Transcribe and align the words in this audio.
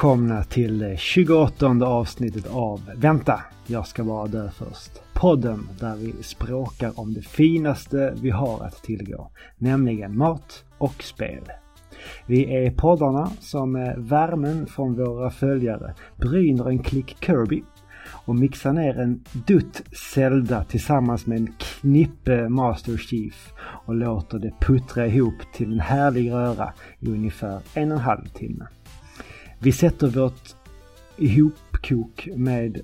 Välkomna 0.00 0.44
till 0.44 0.78
det 0.78 0.98
28 0.98 1.66
avsnittet 1.86 2.46
av 2.46 2.80
Vänta, 2.96 3.40
jag 3.66 3.86
ska 3.86 4.04
bara 4.04 4.26
dö 4.26 4.50
först. 4.50 4.90
Podden 5.14 5.68
där 5.80 5.96
vi 5.96 6.22
språkar 6.22 7.00
om 7.00 7.14
det 7.14 7.22
finaste 7.22 8.14
vi 8.22 8.30
har 8.30 8.64
att 8.64 8.82
tillgå, 8.82 9.30
nämligen 9.58 10.16
mat 10.16 10.64
och 10.78 11.02
spel. 11.02 11.42
Vi 12.26 12.54
är 12.54 12.70
poddarna 12.70 13.30
som 13.40 13.72
med 13.72 13.98
värmen 13.98 14.66
från 14.66 14.94
våra 14.94 15.30
följare 15.30 15.94
bryner 16.16 16.68
en 16.68 16.82
klick 16.82 17.16
Kirby 17.24 17.62
och 18.24 18.34
mixar 18.36 18.72
ner 18.72 18.98
en 18.98 19.24
dutt 19.46 19.82
Zelda 20.14 20.64
tillsammans 20.64 21.26
med 21.26 21.38
en 21.38 21.54
knippe 21.58 22.48
Master 22.48 22.96
Chief 22.96 23.52
och 23.58 23.94
låter 23.94 24.38
det 24.38 24.52
puttra 24.60 25.06
ihop 25.06 25.52
till 25.54 25.72
en 25.72 25.80
härlig 25.80 26.30
röra 26.32 26.72
i 27.00 27.10
ungefär 27.10 27.60
en 27.74 27.92
och 27.92 27.98
en 27.98 28.04
halv 28.04 28.26
timme. 28.26 28.66
Vi 29.62 29.72
sätter 29.72 30.08
vårt 30.08 30.54
ihopkok 31.16 32.28
med 32.36 32.80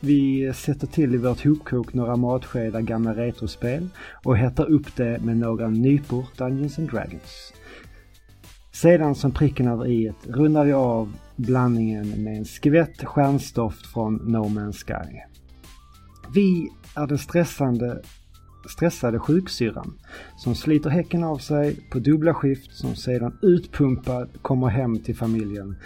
vi 0.00 0.52
sätter 0.54 0.86
till 0.86 1.14
i 1.14 1.16
vårt 1.16 1.44
hopkok 1.44 1.94
några 1.94 2.16
matskedar 2.16 2.80
gamla 2.80 3.14
retrospel 3.14 3.88
och 4.24 4.36
hettar 4.36 4.70
upp 4.70 4.96
det 4.96 5.18
med 5.20 5.36
några 5.36 5.68
nypor 5.68 6.26
Dungeons 6.36 6.78
and 6.78 6.90
Dragons. 6.90 7.52
Sedan 8.72 9.14
som 9.14 9.32
pricken 9.32 9.68
över 9.68 9.86
i 9.86 10.12
rundar 10.26 10.64
vi 10.64 10.72
av 10.72 11.12
blandningen 11.36 12.24
med 12.24 12.38
en 12.38 12.44
skvätt 12.44 13.04
stjärnstoft 13.04 13.86
från 13.86 14.14
No 14.14 14.44
Man's 14.44 14.84
Sky. 14.86 15.18
Vi 16.34 16.68
är 16.96 17.06
den 17.06 17.18
stressande, 17.18 18.02
stressade 18.68 19.18
sjuksyrran 19.18 19.92
som 20.36 20.54
sliter 20.54 20.90
häcken 20.90 21.24
av 21.24 21.38
sig 21.38 21.76
på 21.90 21.98
dubbla 21.98 22.34
skift 22.34 22.72
som 22.72 22.94
sedan 22.94 23.38
utpumpad 23.42 24.28
kommer 24.42 24.68
hem 24.68 24.98
till 24.98 25.16
familjen 25.16 25.76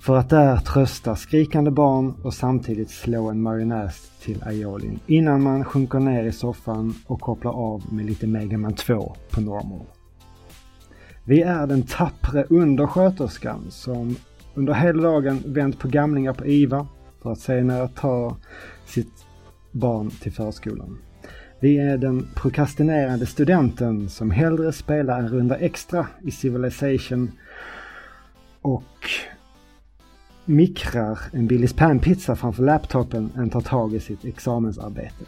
för 0.00 0.16
att 0.16 0.30
där 0.30 0.56
trösta 0.56 1.16
skrikande 1.16 1.70
barn 1.70 2.14
och 2.22 2.34
samtidigt 2.34 2.90
slå 2.90 3.30
en 3.30 3.42
marionäs 3.42 4.10
till 4.20 4.42
aiolin 4.42 5.00
innan 5.06 5.42
man 5.42 5.64
sjunker 5.64 5.98
ner 5.98 6.24
i 6.24 6.32
soffan 6.32 6.94
och 7.06 7.20
kopplar 7.20 7.52
av 7.52 7.92
med 7.92 8.06
lite 8.06 8.26
Megaman 8.26 8.74
2 8.74 9.16
på 9.30 9.40
normal. 9.40 9.86
Vi 11.24 11.42
är 11.42 11.66
den 11.66 11.82
tappre 11.82 12.44
undersköterskan 12.48 13.60
som 13.70 14.16
under 14.54 14.74
hela 14.74 15.02
dagen 15.02 15.42
vänt 15.46 15.78
på 15.78 15.88
gamlingar 15.88 16.32
på 16.32 16.46
IVA 16.46 16.86
för 17.22 17.32
att 17.32 17.40
senare 17.40 17.88
ta 17.88 18.36
sitt 18.86 19.26
barn 19.72 20.10
till 20.10 20.32
förskolan. 20.32 20.98
Vi 21.64 21.78
är 21.78 21.98
den 21.98 22.28
prokrastinerande 22.34 23.26
studenten 23.26 24.08
som 24.08 24.30
hellre 24.30 24.72
spelar 24.72 25.18
en 25.18 25.28
runda 25.28 25.56
extra 25.56 26.06
i 26.22 26.30
Civilization 26.30 27.32
och 28.60 29.10
mikrar 30.44 31.18
en 31.32 31.46
Billys 31.46 31.72
panpizza 31.72 32.36
framför 32.36 32.62
laptopen 32.62 33.32
än 33.36 33.50
tar 33.50 33.60
tag 33.60 33.94
i 33.94 34.00
sitt 34.00 34.24
examensarbete. 34.24 35.24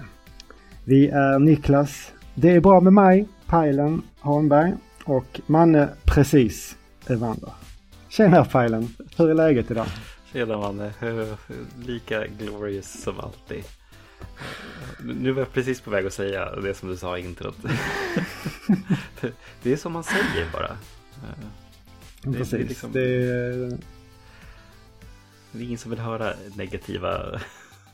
Vi 0.85 1.09
är 1.09 1.39
Niklas, 1.39 2.13
Det 2.35 2.51
är 2.51 2.61
bra 2.61 2.81
med 2.81 2.93
mig, 2.93 3.29
Pajlen 3.47 4.03
Holmberg 4.21 4.73
och 5.05 5.41
Manne 5.47 5.89
Precis 6.05 6.77
Evander. 7.07 7.53
Tjena 8.09 8.45
Pajlen, 8.45 8.89
hur 9.17 9.31
är 9.31 9.35
läget 9.35 9.71
idag? 9.71 9.87
Tjena 10.33 10.59
Manne, 10.59 10.91
lika 11.87 12.27
glorious 12.27 13.03
som 13.03 13.21
alltid. 13.21 13.65
Nu 15.03 15.33
var 15.33 15.43
jag 15.43 15.53
precis 15.53 15.81
på 15.81 15.91
väg 15.91 16.07
att 16.07 16.13
säga 16.13 16.57
det 16.57 16.75
som 16.75 16.89
du 16.89 16.97
sa 16.97 17.19
i 17.19 17.25
introt. 17.25 17.57
det 19.63 19.73
är 19.73 19.77
som 19.77 19.93
man 19.93 20.05
säger 20.05 20.51
bara. 20.53 20.77
Det, 22.23 22.39
precis. 22.39 22.51
Det 22.51 22.57
är, 22.57 22.69
liksom... 22.69 22.93
det 22.93 23.01
är... 23.01 23.79
det 25.53 25.59
är 25.59 25.63
ingen 25.63 25.79
som 25.79 25.91
vill 25.91 26.01
höra 26.01 26.35
negativa... 26.55 27.41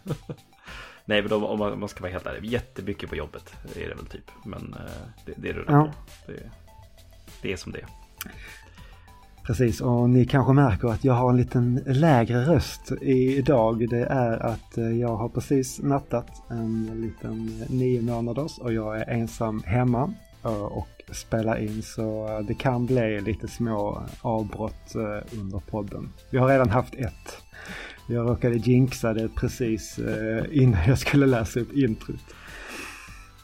Nej, 1.05 1.22
men 1.22 1.32
om 1.32 1.59
man, 1.81 1.88
ska 1.88 2.00
vara 2.00 2.12
helt 2.12 2.27
ärlig, 2.27 2.50
jättemycket 2.50 3.11
på 3.11 3.16
jobbet 3.16 3.55
är 3.77 3.88
det 3.88 3.94
väl 3.94 4.06
typ. 4.06 4.31
Men 4.44 4.75
eh, 4.75 5.25
det, 5.27 5.32
det 5.37 5.53
rullar 5.53 5.72
ja. 5.72 5.94
på. 6.27 6.32
Det, 6.32 6.50
det 7.43 7.53
är 7.53 7.56
som 7.56 7.72
det 7.72 7.78
är. 7.78 7.88
Precis, 9.43 9.81
och 9.81 10.11
ni 10.11 10.25
kanske 10.25 10.53
märker 10.53 10.89
att 10.89 11.05
jag 11.05 11.13
har 11.13 11.31
en 11.31 11.37
liten 11.37 11.83
lägre 11.87 12.45
röst 12.45 12.93
idag. 13.01 13.89
Det 13.91 14.05
är 14.05 14.47
att 14.47 14.79
eh, 14.79 14.91
jag 15.01 15.17
har 15.17 15.29
precis 15.29 15.81
nattat 15.83 16.43
en 16.51 16.91
liten 17.01 17.63
eh, 17.63 17.71
nio 17.71 18.03
månaders 18.03 18.59
och 18.59 18.73
jag 18.73 19.01
är 19.01 19.11
ensam 19.11 19.63
hemma 19.67 20.15
eh, 20.45 20.63
och 20.63 20.89
spelar 21.11 21.59
in 21.59 21.83
så 21.83 22.41
det 22.49 22.55
kan 22.55 22.87
bli 22.87 23.21
lite 23.21 23.49
små 23.49 24.03
avbrott 24.21 24.95
under 25.33 25.59
podden. 25.59 26.13
Vi 26.31 26.39
har 26.39 26.49
redan 26.49 26.71
haft 26.71 26.95
ett. 26.95 27.43
Jag 28.09 28.29
råkade 28.29 28.57
jinxa 28.57 29.15
det 29.15 29.29
precis 29.29 30.01
innan 30.51 30.81
jag 30.87 30.99
skulle 30.99 31.27
läsa 31.27 31.61
upp 31.61 31.73
introt. 31.73 32.35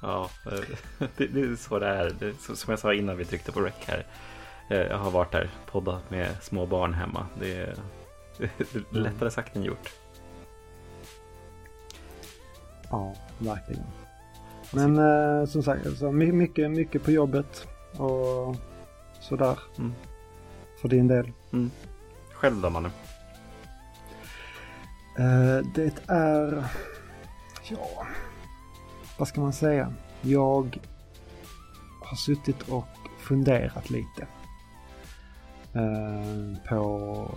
Ja, 0.02 0.30
det, 1.16 1.26
det 1.26 1.40
är 1.40 1.56
så 1.56 1.78
det 1.78 1.88
är. 1.88 2.12
som 2.54 2.70
jag 2.70 2.78
sa 2.78 2.94
innan 2.94 3.16
vi 3.16 3.24
tryckte 3.24 3.52
på 3.52 3.60
rec 3.60 3.74
här. 3.86 4.06
Eh, 4.68 4.78
jag 4.78 4.98
har 4.98 5.10
varit 5.10 5.32
där, 5.32 5.50
poddat 5.66 6.10
med 6.10 6.42
små 6.42 6.66
barn 6.66 6.94
hemma. 6.94 7.26
Det 7.40 7.56
är, 7.56 7.74
lättare 8.90 9.30
sagt 9.30 9.56
än 9.56 9.62
gjort. 9.62 9.92
Ja, 12.90 13.14
verkligen. 13.38 13.84
Men 14.72 14.98
eh, 14.98 15.46
som 15.46 15.62
sagt, 15.62 15.86
alltså, 15.86 16.12
mycket, 16.12 16.70
mycket 16.70 17.04
på 17.04 17.10
jobbet 17.10 17.68
och 17.96 18.56
sådär. 19.20 19.58
Mm. 19.78 19.92
För 20.80 20.88
din 20.88 21.08
del. 21.08 21.32
Mm. 21.52 21.70
Själv 22.32 22.60
då 22.60 22.70
Manne? 22.70 22.90
Eh, 25.18 25.66
det 25.74 25.92
är, 26.06 26.64
ja, 27.70 28.06
vad 29.18 29.28
ska 29.28 29.40
man 29.40 29.52
säga? 29.52 29.94
Jag 30.20 30.78
har 32.00 32.16
suttit 32.16 32.68
och 32.68 32.86
funderat 33.18 33.90
lite. 33.90 34.26
Eh, 35.72 36.68
på... 36.68 37.34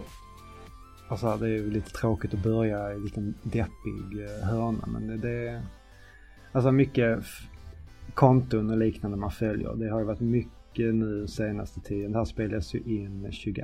Alltså 1.08 1.38
det 1.38 1.46
är 1.46 1.50
ju 1.50 1.72
lite 1.72 1.92
tråkigt 1.92 2.34
att 2.34 2.44
börja 2.44 2.92
i 2.92 2.96
en 2.96 3.04
liten 3.04 3.34
deppig 3.44 4.24
eh, 4.24 4.48
hörna 4.48 4.88
men 4.88 5.08
det, 5.08 5.18
det 5.18 5.62
Alltså 6.52 6.72
mycket 6.72 7.24
konton 8.14 8.70
och 8.70 8.78
liknande 8.78 9.18
man 9.18 9.32
följer. 9.32 9.76
Det 9.76 9.90
har 9.90 10.00
ju 10.00 10.06
varit 10.06 10.20
mycket 10.20 10.96
nu 10.96 11.28
senaste 11.28 11.80
tiden. 11.80 12.12
Det 12.12 12.18
här 12.18 12.26
spelades 12.26 12.74
ju 12.74 12.80
in 12.80 13.32
22 13.32 13.64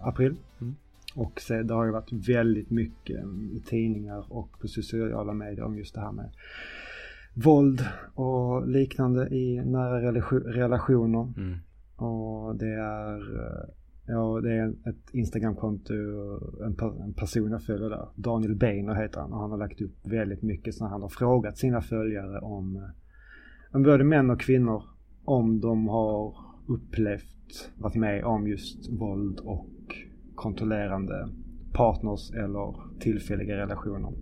april. 0.00 0.36
Mm. 0.60 0.74
Och 1.14 1.40
så, 1.40 1.62
det 1.62 1.74
har 1.74 1.84
ju 1.84 1.90
varit 1.90 2.12
väldigt 2.12 2.70
mycket 2.70 3.24
i 3.52 3.62
tidningar 3.66 4.32
och 4.32 4.60
på 4.60 4.68
sociala 4.68 5.32
medier 5.32 5.64
om 5.64 5.78
just 5.78 5.94
det 5.94 6.00
här 6.00 6.12
med 6.12 6.30
våld 7.34 7.86
och 8.14 8.68
liknande 8.68 9.28
i 9.28 9.62
nära 9.64 10.12
relationer. 10.52 11.32
Mm. 11.36 11.58
Och 11.98 12.56
det 12.56 12.74
är, 12.74 13.36
eh, 13.36 13.68
ja, 14.06 14.40
det 14.40 14.52
är 14.52 14.68
ett 14.68 15.10
Instagramkonto, 15.12 15.94
en, 16.64 16.76
en 17.04 17.14
person 17.14 17.50
jag 17.50 17.62
följer 17.62 17.90
där. 17.90 18.08
Daniel 18.14 18.54
Beiner 18.54 18.94
heter 18.94 19.20
han 19.20 19.32
och 19.32 19.40
han 19.40 19.50
har 19.50 19.58
lagt 19.58 19.80
upp 19.80 20.06
väldigt 20.06 20.42
mycket 20.42 20.74
så 20.74 20.84
han 20.84 21.02
har 21.02 21.08
frågat 21.08 21.58
sina 21.58 21.80
följare 21.80 22.38
om, 22.40 22.76
eh, 22.76 22.82
om 23.72 23.82
både 23.82 24.04
män 24.04 24.30
och 24.30 24.40
kvinnor 24.40 24.82
om 25.24 25.60
de 25.60 25.88
har 25.88 26.36
upplevt, 26.68 27.70
varit 27.78 27.94
med 27.94 28.24
om 28.24 28.48
just 28.48 28.90
våld 28.90 29.40
och 29.40 29.96
kontrollerande 30.34 31.28
partners 31.72 32.30
eller 32.30 32.74
tillfälliga 33.00 33.56
relationer. 33.56 34.12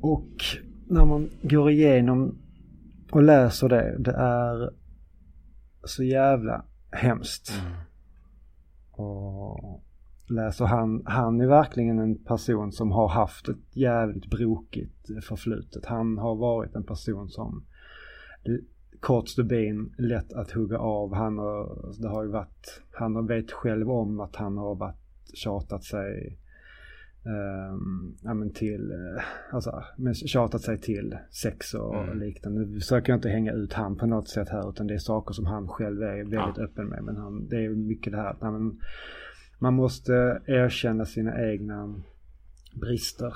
Och 0.00 0.32
när 0.88 1.04
man 1.04 1.28
går 1.42 1.70
igenom 1.70 2.38
och 3.12 3.22
läser 3.22 3.68
det, 3.68 3.96
det 3.98 4.12
är 4.12 4.79
så 5.84 6.04
jävla 6.04 6.64
hemskt. 6.90 7.52
Mm. 7.60 7.72
Och 8.90 9.82
läser 10.28 10.64
han, 10.64 11.02
han 11.06 11.40
är 11.40 11.46
verkligen 11.46 11.98
en 11.98 12.24
person 12.24 12.72
som 12.72 12.92
har 12.92 13.08
haft 13.08 13.48
ett 13.48 13.76
jävligt 13.76 14.30
brokigt 14.30 15.10
förflutet. 15.22 15.86
Han 15.86 16.18
har 16.18 16.34
varit 16.34 16.74
en 16.74 16.84
person 16.84 17.28
som 17.28 17.64
kort 19.00 19.28
stubin, 19.28 19.94
lätt 19.98 20.32
att 20.32 20.50
hugga 20.50 20.78
av. 20.78 21.14
Han 21.14 21.38
har, 21.38 21.92
det 22.02 22.08
har 22.08 22.22
ju 22.22 22.30
varit, 22.30 22.82
han 22.92 23.26
vet 23.26 23.52
själv 23.52 23.90
om 23.90 24.20
att 24.20 24.36
han 24.36 24.56
har 24.56 24.74
varit 24.74 24.96
tjatat 25.34 25.84
sig 25.84 26.38
Um, 27.22 28.16
ja, 28.22 28.34
men 28.34 28.52
till, 28.52 28.92
uh, 28.92 29.22
alltså, 29.52 29.84
men 29.96 30.14
tjatat 30.14 30.62
sig 30.62 30.80
till 30.80 31.16
sex 31.30 31.74
och 31.74 32.04
mm. 32.04 32.18
liknande. 32.18 32.60
Nu 32.60 32.80
försöker 32.80 33.12
jag 33.12 33.18
inte 33.18 33.28
hänga 33.28 33.52
ut 33.52 33.72
han 33.72 33.96
på 33.96 34.06
något 34.06 34.28
sätt 34.28 34.48
här 34.48 34.70
utan 34.70 34.86
det 34.86 34.94
är 34.94 34.98
saker 34.98 35.32
som 35.32 35.46
han 35.46 35.68
själv 35.68 36.02
är 36.02 36.16
väldigt 36.16 36.56
ja. 36.56 36.64
öppen 36.64 36.86
med. 36.86 37.04
Men 37.04 37.16
han, 37.16 37.48
det 37.48 37.64
är 37.64 37.68
mycket 37.68 38.12
det 38.12 38.18
här 38.18 38.30
att 38.30 38.40
man 39.58 39.74
måste 39.74 40.42
erkänna 40.46 41.04
sina 41.04 41.50
egna 41.50 41.94
brister 42.80 43.34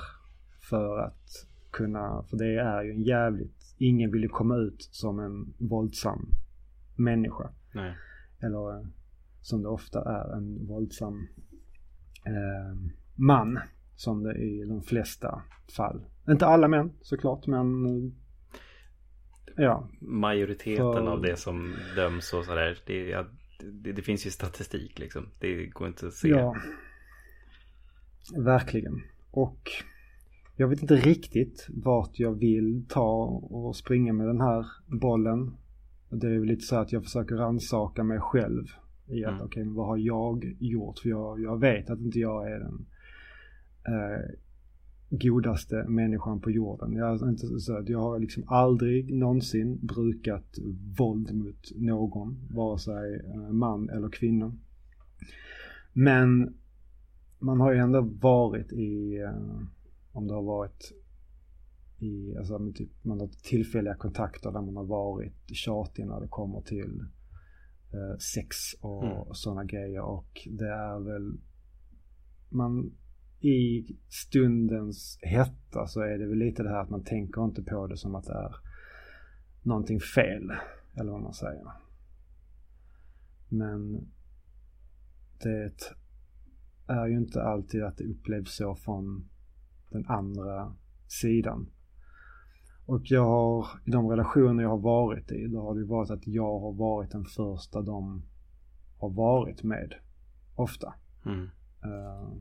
för 0.69 0.99
att 0.99 1.47
kunna, 1.71 2.23
för 2.29 2.37
det 2.37 2.55
är 2.55 2.83
ju 2.83 2.91
en 2.91 3.03
jävligt, 3.03 3.75
ingen 3.77 4.11
vill 4.11 4.21
ju 4.21 4.29
komma 4.29 4.57
ut 4.57 4.89
som 4.91 5.19
en 5.19 5.53
våldsam 5.57 6.27
människa. 6.95 7.49
Nej. 7.73 7.95
Eller 8.39 8.87
som 9.41 9.61
det 9.61 9.69
ofta 9.69 10.01
är 10.01 10.37
en 10.37 10.67
våldsam 10.67 11.27
eh, 12.25 12.91
man. 13.15 13.59
Som 13.95 14.23
det 14.23 14.29
är 14.29 14.63
i 14.63 14.65
de 14.65 14.81
flesta 14.81 15.41
fall. 15.75 16.05
Inte 16.29 16.45
alla 16.45 16.67
män 16.67 16.91
såklart 17.01 17.47
men 17.47 17.65
ja. 19.57 19.89
Majoriteten 19.99 20.93
för... 20.93 21.07
av 21.07 21.21
det 21.21 21.35
som 21.35 21.75
döms 21.95 22.33
och 22.33 22.45
sådär. 22.45 22.77
Det, 22.85 23.25
det, 23.73 23.91
det, 23.91 24.01
finns 24.01 24.25
ju 24.25 24.29
statistik 24.29 24.99
liksom. 24.99 25.29
Det 25.39 25.65
går 25.65 25.87
inte 25.87 26.07
att 26.07 26.13
se. 26.13 26.27
Ja. 26.27 26.55
Verkligen. 28.37 29.01
Och 29.31 29.69
jag 30.55 30.67
vet 30.67 30.81
inte 30.81 30.95
riktigt 30.95 31.67
vart 31.69 32.19
jag 32.19 32.39
vill 32.39 32.85
ta 32.89 33.25
och 33.49 33.75
springa 33.75 34.13
med 34.13 34.27
den 34.27 34.41
här 34.41 34.65
bollen. 34.85 35.57
Det 36.09 36.27
är 36.27 36.39
väl 36.39 36.47
lite 36.47 36.65
så 36.65 36.75
att 36.75 36.91
jag 36.91 37.03
försöker 37.03 37.35
rannsaka 37.35 38.03
mig 38.03 38.19
själv. 38.19 38.65
I 39.07 39.25
att 39.25 39.31
mm. 39.31 39.45
okej, 39.45 39.63
okay, 39.63 39.73
vad 39.73 39.87
har 39.87 39.97
jag 39.97 40.55
gjort? 40.59 40.99
För 40.99 41.09
jag, 41.09 41.41
jag 41.41 41.59
vet 41.59 41.89
att 41.89 41.99
inte 41.99 42.19
jag 42.19 42.51
är 42.51 42.59
den 42.59 42.85
eh, 43.87 44.35
godaste 45.09 45.85
människan 45.87 46.41
på 46.41 46.51
jorden. 46.51 46.93
Jag, 46.93 47.29
inte 47.29 47.59
så 47.59 47.77
att 47.77 47.89
jag 47.89 47.99
har 47.99 48.19
liksom 48.19 48.43
aldrig 48.47 49.13
någonsin 49.13 49.79
brukat 49.81 50.57
våld 50.97 51.35
mot 51.35 51.71
någon, 51.75 52.47
vare 52.49 52.79
sig 52.79 53.15
eh, 53.25 53.51
man 53.51 53.89
eller 53.89 54.09
kvinna. 54.09 54.53
Men 55.93 56.57
man 57.39 57.59
har 57.59 57.71
ju 57.73 57.79
ändå 57.79 58.01
varit 58.01 58.71
i, 58.71 59.17
eh, 59.17 59.61
om 60.11 60.27
det 60.27 60.33
har 60.33 60.43
varit 60.43 60.93
i, 61.99 62.37
alltså 62.37 62.71
typ, 62.75 62.89
man 63.01 63.19
har 63.19 63.27
tillfälliga 63.27 63.95
kontakter 63.95 64.51
där 64.51 64.61
man 64.61 64.75
har 64.75 64.85
varit 64.85 65.33
tjatig 65.47 66.07
när 66.07 66.21
det 66.21 66.27
kommer 66.27 66.61
till 66.61 66.99
eh, 67.93 68.17
sex 68.17 68.57
och 68.81 69.05
mm. 69.05 69.33
sådana 69.33 69.63
grejer 69.63 70.01
och 70.01 70.47
det 70.51 70.67
är 70.67 70.99
väl, 70.99 71.37
man 72.49 72.91
i 73.45 73.97
stundens 74.09 75.19
hetta 75.21 75.87
så 75.87 76.01
är 76.01 76.17
det 76.17 76.27
väl 76.27 76.37
lite 76.37 76.63
det 76.63 76.69
här 76.69 76.81
att 76.81 76.89
man 76.89 77.03
tänker 77.03 77.45
inte 77.45 77.63
på 77.63 77.87
det 77.87 77.97
som 77.97 78.15
att 78.15 78.25
det 78.25 78.33
är 78.33 78.55
någonting 79.61 79.99
fel. 79.99 80.51
Eller 80.97 81.11
vad 81.11 81.21
man 81.21 81.33
säger. 81.33 81.71
Men 83.49 84.07
det 85.43 85.93
är 86.87 87.07
ju 87.07 87.17
inte 87.17 87.43
alltid 87.43 87.83
att 87.83 87.97
det 87.97 88.03
upplevs 88.03 88.55
så 88.55 88.75
från 88.75 89.29
den 89.89 90.05
andra 90.07 90.75
sidan. 91.07 91.69
Och 92.85 93.01
jag 93.03 93.25
har, 93.25 93.67
i 93.85 93.91
de 93.91 94.07
relationer 94.07 94.63
jag 94.63 94.69
har 94.69 94.77
varit 94.77 95.31
i, 95.31 95.47
då 95.47 95.61
har 95.61 95.75
det 95.75 95.85
varit 95.85 96.11
att 96.11 96.27
jag 96.27 96.59
har 96.59 96.73
varit 96.73 97.11
den 97.11 97.25
första 97.25 97.81
de 97.81 98.25
har 98.97 99.09
varit 99.09 99.63
med. 99.63 99.93
Ofta. 100.55 100.93
Mm. 101.25 101.49
Uh, 101.85 102.33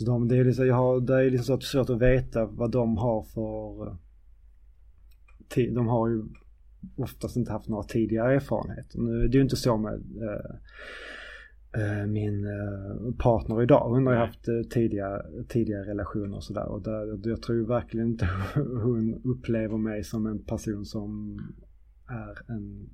så 0.00 0.06
de, 0.06 0.28
det 0.28 0.36
är 0.36 0.44
liksom, 0.44 0.66
jag 0.66 0.74
har, 0.74 1.00
det 1.00 1.14
är 1.14 1.30
liksom 1.30 1.60
så 1.60 1.66
svårt 1.66 1.90
att 1.90 2.02
veta 2.02 2.46
vad 2.46 2.70
de 2.70 2.96
har 2.96 3.22
för... 3.22 3.86
Eh, 3.88 5.74
de 5.74 5.86
har 5.88 6.08
ju 6.08 6.22
oftast 6.96 7.36
inte 7.36 7.52
haft 7.52 7.68
några 7.68 7.82
tidigare 7.82 8.34
erfarenheter. 8.34 8.98
Nu 8.98 9.28
det 9.28 9.34
är 9.34 9.38
ju 9.38 9.42
inte 9.42 9.56
så 9.56 9.76
med 9.76 9.94
eh, 11.76 12.06
min 12.06 12.44
eh, 12.44 13.14
partner 13.18 13.62
idag. 13.62 13.88
Hon 13.88 14.06
har 14.06 14.12
ju 14.14 14.18
haft 14.18 14.48
eh, 14.48 14.62
tidigare, 14.70 15.44
tidigare 15.48 15.90
relationer 15.90 16.36
och 16.36 16.44
sådär. 16.44 16.68
Och 16.68 16.82
där, 16.82 17.28
jag 17.28 17.42
tror 17.42 17.66
verkligen 17.66 18.06
inte 18.06 18.28
hon 18.54 19.20
upplever 19.24 19.76
mig 19.76 20.04
som 20.04 20.26
en 20.26 20.44
person 20.44 20.84
som 20.84 21.38
är 22.08 22.50
en 22.50 22.88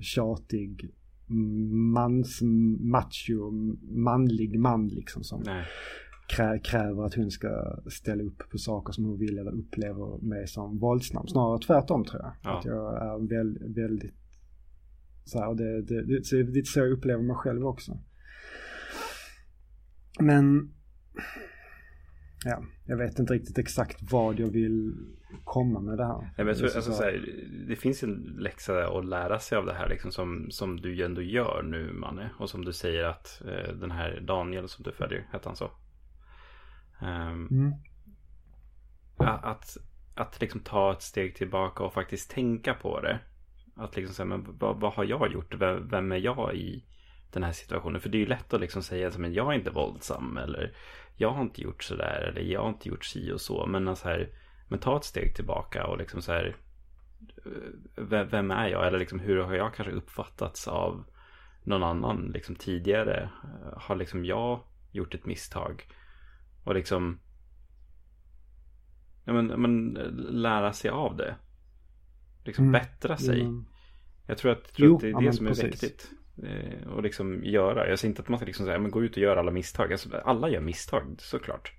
tjatig 0.00 0.90
mans, 1.28 2.42
macho, 2.80 3.50
manlig 3.90 4.58
man 4.58 4.88
liksom 4.88 5.24
som 5.24 5.44
krä, 6.28 6.58
kräver 6.58 7.06
att 7.06 7.14
hon 7.14 7.30
ska 7.30 7.78
ställa 7.86 8.22
upp 8.22 8.50
på 8.50 8.58
saker 8.58 8.92
som 8.92 9.04
hon 9.04 9.18
vill 9.18 9.38
eller 9.38 9.54
upplever 9.54 10.18
mig 10.22 10.48
som 10.48 10.78
våldsam. 10.78 11.28
Snarare 11.28 11.58
tvärtom 11.58 12.04
tror 12.04 12.22
jag. 12.22 12.32
Ja. 12.42 12.58
Att 12.58 12.64
jag 12.64 13.02
är 13.02 13.28
väl, 13.28 13.74
väldigt 13.74 14.14
så 15.24 15.38
här, 15.38 15.54
det, 15.54 15.82
det, 15.82 16.02
det, 16.02 16.42
det 16.52 16.58
är 16.58 16.64
så 16.64 16.78
jag 16.78 16.92
upplever 16.92 17.22
mig 17.22 17.36
själv 17.36 17.66
också. 17.66 17.98
Men 20.20 20.72
ja, 22.44 22.62
jag 22.86 22.96
vet 22.96 23.18
inte 23.18 23.34
riktigt 23.34 23.58
exakt 23.58 24.12
vad 24.12 24.38
jag 24.38 24.50
vill 24.50 24.94
komma 25.44 25.80
med 25.80 25.98
det 25.98 26.06
här. 26.06 26.20
Nej, 26.20 26.32
men 26.36 26.46
jag 26.46 26.56
tror, 26.56 26.76
alltså, 26.76 26.92
så 26.92 27.02
här, 27.02 27.24
det 27.68 27.76
finns 27.76 28.02
en 28.02 28.36
läxa 28.38 28.88
att 28.98 29.04
lära 29.04 29.38
sig 29.38 29.58
av 29.58 29.66
det 29.66 29.74
här 29.74 29.88
liksom, 29.88 30.12
som, 30.12 30.50
som 30.50 30.80
du 30.80 31.04
ändå 31.04 31.22
gör 31.22 31.62
nu 31.62 31.92
Manne. 31.92 32.30
Och 32.38 32.50
som 32.50 32.64
du 32.64 32.72
säger 32.72 33.04
att 33.04 33.42
eh, 33.44 33.74
den 33.74 33.90
här 33.90 34.20
Daniel 34.20 34.68
som 34.68 34.84
du 34.84 34.92
följer, 34.92 35.28
hette 35.32 35.48
han 35.48 35.56
så? 35.56 35.70
Um, 37.02 37.48
mm. 37.50 37.72
Att, 39.18 39.76
att 40.14 40.40
liksom 40.40 40.60
ta 40.60 40.92
ett 40.92 41.02
steg 41.02 41.36
tillbaka 41.36 41.84
och 41.84 41.92
faktiskt 41.92 42.30
tänka 42.30 42.74
på 42.74 43.00
det. 43.00 43.20
Att 43.76 43.96
liksom 43.96 44.14
säga, 44.14 44.26
men 44.26 44.46
vad, 44.58 44.80
vad 44.80 44.92
har 44.92 45.04
jag 45.04 45.32
gjort? 45.32 45.54
Vem, 45.54 45.88
vem, 45.88 46.12
är 46.12 46.16
jag 46.16 46.54
i 46.54 46.84
den 47.32 47.42
här 47.42 47.52
situationen? 47.52 48.00
För 48.00 48.08
det 48.08 48.18
är 48.18 48.20
ju 48.20 48.26
lätt 48.26 48.54
att 48.54 48.60
liksom 48.60 48.82
säga, 48.82 49.10
men 49.18 49.32
jag 49.32 49.52
är 49.52 49.56
inte 49.56 49.70
våldsam. 49.70 50.36
Eller 50.36 50.72
jag 51.16 51.30
har 51.30 51.42
inte 51.42 51.62
gjort 51.62 51.82
sådär. 51.82 52.20
Eller 52.20 52.40
jag 52.40 52.62
har 52.62 52.68
inte 52.68 52.88
gjort 52.88 53.04
si 53.04 53.32
och 53.32 53.40
så. 53.40 53.66
Men 53.66 53.88
alltså 53.88 54.08
här, 54.08 54.30
men 54.68 54.78
ta 54.78 54.96
ett 54.96 55.04
steg 55.04 55.36
tillbaka 55.36 55.86
och 55.86 55.98
liksom 55.98 56.22
så 56.22 56.32
här. 56.32 56.56
Vem 58.30 58.50
är 58.50 58.68
jag? 58.68 58.86
Eller 58.86 58.98
liksom 58.98 59.20
hur 59.20 59.36
har 59.36 59.54
jag 59.54 59.74
kanske 59.74 59.94
uppfattats 59.94 60.68
av 60.68 61.04
någon 61.62 61.82
annan 61.82 62.30
liksom 62.34 62.54
tidigare? 62.54 63.30
Har 63.76 63.96
liksom 63.96 64.24
jag 64.24 64.60
gjort 64.92 65.14
ett 65.14 65.26
misstag? 65.26 65.88
Och 66.64 66.74
liksom 66.74 67.20
ja, 69.24 69.32
men, 69.32 69.46
men, 69.46 69.92
lära 70.30 70.72
sig 70.72 70.90
av 70.90 71.16
det. 71.16 71.36
Liksom 72.44 72.64
mm. 72.64 72.72
bättra 72.72 73.16
sig. 73.16 73.40
Mm. 73.40 73.64
Jag 74.26 74.38
tror 74.38 74.52
att, 74.52 74.74
tror 74.74 74.88
jo, 74.88 74.94
att 74.96 75.00
det 75.00 75.08
är 75.08 75.20
det 75.20 75.32
som 75.32 75.46
är 75.46 75.50
precis. 75.50 75.64
viktigt. 75.64 76.10
Eh, 76.42 76.88
och 76.88 77.02
liksom 77.02 77.44
göra. 77.44 77.88
Jag 77.88 77.98
säger 77.98 78.10
inte 78.10 78.22
att 78.22 78.28
man 78.28 78.38
ska 78.38 78.46
liksom 78.46 78.66
säga, 78.66 78.78
men 78.78 78.90
gå 78.90 79.04
ut 79.04 79.16
och 79.16 79.22
göra 79.22 79.40
alla 79.40 79.50
misstag. 79.50 79.92
Alltså, 79.92 80.16
alla 80.16 80.48
gör 80.48 80.60
misstag 80.60 81.14
såklart. 81.18 81.72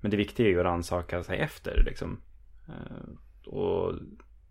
Men 0.00 0.10
det 0.10 0.16
viktiga 0.16 0.46
är 0.46 0.50
ju 0.50 0.58
att 0.58 0.64
rannsaka 0.64 1.22
sig 1.22 1.38
efter 1.38 1.82
liksom. 1.86 2.20
Eh, 2.68 3.48
och 3.48 3.94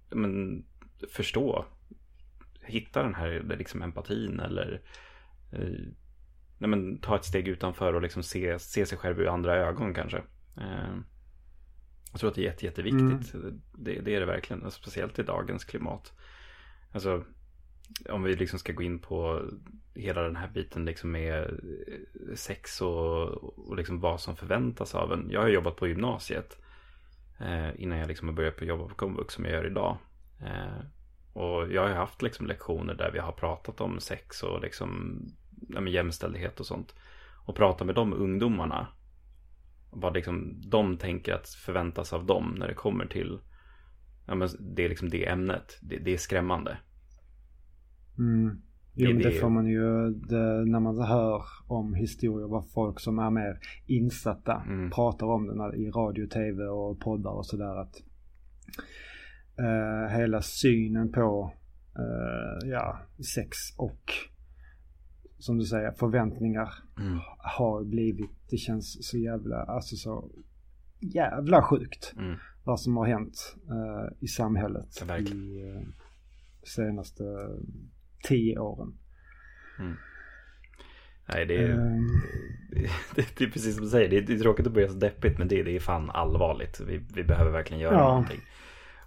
men, 0.10 0.66
förstå. 1.10 1.66
Hitta 2.62 3.04
den 3.04 3.16
här 3.16 3.56
liksom, 3.58 3.82
empatin 3.82 4.40
eller 4.40 4.82
eh, 5.52 5.88
nej, 6.58 6.70
men, 6.70 6.98
ta 6.98 7.16
ett 7.16 7.26
steg 7.26 7.48
utanför 7.48 7.94
och 7.94 8.02
liksom 8.02 8.24
se, 8.24 8.60
se 8.60 8.86
sig 8.86 8.98
själv 8.98 9.20
ur 9.20 9.28
andra 9.28 9.56
ögon 9.56 9.94
kanske. 9.94 10.18
Eh, 10.58 10.96
jag 12.12 12.20
tror 12.20 12.30
att 12.30 12.36
det 12.36 12.42
är 12.42 12.46
jätte, 12.46 12.66
jätteviktigt. 12.66 13.34
Mm. 13.34 13.62
Det, 13.74 14.02
det, 14.02 14.16
är 14.16 14.20
det 14.20 14.26
verkligen. 14.26 14.72
Speciellt 14.72 15.20
i 15.20 15.24
dagens 15.24 15.64
klimat. 15.64 16.14
Alltså 16.92 17.24
om 18.10 18.24
vi 18.24 18.36
liksom 18.36 18.60
ska 18.60 18.74
gå 18.74 18.84
in 18.84 19.00
på 19.00 19.42
hela 19.96 20.22
den 20.22 20.36
här 20.36 20.48
biten 20.48 20.86
liksom 20.86 21.12
med 21.12 21.44
eh, 21.44 22.36
sex 22.36 22.82
och, 22.82 23.44
och 23.70 23.78
liksom 23.78 24.00
vad 24.00 24.22
som 24.22 24.36
förväntas 24.36 24.96
av 24.96 25.14
en. 25.14 25.30
Jag 25.32 25.42
har 25.42 25.48
jobbat 25.48 25.76
på 25.76 25.88
gymnasiet 25.88 26.58
eh, 27.40 27.82
innan 27.82 27.98
jag 27.98 28.08
liksom 28.08 28.28
har 28.28 28.36
börjat 28.36 28.62
jobba 28.62 28.88
på 28.88 28.96
komvux 28.96 29.34
som 29.34 29.46
jag 29.46 29.54
gör 29.54 29.68
idag. 29.68 29.98
Eh, 30.42 30.86
och 31.34 31.72
jag 31.72 31.82
har 31.82 31.90
haft 31.90 32.22
liksom 32.22 32.48
lektioner 32.48 32.94
där 32.94 33.12
vi 33.12 33.20
har 33.20 33.32
pratat 33.32 33.82
om 33.82 34.00
sex 34.00 34.44
och 34.44 34.62
liksom 34.62 35.20
ja, 35.70 35.88
jämställdhet 35.88 36.60
och 36.60 36.66
sånt. 36.66 36.96
Och 37.46 37.56
prata 37.56 37.86
med 37.86 37.96
de 37.96 38.14
ungdomarna. 38.14 38.88
Vad 39.92 40.14
liksom 40.14 40.62
de 40.70 40.98
tänker 40.98 41.34
att 41.34 41.50
förväntas 41.50 42.14
av 42.14 42.26
dem 42.26 42.56
när 42.58 42.68
det 42.68 42.74
kommer 42.74 43.06
till 43.06 43.40
ja, 44.26 44.36
men 44.36 44.50
det 44.60 44.86
är 44.86 44.90
liksom 44.90 45.10
det 45.10 45.28
ämnet. 45.28 45.78
Det, 45.82 45.98
det 45.98 46.14
är 46.14 46.18
skrämmande. 46.18 46.78
Mm. 48.18 48.62
Jo, 48.96 49.12
det, 49.12 49.24
det, 49.24 49.32
får 49.32 49.50
man 49.50 49.68
ju 49.68 50.10
det, 50.10 50.66
när 50.66 50.80
man 50.80 51.02
hör 51.02 51.44
om 51.68 51.94
historier 51.94 52.48
vad 52.48 52.70
folk 52.72 53.00
som 53.00 53.20
är 53.20 53.30
mer 53.30 53.60
insatta 53.86 54.64
mm. 54.68 54.92
pratar 54.92 55.28
om 55.28 55.48
det 55.48 55.56
när, 55.56 55.76
i 55.76 55.90
radio, 55.90 56.28
tv 56.28 56.64
och 56.64 57.00
poddar 57.00 57.32
och 57.32 57.46
sådär. 57.46 57.82
Att 57.82 57.96
uh, 59.60 60.18
hela 60.18 60.42
synen 60.42 61.12
på 61.12 61.54
uh, 62.00 62.70
ja, 62.70 63.00
sex 63.36 63.58
och 63.78 64.14
som 65.38 65.58
du 65.58 65.66
säger 65.66 65.92
förväntningar 65.92 66.74
mm. 67.00 67.20
har 67.38 67.84
blivit, 67.84 68.32
det 68.50 68.58
känns 68.58 69.10
så 69.10 69.18
jävla, 69.18 69.64
alltså 69.64 69.96
så 69.96 70.30
jävla 71.00 71.62
sjukt. 71.62 72.14
Mm. 72.18 72.36
Vad 72.64 72.80
som 72.80 72.98
har 72.98 73.06
hänt 73.06 73.56
uh, 73.70 74.12
i 74.20 74.28
samhället 74.28 75.04
ja, 75.08 75.18
i 75.18 75.64
senaste 76.64 77.24
tio 78.24 78.60
åren. 78.60 78.98
Mm. 79.80 79.96
Nej, 81.26 81.46
det 81.46 81.56
är, 81.56 81.70
um, 81.70 82.22
det, 82.72 82.90
det, 83.38 83.44
är 83.44 83.50
precis 83.50 83.76
som 83.76 83.84
du 83.84 83.90
säger. 83.90 84.10
Det 84.10 84.18
är, 84.18 84.22
det 84.22 84.34
är 84.34 84.40
tråkigt 84.40 84.68
att 84.68 84.74
börja 84.74 84.88
så 84.88 84.94
deppigt, 84.94 85.38
men 85.38 85.48
det, 85.48 85.64
det 85.64 85.76
är 85.76 85.80
fan 85.80 86.10
allvarligt. 86.10 86.80
Vi, 86.80 87.02
vi 87.14 87.24
behöver 87.24 87.52
verkligen 87.52 87.84
göra 87.84 87.96
ja. 87.96 88.08
någonting. 88.08 88.42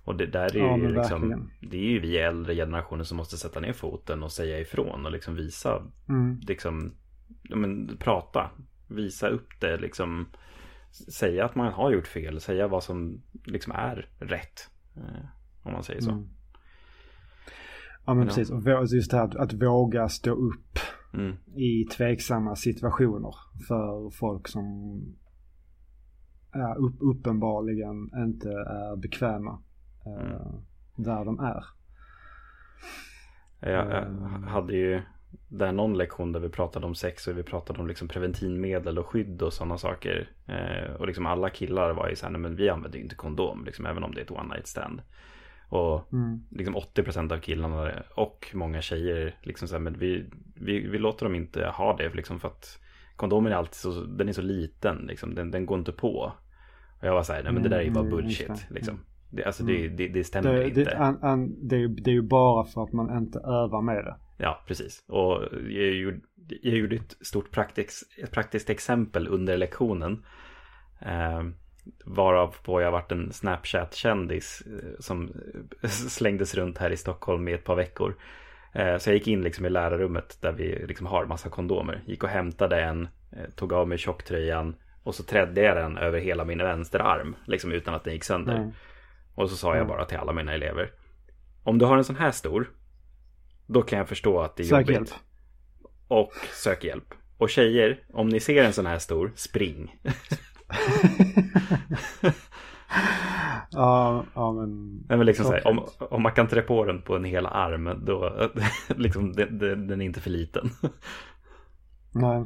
Och 0.04 0.16
det 0.16 0.26
där 0.26 0.56
är 0.56 0.60
Ja, 0.60 0.78
ju 0.78 0.94
liksom, 0.94 1.50
det 1.60 1.76
är 1.76 1.90
ju 1.90 2.00
vi 2.00 2.18
äldre 2.18 2.54
generationer 2.54 3.04
som 3.04 3.16
måste 3.16 3.36
sätta 3.36 3.60
ner 3.60 3.72
foten 3.72 4.22
och 4.22 4.32
säga 4.32 4.60
ifrån 4.60 5.06
och 5.06 5.12
liksom 5.12 5.34
visa, 5.34 5.82
Mm. 6.08 6.40
liksom, 6.40 6.94
men, 7.50 7.96
prata, 7.96 8.50
visa 8.88 9.28
upp 9.28 9.60
det, 9.60 9.76
liksom, 9.76 10.26
säga 10.90 11.44
att 11.44 11.54
man 11.54 11.72
har 11.72 11.92
gjort 11.92 12.06
fel, 12.06 12.40
säga 12.40 12.68
vad 12.68 12.84
som 12.84 13.22
liksom 13.44 13.72
är 13.72 14.08
rätt. 14.18 14.70
Eh, 14.96 15.26
om 15.62 15.72
man 15.72 15.82
säger 15.82 16.00
så. 16.00 16.10
Mm. 16.10 16.28
Ja 18.06 18.14
men 18.14 18.18
Ja. 18.22 18.26
precis. 18.26 18.50
Och 18.50 18.62
vå- 18.62 18.94
just 18.94 19.10
det 19.10 19.16
här 19.16 19.40
att, 19.40 19.52
våga 19.52 20.08
stå 20.08 20.30
upp 20.30 20.78
Mm. 21.14 21.36
i 21.56 21.84
tveksamma 21.84 22.56
situationer 22.56 23.34
för 23.68 24.10
folk 24.10 24.48
som 24.48 24.64
är 26.52 26.78
upp, 26.78 26.96
uppenbarligen 27.00 28.10
inte 28.16 28.48
är 28.50 28.96
bekväma 28.96 29.58
eh, 30.06 30.30
Mm. 30.36 30.62
där 30.96 31.24
de 31.24 31.38
är. 31.40 31.64
Jag, 33.60 33.86
jag 33.90 34.06
Mm. 34.06 34.42
hade 34.42 34.72
ju 34.76 35.02
där 35.48 35.72
någon 35.72 35.98
lektion 35.98 36.32
där 36.32 36.40
vi 36.40 36.48
pratade 36.48 36.86
om 36.86 36.94
sex 36.94 37.26
och 37.28 37.38
vi 37.38 37.42
pratade 37.42 37.78
om 37.80 37.86
liksom 37.86 38.08
preventivmedel 38.08 38.98
och 38.98 39.06
skydd 39.06 39.42
och 39.42 39.52
sådana 39.52 39.78
saker. 39.78 40.30
Eh, 40.46 40.94
och 40.94 41.06
liksom 41.06 41.26
alla 41.26 41.50
killar 41.50 41.92
var 41.94 42.08
ju 42.08 42.16
så 42.16 42.26
här, 42.26 42.32
nej 42.32 42.40
men 42.40 42.56
vi 42.56 42.68
använder 42.68 42.98
ju 42.98 43.02
inte 43.04 43.16
kondom, 43.16 43.64
liksom, 43.64 43.86
även 43.86 44.02
om 44.04 44.14
det 44.14 44.20
är 44.20 44.24
ett 44.24 44.30
one 44.30 44.54
night 44.54 44.66
stand. 44.66 45.02
Och 45.68 46.12
Mm. 46.12 46.40
liksom 46.50 46.76
80% 46.76 47.32
av 47.32 47.38
killarna 47.38 47.92
och 48.14 48.50
många 48.54 48.80
tjejer, 48.82 49.34
liksom 49.42 49.68
så 49.68 49.74
här, 49.74 49.80
men 49.80 49.98
vi, 49.98 50.24
vi, 50.54 50.78
vi 50.88 50.98
låter 50.98 51.26
dem 51.26 51.34
inte 51.34 51.66
ha 51.66 51.96
det, 51.96 52.14
liksom 52.14 52.40
för 52.40 52.48
att 52.48 52.78
kondomen 53.16 53.52
är 53.52 53.56
alltid 53.56 53.74
så, 53.74 53.90
den 54.04 54.28
är 54.28 54.32
så 54.32 54.42
liten, 54.42 54.96
liksom, 54.96 55.34
den, 55.34 55.50
den 55.50 55.66
går 55.66 55.78
inte 55.78 55.92
på. 55.92 56.32
Och 57.00 57.06
jag 57.06 57.12
var 57.12 57.22
så 57.22 57.32
här, 57.32 57.42
nej 57.42 57.52
men 57.52 57.62
det 57.62 57.68
där 57.68 57.78
är 57.78 57.82
ju 57.82 57.90
bara 57.90 58.04
Mm, 58.04 58.16
bullshit, 58.16 58.46
det. 58.48 58.74
liksom. 58.74 59.00
Det, 59.30 59.44
alltså 59.44 59.64
det, 59.64 59.88
det, 59.88 60.08
det 60.08 60.24
stämmer 60.24 60.54
Det, 60.54 60.68
inte. 60.68 60.84
det, 60.84 60.98
an, 60.98 61.18
an, 61.22 61.68
det, 61.68 61.76
är 61.76 62.10
ju- 62.10 62.22
bara 62.22 62.64
för 62.64 62.82
att 62.82 62.92
man 62.92 63.18
inte 63.18 63.38
övar 63.38 63.82
med 63.82 64.04
det. 64.04 64.16
Ja, 64.38 64.62
precis. 64.66 65.04
Och 65.08 65.42
jag 65.68 65.94
gjorde, 65.94 66.20
jag 66.62 66.76
gjorde 66.76 66.96
ett 66.96 67.16
stort 67.20 67.50
praktiskt, 67.50 68.30
praktiskt 68.30 68.70
exempel 68.70 69.28
under 69.28 69.56
lektionen. 69.56 70.24
Eh, 71.00 71.42
varav 72.04 72.54
på 72.62 72.80
jag 72.80 72.90
varit 72.92 73.12
en 73.12 73.32
Snapchat-kändis 73.32 74.62
eh, 74.66 74.90
som 75.00 75.32
eh, 75.82 75.88
slängdes 75.90 76.54
runt 76.54 76.78
här 76.78 76.90
i 76.90 76.96
Stockholm 76.96 77.48
i 77.48 77.52
ett 77.52 77.64
par 77.64 77.76
veckor. 77.76 78.16
Eh, 78.72 78.98
så 78.98 79.10
jag 79.10 79.14
gick 79.14 79.28
in 79.28 79.42
liksom 79.42 79.66
i 79.66 79.70
lärarrummet 79.70 80.38
där 80.40 80.52
vi 80.52 80.86
liksom 80.86 81.06
har 81.06 81.26
massa 81.26 81.48
kondomer. 81.48 82.02
Gick 82.06 82.22
och 82.22 82.28
hämtade 82.28 82.80
en, 82.82 83.08
tog 83.56 83.72
av 83.72 83.88
mig 83.88 83.98
tjocktröjan 83.98 84.76
och 85.02 85.14
så 85.14 85.22
trädde 85.22 85.60
jag 85.62 85.76
den 85.76 85.98
över 85.98 86.18
hela 86.18 86.44
min 86.44 86.58
vänsterarm. 86.58 87.36
Liksom 87.46 87.72
utan 87.72 87.94
att 87.94 88.04
den 88.04 88.12
gick 88.14 88.24
sönder. 88.24 88.56
Mm. 88.56 88.70
Och 89.34 89.50
så 89.50 89.56
sa 89.56 89.68
jag 89.68 89.76
Mm. 89.76 89.88
bara 89.88 90.04
till 90.04 90.18
alla 90.18 90.32
mina 90.32 90.52
elever. 90.54 90.90
Om 91.62 91.78
du 91.78 91.84
har 91.84 91.96
en 91.96 92.04
sån 92.04 92.16
här 92.16 92.30
stor. 92.30 92.70
Då 93.66 93.82
kan 93.82 93.98
jag 93.98 94.08
förstå 94.08 94.40
att 94.40 94.56
det 94.56 94.62
är 94.62 94.64
Sök 94.64 94.80
jobbigt. 94.80 94.94
hjälp. 94.94 95.10
Och 96.08 96.32
sök 96.52 96.84
hjälp. 96.84 97.14
Och 97.38 97.50
tjejer, 97.50 98.02
om 98.12 98.28
ni 98.28 98.40
ser 98.40 98.64
en 98.64 98.72
sån 98.72 98.86
här 98.86 98.98
stor, 98.98 99.32
spring. 99.34 99.96
Ja, 103.72 104.24
ja 104.34 104.52
men. 104.52 104.96
Nej, 105.08 105.18
men 105.18 105.26
liksom 105.26 105.46
här, 105.46 105.66
om, 105.66 105.86
om 105.98 106.22
man 106.22 106.32
kan 106.32 106.48
trä 106.48 106.62
på 106.62 106.84
den 106.84 107.02
på 107.02 107.16
en 107.16 107.24
hel 107.24 107.46
arm, 107.46 108.04
då 108.06 108.50
liksom, 108.96 109.32
det, 109.32 109.46
det, 109.46 109.74
den 109.86 110.00
är 110.00 110.04
inte 110.04 110.20
för 110.20 110.30
liten. 110.30 110.70
Nej. 112.14 112.44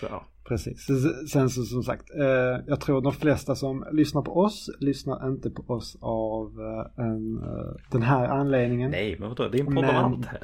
Så, 0.00 0.06
ja. 0.10 0.26
Precis. 0.48 0.86
Sen 1.32 1.50
så 1.50 1.62
som 1.62 1.82
sagt, 1.82 2.10
eh, 2.18 2.60
jag 2.66 2.80
tror 2.80 3.02
de 3.02 3.12
flesta 3.12 3.54
som 3.54 3.84
lyssnar 3.92 4.22
på 4.22 4.36
oss 4.40 4.70
lyssnar 4.80 5.28
inte 5.28 5.50
på 5.50 5.62
oss 5.74 5.96
av 6.00 6.60
eh, 6.60 7.04
en, 7.04 7.38
eh, 7.38 7.74
den 7.90 8.02
här 8.02 8.28
anledningen. 8.28 8.90
Nej, 8.90 9.16
men 9.18 9.28
vadå? 9.28 9.48
Det 9.48 9.58
är 9.58 9.60
en 9.60 9.66
podd 9.66 9.74
Men- 9.84 9.96
om 9.96 10.04
allt 10.14 10.26
här. 10.26 10.40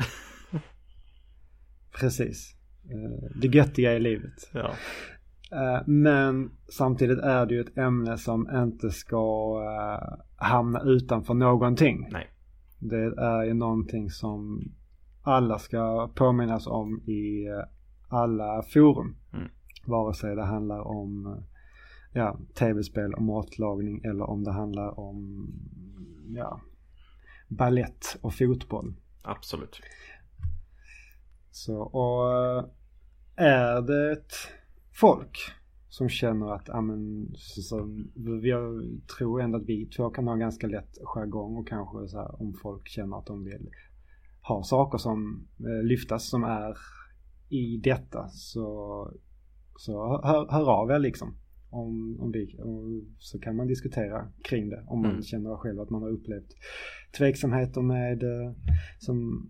Precis. 2.00 2.54
Eh, 2.84 3.30
det 3.40 3.48
göttiga 3.48 3.92
i 3.94 4.00
livet. 4.00 4.50
Ja. 4.52 4.70
Eh, 5.52 5.82
men 5.86 6.50
samtidigt 6.68 7.18
är 7.18 7.46
det 7.46 7.54
ju 7.54 7.60
ett 7.60 7.78
ämne 7.78 8.18
som 8.18 8.50
inte 8.54 8.90
ska 8.90 9.54
eh, 9.64 10.18
hamna 10.36 10.80
utanför 10.82 11.34
någonting. 11.34 12.08
Nej. 12.10 12.26
Det 12.78 13.14
är 13.18 13.44
ju 13.44 13.54
någonting 13.54 14.10
som 14.10 14.64
alla 15.22 15.58
ska 15.58 16.10
påminnas 16.14 16.66
om 16.66 17.00
i 17.06 17.46
eh, 17.46 17.64
alla 18.08 18.62
forum. 18.62 19.16
Mm. 19.32 19.48
Vare 19.86 20.14
sig 20.14 20.36
det 20.36 20.44
handlar 20.44 20.80
om 20.80 21.42
ja, 22.12 22.38
tv-spel 22.54 23.14
och 23.14 23.22
matlagning 23.22 24.04
eller 24.04 24.30
om 24.30 24.44
det 24.44 24.52
handlar 24.52 25.00
om 25.00 25.48
ja, 26.28 26.60
ballett 27.48 28.18
och 28.20 28.34
fotboll. 28.34 28.94
Absolut. 29.22 29.80
Så, 31.50 31.76
och 31.82 32.30
är 33.36 33.82
det 33.82 34.12
ett 34.12 34.32
folk 35.00 35.38
som 35.88 36.08
känner 36.08 36.54
att, 36.54 36.68
ja 36.68 36.80
men, 36.80 37.32
så, 37.34 37.62
så, 37.62 38.04
jag 38.42 38.82
tror 39.16 39.40
ändå 39.40 39.58
att 39.58 39.66
vi 39.66 39.86
två 39.86 40.10
kan 40.10 40.26
ha 40.28 40.34
ganska 40.34 40.66
lätt 40.66 40.98
jargong 41.02 41.56
och 41.56 41.68
kanske 41.68 42.08
så 42.08 42.18
här 42.18 42.42
om 42.42 42.54
folk 42.62 42.88
känner 42.88 43.18
att 43.18 43.26
de 43.26 43.44
vill 43.44 43.70
ha 44.48 44.62
saker 44.62 44.98
som 44.98 45.46
eh, 45.60 45.84
lyftas 45.86 46.28
som 46.28 46.44
är 46.44 46.76
i 47.48 47.76
detta 47.76 48.28
så, 48.28 49.08
så 49.76 50.20
hör, 50.24 50.50
hör 50.50 50.70
av 50.70 50.90
er 50.90 50.98
liksom. 50.98 51.34
Om, 51.72 52.20
om 52.20 52.32
vi, 52.32 52.58
och 52.58 53.14
så 53.18 53.38
kan 53.38 53.56
man 53.56 53.66
diskutera 53.66 54.28
kring 54.44 54.68
det 54.68 54.84
om 54.86 55.02
man 55.02 55.10
Mm. 55.10 55.22
känner 55.22 55.56
själv 55.56 55.80
att 55.80 55.90
man 55.90 56.02
har 56.02 56.08
upplevt 56.10 56.54
tveksamheter 57.18 57.82
med 57.82 58.22
eh, 58.22 58.52
som 58.98 59.48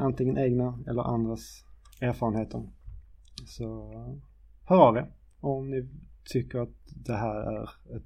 antingen 0.00 0.38
egna 0.38 0.78
eller 0.86 1.02
andras 1.02 1.64
erfarenheter. 2.00 2.62
Så 3.46 3.92
hör 4.68 4.88
av 4.88 4.96
er 4.96 5.06
om 5.40 5.70
ni 5.70 5.88
tycker 6.24 6.58
att 6.58 6.76
det 7.06 7.16
här 7.16 7.34
är 7.36 7.62
ett 7.96 8.02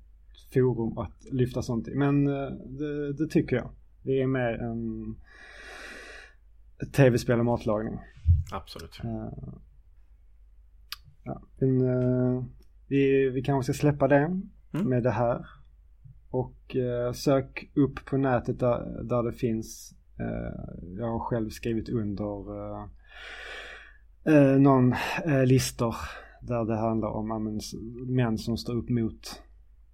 forum 0.55 0.99
att 0.99 1.25
lyfta 1.33 1.63
sånt 1.63 1.89
i. 1.89 1.95
Men 1.95 2.27
eh, 2.27 2.51
det, 2.67 3.13
det 3.13 3.27
tycker 3.31 3.57
jag. 3.57 3.71
Vi 4.03 4.23
är 4.23 4.27
mer 4.27 4.59
ett 6.83 6.93
tv-spel 6.93 7.39
och 7.39 7.45
matlagning. 7.45 7.99
Absolut. 8.53 9.01
Eh, 9.05 9.53
ja, 11.25 11.43
men, 11.61 11.81
eh, 11.81 12.45
vi, 12.89 13.31
vi 13.31 13.43
kanske 13.43 13.73
ska 13.73 13.81
släppa 13.81 14.09
det 14.09 14.41
Mm. 14.75 14.89
med 14.89 15.03
det 15.03 15.11
här. 15.11 15.47
Och 16.31 16.77
sök 17.15 17.71
upp 17.75 18.05
på 18.05 18.17
nätet 18.17 18.59
där, 18.59 19.03
där 19.03 19.23
det 19.23 19.33
finns. 19.33 19.95
Jag 20.99 21.07
har 21.07 21.19
själv 21.19 21.51
skrivit 21.51 21.89
under 21.89 22.89
någon 24.59 24.95
listor 25.45 25.95
där 26.43 26.65
det 26.65 26.77
handlar 26.77 27.09
om 27.09 27.29
ja, 27.29 27.39
men, 27.39 27.57
s- 27.57 27.75
män 28.07 28.39
som 28.39 28.57
står 28.57 28.75
upp 28.75 28.89
mot 28.89 29.43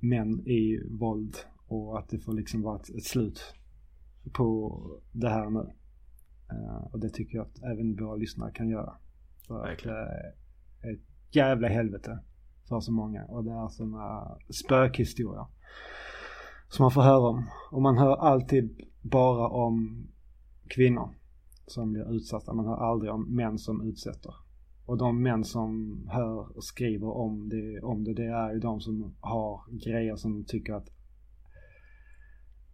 män 0.01 0.41
i 0.47 0.89
våld. 0.91 1.37
Och 1.67 1.99
att 1.99 2.09
det 2.09 2.19
får 2.19 2.33
liksom 2.33 2.63
vara 2.63 2.77
ett, 2.81 2.89
ett 2.91 3.05
slut 3.05 3.41
på 4.33 4.73
det 5.13 5.29
här 5.29 5.51
nu. 5.51 5.71
Eh, 6.51 6.85
och 6.93 7.01
det 7.01 7.09
tycker 7.11 7.37
jag 7.37 7.47
att 7.47 7.63
även 7.63 7.97
våra 7.97 8.17
lyssnare 8.17 8.53
kan 8.53 8.69
göra. 8.69 8.93
För 9.47 9.67
att 9.73 9.79
det 9.83 9.91
är 10.89 10.93
ett 10.95 11.01
jävla 11.35 11.69
helvete 11.69 12.19
för 12.69 12.81
så 12.81 12.93
många. 12.93 13.25
Och 13.25 13.45
det 13.45 13.51
är 13.51 13.69
sådana 13.69 14.37
spökhistorier 14.51 15.47
som 16.69 16.83
man 16.85 16.91
får 16.91 17.03
höra 17.03 17.29
om. 17.29 17.45
Och 17.73 17.83
man 17.83 17.99
hör 17.99 18.17
alltid 18.17 18.81
bara 19.03 19.49
om 19.49 20.07
kvinnor 20.69 21.15
som 21.67 21.93
blir 21.93 22.13
utsatta. 22.17 22.53
Man 22.55 22.67
hör 22.67 22.77
aldrig 22.77 23.13
om 23.13 23.35
män 23.37 23.59
som 23.59 23.83
utsätter. 23.89 24.35
Och 24.89 24.99
de 24.99 25.23
män 25.23 25.45
som 25.45 26.01
hör 26.11 26.57
och 26.57 26.65
skriver 26.65 27.09
om 27.09 27.49
det, 27.49 27.81
om 27.81 28.05
det, 28.05 28.15
det 28.15 28.27
är 28.27 28.53
ju 28.53 28.61
de 28.61 28.81
som 28.81 29.15
har 29.21 29.61
grejer 29.85 30.17
som 30.17 30.33
de 30.33 30.45
tycker 30.45 30.73
att 30.75 30.89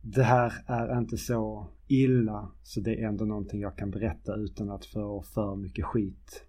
det 0.02 0.22
här 0.22 0.52
är 0.66 0.98
inte 0.98 1.16
så 1.16 1.68
illa 1.86 2.50
så 2.62 2.80
det 2.80 3.02
är 3.02 3.08
ändå 3.08 3.24
någonting 3.24 3.60
jag 3.60 3.76
kan 3.76 3.90
berätta 3.90 4.34
utan 4.34 4.70
att 4.70 4.84
få 4.84 5.22
för 5.22 5.56
mycket 5.56 5.84
skit 5.84 6.46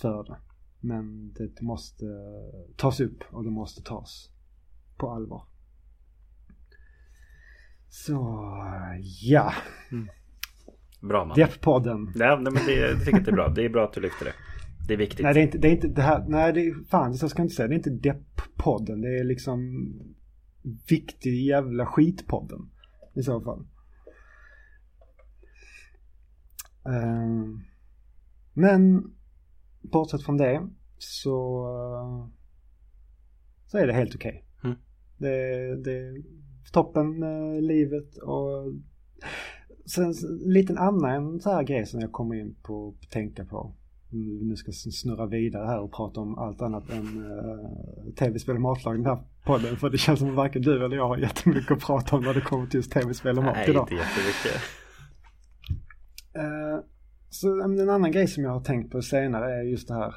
för 0.00 0.24
det. 0.24 0.36
Men 0.80 1.32
det 1.32 1.60
måste 1.60 2.04
tas 2.76 3.00
upp 3.00 3.24
och 3.30 3.44
det 3.44 3.50
måste 3.50 3.82
tas 3.82 4.30
på 4.96 5.10
allvar. 5.10 5.44
Så 7.88 8.14
ja, 9.22 9.52
mm. 9.92 10.08
Bra 11.00 11.24
man. 11.24 11.36
Depp-podden. 11.36 12.12
Ja, 12.14 12.40
nej, 12.40 12.52
men 12.52 12.66
det, 12.66 12.74
jag 12.74 13.04
tycker 13.04 13.20
det 13.20 13.30
är 13.30 13.34
bra. 13.34 13.48
Det 13.48 13.64
är 13.64 13.68
bra 13.68 13.84
att 13.84 13.92
du 13.92 14.00
lyfter 14.00 14.24
det. 14.24 14.32
Det 14.88 14.94
är 14.94 14.98
viktigt. 14.98 15.24
Nej 15.24 15.34
det 15.34 15.40
är 15.40 15.42
inte 15.42 15.58
det, 15.58 15.68
är 15.68 15.72
inte 15.72 15.88
det 15.88 16.02
här, 16.02 16.24
nej 16.28 16.52
det 16.52 16.60
är, 16.60 16.84
fan 16.84 17.14
så 17.14 17.28
ska 17.28 17.40
jag 17.40 17.44
inte 17.44 17.54
säga, 17.54 17.68
det 17.68 17.74
är 17.74 17.76
inte 17.76 18.08
Depp-podden. 18.08 19.02
Det 19.02 19.18
är 19.18 19.24
liksom 19.24 19.88
viktig 20.88 21.46
jävla 21.46 21.86
skitpodden 21.86 22.70
i 23.14 23.22
så 23.22 23.40
fall. 23.40 23.66
Ehm, 26.84 27.60
men 28.52 29.12
bortsett 29.80 30.22
från 30.22 30.36
det 30.36 30.68
så, 30.98 31.66
så 33.66 33.78
är 33.78 33.86
det 33.86 33.92
helt 33.92 34.14
okej. 34.14 34.44
Mm. 34.64 34.76
Det, 35.18 35.76
det 35.76 36.22
toppen 36.72 37.18
med 37.18 37.62
livet 37.64 38.16
och 38.16 38.72
sen 39.88 40.04
en 40.04 40.52
liten 40.52 40.78
annan 40.78 41.40
så 41.40 41.50
här 41.50 41.62
grej 41.62 41.86
som 41.86 42.00
jag 42.00 42.12
kommer 42.12 42.34
in 42.34 42.54
på 42.62 42.88
att 42.88 43.10
tänka 43.10 43.44
på. 43.44 43.74
Nu 44.42 44.56
ska 44.56 44.72
snurra 44.72 45.26
vidare 45.26 45.66
här 45.66 45.80
och 45.80 45.92
prata 45.92 46.20
om 46.20 46.38
allt 46.38 46.62
annat 46.62 46.90
än 46.90 47.24
uh, 47.24 48.14
tv-spel 48.18 48.54
och 48.54 48.60
matlagning 48.60 49.06
här 49.06 49.18
podden. 49.44 49.76
För 49.76 49.90
det 49.90 49.98
känns 49.98 50.18
som 50.18 50.28
att 50.28 50.34
varken 50.34 50.62
du 50.62 50.84
eller 50.84 50.96
jag 50.96 51.08
har 51.08 51.16
jättemycket 51.16 51.70
att 51.70 51.80
prata 51.80 52.16
om 52.16 52.22
när 52.22 52.34
det 52.34 52.40
kommer 52.40 52.66
till 52.66 52.78
just 52.78 52.92
tv-spel 52.92 53.38
och 53.38 53.44
mat 53.44 53.56
Nej, 53.56 53.70
idag. 53.70 53.88
Nej, 53.90 53.98
inte 53.98 54.08
jättemycket. 54.08 54.62
Uh, 56.36 56.84
så 57.30 57.62
en 57.62 57.90
annan 57.90 58.12
grej 58.12 58.26
som 58.26 58.44
jag 58.44 58.50
har 58.50 58.60
tänkt 58.60 58.92
på 58.92 59.02
senare 59.02 59.60
är 59.60 59.62
just 59.62 59.88
det 59.88 59.94
här. 59.94 60.14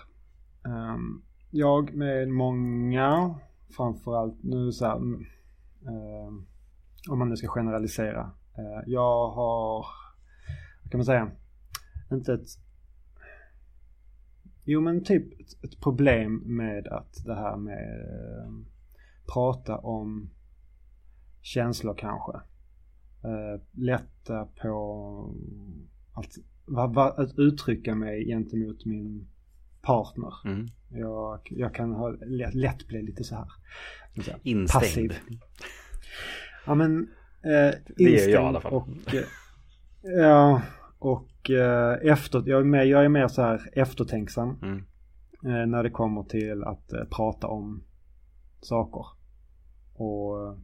Um, 0.94 1.24
jag 1.52 1.96
med 1.96 2.30
många, 2.30 3.36
framförallt 3.78 4.44
nu 4.44 4.72
så 4.72 4.86
här, 4.86 4.98
uh, 4.98 6.34
om 7.10 7.20
man 7.20 7.30
nu 7.30 7.36
ska 7.36 7.48
generalisera. 7.48 8.32
Uh, 8.60 8.84
jag 8.86 9.30
har, 9.32 9.86
vad 10.84 10.92
kan 10.92 10.98
man 10.98 11.06
säga, 11.06 11.32
inte 12.12 12.34
ett 12.34 12.48
Jo 14.64 14.82
men 14.82 15.04
typ 15.04 15.40
ett, 15.64 15.80
problem 15.80 16.36
med 16.38 16.88
att 16.88 17.26
det 17.26 17.36
här 17.36 17.58
med 17.58 18.02
eh, 18.02 18.52
prata 19.34 19.78
om 19.78 20.30
känslor 21.42 21.96
kanske. 21.98 22.32
Eh, 23.24 23.62
lätta 23.72 24.46
på 24.46 25.36
att, 26.14 27.20
att 27.20 27.40
uttrycka 27.40 27.96
mig 27.96 28.26
gentemot 28.26 28.86
min 28.86 29.28
partner. 29.82 30.34
Mm. 30.46 30.68
Jag, 30.90 31.40
jag 31.52 31.76
kan 31.76 31.92
ha 31.92 32.10
lätt, 32.12 32.54
lätt 32.54 32.88
bli 32.88 33.02
lite 33.02 33.24
så 33.24 33.36
här. 33.36 33.48
Instängd. 34.44 34.70
Passiv. 34.82 35.14
Ja 36.66 36.76
men 36.76 37.10
eh, 37.44 37.76
Det 37.98 38.04
är 38.04 38.30
jag 38.30 38.44
i 38.44 38.48
alla 38.48 38.62
fall. 38.62 38.74
Och, 38.74 39.14
eh, 39.14 39.24
ja, 40.02 40.62
och 41.00 41.50
eh, 41.50 42.12
efter, 42.12 42.44
jag, 42.46 42.60
är 42.60 42.64
mer, 42.64 42.84
jag 42.84 43.06
är 43.06 43.10
mer 43.10 43.28
så 43.28 43.42
här 43.42 43.70
eftertänksam. 43.74 44.60
Mm. 44.62 44.84
Eh, 45.46 45.68
när 45.68 45.84
det 45.84 45.90
kommer 45.90 46.24
till 46.24 46.64
att 46.64 46.94
eh, 46.94 47.04
prata 47.10 47.48
om 47.48 47.84
saker. 48.62 49.06
Och 49.94 50.48
eh, 50.48 50.58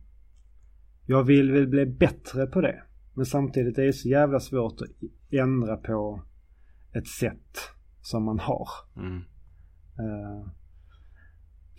jag 1.05 1.23
vill 1.23 1.51
väl 1.51 1.67
bli 1.67 1.85
bättre 1.85 2.47
på 2.47 2.61
det. 2.61 2.83
Men 3.13 3.25
samtidigt 3.25 3.77
är 3.77 3.85
det 3.85 3.93
så 3.93 4.09
jävla 4.09 4.39
svårt 4.39 4.81
att 4.81 4.87
ändra 5.31 5.77
på 5.77 6.21
ett 6.93 7.07
sätt 7.07 7.57
som 8.01 8.23
man 8.23 8.39
har. 8.39 8.67
Mm. 8.95 9.21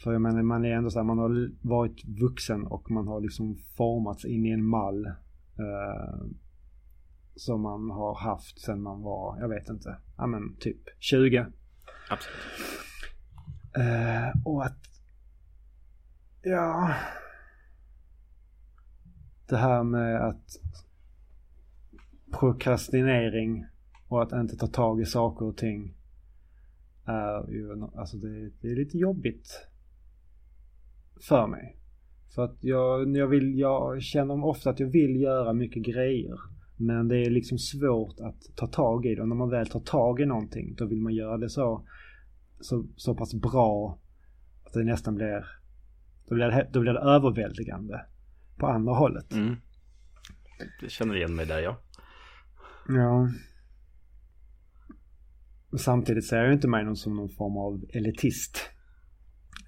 För 0.03 0.13
jag 0.13 0.23
menar, 0.23 0.43
man 0.43 0.65
är 0.65 0.73
ändå 0.73 0.91
så 0.91 0.99
här, 0.99 1.05
man 1.05 1.19
har 1.19 1.51
varit 1.63 2.05
vuxen 2.05 2.67
och 2.67 2.91
man 2.91 3.09
har 3.09 3.21
liksom 3.21 3.57
formats 3.77 4.25
in 4.25 4.47
i 4.47 4.51
en 4.51 4.65
mall. 4.65 5.07
Uh, 5.59 6.27
som 7.35 7.63
man 7.63 7.91
har 7.91 8.15
haft 8.15 8.61
sen 8.61 8.83
man 8.83 9.03
var, 9.03 9.41
jag 9.41 9.49
vet 9.49 9.69
inte, 9.69 9.97
ja 10.17 10.27
men 10.27 10.57
typ 10.57 10.81
20. 10.99 11.47
Absolut. 12.11 12.37
Uh, 13.79 14.47
och 14.47 14.65
att, 14.65 14.79
ja. 16.43 16.95
Det 19.49 19.57
här 19.57 19.83
med 19.83 20.29
att 20.29 20.61
prokrastinering 22.33 23.67
och 24.09 24.23
att 24.23 24.33
inte 24.33 24.57
ta 24.57 24.67
tag 24.67 25.01
i 25.01 25.07
saker 25.07 25.47
och 25.47 25.57
ting 25.57 25.95
är 27.05 27.51
ju, 27.51 27.89
alltså 27.95 28.17
det, 28.17 28.51
det 28.61 28.69
är 28.69 28.77
lite 28.77 28.99
jobbigt 28.99 29.68
för 31.25 31.47
mig. 31.47 31.77
För 32.35 32.45
att 32.45 32.57
jag, 32.61 33.17
jag 33.17 33.27
vill, 33.27 33.59
jag 33.59 34.03
känner 34.03 34.45
ofta 34.45 34.71
att 34.71 34.81
jag 34.81 34.87
vill 34.87 35.21
göra 35.21 35.53
mycket 35.53 35.83
grejer. 35.83 36.39
Men 36.77 37.09
det 37.09 37.17
är 37.17 37.31
liksom 37.31 37.59
svårt 37.59 38.21
att 38.21 38.57
ta 38.57 38.67
tag 38.67 39.07
i 39.07 39.15
det. 39.15 39.23
Och 39.23 39.29
när 39.29 39.37
man 39.37 39.51
väl 39.51 39.67
tar 39.67 39.81
tag 39.81 40.21
i 40.21 40.27
någonting 40.27 40.75
då 40.75 40.87
vill 40.87 41.01
man 41.01 41.15
göra 41.15 41.39
det 41.39 41.51
så, 41.51 41.87
så, 42.61 42.87
så 42.97 43.15
pass 43.15 43.35
bra 43.35 43.99
att 44.65 44.73
det 44.73 44.85
nästan 44.85 45.15
blir, 45.15 45.47
då 46.29 46.35
blir 46.35 46.47
det, 46.47 46.69
då 46.73 46.81
blir 46.81 46.93
det 46.93 47.01
överväldigande 47.01 48.01
på 48.57 48.67
andra 48.67 48.93
hållet. 48.93 49.33
Mm. 49.33 49.57
Jag 50.81 50.91
känner 50.91 51.17
igen 51.17 51.35
mig 51.35 51.47
där 51.47 51.61
ja. 51.61 51.81
Ja. 52.89 53.29
Samtidigt 55.79 56.27
ser 56.27 56.45
jag 56.45 56.53
inte 56.53 56.69
mig 56.69 56.97
som 56.97 57.17
någon 57.17 57.29
form 57.29 57.57
av 57.57 57.85
elitist. 57.93 58.71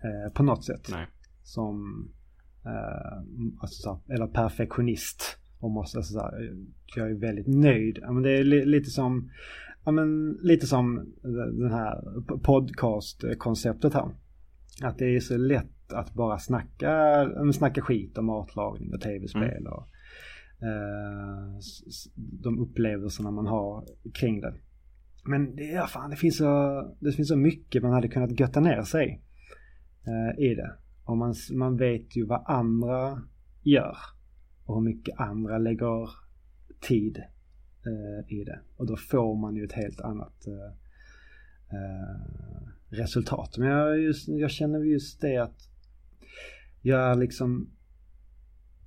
Eh, 0.05 0.33
på 0.33 0.43
något 0.43 0.65
sätt. 0.65 0.89
Nej. 0.91 1.07
Som, 1.51 2.09
eh, 2.65 3.19
alltså, 3.61 4.01
eller 4.09 4.27
perfektionist. 4.27 5.39
Och 5.59 5.71
måste, 5.71 5.99
alltså, 5.99 6.13
så 6.13 6.21
här, 6.21 6.57
jag 6.97 7.11
är 7.11 7.15
väldigt 7.15 7.47
nöjd. 7.47 7.99
Men 8.03 8.23
det 8.23 8.31
är 8.31 8.45
li 8.45 8.65
lite 8.65 8.91
som, 8.91 9.31
ja, 9.85 9.93
men, 9.93 10.39
lite 10.43 10.67
som 10.67 11.13
den 11.53 11.73
här 11.73 12.03
podcastkonceptet 12.43 13.95
här. 13.95 14.11
Att 14.83 14.99
det 14.99 15.17
är 15.17 15.21
så 15.21 15.37
lätt 15.37 15.93
att 15.93 16.15
bara 16.15 16.39
snacka, 16.39 17.27
snacka 17.53 17.81
skit 17.81 18.19
om 18.19 18.27
matlagning 18.27 18.95
och 18.95 19.01
tv-spel. 19.01 19.61
Mm. 19.61 19.73
Och, 19.73 19.89
eh, 20.63 21.59
de 22.17 22.59
upplevelserna 22.59 23.31
man 23.31 23.47
har 23.47 23.85
kring 24.15 24.41
det. 24.41 24.55
Men 25.25 25.57
det, 25.57 25.65
ja, 25.65 25.87
fan, 25.87 26.11
det, 26.11 26.17
finns 26.17 26.37
så, 26.37 26.83
det 27.01 27.13
finns 27.13 27.29
så 27.29 27.37
mycket 27.37 27.83
man 27.83 27.93
hade 27.93 28.09
kunnat 28.09 28.41
götta 28.41 28.61
ner 28.61 28.83
sig 28.83 29.23
eh, 30.07 30.45
i 30.45 30.55
det. 30.55 30.75
Och 31.11 31.17
man, 31.17 31.35
man 31.53 31.77
vet 31.77 32.17
ju 32.17 32.27
vad 32.27 32.45
andra 32.47 33.23
gör. 33.63 33.97
Och 34.65 34.75
hur 34.75 34.83
mycket 34.83 35.21
andra 35.21 35.59
lägger 35.59 36.11
tid 36.81 37.19
eh, 37.87 38.35
i 38.35 38.45
det. 38.45 38.61
Och 38.77 38.87
då 38.87 38.97
får 38.97 39.37
man 39.37 39.57
ju 39.57 39.65
ett 39.65 39.73
helt 39.73 40.01
annat 40.01 40.47
eh, 40.47 40.73
eh 41.79 42.69
resultat. 42.89 43.59
Men 43.59 43.69
jag, 43.69 44.01
just, 44.01 44.29
jag 44.29 44.51
känner 44.51 44.79
just 44.79 45.21
det 45.21 45.37
att 45.37 45.69
jag 46.83 47.01
är 47.01 47.15
liksom 47.15 47.71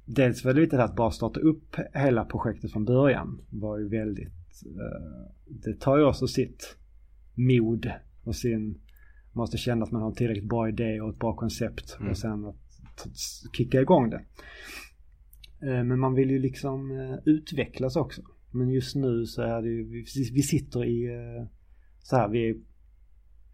Dels 0.06 0.46
var 0.46 0.54
det 0.54 0.62
lite 0.62 0.84
att 0.84 0.96
bara 0.96 1.12
starta 1.12 1.40
upp 1.40 1.76
hela 1.94 2.26
projektet 2.26 2.72
från 2.72 2.86
början 2.86 3.42
var 3.50 3.78
ju 3.78 3.90
väldigt 3.90 4.44
Eh, 4.62 5.32
det 5.46 5.80
tar 5.80 5.98
ju 5.98 6.04
också 6.04 6.28
sitt 6.28 6.78
mod 7.34 7.92
och 8.24 8.36
sin, 8.36 8.82
måste 9.34 9.58
känna 9.58 9.84
att 9.84 9.92
man 9.92 10.02
har 10.02 10.10
en 10.10 10.16
tillräckligt 10.16 10.50
bra 10.50 10.70
idé 10.70 11.02
och 11.02 11.10
ett 11.10 11.20
bra 11.20 11.36
koncept 11.36 11.98
mm. 12.00 12.12
och 12.12 12.18
sen 12.18 12.46
att 12.46 12.58
kicka 13.58 13.82
igång 13.82 14.10
det. 14.10 14.26
Eh, 15.62 15.84
men 15.84 16.00
man 16.00 16.14
vill 16.14 16.30
ju 16.30 16.40
liksom 16.40 16.92
eh, 16.92 17.18
utvecklas 17.26 17.96
också. 17.96 18.22
Men 18.52 18.70
just 18.70 18.96
nu 18.96 19.26
så 19.26 19.42
är 19.42 19.62
det 19.62 19.70
ju, 19.70 20.04
vi 20.34 20.42
sitter 20.42 20.86
i 20.86 21.10
så 22.00 22.16
här, 22.16 22.30
vi 22.30 22.50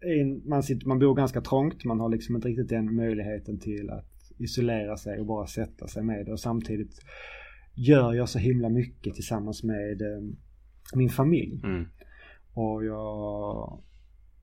är, 0.00 0.48
man, 0.48 0.62
sitter, 0.62 0.88
man 0.88 0.98
bor 0.98 1.14
ganska 1.14 1.40
trångt, 1.40 1.84
man 1.84 2.00
har 2.00 2.08
liksom 2.08 2.36
inte 2.36 2.48
riktigt 2.48 2.68
den 2.68 2.94
möjligheten 2.94 3.58
till 3.58 3.90
att 3.90 4.06
isolera 4.38 4.96
sig 4.96 5.20
och 5.20 5.26
bara 5.26 5.46
sätta 5.46 5.86
sig 5.86 6.02
med 6.02 6.26
det 6.26 6.32
och 6.32 6.40
samtidigt 6.40 7.00
gör 7.74 8.12
jag 8.12 8.28
så 8.28 8.38
himla 8.38 8.68
mycket 8.68 9.14
tillsammans 9.14 9.62
med 9.62 10.02
min 10.94 11.08
familj. 11.08 11.60
Mm. 11.64 11.84
Och 12.54 12.84
jag, 12.84 13.82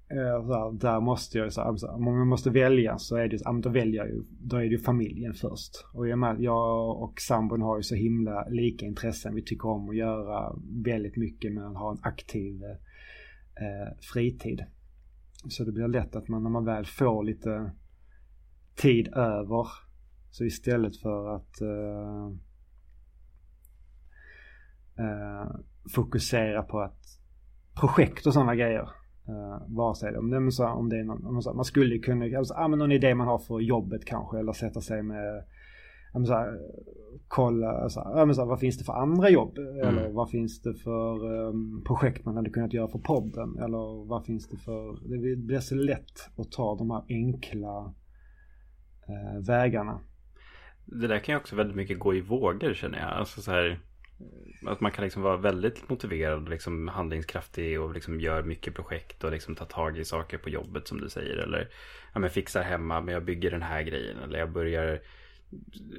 Eh, 0.09 0.47
där, 0.47 0.79
där 0.79 0.99
måste 0.99 1.37
jag, 1.37 1.53
så 1.53 1.61
här, 1.61 1.93
om 1.93 2.17
jag 2.17 2.27
måste 2.27 2.49
välja 2.49 2.97
så 2.97 3.15
är 3.15 3.27
det, 3.27 3.37
ja, 3.43 3.59
då 3.63 3.69
väljer 3.69 3.95
jag 3.95 4.09
ju, 4.09 4.23
då 4.29 4.55
är 4.57 4.61
det 4.61 4.67
ju 4.67 4.79
familjen 4.79 5.33
först. 5.33 5.85
Och 5.93 6.07
jag, 6.07 6.19
med, 6.19 6.41
jag 6.41 7.01
och 7.01 7.21
sambon 7.21 7.61
har 7.61 7.77
ju 7.77 7.83
så 7.83 7.95
himla 7.95 8.47
lika 8.49 8.85
intressen. 8.85 9.35
Vi 9.35 9.41
tycker 9.41 9.67
om 9.67 9.89
att 9.89 9.95
göra 9.95 10.55
väldigt 10.85 11.17
mycket 11.17 11.53
med 11.53 11.67
att 11.67 11.77
ha 11.77 11.91
en 11.91 11.99
aktiv 12.01 12.63
eh, 12.63 13.97
fritid. 14.13 14.63
Så 15.49 15.63
det 15.63 15.71
blir 15.71 15.87
lätt 15.87 16.15
att 16.15 16.27
man 16.27 16.43
när 16.43 16.49
man 16.49 16.65
väl 16.65 16.85
får 16.85 17.23
lite 17.23 17.71
tid 18.75 19.07
över 19.07 19.67
så 20.31 20.43
istället 20.43 20.97
för 20.97 21.35
att 21.35 21.61
eh, 21.61 22.27
eh, 25.05 25.51
fokusera 25.95 26.63
på 26.63 26.79
att 26.79 27.19
projekt 27.79 28.25
och 28.25 28.33
sådana 28.33 28.55
grejer. 28.55 28.89
Uh, 29.29 29.75
vare 29.75 29.95
sig 29.95 30.11
det, 30.11 30.51
så, 30.51 30.67
om 30.67 30.89
det 30.89 30.99
är 30.99 31.03
någon, 31.03 31.25
om 31.25 31.41
så, 31.41 31.53
man 31.53 31.65
skulle 31.65 31.97
kunna, 31.97 32.37
alltså, 32.37 32.53
ah, 32.53 32.67
men 32.67 32.79
någon 32.79 32.91
idé 32.91 33.15
man 33.15 33.27
har 33.27 33.39
för 33.39 33.59
jobbet 33.59 34.05
kanske 34.05 34.39
eller 34.39 34.53
sätta 34.53 34.81
sig 34.81 35.03
med 35.03 35.43
ja, 36.13 36.25
så 36.25 36.33
här, 36.33 36.59
kolla, 37.27 37.89
så 37.89 38.01
här, 38.01 38.45
vad 38.45 38.59
finns 38.59 38.77
det 38.77 38.83
för 38.83 38.93
andra 38.93 39.29
jobb? 39.29 39.57
Mm. 39.57 39.87
Eller 39.87 40.09
vad 40.09 40.29
finns 40.29 40.61
det 40.61 40.73
för 40.73 41.31
um, 41.31 41.83
projekt 41.87 42.25
man 42.25 42.35
hade 42.35 42.49
kunnat 42.49 42.73
göra 42.73 42.87
för 42.87 42.99
podden? 42.99 43.57
Eller 43.57 44.07
vad 44.07 44.25
finns 44.25 44.47
det 44.47 44.57
för, 44.57 45.09
det 45.09 45.35
blir 45.35 45.59
så 45.59 45.75
lätt 45.75 46.29
att 46.37 46.51
ta 46.51 46.75
de 46.75 46.91
här 46.91 47.03
enkla 47.09 47.93
uh, 49.09 49.45
vägarna. 49.47 49.99
Det 50.85 51.07
där 51.07 51.19
kan 51.19 51.33
ju 51.33 51.39
också 51.39 51.55
väldigt 51.55 51.75
mycket 51.75 51.99
gå 51.99 52.15
i 52.15 52.21
vågor 52.21 52.73
känner 52.73 52.99
jag. 52.99 53.09
Alltså 53.09 53.41
så 53.41 53.51
här, 53.51 53.79
att 54.65 54.81
man 54.81 54.91
kan 54.91 55.03
liksom 55.03 55.21
vara 55.21 55.37
väldigt 55.37 55.89
motiverad 55.89 56.43
och 56.43 56.49
liksom 56.49 56.87
handlingskraftig 56.87 57.81
och 57.81 57.93
liksom 57.93 58.21
gör 58.21 58.43
mycket 58.43 58.75
projekt 58.75 59.23
och 59.23 59.31
liksom 59.31 59.55
tar 59.55 59.65
tag 59.65 59.97
i 59.97 60.05
saker 60.05 60.37
på 60.37 60.49
jobbet 60.49 60.87
som 60.87 61.01
du 61.01 61.09
säger. 61.09 61.37
Eller 61.37 61.69
ja, 62.13 62.19
men 62.19 62.29
fixar 62.29 62.63
hemma 62.63 63.01
men 63.01 63.13
jag 63.13 63.25
bygger 63.25 63.51
den 63.51 63.61
här 63.61 63.81
grejen. 63.81 64.17
Eller 64.17 64.39
jag 64.39 64.51
börjar 64.51 64.99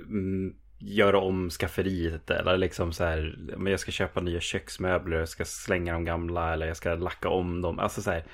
mm, 0.08 0.54
göra 0.78 1.18
om 1.18 1.50
skafferiet 1.50 2.30
eller 2.30 2.56
liksom 2.56 2.92
så 2.92 3.04
här, 3.04 3.38
men 3.56 3.70
jag 3.70 3.80
ska 3.80 3.92
köpa 3.92 4.20
nya 4.20 4.40
köksmöbler, 4.40 5.18
jag 5.18 5.28
ska 5.28 5.44
slänga 5.44 5.92
de 5.92 6.04
gamla 6.04 6.52
eller 6.52 6.66
jag 6.66 6.76
ska 6.76 6.94
lacka 6.94 7.28
om 7.28 7.62
dem. 7.62 7.78
Alltså 7.78 8.02
så 8.02 8.10
här, 8.10 8.24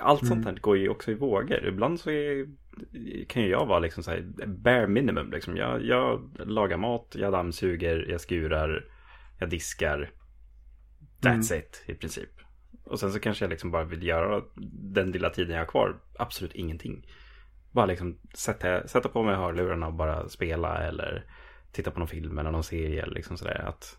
allt 0.00 0.26
sånt 0.26 0.44
här 0.44 0.54
går 0.54 0.76
ju 0.76 0.88
också 0.88 1.10
i 1.10 1.14
vågor. 1.14 1.66
Ibland 1.66 2.00
så 2.00 2.10
är, 2.10 2.46
kan 3.26 3.42
ju 3.42 3.48
jag 3.48 3.66
vara 3.66 3.78
liksom 3.78 4.02
så 4.02 4.10
här 4.10 4.46
bare 4.46 4.86
minimum. 4.86 5.30
Liksom. 5.30 5.56
Jag, 5.56 5.84
jag 5.84 6.30
lagar 6.46 6.76
mat, 6.76 7.16
jag 7.18 7.32
dammsuger, 7.32 8.06
jag 8.08 8.20
skurar, 8.20 8.84
jag 9.42 9.50
diskar. 9.50 10.10
That's 11.20 11.58
it 11.58 11.84
i 11.86 11.94
princip. 11.94 12.30
Och 12.84 13.00
sen 13.00 13.12
så 13.12 13.20
kanske 13.20 13.44
jag 13.44 13.50
liksom 13.50 13.70
bara 13.70 13.84
vill 13.84 14.02
göra 14.02 14.42
den 14.94 15.10
lilla 15.10 15.30
tiden 15.30 15.54
jag 15.54 15.60
har 15.60 15.66
kvar, 15.66 16.00
absolut 16.18 16.54
ingenting. 16.54 17.06
Bara 17.72 17.86
liksom 17.86 18.18
sätta, 18.34 18.88
sätta 18.88 19.08
på 19.08 19.22
mig 19.22 19.36
hörlurarna 19.36 19.86
och 19.86 19.94
bara 19.94 20.28
spela 20.28 20.78
eller 20.78 21.24
titta 21.72 21.90
på 21.90 21.98
någon 21.98 22.08
film 22.08 22.38
eller 22.38 22.50
någon 22.50 22.64
serie. 22.64 23.06
Liksom 23.06 23.36
sådär. 23.36 23.64
Att 23.68 23.98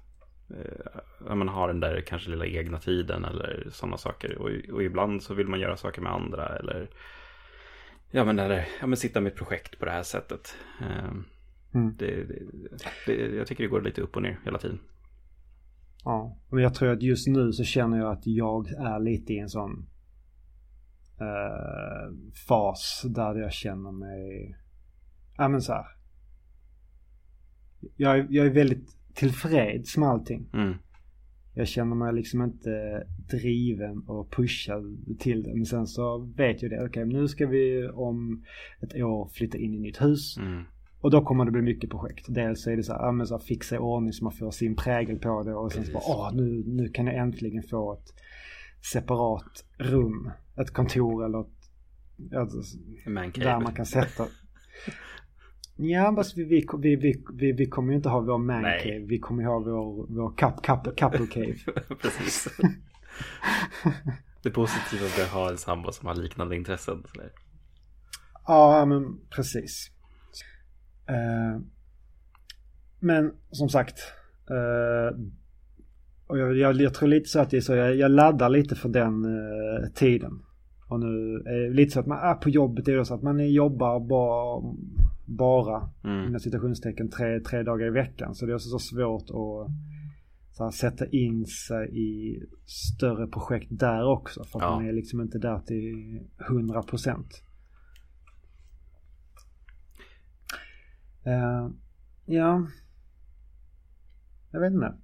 eh, 0.49 1.35
man 1.35 1.47
har 1.47 1.67
den 1.67 1.79
där 1.79 2.01
kanske 2.01 2.29
lilla 2.29 2.45
egna 2.45 2.79
tiden 2.79 3.25
eller 3.25 3.67
sådana 3.71 3.97
saker. 3.97 4.37
Och, 4.37 4.73
och, 4.73 4.83
ibland 4.83 5.23
så 5.23 5.33
vill 5.33 5.47
man 5.47 5.59
göra 5.59 5.77
saker 5.77 6.01
med 6.01 6.13
andra 6.13 6.57
eller 6.57 6.89
ja 8.11 8.25
men, 8.25 8.39
eller, 8.39 8.67
ja, 8.79 8.87
men 8.87 8.97
sitta 8.97 9.21
med 9.21 9.31
ett 9.31 9.37
projekt 9.37 9.79
på 9.79 9.85
det 9.85 9.91
här 9.91 10.03
sättet. 10.03 10.57
Eh, 10.81 11.13
mm. 11.73 11.95
det, 11.97 12.23
det, 12.23 12.39
det, 13.05 13.35
jag 13.35 13.47
tycker 13.47 13.63
det 13.63 13.69
går 13.69 13.81
lite 13.81 14.01
upp 14.01 14.15
och 14.15 14.21
ner 14.21 14.39
hela 14.45 14.57
tiden. 14.57 14.79
Ja, 16.03 16.37
men 16.49 16.63
jag 16.63 16.73
tror 16.73 16.89
att 16.89 17.01
just 17.01 17.27
nu 17.27 17.51
så 17.51 17.63
känner 17.63 17.97
jag 17.97 18.11
att 18.11 18.27
jag 18.27 18.67
är 18.67 18.99
lite 18.99 19.33
i 19.33 19.39
en 19.39 19.49
sån 19.49 19.85
eh, 21.19 22.33
fas 22.47 23.05
där 23.09 23.35
jag 23.35 23.53
känner 23.53 23.91
mig, 23.91 24.55
ja 25.37 25.47
men 25.47 25.61
så 25.61 25.73
här. 25.73 25.85
Jag, 27.97 28.31
jag 28.31 28.45
är 28.45 28.53
väldigt 28.53 28.97
tillfreds 29.13 29.97
med 29.97 30.09
allting. 30.09 30.49
Mm. 30.53 30.73
Jag 31.55 31.67
känner 31.67 31.95
mig 31.95 32.13
liksom 32.13 32.41
inte 32.41 33.03
driven 33.29 33.99
och 34.07 34.31
pushad 34.31 35.17
till 35.19 35.43
det. 35.43 35.53
Men 35.53 35.65
sen 35.65 35.87
så 35.87 36.17
vet 36.17 36.61
jag 36.61 36.71
det. 36.71 36.85
Okej, 36.85 37.03
okay, 37.03 37.05
nu 37.05 37.27
ska 37.27 37.47
vi 37.47 37.87
om 37.87 38.45
ett 38.81 38.95
år 38.95 39.29
flytta 39.33 39.57
in 39.57 39.73
i 39.73 39.79
nytt 39.79 40.01
hus. 40.01 40.37
Mm. 40.37 40.63
Och 41.03 41.11
då 41.11 41.21
kommer 41.21 41.45
det 41.45 41.51
bli 41.51 41.61
mycket 41.61 41.89
projekt. 41.89 42.25
Dels 42.29 42.67
är 42.67 42.77
det 42.77 42.83
så 42.83 42.93
här, 42.93 43.25
så 43.25 43.37
här 43.37 43.43
fixa 43.45 43.75
i 43.75 43.77
ordning 43.77 44.13
så 44.13 44.23
man 44.23 44.33
får 44.33 44.51
sin 44.51 44.75
prägel 44.75 45.19
på 45.19 45.43
det. 45.43 45.53
Och 45.53 45.71
sen 45.71 45.85
så 45.85 45.91
bara, 45.91 46.03
åh 46.05 46.33
nu, 46.33 46.63
nu 46.65 46.89
kan 46.89 47.07
jag 47.07 47.15
äntligen 47.15 47.63
få 47.63 47.93
ett 47.93 48.13
separat 48.91 49.65
rum. 49.77 50.31
Ett 50.57 50.71
kontor 50.71 51.25
eller 51.25 51.41
ett, 51.41 51.47
alltså, 52.35 52.77
där 53.33 53.59
man 53.59 53.73
kan 53.73 53.85
sätta. 53.85 54.27
Ja, 55.75 56.13
fast 56.15 56.37
vi, 56.37 56.43
vi, 56.43 56.65
vi, 56.79 57.23
vi, 57.33 57.51
vi, 57.51 57.65
kommer 57.65 57.89
ju 57.89 57.95
inte 57.95 58.09
ha 58.09 58.19
vår 58.19 58.37
man 58.37 58.61
Nej. 58.61 58.83
cave. 58.83 58.99
Vi 58.99 59.19
kommer 59.19 59.43
ju 59.43 59.49
ha 59.49 59.59
vår, 59.59 60.07
vår 60.15 60.37
cup, 60.37 60.61
cup, 60.63 60.97
couple 60.99 61.27
cave. 61.27 61.55
Precis. 62.01 62.47
det 64.43 64.49
positiva 64.49 65.05
är 65.05 65.23
att 65.23 65.29
ha 65.29 65.49
en 65.49 65.57
sambo 65.57 65.91
som 65.91 66.07
har 66.07 66.15
liknande 66.15 66.55
intressen. 66.55 67.03
Ja, 68.47 68.85
men 68.85 69.19
precis. 69.29 69.92
Uh, 71.09 71.61
men 72.99 73.31
som 73.51 73.69
sagt. 73.69 73.99
Uh, 74.51 75.19
och 76.27 76.39
jag, 76.39 76.57
jag, 76.57 76.75
jag, 76.75 76.93
tror 76.93 77.09
lite 77.09 77.29
så 77.29 77.39
att 77.39 77.49
det 77.49 77.57
är 77.57 77.61
så. 77.61 77.75
Jag, 77.75 77.95
jag 77.95 78.11
laddar 78.11 78.49
lite 78.49 78.75
för 78.75 78.89
den 78.89 79.25
uh, 79.25 79.89
tiden. 79.93 80.39
Och 80.89 80.99
nu 80.99 81.43
är 81.45 81.59
det 81.59 81.69
lite 81.69 81.91
så 81.91 81.99
att 81.99 82.07
man 82.07 82.19
är 82.19 82.33
på 82.33 82.49
jobbet. 82.49 82.85
Det 82.85 82.93
är 82.93 83.03
så 83.03 83.13
att 83.13 83.23
man 83.23 83.51
jobbar 83.51 83.99
bara 83.99 84.75
bara, 85.25 85.89
mm. 86.03 86.27
inom 86.27 86.39
citationstecken, 86.39 87.09
tre, 87.09 87.39
tre 87.39 87.63
dagar 87.63 87.87
i 87.87 87.89
veckan. 87.89 88.35
Så 88.35 88.45
det 88.45 88.51
är 88.51 88.55
också 88.55 88.69
så 88.69 88.79
svårt 88.79 89.23
att 89.23 89.71
så 90.51 90.63
här, 90.63 90.71
sätta 90.71 91.05
in 91.05 91.45
sig 91.45 91.89
i 91.93 92.39
större 92.65 93.27
projekt 93.27 93.67
där 93.69 94.05
också. 94.05 94.43
För 94.43 94.59
att 94.59 94.65
ja. 94.65 94.75
man 94.75 94.87
är 94.87 94.93
liksom 94.93 95.21
inte 95.21 95.37
där 95.37 95.59
till 95.59 96.19
100 96.49 96.83
procent. 96.83 97.42
Uh, 101.27 101.71
ja, 102.25 102.67
jag 104.51 104.59
vet 104.59 104.73
inte. 104.73 104.97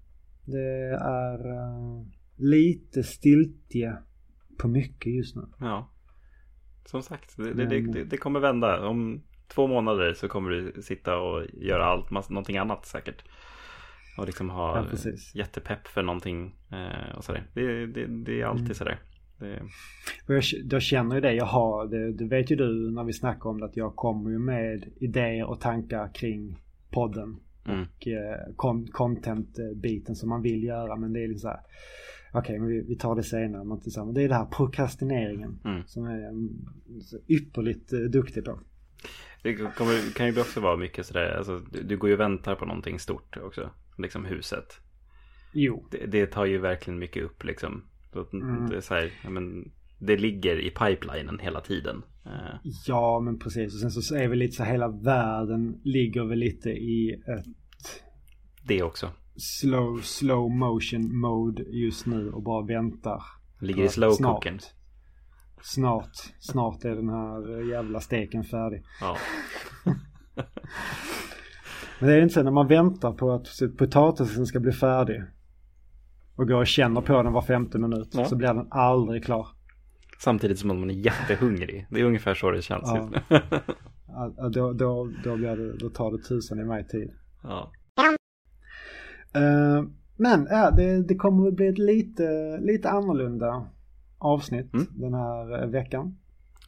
Det 0.46 0.98
är 1.02 1.48
uh, 1.48 2.06
lite 2.36 3.04
stiltje 3.04 3.98
på 4.60 4.68
mycket 4.68 5.14
just 5.14 5.36
nu. 5.36 5.42
Ja, 5.60 5.92
som 6.86 7.02
sagt, 7.02 7.38
det, 7.38 7.54
det, 7.54 7.82
det, 7.82 8.04
det 8.04 8.18
kommer 8.18 8.40
vända. 8.40 8.88
Om 8.88 9.24
två 9.48 9.68
månader 9.68 10.14
så 10.14 10.28
kommer 10.28 10.50
du 10.50 10.82
sitta 10.82 11.18
och 11.18 11.46
göra 11.54 11.86
allt, 11.86 12.30
någonting 12.30 12.58
annat 12.58 12.86
säkert. 12.86 13.24
Och 14.18 14.26
liksom 14.26 14.50
ha 14.50 14.88
ja, 14.92 15.12
jättepepp 15.34 15.88
för 15.88 16.04
någonting 16.04 16.56
eh, 16.72 17.18
och 17.18 17.24
sådär. 17.24 17.48
Det, 17.54 17.88
det, 17.88 18.24
det 18.26 18.42
är 18.42 18.46
alltid 18.46 18.66
mm. 18.66 18.76
sådär. 18.76 19.00
Det... 19.40 19.62
Jag, 20.28 20.44
jag 20.72 20.82
känner 20.82 21.16
ju 21.16 21.22
det 21.22 21.34
jag 21.34 21.46
har. 21.46 21.88
Det, 21.88 22.12
det 22.12 22.26
vet 22.26 22.52
ju 22.52 22.56
du 22.56 22.92
när 22.92 23.04
vi 23.04 23.14
snackar 23.14 23.50
om 23.50 23.60
det 23.60 23.66
att 23.66 23.78
jag 23.78 23.96
kommer 23.96 24.30
ju 24.30 24.40
med 24.40 24.86
idéer 25.00 25.50
och 25.50 25.62
tankar 25.62 26.14
kring 26.14 26.58
podden. 26.90 27.40
Mm. 27.66 27.82
Och 27.82 28.08
eh, 28.08 28.86
content-biten 28.92 30.16
som 30.16 30.30
man 30.30 30.42
vill 30.42 30.64
göra. 30.64 30.96
Men 30.96 31.14
det 31.14 31.24
är 31.24 31.28
liksom 31.28 31.42
så 31.42 31.48
här. 31.48 31.60
Okej, 32.32 32.40
okay, 32.40 32.60
men 32.60 32.70
vi, 32.70 32.82
vi, 32.82 32.96
tar 32.96 33.16
det 33.16 33.24
senare. 33.24 33.64
Men 33.64 34.14
det 34.14 34.24
är 34.24 34.28
det 34.28 34.36
här 34.36 34.46
prokrastineringen. 34.46 35.60
Mm. 35.66 35.84
Som 35.88 36.06
är 36.06 36.20
jag 36.20 36.52
ypperligt 37.28 37.94
eh, 37.94 38.00
duktig 38.00 38.46
på. 38.46 38.60
Det 39.44 39.54
kommer, 39.56 40.14
kan 40.14 40.28
ju 40.28 40.42
också 40.42 40.60
vara 40.60 40.78
mycket 40.78 41.06
sådär, 41.06 41.38
alltså, 41.38 41.62
du, 41.72 41.84
du 41.84 41.98
går 41.98 42.10
ju 42.10 42.14
och 42.14 42.20
väntar 42.20 42.56
på 42.56 42.66
någonting 42.66 43.00
stort 43.00 43.38
också. 43.38 43.70
Liksom 43.98 44.26
huset. 44.26 44.82
Jo. 45.54 45.88
Det, 45.92 46.06
det 46.06 46.26
tar 46.26 46.46
ju 46.46 46.58
verkligen 46.58 47.00
mycket 47.00 47.24
upp 47.24 47.44
liksom. 47.44 47.84
Mm. 48.16 48.70
Det, 48.70 48.78
är 48.78 48.82
så 48.82 48.94
här, 48.94 49.12
men, 49.30 49.72
det 50.00 50.18
ligger 50.18 50.60
i 50.60 50.70
pipelinen 50.70 51.40
hela 51.40 51.62
tiden. 51.62 52.04
Eh. 52.26 52.72
Ja, 52.88 53.20
men 53.20 53.40
precis. 53.40 53.74
Och 53.74 53.80
sen 53.80 53.92
så 53.92 54.16
är 54.16 54.28
väl 54.28 54.40
lite 54.40 54.56
så 54.56 54.64
hela 54.64 54.88
världen 54.88 55.82
ligger 55.84 56.24
väl 56.24 56.40
lite 56.40 56.70
i 56.70 57.10
ett... 57.10 57.46
Det 58.68 58.84
också. 58.84 59.10
Slow, 59.36 60.00
slow 60.02 60.52
motion 60.52 61.20
mode 61.20 61.64
just 61.64 62.06
nu 62.06 62.30
och 62.30 62.44
bara 62.44 62.66
väntar. 62.66 63.22
Ligger 63.62 63.84
i 63.84 63.90
slow 63.90 64.16
cooking. 64.16 64.60
Snart, 65.62 66.16
snart 66.40 66.86
är 66.86 66.96
den 66.96 67.10
här 67.10 67.70
jävla 67.72 68.00
steken 68.00 68.44
färdig. 68.44 68.84
Ja. 69.02 69.18
Men 72.00 72.10
det 72.10 72.16
är 72.16 72.22
inte 72.22 72.34
så 72.34 72.44
när 72.44 72.52
man 72.52 72.68
väntar 72.68 73.14
på 73.14 73.32
att 73.32 73.48
potatisen 73.78 74.46
ska 74.46 74.60
bli 74.60 74.72
färdig. 74.72 75.24
Och 76.40 76.48
går 76.48 76.60
och 76.60 76.68
känner 76.68 77.02
på 77.02 77.24
den 77.24 77.34
var 77.34 77.42
femte 77.42 77.80
minut. 77.80 78.10
Ja. 78.12 78.26
Så 78.26 78.36
blir 78.36 78.48
den 78.48 78.68
aldrig 78.72 79.24
klar. 79.24 79.48
Samtidigt 80.20 80.60
som 80.60 80.68
man 80.68 80.90
är 80.90 80.94
jättehungrig. 80.94 81.88
Det 81.90 82.00
är 82.00 82.04
ungefär 82.04 82.34
så 82.34 82.52
det 82.52 82.62
känns. 82.62 82.84
Ja. 82.86 83.10
ja 84.38 84.50
då, 84.50 84.74
då, 84.74 85.12
då, 85.24 85.36
blir 85.36 85.56
det, 85.56 85.78
då 85.78 85.90
tar 85.90 86.12
det 86.12 86.24
tusen 86.24 86.60
i 86.60 86.64
mig 86.64 86.88
tid. 86.88 87.12
Ja. 87.44 87.72
Uh, 89.38 89.90
men 90.18 90.48
ja, 90.50 90.72
det, 90.72 91.04
det 91.08 91.16
kommer 91.16 91.48
att 91.48 91.54
bli 91.54 91.68
ett 91.68 91.78
lite, 91.78 92.58
lite 92.62 92.90
annorlunda 92.90 93.68
avsnitt 94.18 94.74
mm. 94.74 94.88
den 94.90 95.14
här 95.14 95.64
eh, 95.64 95.70
veckan. 95.70 96.18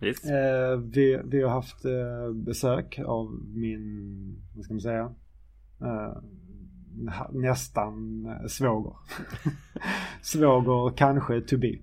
Yes. 0.01 0.25
Eh, 0.25 0.77
vi, 0.77 1.21
vi 1.25 1.41
har 1.41 1.49
haft 1.49 1.85
eh, 1.85 2.33
besök 2.33 2.99
av 3.05 3.39
min, 3.53 4.41
vad 4.55 4.65
ska 4.65 4.73
man 4.73 4.81
säga, 4.81 5.13
eh, 5.81 6.17
nästan 7.31 8.25
eh, 8.25 8.47
svåger. 8.47 8.93
svåger 10.21 10.97
kanske 10.97 11.41
to 11.41 11.57
be. 11.57 11.77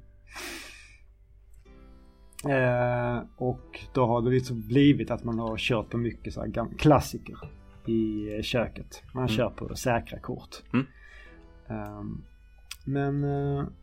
Eh, 2.53 3.23
och 3.37 3.81
då 3.95 4.07
har 4.07 4.23
det 4.23 4.31
liksom 4.31 4.67
blivit 4.69 5.11
att 5.11 5.25
man 5.25 5.39
har 5.39 5.57
kört 5.57 5.91
på 5.91 5.99
mycket 5.99 6.35
så 6.35 6.41
här 6.41 6.79
klassiker 6.79 7.39
i 7.87 8.43
köket. 8.43 9.03
Man 9.15 9.25
mm. 9.25 9.37
kör 9.37 9.51
på 9.51 9.75
säkra 9.75 10.19
kort. 10.19 10.63
Mm. 10.73 10.87
Ehm, 11.69 12.23
men 12.85 13.27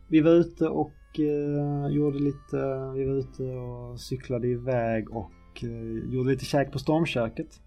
vi 0.08 0.20
var 0.20 0.30
ute 0.30 0.68
och 0.68 0.92
eh, 1.20 1.88
gjorde 1.88 2.18
lite, 2.18 2.56
vi 2.94 3.04
var 3.04 3.14
ute 3.14 3.42
och 3.42 4.00
cyklade 4.00 4.48
iväg 4.48 5.10
och 5.10 5.32
eh, 5.62 6.12
gjorde 6.12 6.30
lite 6.30 6.44
käk 6.44 6.72
på 6.72 6.78
stormköket. 6.78 7.60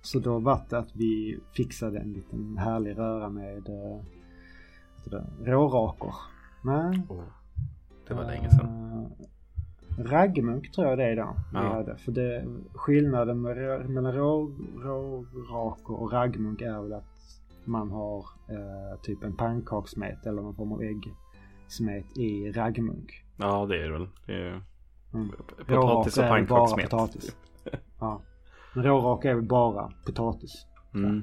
Så 0.00 0.18
då 0.18 0.38
var 0.38 0.60
det 0.68 0.78
att 0.78 0.96
vi 0.96 1.38
fixade 1.56 1.98
en 1.98 2.12
liten 2.12 2.58
härlig 2.58 2.98
röra 2.98 3.28
med 3.28 3.68
eh, 3.68 4.00
det, 5.04 5.24
rårakor. 5.50 6.14
Nej. 6.64 7.02
Oh, 7.08 7.24
det 8.08 8.14
var 8.14 8.24
länge 8.24 8.50
sedan. 8.50 8.68
Uh, 8.68 10.04
raggmunk 10.04 10.72
tror 10.72 10.86
jag 10.86 10.98
det 10.98 11.04
är 11.04 11.16
då. 11.16 11.36
Ja. 11.52 11.62
Vi 11.62 11.68
hade. 11.68 11.96
För 11.96 12.12
det, 12.12 12.46
skillnaden 12.74 13.40
mellan 13.92 14.12
rårakor 14.12 16.00
och 16.00 16.12
raggmunk 16.12 16.60
är 16.60 16.82
väl 16.82 16.92
att 16.92 17.04
man 17.64 17.90
har 17.90 18.18
eh, 18.48 19.00
typ 19.02 19.22
en 19.24 19.36
pannkakssmet 19.36 20.26
eller 20.26 20.42
någon 20.42 20.54
form 20.54 20.72
av 20.72 20.82
ägg 20.82 21.14
smet 21.68 22.18
i 22.18 22.52
raggmunk. 22.52 23.24
Ja 23.36 23.66
det 23.66 23.76
är 23.76 23.82
det 23.82 23.92
väl. 23.92 24.08
Det 24.26 24.32
är 24.32 24.62
mm. 25.14 25.30
potatis 25.66 26.18
och 26.18 26.28
pannkakssmet. 26.28 26.90
ja. 28.00 28.22
Men 28.74 28.84
rårak 28.84 29.24
är 29.24 29.34
väl 29.34 29.44
bara 29.44 29.92
potatis. 30.06 30.66
Mm. 30.94 31.22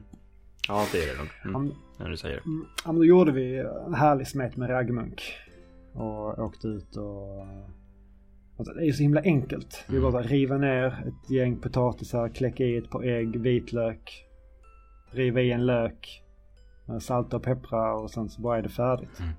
Ja, 0.68 0.86
det 0.92 1.04
är 1.04 1.08
det 1.08 1.18
nog. 1.18 1.56
Mm, 1.56 1.76
när 2.00 2.10
du 2.10 2.18
säger 2.18 2.36
det. 2.36 2.46
Mm, 2.46 2.66
ja, 2.86 2.92
men 2.92 2.96
då 2.96 3.06
gjorde 3.06 3.32
vi 3.32 3.58
en 3.86 3.94
härlig 3.94 4.28
smet 4.28 4.58
med 4.58 4.70
raggmunk. 4.70 5.22
Och 5.94 6.40
åkte 6.40 6.68
ut 6.68 6.96
och... 6.96 7.46
Alltså, 8.58 8.74
det 8.74 8.82
är 8.82 8.86
ju 8.86 8.94
så 8.94 9.04
himla 9.04 9.22
enkelt. 9.22 9.86
Vi 9.90 9.98
mm. 9.98 10.12
bara 10.12 10.22
riva 10.22 10.58
ner 10.58 10.86
ett 11.08 11.32
gäng 11.32 11.58
potatisar, 11.58 12.30
kläcka 12.30 12.64
i 12.64 12.78
ett 12.78 12.90
par 12.90 13.04
ägg, 13.04 13.40
vitlök. 13.40 14.26
Riva 15.12 15.42
i 15.42 15.52
en 15.52 15.66
lök. 15.66 16.24
Salta 17.00 17.38
och 17.38 17.44
peppra 17.44 17.94
och 17.94 18.12
sen 18.12 18.30
så 18.30 18.42
bara 18.42 18.58
är 18.58 18.62
det 18.62 18.70
färdigt. 18.70 19.20
Mm. 19.20 19.32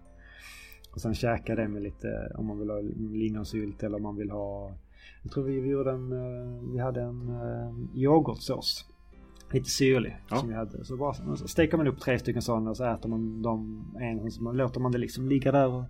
Och 0.93 1.01
sen 1.01 1.15
käka 1.15 1.55
det 1.55 1.69
med 1.69 1.83
lite, 1.83 2.33
om 2.35 2.47
man 2.47 2.59
vill 2.59 2.71
ha 2.71 2.81
lingonsylt 2.97 3.83
eller 3.83 3.97
om 3.97 4.03
man 4.03 4.17
vill 4.17 4.31
ha 4.31 4.73
jag 5.23 5.33
tror 5.33 5.45
vi, 5.45 5.61
vi 5.61 5.69
gjorde 5.69 5.91
en, 5.91 6.13
eh, 6.13 6.73
vi 6.73 6.79
hade 6.79 7.01
en 7.01 7.31
uh, 7.31 7.99
yoghurtsås. 7.99 8.85
Lite 9.53 9.71
syrlig 9.71 10.17
ja. 10.31 10.37
som 10.37 10.49
vi 10.49 10.55
hade. 10.55 10.85
Så 10.85 10.97
bara 10.97 11.37
så 11.37 11.49
steker 11.49 11.77
man 11.77 11.89
upp 11.89 12.01
tre 12.01 12.19
stycken 12.19 12.43
sådana 12.43 12.71
och 12.71 12.77
så 12.77 12.85
äter 12.85 13.09
man 13.09 13.43
dem 13.43 13.93
en. 14.01 14.31
Så 14.31 14.53
låter 14.53 14.81
man 14.81 14.93
det 14.93 14.99
liksom 14.99 15.29
ligga 15.29 15.53
där 15.53 15.69
och 15.69 15.85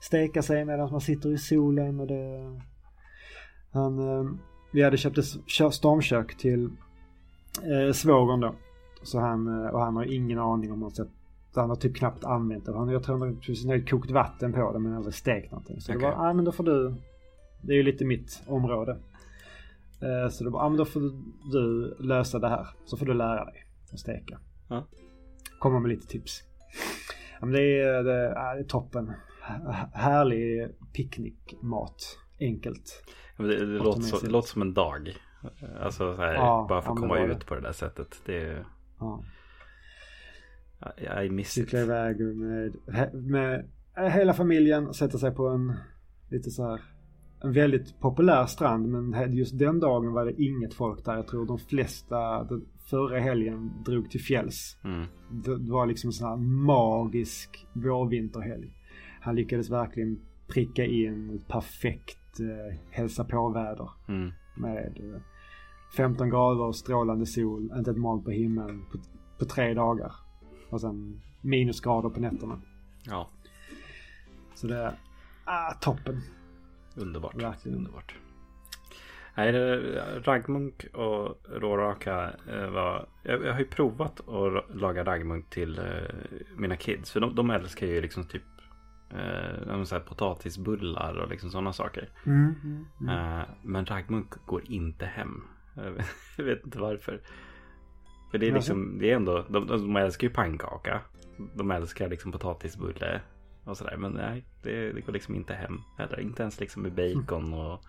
steka 0.00 0.42
sig 0.42 0.64
medan 0.64 0.90
man 0.90 1.00
sitter 1.00 1.32
i 1.32 1.38
solen 1.38 2.00
och 2.00 2.06
det... 2.06 2.60
Han, 3.72 3.98
uh, 3.98 4.30
vi 4.72 4.82
hade 4.82 4.96
köpt 4.96 5.18
ett 5.18 5.24
stormkök 5.74 6.36
till 6.36 6.64
uh, 6.64 7.92
svågern 7.92 8.40
då. 8.40 8.54
Så 9.02 9.20
han, 9.20 9.68
och 9.68 9.80
han 9.80 9.96
har 9.96 10.04
ingen 10.14 10.38
aning 10.38 10.72
om 10.72 10.80
något 10.80 10.96
sätt 10.96 11.08
han 11.60 11.68
har 11.68 11.76
typ 11.76 11.96
knappt 11.96 12.24
använt 12.24 12.66
det. 12.66 12.72
Han, 12.72 12.88
jag 12.88 13.02
tror 13.02 13.18
han 13.18 13.28
har 13.70 13.86
kokt 13.86 14.10
vatten 14.10 14.52
på 14.52 14.72
det 14.72 14.78
men 14.78 14.94
aldrig 14.94 15.14
stekt 15.14 15.52
någonting. 15.52 15.80
Så 15.80 15.92
okay. 15.92 16.00
det 16.00 16.16
var, 16.16 16.24
ja 16.24 16.30
ah, 16.30 16.32
men 16.32 16.44
då 16.44 16.52
får 16.52 16.64
du 16.64 16.94
det 17.66 17.72
är 17.72 17.76
ju 17.76 17.82
lite 17.82 18.04
mitt 18.04 18.42
område. 18.46 18.96
Eh, 20.00 20.28
så 20.28 20.44
då 20.44 20.50
ja 20.50 20.68
men 20.68 20.78
då 20.78 20.84
får 20.84 21.00
du 21.52 21.96
lösa 22.00 22.38
det 22.38 22.48
här. 22.48 22.66
Så 22.84 22.96
får 22.96 23.06
du 23.06 23.14
lära 23.14 23.44
dig 23.44 23.64
att 23.92 23.98
steka. 23.98 24.38
Ja. 24.68 24.86
Komma 25.58 25.80
med 25.80 25.88
lite 25.88 26.06
tips. 26.06 26.42
Ja, 27.40 27.46
men 27.46 27.52
det, 27.52 27.80
är, 27.80 28.02
det, 28.02 28.26
är, 28.28 28.64
toppen. 28.64 29.12
Härlig 29.92 30.68
picknickmat. 30.92 32.18
Enkelt. 32.40 33.04
Ja, 33.36 33.44
det, 33.44 33.58
det, 33.58 33.78
låter, 33.78 34.00
så, 34.00 34.26
det 34.26 34.30
låter 34.30 34.48
som 34.48 34.62
en 34.62 34.74
dag. 34.74 35.16
Alltså 35.80 36.16
så 36.16 36.22
här, 36.22 36.34
ja, 36.34 36.66
bara 36.68 36.82
för 36.82 36.92
att 36.92 36.98
komma 36.98 37.18
ut 37.18 37.46
på 37.46 37.54
det 37.54 37.60
där 37.60 37.72
sättet. 37.72 38.20
Det 38.26 38.42
är... 38.42 38.66
Ja. 38.98 39.22
I 41.22 41.30
miss 41.30 41.52
Cykla 41.52 41.80
iväg 41.80 42.20
med, 42.20 42.76
med 43.14 43.70
hela 43.94 44.34
familjen. 44.34 44.94
Sätta 44.94 45.18
sig 45.18 45.34
på 45.34 45.48
en 45.48 45.72
lite 46.28 46.50
så 46.50 46.70
här 46.70 46.80
en 47.40 47.52
väldigt 47.52 48.00
populär 48.00 48.46
strand 48.46 48.88
men 48.88 49.36
just 49.36 49.58
den 49.58 49.80
dagen 49.80 50.12
var 50.12 50.24
det 50.24 50.42
inget 50.42 50.74
folk 50.74 51.04
där. 51.04 51.14
Jag 51.14 51.26
tror 51.26 51.46
de 51.46 51.58
flesta 51.58 52.48
förra 52.90 53.18
helgen 53.18 53.72
drog 53.84 54.10
till 54.10 54.20
fjälls. 54.20 54.78
Mm. 54.84 55.06
Det, 55.30 55.70
var 55.70 55.86
liksom 55.86 56.08
en 56.08 56.12
sån 56.12 56.28
här 56.28 56.36
magisk 56.66 57.66
vårvinterhelg. 57.72 58.72
Han 59.20 59.34
lyckades 59.34 59.70
verkligen 59.70 60.20
pricka 60.48 60.84
in 60.84 61.30
ett 61.30 61.48
perfekt 61.48 62.40
eh, 62.40 62.78
hälsa 62.90 63.24
på-väder. 63.24 63.90
Mm. 64.08 64.32
Med 64.56 64.98
eh, 65.14 65.20
15 65.96 66.30
grader 66.30 66.64
och 66.64 66.76
strålande 66.76 67.26
sol, 67.26 67.72
inte 67.76 67.90
ett 67.90 67.96
moln 67.96 68.24
på 68.24 68.30
himlen 68.30 68.84
på, 68.92 68.98
på 69.38 69.44
tre 69.44 69.74
dagar. 69.74 70.12
Och 70.70 70.80
sen 70.80 71.20
minusgrader 71.40 72.08
på 72.08 72.20
nätterna. 72.20 72.60
Ja. 73.04 73.28
Så 74.54 74.66
det 74.66 74.76
är 74.76 74.98
ah, 75.44 75.72
toppen. 75.80 76.22
Underbart. 76.96 77.42
Verkligen. 77.42 77.78
Underbart. 77.78 78.14
Nej, 79.36 79.52
raggmunk 80.24 80.86
och 80.92 81.42
råraka 81.48 82.30
eh, 82.48 82.70
var... 82.70 83.08
Jag, 83.22 83.44
jag 83.44 83.52
har 83.52 83.58
ju 83.58 83.66
provat 83.66 84.28
att 84.28 84.76
laga 84.76 85.04
raggmunk 85.04 85.50
till 85.50 85.78
eh, 85.78 85.84
mina 86.56 86.76
kids. 86.76 87.12
För 87.12 87.20
de, 87.20 87.34
de 87.34 87.50
älskar 87.50 87.86
ju 87.86 88.00
liksom 88.00 88.24
typ 88.24 88.42
eh, 89.10 89.84
så 89.84 89.94
här 89.94 90.02
potatisbullar 90.02 91.14
och 91.14 91.30
liksom 91.30 91.50
sådana 91.50 91.72
saker. 91.72 92.08
Mm, 92.26 92.54
mm, 92.64 92.86
mm. 93.00 93.38
Eh, 93.38 93.44
men 93.62 93.86
raggmunk 93.86 94.46
går 94.46 94.62
inte 94.64 95.06
hem. 95.06 95.42
jag 96.36 96.44
vet 96.44 96.64
inte 96.64 96.78
varför. 96.78 97.20
För 98.30 98.38
det 98.38 98.48
är 98.48 98.52
liksom, 98.52 98.98
det 98.98 99.10
är 99.10 99.16
ändå, 99.16 99.44
de, 99.48 99.66
de 99.66 99.96
älskar 99.96 100.28
ju 100.28 100.34
pannkaka. 100.34 101.00
De 101.54 101.70
älskar 101.70 102.08
liksom 102.08 102.32
potatisbulle 102.32 103.20
och 103.66 103.76
sådär. 103.76 103.96
Men 103.96 104.12
nej, 104.12 104.44
det, 104.62 104.92
det, 104.92 105.00
går 105.00 105.12
liksom 105.12 105.34
inte 105.34 105.54
hem 105.54 105.80
heller. 105.98 106.20
Inte 106.20 106.42
ens 106.42 106.60
liksom 106.60 106.82
med 106.82 106.92
bacon 106.92 107.54
och 107.54 107.80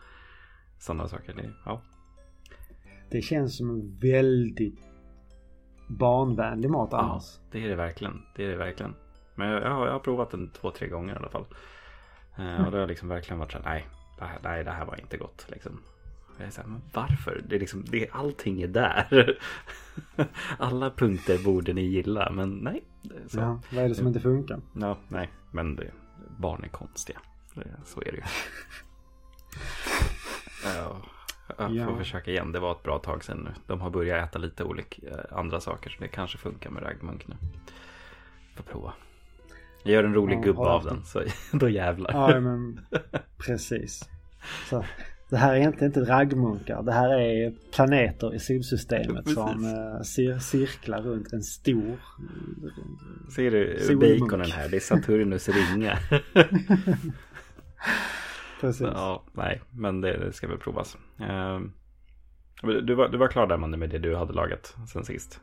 sådana 0.80 1.08
saker. 1.08 1.34
Det, 1.34 1.54
ja. 1.66 1.82
det 3.10 3.22
känns 3.22 3.58
som 3.58 3.70
en 3.70 4.00
väldigt 4.00 4.80
barnvänlig 5.88 6.70
mat 6.70 6.94
annars. 6.94 7.38
Ja, 7.38 7.48
det 7.52 7.63
är 7.63 7.70
det 7.70 7.76
verkligen. 7.76 8.22
Det 8.36 8.46
är 8.46 8.50
det 8.50 8.58
verkligen. 8.58 8.96
Men 9.36 9.50
jag, 9.50 9.63
jag, 9.63 9.70
har, 9.72 9.86
jag 9.86 9.94
har 9.94 10.00
provat 10.00 10.32
den 10.32 10.50
två, 10.50 10.72
tre 10.72 10.88
gånger 10.88 11.13
i 11.13 11.18
alla 11.18 11.30
fall. 11.30 11.46
Mm. 12.38 12.66
Och 12.66 12.72
det 12.72 12.80
har 12.80 12.88
liksom 12.88 13.10
verkligen 13.10 13.40
varit 13.40 13.52
så 13.52 13.58
här, 13.58 13.66
nej, 13.66 13.88
det 14.20 14.26
här, 14.26 14.40
nej, 14.44 14.63
det 14.63 14.72
här 14.72 14.86
var 14.86 15.00
inte 15.00 15.18
gott 15.18 15.46
liksom. 15.50 15.80
Jag 16.38 16.48
är 16.48 16.52
så 16.52 16.62
här, 16.62 16.68
men 16.68 16.82
varför? 16.94 17.42
Det 17.50 17.56
är 17.56 17.60
liksom, 17.60 17.86
det, 17.86 18.10
allting 18.12 18.62
är 18.62 18.68
där. 18.68 19.40
Alla 20.58 20.90
punkter 20.90 21.44
borde 21.44 21.74
ni 21.74 21.82
gilla, 21.82 22.32
men 22.32 22.56
nej. 22.56 22.84
Så. 23.28 23.40
Ja, 23.40 23.62
vad 23.72 23.84
är 23.84 23.90
det 23.90 23.96
som 23.96 24.08
inte 24.08 24.20
funkar? 24.20 24.62
Ja, 24.74 24.98
nej, 25.08 25.30
men 25.58 25.76
det, 25.76 25.91
barn 26.38 26.63
är 26.63 26.67
konstiga. 26.67 27.20
Så 27.86 28.02
är 28.02 28.12
det 28.12 28.17
ju. 28.17 28.24
jag 31.58 31.58
får 31.58 31.76
ja. 31.76 31.98
försöka 31.98 32.32
igen. 32.32 32.52
Det 32.52 32.60
var 32.60 32.72
ett 32.72 32.84
bra 32.84 33.00
tag 33.00 33.24
sedan 33.24 33.38
nu. 33.38 33.52
De 33.67 33.82
har 33.82 33.89
börjat 33.89 34.30
äta 34.30 34.39
lite 34.39 34.63
olika 34.63 35.08
eh, 35.08 35.38
andra 35.38 35.60
saker. 35.60 35.89
Så 35.89 35.96
det 36.00 36.08
kanske 36.08 36.38
funkar 36.38 36.70
med 36.70 36.84
raggmunk 36.84 37.28
nu. 37.28 37.36
Får 38.56 38.63
prova. 38.63 38.93
Jag 39.84 39.93
gör 39.93 40.04
en 40.04 40.13
rolig 40.13 40.38
ja, 40.38 40.41
gubbe 40.41 40.60
av 40.60 40.84
den. 40.84 41.06
Så 41.06 41.24
då 41.52 41.70
jävlar. 41.70 42.12
Ja 42.13 42.39
men 42.39 42.80
precis. 43.38 44.10
Så, 44.70 44.86
det 45.30 45.38
här 45.38 45.56
är 45.56 45.60
inte, 45.60 45.86
inte 45.86 46.00
raggmunkar. 46.00 46.84
Det 46.84 46.92
här 46.92 47.20
är 47.20 47.54
planeter 47.72 48.36
i 48.36 48.40
solsystemet 48.40 49.24
ja, 49.26 49.34
som 49.34 49.66
uh, 49.66 50.02
cir 50.02 50.40
cirklar 50.40 51.02
runt 51.02 51.34
en 51.34 51.44
stor 51.44 52.00
Ser 53.36 53.52
du 53.52 53.80
solmunk. 53.80 54.20
baconen 54.20 54.52
här? 54.52 54.70
Det 54.70 54.76
är 54.76 54.80
Saturnus 54.80 55.50
ringar. 55.50 56.00
Precis. 58.62 58.88
Ja, 58.94 59.24
nej, 59.34 59.62
men 59.72 60.02
det, 60.02 60.18
det, 60.18 60.34
ska 60.34 60.48
väl 60.48 60.58
provas. 60.58 60.98
Uh, 61.22 61.60
du, 62.82 62.96
var, 62.96 63.10
du 63.10 63.18
var 63.18 63.28
klar 63.28 63.48
där 63.48 63.58
med 63.58 63.90
det 63.90 64.00
du 64.00 64.16
hade 64.16 64.34
lagat 64.34 64.76
sen 64.94 65.06
sist? 65.06 65.42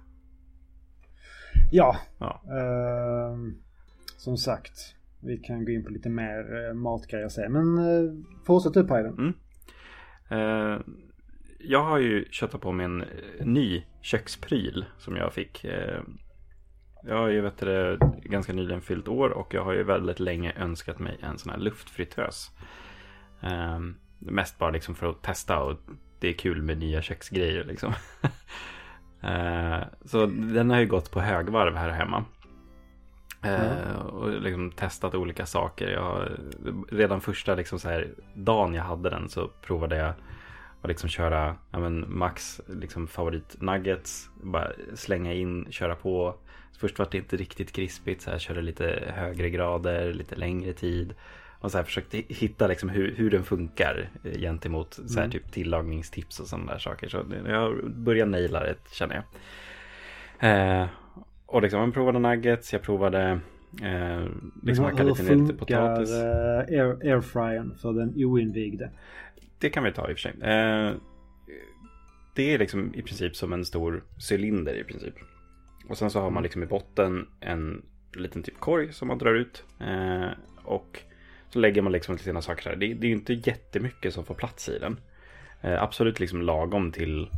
Ja. 1.72 1.96
ja. 2.18 2.42
Uh, 2.46 3.36
som 4.16 4.36
sagt. 4.36 4.94
Vi 5.20 5.38
kan 5.38 5.64
gå 5.64 5.70
in 5.70 5.84
på 5.84 5.90
lite 5.90 6.08
mer 6.08 6.68
uh, 6.68 6.74
matgrejer 6.74 7.28
sen. 7.28 7.52
Men 7.52 8.24
fortsätt 8.46 8.74
du 8.74 8.84
Pajden. 8.84 9.12
Mm. 9.18 9.34
Eh, 10.28 10.78
jag 11.58 11.84
har 11.84 11.98
ju 11.98 12.24
köttat 12.30 12.60
på 12.60 12.72
mig 12.72 12.84
en 12.84 13.02
eh, 13.02 13.46
ny 13.46 13.84
kökspryl 14.00 14.84
som 14.98 15.16
jag 15.16 15.32
fick. 15.32 15.64
Eh, 15.64 16.00
jag 17.02 17.16
har 17.16 17.28
ju 17.28 17.40
vet 17.40 17.58
det, 17.58 17.98
ganska 18.22 18.52
nyligen 18.52 18.80
fyllt 18.80 19.08
år 19.08 19.30
och 19.30 19.54
jag 19.54 19.64
har 19.64 19.72
ju 19.72 19.82
väldigt 19.82 20.20
länge 20.20 20.52
önskat 20.56 20.98
mig 20.98 21.18
en 21.22 21.38
sån 21.38 21.52
här 21.52 21.58
luftfritös. 21.58 22.50
mest 24.18 24.58
bara 24.58 24.70
liksom 24.70 24.94
för 24.94 25.06
att 25.06 25.22
testa 25.22 25.60
och 25.60 25.76
det 26.20 26.28
är 26.28 26.32
kul 26.32 26.62
med 26.62 26.78
nya 26.78 27.02
köksgrejer 27.02 27.64
liksom. 27.64 27.92
så 30.04 30.26
den 30.26 30.70
har 30.70 30.80
ju 30.80 30.86
gått 30.86 31.10
på 31.10 31.20
högvarv 31.20 31.76
här 31.76 31.90
hemma. 31.90 32.24
Mm. 33.44 33.96
och 33.96 34.40
liksom 34.40 34.70
testat 34.70 35.14
olika 35.14 35.46
saker. 35.46 35.90
Jag, 35.90 36.28
redan 36.90 37.20
första 37.20 37.54
liksom 37.54 37.78
så 37.78 37.88
här, 37.88 38.08
dagen 38.34 38.74
jag 38.74 38.82
hade 38.82 39.10
den 39.10 39.28
så 39.28 39.48
provade 39.48 39.96
jag 39.96 40.14
att 40.82 40.88
liksom 40.88 41.08
köra 41.08 41.56
ja, 41.70 41.78
men 41.78 42.04
Max 42.08 42.60
liksom 42.66 43.06
favorit 43.06 43.60
nuggets. 43.60 44.30
Bara 44.42 44.70
slänga 44.94 45.32
in, 45.32 45.66
köra 45.70 45.94
på. 45.94 46.34
Först 46.78 46.98
var 46.98 47.08
det 47.10 47.18
inte 47.18 47.36
riktigt 47.36 47.72
krispigt. 47.72 48.22
Så 48.22 48.30
här, 48.30 48.38
körde 48.38 48.62
lite 48.62 49.12
högre 49.14 49.50
grader, 49.50 50.12
lite 50.12 50.36
längre 50.36 50.72
tid. 50.72 51.14
Och 51.64 51.70
så 51.70 51.78
här 51.78 51.84
försökte 51.84 52.22
hitta 52.28 52.66
liksom 52.66 52.88
hur, 52.88 53.14
hur 53.16 53.30
den 53.30 53.44
funkar 53.44 54.08
eh, 54.24 54.40
gentemot 54.40 54.94
så 54.94 55.14
här, 55.14 55.18
mm. 55.18 55.30
typ 55.30 55.52
tillagningstips 55.52 56.40
och 56.40 56.46
sådana 56.46 56.72
där 56.72 56.78
saker. 56.78 57.08
Så 57.08 57.24
jag 57.46 57.90
börjar 57.90 58.26
naila 58.26 58.60
det 58.60 58.76
känner 58.92 59.14
jag. 59.14 59.24
Eh, 60.50 60.86
och 61.54 61.62
liksom, 61.62 61.80
jag 61.80 61.94
provade 61.94 62.18
nuggets, 62.18 62.72
jag 62.72 62.82
provade 62.82 63.40
eh, 63.82 64.26
liksom 64.62 64.84
hur, 64.84 65.04
hur 65.04 65.14
funkar 65.14 66.02
eh, 66.02 66.58
air, 66.58 67.12
airfryern 67.12 67.74
för 67.78 67.92
den 67.92 68.12
oinvigde? 68.16 68.90
Det 69.58 69.70
kan 69.70 69.84
vi 69.84 69.92
ta 69.92 70.10
i 70.10 70.14
och 70.14 70.18
för 70.18 70.22
sig. 70.22 70.32
Eh, 70.32 70.92
det 72.34 72.54
är 72.54 72.58
liksom 72.58 72.94
i 72.94 73.02
princip 73.02 73.36
som 73.36 73.52
en 73.52 73.64
stor 73.64 74.04
cylinder 74.30 74.74
i 74.74 74.84
princip. 74.84 75.14
Och 75.88 75.98
sen 75.98 76.10
så 76.10 76.20
har 76.20 76.30
man 76.30 76.42
liksom 76.42 76.62
i 76.62 76.66
botten 76.66 77.26
en 77.40 77.82
liten 78.14 78.42
typ 78.42 78.60
korg 78.60 78.92
som 78.92 79.08
man 79.08 79.18
drar 79.18 79.34
ut. 79.34 79.64
Eh, 79.80 80.30
och 80.64 81.00
så 81.50 81.58
lägger 81.58 81.82
man 81.82 81.92
liksom 81.92 82.18
sina 82.18 82.42
saker 82.42 82.70
där. 82.70 82.76
Det, 82.76 82.94
det 82.94 83.06
är 83.06 83.08
ju 83.08 83.14
inte 83.14 83.32
jättemycket 83.32 84.14
som 84.14 84.24
får 84.24 84.34
plats 84.34 84.68
i 84.68 84.78
den. 84.78 84.96
Eh, 85.60 85.82
absolut 85.82 86.20
liksom 86.20 86.42
lagom 86.42 86.92
till 86.92 87.28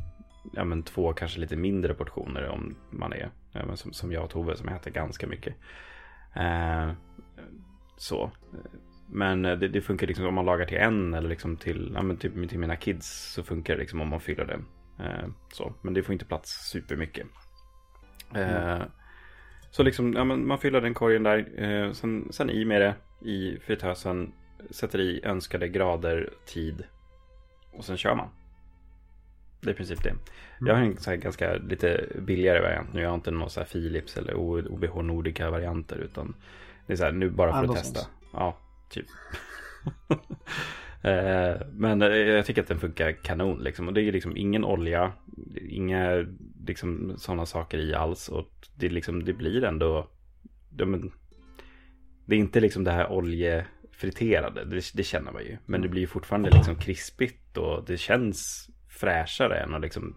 ja, 0.53 0.65
men 0.65 0.83
två 0.83 1.13
kanske 1.13 1.41
lite 1.41 1.57
mindre 1.57 1.95
portioner 1.95 2.49
om 2.49 2.77
man 2.91 3.13
är 3.13 3.31
som, 3.75 3.92
som 3.92 4.12
jag 4.12 4.25
och 4.25 4.31
Tove 4.31 4.57
som 4.57 4.69
äter 4.69 4.90
ganska 4.90 5.27
mycket. 5.27 5.55
Eh, 6.35 6.90
så. 7.97 8.31
Men 9.09 9.42
det, 9.42 9.69
det, 9.69 9.81
funkar 9.81 10.07
liksom 10.07 10.27
om 10.27 10.35
man 10.35 10.45
lagar 10.45 10.66
till 10.66 10.79
en 10.79 11.14
eller 11.14 11.29
liksom 11.29 11.57
till, 11.57 11.92
ja, 11.95 12.03
men 12.03 12.16
typ 12.16 12.49
till 12.49 12.59
mina 12.59 12.77
kids 12.77 13.33
så 13.35 13.42
funkar 13.42 13.75
det 13.75 13.81
liksom 13.81 14.01
om 14.01 14.09
man 14.09 14.21
fyller 14.21 14.45
det. 14.45 14.61
Eh, 15.05 15.29
så. 15.53 15.73
Men 15.83 15.95
det 15.95 16.03
får 16.03 16.12
inte 16.12 16.25
plats 16.25 16.71
supermycket. 16.71 17.27
Eh, 18.35 18.73
mm. 18.73 18.88
Så 19.71 19.83
liksom, 19.83 20.12
ja, 20.12 20.25
men 20.25 20.47
man 20.47 20.59
fyller 20.59 20.81
den 20.81 20.95
korgen 20.95 21.23
där. 21.23 21.62
Eh, 21.62 21.92
sen, 21.92 22.29
sen 22.31 22.51
i 22.51 22.64
med 22.64 22.81
det 22.81 22.95
i 23.31 23.59
fritösen. 23.61 24.33
Sätter 24.71 25.01
i 25.01 25.25
önskade 25.25 25.69
grader, 25.69 26.31
tid. 26.47 26.85
Och 27.73 27.85
sen 27.85 27.97
kör 27.97 28.14
man. 28.14 28.29
Det 29.67 29.71
är 29.71 29.75
i 29.75 29.77
princip 29.77 30.03
det. 30.03 30.11
Mm. 30.11 30.21
Jag 30.61 30.75
har 30.75 30.83
en 30.83 30.97
så 30.97 31.11
här 31.11 31.17
ganska 31.17 31.55
lite 31.55 32.07
billigare 32.15 32.61
variant 32.61 32.93
nu. 32.93 33.01
Jag 33.01 33.09
har 33.09 33.15
inte 33.15 33.31
någon 33.31 33.51
så 33.51 33.61
här 33.61 33.67
Philips 33.67 34.17
eller 34.17 34.35
OBH 34.37 35.03
Nordica 35.03 35.51
varianter. 35.51 35.97
Utan 35.97 36.35
det 36.87 36.93
är 36.93 36.97
så 36.97 37.05
här 37.05 37.13
nu 37.13 37.31
bara 37.31 37.53
för 37.53 37.59
Andersons. 37.59 37.89
att 37.89 37.95
testa. 37.95 38.11
Ja, 38.33 38.59
typ. 38.91 39.07
Eh, 41.03 41.57
men 41.73 42.03
eh, 42.03 42.09
jag 42.09 42.47
tycker 42.47 42.63
att 42.63 42.69
den 42.69 42.81
funkar 42.81 43.13
kanon 43.13 43.59
liksom. 43.59 43.89
Och 43.89 43.95
det 43.95 44.03
är 44.03 44.13
liksom 44.13 44.37
ingen 44.37 44.65
olja, 44.65 45.13
inga 45.69 46.27
liksom 46.67 47.15
sådana 47.19 47.47
saker 47.47 47.79
i 47.79 47.95
alls. 47.95 48.29
Och 48.29 48.51
det, 48.75 48.89
liksom, 48.89 49.25
det 49.25 49.33
blir 49.33 49.65
ändå, 49.65 50.09
det, 50.71 51.01
det 52.27 52.35
är 52.35 52.39
inte 52.39 52.61
liksom 52.61 52.85
det 52.85 52.91
här 52.91 53.13
oljefriterade, 53.13 54.65
det, 54.65 54.91
det 54.95 55.03
känner 55.03 55.33
man 55.33 55.43
ju. 55.43 55.57
Men 55.67 55.83
det 55.83 55.89
blir 55.89 56.07
fortfarande 56.07 56.51
liksom 56.51 56.77
krispigt 56.77 57.57
och 57.57 57.85
det 57.85 57.97
känns 57.97 58.71
fräschare 58.97 59.59
än 59.59 59.75
att 59.75 59.81
liksom 59.81 60.15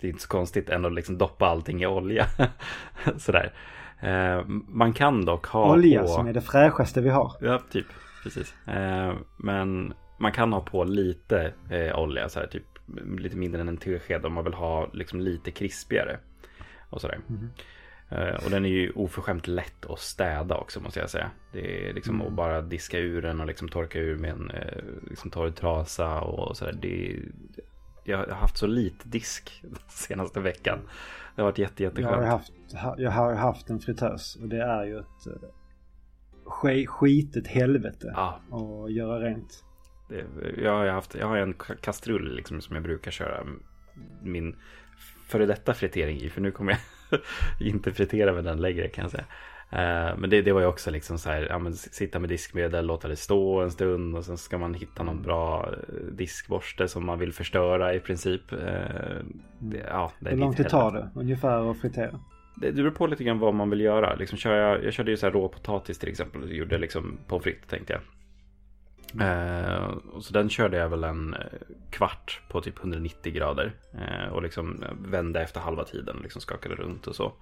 det 0.00 0.06
är 0.06 0.10
inte 0.10 0.22
så 0.22 0.28
konstigt 0.28 0.68
än 0.68 0.84
att 0.84 0.92
liksom 0.92 1.18
doppa 1.18 1.46
allting 1.46 1.82
i 1.82 1.86
olja. 1.86 2.26
Sådär. 3.18 3.52
Eh, 4.00 4.44
man 4.68 4.92
kan 4.92 5.24
dock 5.24 5.46
ha 5.46 5.72
Olja 5.72 6.02
på... 6.02 6.08
som 6.08 6.26
är 6.26 6.32
det 6.32 6.40
fräschaste 6.40 7.00
vi 7.00 7.08
har. 7.10 7.32
Ja, 7.40 7.62
typ. 7.70 7.86
Precis. 8.22 8.54
Eh, 8.66 9.14
men 9.36 9.94
man 10.18 10.32
kan 10.32 10.52
ha 10.52 10.60
på 10.60 10.84
lite 10.84 11.52
eh, 11.70 11.98
olja, 11.98 12.28
så 12.28 12.40
här, 12.40 12.46
typ 12.46 12.64
lite 13.18 13.36
mindre 13.36 13.60
än 13.60 13.68
en 13.68 13.76
tesked 13.76 14.26
om 14.26 14.32
man 14.32 14.44
vill 14.44 14.54
ha 14.54 14.90
liksom 14.92 15.20
lite 15.20 15.50
krispigare. 15.50 16.18
Och 16.90 17.00
sådär. 17.00 17.18
Mm. 17.28 17.50
Och 18.44 18.50
den 18.50 18.64
är 18.64 18.68
ju 18.68 18.90
oförskämt 18.90 19.46
lätt 19.46 19.86
att 19.86 19.98
städa 19.98 20.56
också 20.56 20.80
måste 20.80 21.00
jag 21.00 21.10
säga. 21.10 21.30
Det 21.52 21.88
är 21.88 21.94
liksom 21.94 22.14
mm. 22.14 22.26
att 22.26 22.32
bara 22.32 22.60
diska 22.60 22.98
ur 22.98 23.22
den 23.22 23.40
och 23.40 23.46
liksom 23.46 23.68
torka 23.68 23.98
ur 23.98 24.16
med 24.16 24.30
en 24.30 24.52
liksom 25.10 25.30
torr 25.30 25.50
trasa 25.50 26.20
och 26.20 26.56
sådär. 26.56 26.78
Det, 26.82 27.18
jag 28.04 28.18
har 28.18 28.26
haft 28.26 28.58
så 28.58 28.66
lite 28.66 29.08
disk 29.08 29.64
senaste 29.88 30.40
veckan. 30.40 30.78
Det 31.36 31.42
har 31.42 31.48
varit 31.48 31.58
jätte, 31.58 31.82
jätteskönt. 31.82 32.16
Jag 32.16 32.22
har 32.22 32.26
haft, 32.26 32.52
jag 32.98 33.10
har 33.10 33.34
haft 33.34 33.70
en 33.70 33.80
fritös 33.80 34.36
och 34.36 34.48
det 34.48 34.62
är 34.62 34.84
ju 34.84 34.98
ett 34.98 35.26
eh, 35.26 36.86
skitet 36.86 37.46
helvete 37.46 38.12
ja. 38.16 38.40
att 38.50 38.92
göra 38.92 39.20
rent. 39.20 39.64
Det, 40.08 40.24
jag, 40.62 40.72
har 40.72 40.86
haft, 40.86 41.14
jag 41.14 41.26
har 41.26 41.36
en 41.36 41.54
kastrull 41.80 42.36
liksom 42.36 42.60
som 42.60 42.74
jag 42.76 42.82
brukar 42.82 43.10
köra 43.10 43.46
min 44.22 44.56
före 45.26 45.46
detta 45.46 45.74
fritering 45.74 46.20
i. 46.20 46.28
För 46.30 46.40
nu 46.40 46.50
kommer 46.50 46.72
jag 46.72 46.80
inte 47.60 47.92
fritera 47.92 48.32
med 48.32 48.44
den 48.44 48.60
längre 48.60 48.88
kan 48.88 49.02
jag 49.02 49.10
säga. 49.10 49.24
Eh, 49.72 50.16
men 50.18 50.30
det, 50.30 50.42
det 50.42 50.52
var 50.52 50.60
ju 50.60 50.66
också 50.66 50.90
liksom 50.90 51.18
så 51.18 51.30
här, 51.30 51.46
ja, 51.50 51.58
men 51.58 51.74
sitta 51.74 52.18
med 52.18 52.28
diskmedel, 52.28 52.86
låta 52.86 53.08
det 53.08 53.16
stå 53.16 53.60
en 53.60 53.70
stund 53.70 54.16
och 54.16 54.24
sen 54.24 54.38
ska 54.38 54.58
man 54.58 54.74
hitta 54.74 55.02
någon 55.02 55.22
bra 55.22 55.68
eh, 55.72 55.94
diskborste 56.12 56.88
som 56.88 57.06
man 57.06 57.18
vill 57.18 57.32
förstöra 57.32 57.94
i 57.94 58.00
princip. 58.00 58.52
Eh, 58.52 58.58
det, 59.58 59.84
ja, 59.88 60.12
det 60.18 60.30
Hur 60.30 60.36
lång 60.36 60.54
tid 60.54 60.68
tar 60.68 60.92
det 60.92 61.10
ungefär 61.14 61.70
att 61.70 61.80
fritera? 61.80 62.20
Det, 62.56 62.72
beror 62.72 62.90
på 62.90 63.06
lite 63.06 63.24
grann 63.24 63.38
vad 63.38 63.54
man 63.54 63.70
vill 63.70 63.80
göra. 63.80 64.14
Liksom 64.14 64.38
kör 64.38 64.56
jag, 64.56 64.84
jag 64.84 64.92
körde 64.92 65.10
ju 65.10 65.16
så 65.16 65.26
här 65.26 65.32
råpotatis 65.32 65.98
till 65.98 66.08
exempel 66.08 66.42
och 66.42 66.48
gjorde 66.48 66.78
liksom 66.78 67.18
pommes 67.26 67.44
frites 67.44 67.68
tänkte 67.68 67.92
jag. 67.92 68.02
Eh, 69.18 69.92
så 70.20 70.32
den 70.32 70.48
körde 70.50 70.76
jag 70.76 70.88
väl 70.88 71.04
en 71.04 71.34
eh, 71.34 71.40
kvart 71.90 72.42
på 72.48 72.60
typ 72.60 72.78
190 72.78 73.32
grader. 73.32 73.72
Eh, 73.92 74.32
och 74.32 74.42
liksom 74.42 74.84
vände 75.00 75.42
efter 75.42 75.60
halva 75.60 75.84
tiden 75.84 76.16
och 76.16 76.22
liksom 76.22 76.40
skakade 76.40 76.74
runt 76.74 77.06
och 77.06 77.16
så. 77.16 77.32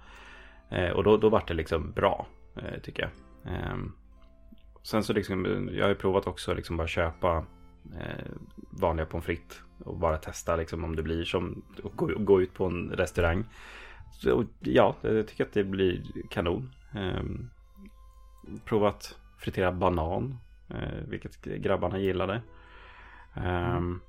Eh, 0.69 0.89
och 0.89 1.03
då, 1.03 1.17
då 1.17 1.29
var 1.29 1.43
det 1.47 1.53
liksom 1.53 1.91
bra, 1.91 2.27
eh, 2.55 2.79
tycker 2.83 3.01
jag. 3.01 3.53
Eh, 3.53 3.77
sen 4.83 5.03
så 5.03 5.13
liksom, 5.13 5.69
jag 5.71 5.83
har 5.83 5.89
ju 5.89 5.95
provat 5.95 6.27
också 6.27 6.53
liksom 6.53 6.77
bara 6.77 6.87
köpa 6.87 7.45
eh, 7.99 8.25
vanliga 8.69 9.05
pommes 9.05 9.25
frites 9.25 9.61
och 9.83 9.97
bara 9.97 10.17
testa 10.17 10.55
liksom 10.55 10.83
om 10.83 10.95
det 10.95 11.03
blir 11.03 11.23
som 11.23 11.63
att 11.83 11.95
gå, 11.95 12.07
gå 12.17 12.41
ut 12.41 12.53
på 12.53 12.65
en 12.65 12.89
restaurang. 12.89 13.45
Så, 14.11 14.45
ja, 14.59 14.95
jag 15.01 15.27
tycker 15.27 15.45
att 15.45 15.53
det 15.53 15.63
blir 15.63 16.03
kanon. 16.29 16.71
Ehm, 16.95 17.49
provat 18.65 19.17
fritera 19.37 19.71
banan, 19.71 20.37
Eh, 20.69 21.03
vilket 21.07 21.43
grabbarna 21.43 21.99
gillade. 21.99 22.41
Um, 23.35 24.01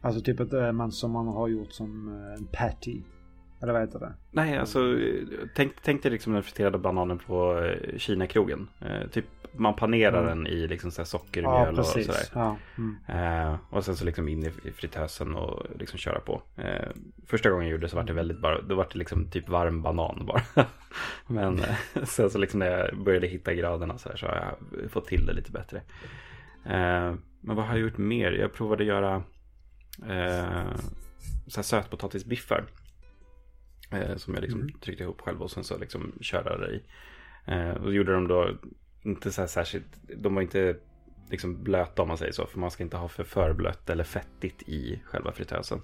alltså 0.00 0.20
typ 0.20 0.40
att 0.40 0.52
eh, 0.52 0.72
man 0.72 0.92
som 0.92 1.10
man 1.10 1.28
har 1.28 1.48
gjort 1.48 1.72
som 1.72 2.08
eh, 2.08 2.34
en 2.34 2.46
patty. 2.46 3.02
Eller 3.62 3.72
vad 3.72 3.82
heter 3.82 3.98
det? 3.98 4.12
Nej, 4.30 4.58
alltså 4.58 4.98
tänk, 5.54 5.72
tänk 5.82 6.02
dig 6.02 6.12
liksom 6.12 6.32
den 6.32 6.42
friterade 6.42 6.78
bananen 6.78 7.18
på 7.18 7.58
eh, 7.58 7.98
Kina-krogen. 7.98 8.68
Eh, 8.80 9.08
typ 9.08 9.24
man 9.52 9.76
panerar 9.76 10.22
mm. 10.22 10.26
den 10.26 10.46
i 10.46 10.66
liksom 10.68 10.90
så 10.90 11.04
sockermjöl 11.04 11.74
ja, 11.74 11.80
och 11.80 11.86
sådär. 11.86 12.24
Ja, 12.34 12.56
mm. 12.78 12.96
eh, 13.08 13.56
och 13.70 13.84
sen 13.84 13.96
så 13.96 14.04
liksom 14.04 14.28
in 14.28 14.46
i 14.64 14.70
fritösen 14.72 15.34
och 15.34 15.66
liksom 15.78 15.98
köra 15.98 16.20
på. 16.20 16.42
Eh, 16.56 16.88
första 17.26 17.50
gången 17.50 17.64
jag 17.64 17.72
gjorde 17.72 17.84
det 17.84 17.90
så 17.90 17.96
var 17.96 18.04
det 18.04 18.12
väldigt 18.12 18.40
bara, 18.40 18.60
då 18.62 18.74
var 18.74 18.88
det 18.92 18.98
liksom 18.98 19.30
typ 19.30 19.48
varm 19.48 19.82
banan 19.82 20.26
bara. 20.26 20.42
Men 21.26 21.58
eh, 21.58 22.04
sen 22.04 22.30
så 22.30 22.38
liksom 22.38 22.58
när 22.58 22.70
jag 22.70 22.98
började 23.04 23.26
hitta 23.26 23.54
graderna 23.54 23.98
så 23.98 24.08
här 24.08 24.16
så 24.16 24.26
har 24.26 24.56
jag 24.80 24.90
fått 24.90 25.06
till 25.06 25.26
det 25.26 25.32
lite 25.32 25.52
bättre. 25.52 25.78
Eh, 26.64 27.14
men 27.40 27.56
vad 27.56 27.66
har 27.66 27.74
jag 27.74 27.82
gjort 27.82 27.98
mer? 27.98 28.32
Jag 28.32 28.52
provade 28.52 28.84
göra 28.84 29.22
så 31.46 31.56
här 31.56 31.62
sötpotatisbiffar. 31.62 32.64
Eh, 33.92 34.16
som 34.16 34.34
jag 34.34 34.42
liksom 34.42 34.60
mm. 34.60 34.72
tryckte 34.72 35.04
ihop 35.04 35.20
själv 35.20 35.42
och 35.42 35.50
sen 35.50 35.64
så 35.64 35.78
liksom 35.78 36.12
körde 36.20 36.66
det 36.66 36.72
i. 36.72 36.82
Eh, 37.44 37.70
och 37.70 37.94
gjorde 37.94 38.12
de 38.12 38.28
då 38.28 38.50
inte 39.02 39.32
så 39.32 39.40
här 39.40 39.48
särskilt, 39.48 39.86
de 40.16 40.34
var 40.34 40.42
inte 40.42 40.76
liksom 41.30 41.62
blöta 41.62 42.02
om 42.02 42.08
man 42.08 42.18
säger 42.18 42.32
så. 42.32 42.46
För 42.46 42.58
man 42.58 42.70
ska 42.70 42.82
inte 42.82 42.96
ha 42.96 43.08
för 43.08 43.24
förblött 43.24 43.90
eller 43.90 44.04
fettigt 44.04 44.62
i 44.62 45.02
själva 45.04 45.32
fritösen. 45.32 45.80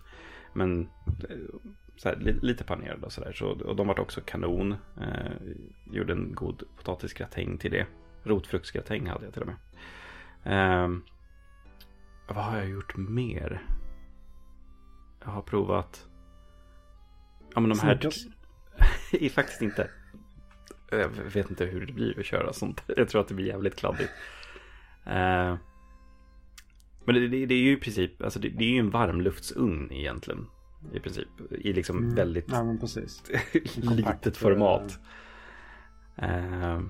Men 0.53 0.89
eh, 1.29 1.37
så 1.97 2.09
här, 2.09 2.17
lite 2.43 2.65
panerade 2.65 3.07
och 3.07 3.13
sådär. 3.13 3.33
Så, 3.33 3.49
och 3.49 3.77
de 3.77 3.87
var 3.87 4.01
också 4.01 4.21
kanon. 4.21 4.73
Eh, 5.01 5.33
gjorde 5.93 6.13
en 6.13 6.35
god 6.35 6.63
potatisgratäng 6.77 7.59
till 7.59 7.71
det. 7.71 7.87
Rotfruktsgratäng 8.23 9.07
hade 9.07 9.25
jag 9.25 9.33
till 9.33 9.43
och 9.43 9.49
med. 9.49 9.57
Eh, 10.45 10.99
vad 12.29 12.45
har 12.45 12.57
jag 12.57 12.69
gjort 12.69 12.97
mer? 12.97 13.63
Jag 15.25 15.31
har 15.31 15.43
provat 15.43 16.08
Ja 17.55 17.61
men 17.61 17.71
de 17.71 17.79
här... 17.79 18.09
är 19.13 19.29
faktiskt 19.29 19.63
inte. 19.63 19.91
Jag 20.91 21.09
vet 21.09 21.51
inte 21.51 21.65
hur 21.65 21.87
det 21.87 21.93
blir 21.93 22.19
att 22.19 22.27
köra 22.27 22.53
sånt. 22.53 22.83
Jag 22.97 23.09
tror 23.09 23.21
att 23.21 23.29
det 23.29 23.35
blir 23.35 23.47
jävligt 23.47 23.77
kladdigt. 23.77 24.11
Uh, 25.07 25.57
men 27.05 27.15
det, 27.15 27.29
det, 27.29 27.47
det, 27.47 27.55
är 27.55 27.59
ju 27.59 27.73
i 27.73 27.77
princip, 27.77 28.23
alltså 28.23 28.39
det, 28.39 28.49
det, 28.49 28.65
är 28.65 28.69
ju 28.69 28.79
en 28.79 28.91
varmluftsugn 28.91 29.93
egentligen. 29.93 30.47
I 30.93 31.01
princip. 31.01 31.29
I 31.51 31.73
liksom 31.73 31.99
mm. 31.99 32.15
väldigt 32.15 32.49
ja, 32.49 32.77
litet 33.95 34.37
format. 34.37 34.99
Uh, 36.23 36.81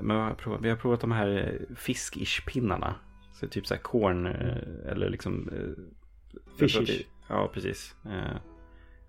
men 0.00 0.16
har 0.16 0.34
provat, 0.34 0.60
vi 0.62 0.68
har 0.68 0.76
provat 0.76 1.00
de 1.00 1.12
här 1.12 1.60
fiskish-pinnarna. 1.76 2.94
Så 3.32 3.48
typ 3.48 3.66
så 3.66 3.74
här 3.74 3.82
korn 3.82 4.26
eh, 4.26 4.92
eller 4.92 5.10
liksom... 5.10 5.50
Fishish. 6.58 7.06
Ja, 7.28 7.50
precis. 7.54 7.94
Uh, 8.06 8.36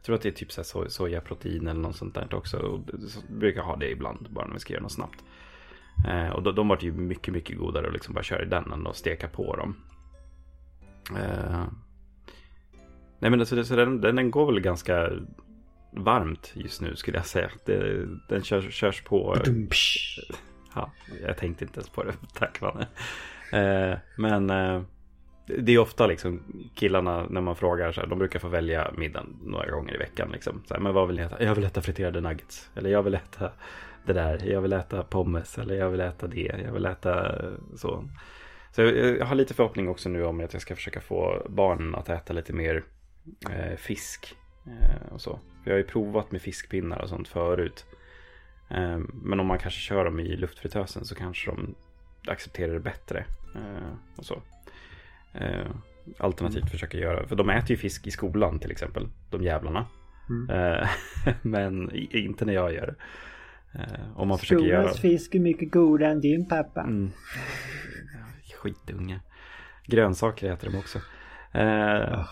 tror 0.08 0.16
att 0.16 0.22
det 0.22 0.30
är 0.30 0.34
typ 0.34 0.51
så 0.51 0.64
so 0.64 0.89
sojaprotein 0.89 1.68
eller 1.68 1.82
något 1.82 1.95
sånt 1.95 2.16
där 2.16 2.34
också. 2.34 2.58
Och 2.58 2.80
brukar 3.30 3.62
ha 3.62 3.76
det 3.76 3.91
ibland 3.91 4.28
bara 4.30 4.45
när 4.45 4.53
vi 4.53 4.60
ska 4.60 4.74
göra 4.74 4.84
något 4.84 4.91
snabbt. 4.91 5.24
Eh, 6.08 6.30
och 6.30 6.43
de, 6.43 6.55
de 6.55 6.68
var 6.68 6.78
ju 6.82 6.91
mycket, 6.91 7.34
mycket 7.34 7.58
godare 7.58 7.88
att 7.88 7.93
liksom 7.93 8.14
bara 8.14 8.24
köra 8.24 8.43
i 8.43 8.45
den 8.45 8.72
än 8.72 8.88
att 8.88 8.95
steka 8.95 9.28
på 9.28 9.55
dem. 9.55 9.76
Eh, 11.18 11.66
nej 13.20 13.32
men 13.32 13.39
alltså, 13.39 13.64
så 13.64 13.76
den, 13.76 14.01
den, 14.01 14.16
den, 14.16 14.32
går 14.32 14.45
väl 14.45 14.60
ganska 14.60 15.10
varmt 15.91 16.51
just 16.55 16.82
nu 16.82 16.95
skulle 16.95 17.18
jag 17.18 17.26
säga. 17.26 17.49
Det, 17.66 18.08
den 18.30 18.43
körs, 18.43 18.74
körs 18.74 19.03
på... 19.03 19.38
Ja, 20.76 20.91
jag 21.22 21.38
tänkte 21.38 21.66
inte 21.66 21.80
ens 21.80 21.89
på 21.89 22.03
det. 22.03 22.14
Tack 22.34 22.62
Vanne. 22.62 22.88
Eh, 23.51 23.97
men 24.18 24.49
eh, 24.49 24.82
det 25.48 25.72
är 25.72 25.80
ofta 25.80 26.08
liksom 26.08 26.41
killarna 26.76 27.26
när 27.30 27.41
man 27.41 27.56
frågar 27.56 27.91
så 27.91 28.02
här, 28.02 28.08
de 28.08 28.20
brukar 28.20 28.39
få 28.39 28.48
välja 28.48 28.91
middagen 28.98 29.38
några 29.43 29.72
gånger 29.72 29.95
i 29.95 29.98
veckan. 29.98 30.30
Liksom. 30.32 30.64
Så 30.68 30.74
här, 30.74 30.82
men 30.82 30.93
vad 30.93 31.08
vill 31.08 31.16
ni 31.16 31.22
äta? 31.22 31.43
Jag 31.43 31.56
vill 31.56 31.64
äta 31.64 31.82
friterade 31.82 32.22
nuggets. 32.22 32.70
Eller 32.76 32.89
jag 32.89 33.04
vill 33.04 33.14
äta 33.14 33.52
det 34.06 34.14
där. 34.14 34.45
Jag 34.45 34.62
vill 34.62 34.74
äta 34.74 35.04
pommes. 35.04 35.58
Eller 35.58 35.76
jag 35.76 35.89
vill 35.89 36.00
äta 36.00 36.28
det. 36.28 36.62
Jag 36.66 36.74
vill 36.74 36.86
äta 36.86 37.41
så. 37.76 38.04
Så 38.72 38.82
jag, 38.82 39.26
har 39.26 39.36
lite 39.36 39.54
förhoppning 39.54 39.89
också 39.89 40.10
nu 40.10 40.24
om 40.26 40.39
att 40.43 40.54
jag 40.54 40.62
ska 40.62 40.76
försöka 40.76 41.02
få 41.02 41.45
barnen 41.50 41.95
att 41.95 42.10
äta 42.10 42.34
lite 42.34 42.54
mer 42.54 42.84
eh, 43.50 43.76
fisk. 43.78 44.36
Eh, 44.66 45.14
och 45.14 45.22
så. 45.22 45.39
För 45.64 45.72
jag 45.72 45.74
har 45.74 45.78
ju 45.78 45.88
provat 45.88 46.32
med 46.32 46.41
fiskpinnar 46.41 47.02
och 47.02 47.10
sånt 47.10 47.28
förut. 47.28 47.86
Eh, 48.70 49.00
men 49.14 49.39
om 49.39 49.48
man 49.48 49.60
kanske 49.60 49.80
kör 49.80 50.06
dem 50.06 50.20
i 50.20 50.36
luftfritösen 50.36 51.06
så 51.06 51.16
kanske 51.16 51.52
de 51.52 51.76
accepterar 52.28 52.74
det 52.74 52.80
bättre. 52.80 53.26
Eh, 53.56 53.93
och 54.16 54.26
så. 54.26 54.41
Eh, 55.34 55.68
alternativt 56.18 56.62
mm. 56.62 56.70
försöka 56.70 56.98
göra, 56.98 57.28
för 57.28 57.36
de 57.36 57.50
äter 57.50 57.72
ju 57.72 57.78
fisk 57.78 58.08
i 58.08 58.12
skolan 58.12 58.60
till 58.60 58.72
exempel, 58.72 59.08
de 59.30 59.44
jävlarna. 59.44 59.86
Mm. 60.30 60.50
Eh, 60.50 60.90
men 61.42 61.96
inte 61.96 62.46
när 62.46 62.54
jag 62.54 62.74
gör 62.74 62.86
det. 62.88 62.96
Eh, 63.80 64.20
om 64.20 64.28
man 64.28 64.38
försöker 64.38 64.66
göra... 64.66 64.82
Skolans 64.82 65.00
fisk 65.00 65.36
är 65.36 65.40
mycket 65.40 65.72
godare 65.72 66.12
än 66.12 66.22
din 66.22 66.48
pappa. 66.48 66.82
Mm. 66.82 67.12
Skitunge. 68.56 69.20
Grönsaker 69.86 70.54
äter 70.54 70.72
de 70.72 70.78
också. 70.78 71.00
Oh. 71.54 72.28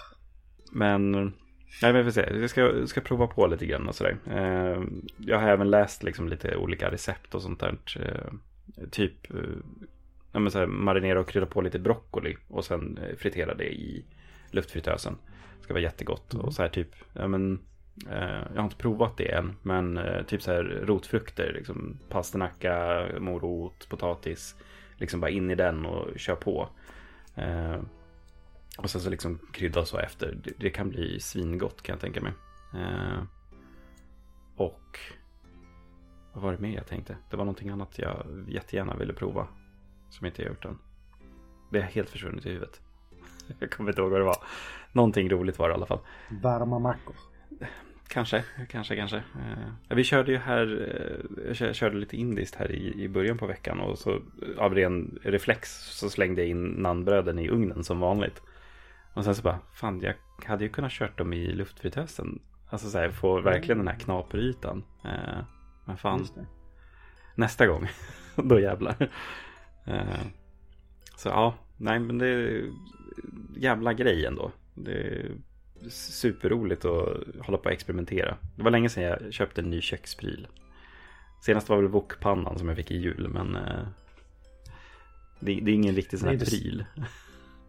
Men, 0.72 1.12
nej 1.12 1.94
men 1.94 1.96
vi 1.96 2.04
får 2.04 2.12
se. 2.12 2.40
Jag 2.40 2.50
ska, 2.50 2.88
ska 2.88 3.02
prova 3.02 3.28
på 3.28 3.48
lite 3.48 3.66
grann 3.66 3.88
och 3.88 3.96
sådär. 3.96 4.18
Eh, 4.32 4.84
jag 5.18 5.40
har 5.40 5.50
även 5.50 5.70
läst 5.70 6.04
liksom 6.04 6.30
lite 6.30 6.56
olika 6.56 6.92
recept 6.92 7.36
och 7.36 7.42
sånt 7.42 7.60
där. 7.60 7.78
Eh, 8.00 8.32
typ 8.92 9.34
eh, 9.34 9.40
ja, 10.36 10.40
men 10.40 10.52
så 10.52 10.60
här, 10.60 10.66
marinera 10.66 11.20
och 11.20 11.28
krydda 11.28 11.46
på 11.46 11.62
lite 11.62 11.80
broccoli 11.80 12.38
och 12.48 12.66
sen 12.66 12.98
eh, 12.98 13.16
fritera 13.16 13.54
det 13.54 13.74
i 13.74 14.06
luftfritösen. 14.52 15.18
Det 15.58 15.64
ska 15.64 15.74
vara 15.74 15.84
jättegott 15.84 16.34
mm. 16.34 16.46
och 16.46 16.54
så 16.54 16.62
här 16.62 16.70
typ, 16.70 16.90
ja 17.14 17.28
men 17.28 17.60
eh, 18.10 18.42
jag 18.54 18.56
har 18.56 18.64
inte 18.64 18.76
provat 18.76 19.18
det 19.18 19.32
än, 19.32 19.56
men 19.62 20.00
typ 20.28 20.42
så 20.42 20.52
här 20.52 20.64
rotfrukter, 20.64 21.54
liksom 21.54 22.00
pasternacka, 22.10 23.06
morot, 23.20 23.90
potatis, 23.90 24.56
liksom 24.98 25.20
bara 25.20 25.32
in 25.32 25.52
i 25.52 25.56
den 25.56 25.86
och 25.86 26.20
kör 26.20 26.36
på. 26.36 26.70
Och 28.78 28.90
sen 28.90 29.02
så 29.02 29.10
liksom 29.10 29.40
krydda 29.52 29.86
så 29.86 29.98
efter. 29.98 30.38
Det, 30.58 30.70
kan 30.70 30.90
bli 30.90 31.20
svingott 31.20 31.82
kan 31.82 31.94
jag 31.94 32.02
tänka 32.02 32.22
mig. 32.22 32.34
Eh, 32.74 33.24
och 34.56 35.00
vad 36.34 36.44
var 36.44 36.52
det 36.52 36.60
mer 36.60 36.76
jag 36.76 36.88
tänkte? 36.88 37.18
Det 37.30 37.38
var 37.38 37.46
någonting 37.46 37.70
annat 37.70 38.00
jag 38.00 38.46
jättegärna 38.48 38.96
ville 38.96 39.14
prova. 39.14 39.48
Som 40.10 40.26
inte 40.26 40.42
jag 40.42 40.50
gjort 40.50 40.66
än. 40.66 40.80
Det 41.72 41.78
är 41.78 41.84
helt 41.84 42.10
försvunnit 42.10 42.46
i 42.46 42.50
huvudet. 42.50 42.82
Jag 43.60 43.72
kommer 43.72 43.90
inte 43.90 44.02
ihåg 44.02 44.12
vad 44.12 44.20
det 44.20 44.26
var. 44.26 44.44
Någonting 44.92 45.30
roligt 45.30 45.60
var 45.60 45.70
det 45.70 45.74
i 45.74 45.76
alla 45.76 45.86
fall. 45.86 46.00
Varma 46.30 46.80
mackor. 46.80 47.16
Kanske, 48.08 48.44
kanske, 48.70 48.96
kanske. 48.96 49.18
Eh, 49.18 49.96
vi 49.96 50.04
körde 50.04 50.32
ju 50.32 50.38
här, 50.38 50.88
eh, 51.48 51.66
jag 51.66 51.76
körde 51.76 51.98
lite 51.98 52.18
indiskt 52.18 52.56
här 52.56 52.72
i, 52.72 53.04
i 53.04 53.10
början 53.10 53.38
på 53.38 53.48
veckan 53.48 53.80
och 53.80 54.00
så 54.00 54.22
av 54.58 54.76
ren 54.76 55.20
reflex 55.24 55.70
så 55.72 56.10
slängde 56.10 56.42
jag 56.42 56.50
in 56.50 56.66
nannbröden 56.66 57.40
i 57.40 57.50
ugnen 57.50 57.84
som 57.84 58.00
vanligt. 58.00 58.42
Och 59.14 59.24
sen 59.24 59.36
så 59.36 59.42
bara, 59.42 59.60
fan 59.74 60.02
jag 60.02 60.16
hade 60.46 60.64
ju 60.64 60.70
kunnat 60.70 60.92
kört 60.92 61.18
dem 61.18 61.34
i 61.34 61.48
luftfritösen. 61.48 62.40
Alltså 62.70 62.90
så 62.90 62.98
här, 62.98 63.10
få 63.10 63.42
verkligen 63.42 63.78
den 63.78 63.88
här 63.88 64.00
knaperytan. 64.00 64.84
Eh, 65.06 65.44
men 65.86 65.98
fan. 65.98 66.28
Nästa 67.36 67.68
gång, 67.68 67.88
då 68.36 68.60
jävlar. 68.60 69.10
Eh, 69.86 70.26
så 71.16 71.30
ja, 71.30 71.56
nej 71.78 72.00
men 72.00 72.18
det 72.18 72.28
är 72.28 72.70
jävla 73.58 73.94
grej 73.94 74.26
ändå. 74.26 74.52
Det 74.74 74.92
är 74.92 75.32
superroligt 75.90 76.86
att 76.86 77.08
hålla 77.40 77.58
på 77.58 77.66
och 77.66 77.72
experimentera. 77.72 78.38
Det 78.56 78.64
var 78.64 78.72
länge 78.72 78.90
sedan 78.90 79.04
jag 79.04 79.34
köpte 79.34 79.62
en 79.62 79.70
ny 79.70 79.82
kökspryl. 79.82 80.48
Senast 81.42 81.70
var 81.70 81.78
väl 81.78 81.88
wokpannan 81.88 82.60
som 82.60 82.68
jag 82.68 82.78
fick 82.78 82.92
i 82.92 82.98
jul 82.98 83.30
men 83.30 83.56
eh, 83.56 83.88
det, 85.40 85.60
det, 85.62 85.72
är 85.72 85.76
ingen 85.76 85.96
riktig 85.96 86.20
sån 86.20 86.30
här 86.30 86.38
pryl. 86.38 86.86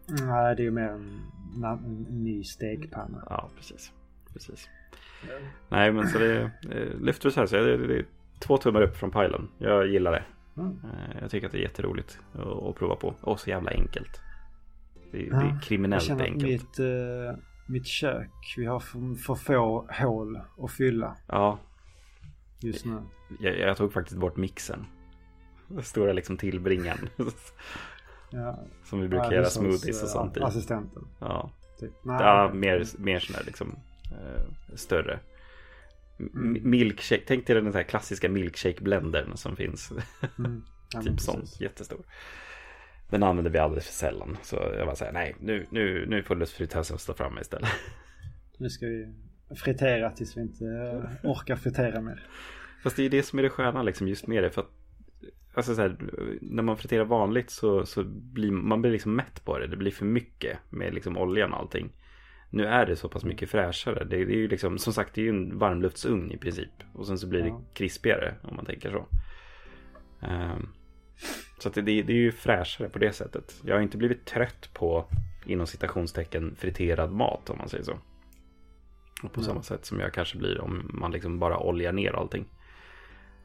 Nej, 0.07 0.55
det 0.55 0.61
är 0.61 0.65
ju 0.65 0.71
mer 0.71 0.89
en, 0.89 1.21
en, 1.63 2.05
ny 2.09 2.43
stekpanna. 2.43 3.23
Ja, 3.29 3.49
precis. 3.55 3.91
precis. 4.33 4.69
Mm. 5.23 5.43
Nej, 5.69 5.91
men 5.91 6.07
så 6.07 6.19
det 6.19 6.51
lyfter 7.01 7.29
så 7.29 7.39
här. 7.39 7.47
Så 7.47 7.55
det, 7.55 7.87
det 7.87 7.95
är 7.99 8.05
två 8.39 8.57
tummar 8.57 8.81
upp 8.81 8.97
från 8.97 9.11
pilen. 9.11 9.47
Jag 9.57 9.87
gillar 9.87 10.11
det. 10.11 10.23
Mm. 10.57 10.79
Eh, 10.83 11.21
jag 11.21 11.31
tycker 11.31 11.47
att 11.47 11.51
det 11.51 11.59
är 11.59 11.61
jätteroligt 11.61 12.19
att, 12.33 12.75
prova 12.75 12.95
på. 12.95 13.15
Och 13.21 13.39
så 13.39 13.49
jävla 13.49 13.71
enkelt. 13.71 14.21
Det, 15.11 15.25
ja, 15.25 15.35
det 15.37 15.45
är 15.45 15.61
kriminellt 15.61 16.09
jag 16.09 16.21
enkelt. 16.21 16.43
Mitt, 16.43 16.79
uh, 16.79 17.37
mitt 17.67 17.87
kök, 17.87 18.53
vi 18.57 18.65
har 18.65 18.79
för, 18.79 19.15
för 19.15 19.35
få 19.35 19.87
hål 19.91 20.39
att 20.57 20.71
fylla. 20.71 21.17
Ja. 21.27 21.59
Just 22.59 22.85
nu. 22.85 23.01
Jag, 23.39 23.59
jag 23.59 23.77
tog 23.77 23.93
faktiskt 23.93 24.17
bort 24.17 24.37
mixen. 24.37 24.85
Stora 25.81 26.13
liksom 26.13 26.37
tillbringaren. 26.37 27.09
Ja. 28.29 28.59
Som 28.83 29.01
vi 29.01 29.07
brukar 29.07 29.25
ja, 29.25 29.33
göra 29.33 29.45
smoothies 29.45 30.03
och 30.03 30.09
sånt 30.09 30.37
i. 30.37 30.41
Assistenten. 30.41 31.07
Ja. 31.19 31.51
Typ. 31.79 31.91
Nej, 32.03 32.21
ja, 32.21 32.51
mer, 32.53 32.85
mer 32.97 33.19
sån 33.19 33.35
här 33.35 33.43
liksom 33.43 33.75
eh, 34.11 34.43
större. 34.75 35.19
Mm. 36.19 36.69
Milkshake, 36.69 37.23
tänk 37.27 37.47
dig 37.47 37.55
den 37.55 37.73
här 37.73 37.83
klassiska 37.83 38.29
milkshake-blendern 38.29 39.35
som 39.35 39.55
finns. 39.55 39.91
Mm. 40.39 40.63
Ja, 40.93 41.01
typ 41.03 41.19
sån, 41.19 41.41
jättestor. 41.59 42.05
Den 43.09 43.23
använder 43.23 43.51
vi 43.51 43.57
alldeles 43.57 43.85
för 43.85 43.93
sällan. 43.93 44.37
Så 44.43 44.55
jag 44.55 44.85
bara 44.87 44.95
säger 44.95 45.11
nej, 45.11 45.35
nu, 45.39 45.65
nu, 45.69 46.05
nu 46.05 46.23
får 46.23 46.35
luftfritösen 46.35 46.97
stå 46.97 47.13
framme 47.13 47.41
istället. 47.41 47.69
Nu 48.59 48.69
ska 48.69 48.85
vi 48.85 49.13
fritera 49.55 50.11
tills 50.11 50.37
vi 50.37 50.41
inte 50.41 50.65
eh, 50.65 51.29
orkar 51.31 51.55
fritera 51.55 52.01
mer. 52.01 52.27
Fast 52.83 52.95
det 52.95 53.03
är 53.03 53.09
det 53.09 53.23
som 53.23 53.39
är 53.39 53.43
det 53.43 53.49
sköna 53.49 53.83
liksom 53.83 54.07
just 54.07 54.27
med 54.27 54.43
det. 54.43 54.49
För 54.49 54.61
att 54.61 54.71
Alltså 55.53 55.75
så 55.75 55.81
här, 55.81 55.97
när 56.41 56.63
man 56.63 56.77
friterar 56.77 57.05
vanligt 57.05 57.49
så, 57.49 57.85
så 57.85 58.03
blir 58.03 58.51
man 58.51 58.81
blir 58.81 58.91
liksom 58.91 59.15
mätt 59.15 59.45
på 59.45 59.59
det. 59.59 59.67
Det 59.67 59.77
blir 59.77 59.91
för 59.91 60.05
mycket 60.05 60.57
med 60.69 60.93
liksom 60.93 61.17
oljan 61.17 61.53
och 61.53 61.59
allting. 61.59 61.93
Nu 62.49 62.65
är 62.65 62.85
det 62.85 62.95
så 62.95 63.09
pass 63.09 63.23
mycket 63.23 63.49
fräschare. 63.49 64.03
Det, 64.03 64.25
det 64.25 64.33
är 64.33 64.37
ju 64.37 64.47
liksom, 64.47 64.77
som 64.77 64.93
sagt, 64.93 65.13
det 65.13 65.21
är 65.21 65.23
ju 65.23 65.29
en 65.29 65.57
varmluftsugn 65.57 66.31
i 66.31 66.37
princip. 66.37 66.69
Och 66.93 67.07
sen 67.07 67.17
så 67.17 67.27
blir 67.27 67.41
det 67.41 67.47
ja. 67.47 67.61
krispigare 67.73 68.35
om 68.43 68.55
man 68.55 68.65
tänker 68.65 68.91
så. 68.91 69.05
Um, 70.27 70.69
så 71.59 71.69
det, 71.69 71.81
det, 71.81 72.13
är 72.13 72.17
ju 72.17 72.31
fräschare 72.31 72.89
på 72.89 72.99
det 72.99 73.13
sättet. 73.13 73.61
Jag 73.65 73.75
har 73.75 73.81
inte 73.81 73.97
blivit 73.97 74.25
trött 74.25 74.69
på 74.73 75.05
inom 75.45 75.67
citationstecken 75.67 76.55
friterad 76.55 77.11
mat 77.11 77.49
om 77.49 77.57
man 77.57 77.69
säger 77.69 77.83
så. 77.83 77.97
Och 79.23 79.33
på 79.33 79.41
ja. 79.41 79.43
samma 79.43 79.61
sätt 79.61 79.85
som 79.85 79.99
jag 79.99 80.13
kanske 80.13 80.37
blir 80.37 80.61
om 80.61 80.91
man 80.93 81.11
liksom 81.11 81.39
bara 81.39 81.59
oljar 81.59 81.91
ner 81.91 82.13
allting. 82.13 82.45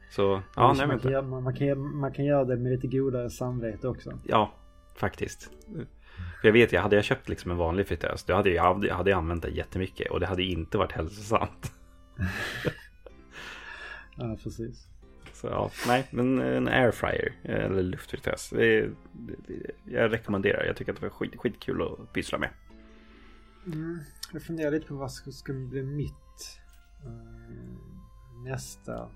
Så, 0.09 0.41
ja, 0.55 0.73
nej, 0.77 0.87
man, 0.87 0.99
kan 0.99 1.11
göra, 1.11 1.21
man, 1.21 1.55
kan, 1.55 1.95
man 1.97 2.13
kan 2.13 2.25
göra 2.25 2.45
det 2.45 2.57
med 2.57 2.71
lite 2.71 2.87
godare 2.87 3.29
samvete 3.29 3.87
också. 3.87 4.19
Ja, 4.23 4.53
faktiskt. 4.95 5.51
För 6.41 6.47
jag 6.47 6.53
vet, 6.53 6.71
jag 6.71 6.81
hade 6.81 6.95
jag 6.95 7.05
köpt 7.05 7.29
liksom 7.29 7.51
en 7.51 7.57
vanlig 7.57 7.87
fritös, 7.87 8.23
då 8.23 8.33
hade 8.33 8.49
jag, 8.49 8.85
jag 8.85 8.95
hade 8.95 9.15
använt 9.15 9.43
den 9.43 9.53
jättemycket 9.53 10.11
och 10.11 10.19
det 10.19 10.25
hade 10.25 10.43
inte 10.43 10.77
varit 10.77 10.91
hälsosamt. 10.91 11.71
ja, 14.17 14.37
precis. 14.43 14.87
Så 15.33 15.47
ja, 15.47 15.71
nej, 15.87 16.07
men 16.11 16.41
en 16.41 16.67
airfryer 16.67 17.33
eller 17.43 17.83
luftfritös. 17.83 18.49
Det, 18.49 18.89
det, 19.11 19.71
jag 19.85 20.11
rekommenderar, 20.11 20.65
jag 20.65 20.75
tycker 20.75 20.91
att 20.91 20.99
det 20.99 21.05
var 21.05 21.13
skit, 21.13 21.35
skitkul 21.37 21.81
att 21.81 22.13
pyssla 22.13 22.37
med. 22.37 22.49
Mm, 23.65 23.99
jag 24.33 24.41
funderar 24.41 24.71
lite 24.71 24.87
på 24.87 24.95
vad 24.95 25.11
som 25.11 25.31
ska 25.31 25.53
bli 25.53 25.83
mitt 25.83 26.59
uh, 27.05 28.43
nästa 28.43 29.09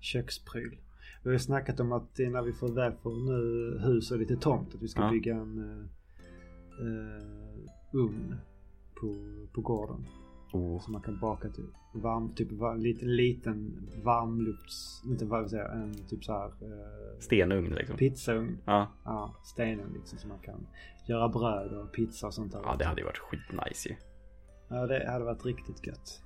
kökspryl. 0.00 0.78
Vi 1.22 1.28
har 1.28 1.32
ju 1.32 1.38
snackat 1.38 1.80
om 1.80 1.92
att 1.92 2.18
när 2.18 2.42
vi 2.42 2.52
får 2.52 2.68
väl 2.68 2.92
får 2.92 3.10
nu 3.10 3.78
hus 3.78 4.10
och 4.10 4.18
lite 4.18 4.36
tomt 4.36 4.74
att 4.74 4.82
vi 4.82 4.88
ska 4.88 5.02
ja. 5.02 5.10
bygga 5.10 5.34
en 5.34 5.88
uh, 6.80 7.68
ugn 7.92 8.34
på, 9.00 9.16
på 9.52 9.60
gården. 9.60 10.06
Oh. 10.52 10.80
Så 10.80 10.90
man 10.90 11.02
kan 11.02 11.20
baka 11.20 11.48
typ 11.48 11.70
varm, 11.92 12.34
typ 12.34 12.52
var, 12.52 12.76
lite, 12.76 13.04
liten 13.04 13.88
varmlufts, 14.04 15.02
inte 15.06 15.24
vad 15.24 15.42
jag 15.42 15.50
säger, 15.50 15.68
en 15.68 15.94
typ 15.94 16.24
så 16.24 16.32
här. 16.32 16.46
Uh, 16.46 17.18
stenugn 17.18 17.74
liksom. 17.74 17.96
Pizzaugn. 17.96 18.58
Ja. 18.64 18.88
Ja, 19.04 19.34
stenugn 19.44 19.92
liksom 19.94 20.18
så 20.18 20.28
man 20.28 20.38
kan 20.38 20.66
göra 21.06 21.28
bröd 21.28 21.72
och 21.72 21.92
pizza 21.92 22.26
och 22.26 22.34
sånt 22.34 22.52
där. 22.52 22.60
Ja, 22.64 22.76
det 22.78 22.84
hade 22.84 23.00
ju 23.00 23.04
varit 23.04 23.18
skitnice 23.18 23.88
ju. 23.88 23.96
Ja, 24.68 24.86
det 24.86 25.10
hade 25.10 25.24
varit 25.24 25.44
riktigt 25.44 25.86
gött. 25.86 26.22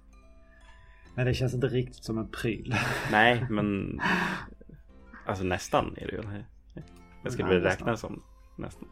Men 1.14 1.26
det 1.26 1.34
känns 1.34 1.54
inte 1.54 1.66
riktigt 1.66 2.04
som 2.04 2.18
en 2.18 2.28
pryl. 2.28 2.74
Nej, 3.10 3.46
men 3.50 4.00
alltså 5.26 5.44
nästan 5.44 5.96
är 5.96 6.06
det 6.06 6.12
ju. 6.12 6.22
Jag 7.22 7.32
skulle 7.32 7.48
väl 7.48 7.62
räkna 7.62 7.96
som 7.96 8.22
nästan. 8.56 8.88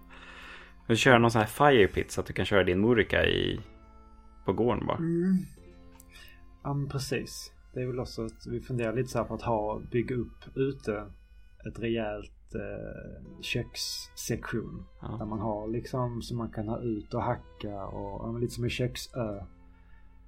Du 0.91 0.97
kör 0.97 1.19
någon 1.19 1.31
sån 1.31 1.41
här 1.41 1.49
fire 1.49 1.89
pit 1.89 2.11
så 2.11 2.21
att 2.21 2.27
du 2.27 2.33
kan 2.33 2.45
köra 2.45 2.65
din 2.65 2.81
murika 2.81 3.27
i 3.27 3.61
på 4.45 4.53
gården 4.53 4.87
bara. 4.87 4.97
Mm. 4.97 5.37
Ja, 6.63 6.75
men 6.75 6.89
precis. 6.89 7.53
Det 7.75 7.83
är 7.83 7.87
väl 7.87 8.01
också 8.01 8.25
att 8.25 8.47
vi 8.47 8.61
funderar 8.61 8.93
lite 8.93 9.09
så 9.09 9.19
här 9.19 9.25
på 9.25 9.35
att 9.35 9.43
ha, 9.43 9.81
bygga 9.91 10.17
upp 10.17 10.57
ute 10.57 11.07
ett 11.67 11.79
rejält 11.79 12.55
eh, 12.55 13.41
kökssektion. 13.41 14.87
Ja. 15.03 15.17
Där 15.19 15.27
man 15.27 15.39
har 15.39 15.69
liksom 15.69 16.23
så 16.23 16.35
man 16.35 16.51
kan 16.51 16.69
ha 16.69 16.81
ut 16.81 17.15
och 17.15 17.23
hacka 17.23 17.85
och 17.87 18.41
lite 18.41 18.55
som 18.55 18.65
en 18.65 18.71
köksö. 18.71 19.45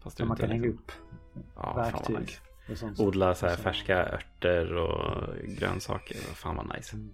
Fast 0.03 0.19
där 0.19 0.25
man 0.25 0.37
kan 0.37 0.49
liksom... 0.49 0.63
hänga 0.63 0.75
upp 0.75 0.93
ja, 1.57 1.75
verktyg. 1.75 2.39
Nice. 2.69 3.03
Odla 3.03 3.35
så 3.35 3.47
här 3.47 3.57
färska 3.57 4.07
örter 4.07 4.75
och 4.77 5.35
grönsaker. 5.59 6.17
Fan 6.17 6.57
vad 6.57 6.77
nice. 6.77 6.97
Mm. 6.97 7.11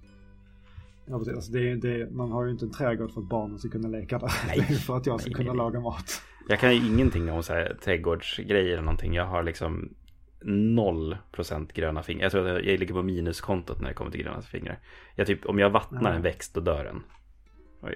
Ja. 1.08 1.14
Alltså 1.16 1.52
det, 1.52 1.74
det, 1.74 2.10
man 2.10 2.32
har 2.32 2.44
ju 2.44 2.50
inte 2.50 2.64
en 2.64 2.72
trädgård 2.72 3.12
för 3.12 3.20
att 3.20 3.28
barnen 3.28 3.58
ska 3.58 3.68
kunna 3.68 3.88
leka 3.88 4.18
där. 4.18 4.32
Nej. 4.46 4.60
för 4.86 4.96
att 4.96 5.06
jag 5.06 5.20
ska 5.20 5.30
nej, 5.30 5.36
kunna 5.36 5.52
nej. 5.52 5.56
laga 5.56 5.80
mat. 5.80 6.22
Jag 6.48 6.60
kan 6.60 6.74
ju 6.76 6.86
ingenting 6.86 7.32
om 7.32 7.42
så 7.42 7.52
här, 7.52 7.76
trädgårdsgrejer 7.84 8.72
eller 8.72 8.82
någonting. 8.82 9.14
Jag 9.14 9.26
har 9.26 9.42
liksom 9.42 9.94
noll 10.42 11.16
procent 11.32 11.72
gröna 11.72 12.02
fingrar. 12.02 12.22
Jag 12.22 12.32
tror 12.32 12.48
att 12.48 12.64
jag 12.64 12.80
ligger 12.80 12.94
på 12.94 13.02
minuskontot 13.02 13.80
när 13.80 13.88
det 13.88 13.94
kommer 13.94 14.10
till 14.10 14.22
gröna 14.22 14.42
fingrar. 14.42 14.78
Jag 15.14 15.26
typ, 15.26 15.46
om 15.46 15.58
jag 15.58 15.70
vattnar 15.70 16.14
en 16.14 16.22
växt 16.22 16.54
då 16.54 16.60
dör 16.60 16.84
den. 16.84 17.02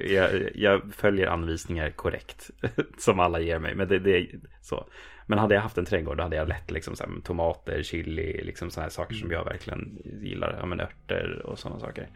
Jag, 0.00 0.30
jag, 0.54 0.94
följer 0.94 1.26
anvisningar 1.26 1.90
korrekt. 1.90 2.50
som 2.98 3.20
alla 3.20 3.40
ger 3.40 3.58
mig. 3.58 3.74
Men 3.74 3.88
det, 3.88 3.98
det 3.98 4.26
så. 4.60 4.86
Men 5.26 5.38
hade 5.38 5.54
jag 5.54 5.62
haft 5.62 5.78
en 5.78 5.84
trädgård 5.84 6.16
då 6.16 6.22
hade 6.22 6.36
jag 6.36 6.48
lätt 6.48 6.70
liksom 6.70 6.96
så 6.96 7.04
här, 7.04 7.20
tomater, 7.20 7.82
chili, 7.82 8.42
liksom 8.44 8.70
sådana 8.70 8.84
här 8.84 8.90
saker 8.90 9.14
som 9.14 9.26
mm. 9.26 9.38
jag 9.38 9.44
verkligen 9.44 9.98
gillar. 10.22 10.56
Ja 10.60 10.66
men 10.66 10.80
örter 10.80 11.42
och 11.44 11.58
sådana 11.58 11.80
saker. 11.80 12.08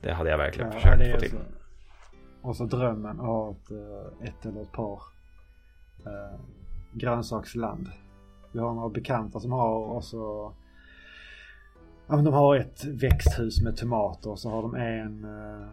Det 0.00 0.12
hade 0.12 0.30
jag 0.30 0.38
verkligen 0.38 0.72
ja, 0.72 0.78
försökt 0.78 1.12
få 1.12 1.18
till. 1.18 1.30
Så. 1.30 1.36
Och 2.42 2.56
så 2.56 2.64
drömmen 2.64 3.20
att 3.20 3.26
ha 3.26 3.50
ett, 3.50 3.70
eh, 3.70 4.28
ett 4.28 4.46
eller 4.46 4.62
ett 4.62 4.72
par 4.72 5.02
eh, 6.06 6.40
grönsaksland. 6.92 7.88
Vi 8.52 8.58
har 8.58 8.74
några 8.74 8.88
bekanta 8.88 9.40
som 9.40 9.52
har 9.52 9.78
och 9.78 10.04
så 10.04 10.52
Ja 12.08 12.16
men 12.16 12.24
de 12.24 12.34
har 12.34 12.56
ett 12.56 12.84
växthus 12.84 13.62
med 13.62 13.76
tomater 13.76 14.30
och 14.30 14.38
så 14.38 14.50
har 14.50 14.62
de 14.62 14.74
en 14.74 15.24
eh, 15.24 15.68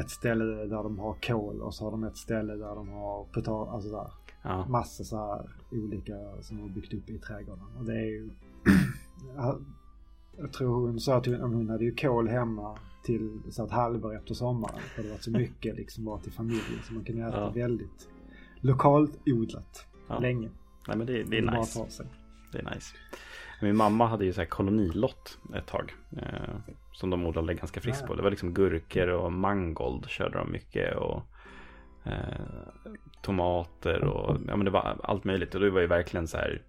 ett 0.00 0.10
ställe 0.10 0.44
där 0.44 0.82
de 0.82 0.98
har 0.98 1.14
kål 1.14 1.62
och 1.62 1.74
så 1.74 1.84
har 1.84 1.90
de 1.90 2.04
ett 2.04 2.16
ställe 2.16 2.54
där 2.54 2.74
de 2.74 2.88
har 2.88 3.24
potatis, 3.24 3.72
alltså 3.72 3.90
där. 3.90 4.12
Ja. 4.42 4.66
Massa 4.68 5.04
så 5.04 5.16
här 5.16 5.50
olika 5.72 6.14
som 6.40 6.60
har 6.60 6.68
byggt 6.68 6.94
upp 6.94 7.10
i 7.10 7.18
trädgården. 7.18 7.64
Och 7.78 7.84
det 7.84 7.94
är 7.94 8.06
ju... 8.06 8.30
jag 10.38 10.52
tror 10.52 10.86
hon 10.86 11.00
sa 11.00 11.16
att 11.16 11.26
hon, 11.26 11.40
hon 11.40 11.70
hade 11.70 11.84
ju 11.84 11.94
kål 11.94 12.28
hemma 12.28 12.78
till 13.04 13.40
så 13.50 13.64
ett 13.64 13.70
halvår 13.70 14.16
efter 14.16 14.34
sommaren. 14.34 14.80
För 14.80 15.02
det 15.02 15.10
var 15.10 15.18
så 15.18 15.30
mycket 15.30 15.76
liksom 15.76 16.04
bara 16.04 16.18
till 16.18 16.32
familjen. 16.32 16.82
Så 16.86 16.94
man 16.94 17.04
kan 17.04 17.22
äta 17.22 17.38
ja. 17.38 17.50
väldigt 17.50 18.08
lokalt 18.60 19.18
odlat 19.26 19.86
ja. 20.08 20.18
länge. 20.18 20.50
Nej 20.88 20.96
men 20.96 21.06
det, 21.06 21.22
det 21.22 21.38
är 21.38 21.42
det 21.42 21.58
nice. 21.58 22.04
Det 22.52 22.58
är 22.58 22.74
nice. 22.74 22.94
Min 23.62 23.76
mamma 23.76 24.06
hade 24.06 24.24
ju 24.24 24.32
så 24.32 24.40
här 24.40 24.48
kolonilott 24.48 25.38
ett 25.54 25.66
tag. 25.66 25.94
Eh, 26.16 26.74
som 26.92 27.10
de 27.10 27.26
odlade 27.26 27.54
ganska 27.54 27.80
friskt 27.80 28.06
på. 28.06 28.14
Det 28.14 28.22
var 28.22 28.30
liksom 28.30 28.54
gurkor 28.54 29.08
och 29.08 29.32
mangold 29.32 30.06
körde 30.08 30.38
de 30.38 30.52
mycket. 30.52 30.96
Och 30.96 31.22
eh, 32.04 32.92
tomater 33.22 34.04
och 34.04 34.36
ja, 34.46 34.56
men 34.56 34.64
det 34.64 34.70
var 34.70 34.96
allt 35.02 35.24
möjligt. 35.24 35.54
Och 35.54 35.60
det 35.60 35.70
var 35.70 35.80
ju 35.80 35.86
verkligen 35.86 36.28
så 36.28 36.36
här. 36.36 36.62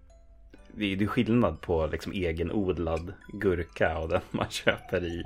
Det 0.74 0.84
är, 0.84 1.02
är 1.02 1.06
skillnad 1.06 1.60
på 1.60 1.86
liksom 1.86 2.12
egenodlad 2.12 3.12
gurka 3.32 3.98
och 3.98 4.08
den 4.08 4.20
man 4.30 4.50
köper 4.50 5.04
i, 5.04 5.22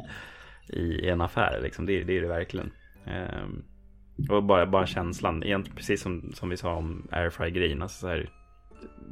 i 0.68 1.08
en 1.08 1.20
affär. 1.20 1.60
Liksom. 1.62 1.86
Det, 1.86 2.04
det 2.04 2.16
är 2.18 2.22
det 2.22 2.28
verkligen. 2.28 2.72
Eh, 3.04 3.48
och 4.30 4.44
bara, 4.44 4.66
bara 4.66 4.86
känslan, 4.86 5.42
egentligen 5.42 5.76
precis 5.76 6.02
som, 6.02 6.32
som 6.34 6.48
vi 6.48 6.56
sa 6.56 6.74
om 6.74 7.08
airfry-grejen. 7.10 7.82
Alltså 7.82 8.00
så 8.00 8.08
här, 8.08 8.30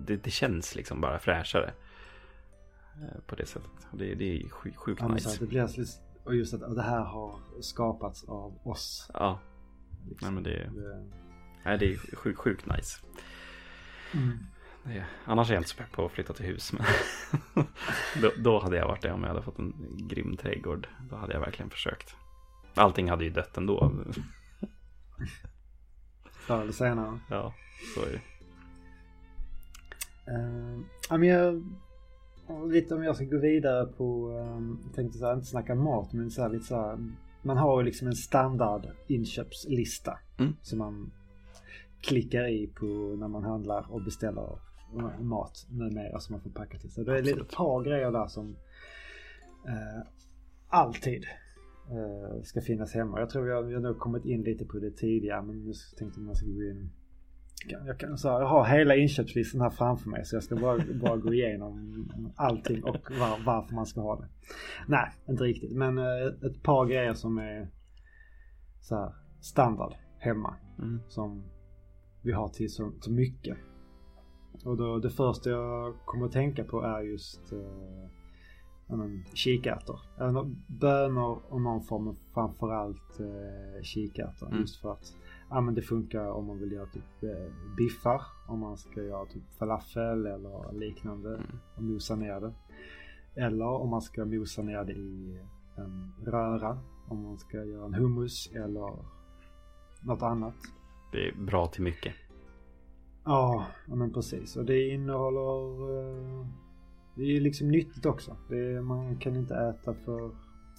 det, 0.07 0.16
det, 0.16 0.30
känns 0.30 0.76
liksom 0.76 1.01
bara 1.01 1.18
fräschare. 1.18 1.72
Eh, 3.03 3.20
på 3.26 3.35
det 3.35 3.47
sättet. 3.47 3.70
Det, 3.93 4.14
det 4.14 4.37
är 4.37 4.49
sjukt, 4.49 4.76
sjukt 4.76 5.01
ja, 5.01 5.09
nice. 5.09 5.37
det 5.41 5.47
blir 5.47 5.68
och 6.24 6.37
just 6.37 6.55
att 6.55 6.74
det 6.74 6.83
här 6.83 7.05
har 7.05 7.41
skapats 7.61 8.24
av 8.24 8.59
oss. 8.64 9.11
Ja. 9.14 9.41
Liksom. 10.09 10.35
Nej, 10.35 10.35
men 10.35 10.43
det, 10.43 10.80
det... 10.80 11.11
Nej, 11.64 11.78
det 11.78 11.93
är 11.93 12.16
sjukt, 12.16 12.39
sjukt 12.39 12.66
nice. 12.66 13.01
Mm. 14.14 14.39
Det, 14.85 15.05
annars 15.24 15.51
är 15.51 15.55
jag 15.55 15.61
inte 15.61 15.70
så 15.70 15.76
pepp 15.76 15.93
på 15.93 16.07
att 16.07 16.12
flytta 16.12 16.33
till 16.33 16.47
hus. 16.47 16.72
Men 16.72 16.85
då, 18.22 18.30
då, 18.37 18.61
hade 18.61 18.76
jag 18.76 18.89
varit 18.89 19.03
det 19.03 19.12
om 19.12 19.22
jag 19.22 19.28
hade 19.28 19.43
fått 19.43 19.59
en 19.59 19.74
grym 20.09 20.37
trädgård. 20.37 20.89
Då 21.11 21.16
hade 21.16 21.33
jag 21.33 21.41
verkligen 21.41 21.70
försökt. 21.70 22.16
Allting 22.74 23.11
hade 23.11 23.24
ju 23.24 23.30
dött 23.30 23.57
ändå. 23.57 23.93
Förr 26.30 26.62
eller 26.62 26.72
senare. 26.72 27.18
Ja, 27.30 27.55
så 27.95 28.01
är 28.01 28.12
det. 28.12 28.20
Uh, 30.33 31.18
men 31.18 31.28
jag 31.28 31.62
lite 32.70 32.95
om 32.95 33.03
jag 33.03 33.16
ska 33.16 33.24
gå 33.24 33.39
vidare 33.39 33.87
på, 33.87 34.28
um, 34.28 34.80
jag 34.85 34.95
tänkte 34.95 35.18
så 35.18 35.26
här, 35.26 35.35
inte 35.35 35.47
snacka 35.47 35.74
mat 35.74 36.12
men 36.12 36.30
så 36.30 36.43
här, 36.43 36.49
lite 36.49 36.64
så 36.64 36.76
här, 36.76 36.99
man 37.43 37.57
har 37.57 37.80
ju 37.80 37.85
liksom 37.85 38.09
en 38.09 38.16
standard 38.16 38.87
inköpslista 39.07 40.18
mm. 40.39 40.57
som 40.62 40.78
man 40.78 41.12
klickar 42.01 42.49
i 42.49 42.66
på 42.66 42.87
när 43.18 43.28
man 43.28 43.45
handlar 43.45 43.93
och 43.93 44.03
beställer 44.03 44.59
mat 45.20 45.66
numera 45.70 46.20
som 46.20 46.32
man 46.32 46.43
får 46.43 46.51
packa 46.51 46.78
till 46.78 46.90
sig. 46.90 47.05
Det 47.05 47.18
är 47.18 47.40
ett 47.40 47.57
par 47.57 47.84
grejer 47.84 48.11
där 48.11 48.26
som 48.26 48.57
eh, 49.66 50.07
alltid 50.68 51.24
eh, 51.90 52.43
ska 52.43 52.61
finnas 52.61 52.95
hemma. 52.95 53.20
Jag 53.20 53.30
tror 53.30 53.62
vi 53.62 53.74
har 53.74 53.80
nog 53.80 53.99
kommit 53.99 54.24
in 54.24 54.43
lite 54.43 54.64
på 54.64 54.78
det 54.78 54.90
tidigare 54.90 55.43
men 55.43 55.64
nu 55.64 55.72
tänkte 55.99 56.20
jag 56.20 56.26
man 56.26 56.36
ska 56.36 56.47
gå 56.47 56.62
in 56.62 56.90
jag, 57.66 57.99
kan, 57.99 58.18
så 58.18 58.28
jag 58.28 58.47
har 58.47 58.64
hela 58.64 58.97
inköpslistan 58.97 59.61
här 59.61 59.70
framför 59.70 60.11
mig 60.11 60.24
så 60.24 60.36
jag 60.36 60.43
ska 60.43 60.57
bara, 60.57 60.78
bara 61.03 61.16
gå 61.16 61.34
igenom 61.34 62.32
allting 62.36 62.84
och 62.84 63.11
var, 63.11 63.45
varför 63.47 63.74
man 63.74 63.86
ska 63.86 64.01
ha 64.01 64.20
det. 64.20 64.28
Nej, 64.88 65.12
inte 65.28 65.45
riktigt. 65.45 65.72
Men 65.72 65.99
eh, 65.99 66.26
ett 66.47 66.62
par 66.62 66.86
grejer 66.86 67.14
som 67.14 67.38
är 67.38 67.68
så 68.80 68.97
här, 68.97 69.12
standard 69.40 69.95
hemma. 70.18 70.55
Mm. 70.78 71.01
Som 71.09 71.45
vi 72.22 72.32
har 72.32 72.49
till 72.49 72.72
så, 72.72 72.93
så 73.01 73.12
mycket. 73.12 73.57
Och 74.64 74.76
då, 74.76 74.98
det 74.98 75.10
första 75.10 75.50
jag 75.50 75.94
kommer 76.04 76.26
att 76.26 76.32
tänka 76.32 76.64
på 76.64 76.82
är 76.82 77.02
just 77.02 77.52
eh, 77.52 78.08
men, 78.96 79.24
kikärtor. 79.34 80.00
Bönor 80.66 81.42
och 81.48 81.60
någon 81.60 81.82
form 81.82 82.08
av 82.08 82.16
framförallt 82.34 83.20
eh, 83.20 83.82
kikärtor. 83.82 84.46
Mm. 84.46 84.60
Just 84.60 84.80
för 84.80 84.92
att 84.92 85.16
ja, 85.50 85.60
men 85.60 85.74
det 85.74 85.82
funkar 85.82 86.30
om 86.30 86.46
man 86.46 86.58
vill 86.58 86.72
göra 86.72 86.86
typ 86.86 87.22
eh, 87.22 87.74
biffar. 87.76 88.22
Om 88.48 88.60
man 88.60 88.76
ska 88.76 89.02
göra 89.02 89.26
typ 89.26 89.42
falafel 89.58 90.26
eller 90.26 90.72
liknande 90.72 91.34
mm. 91.34 91.46
och 91.76 91.82
mosa 91.82 92.16
ner 92.16 92.40
det. 92.40 92.52
Eller 93.34 93.66
om 93.66 93.90
man 93.90 94.02
ska 94.02 94.24
mosa 94.24 94.62
ner 94.62 94.84
det 94.84 94.92
i 94.92 95.40
en 95.76 96.12
röra. 96.26 96.78
Om 97.08 97.22
man 97.22 97.38
ska 97.38 97.64
göra 97.64 97.86
en 97.86 97.94
hummus 97.94 98.50
eller 98.54 98.96
något 100.02 100.22
annat. 100.22 100.54
Det 101.12 101.28
är 101.28 101.34
bra 101.34 101.66
till 101.66 101.82
mycket. 101.82 102.14
Ja, 103.25 103.66
men 103.87 104.12
precis. 104.12 104.57
Och 104.57 104.64
det 104.64 104.89
innehåller... 104.89 105.91
Eh, 105.99 106.47
det 107.16 107.23
är 107.23 107.41
liksom 107.41 107.68
nyttigt 107.68 108.07
också. 108.07 108.37
Är, 108.51 108.81
man 108.81 109.16
kan 109.16 109.37
inte 109.37 109.55
äta 109.55 109.95
för, 109.95 110.31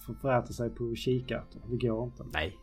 för, 0.06 0.14
för 0.14 0.38
äta 0.38 0.52
sig 0.52 0.70
på 0.70 0.94
kikärtor. 0.94 1.60
Det 1.70 1.86
går 1.88 2.04
inte. 2.04 2.24
Nej, 2.32 2.58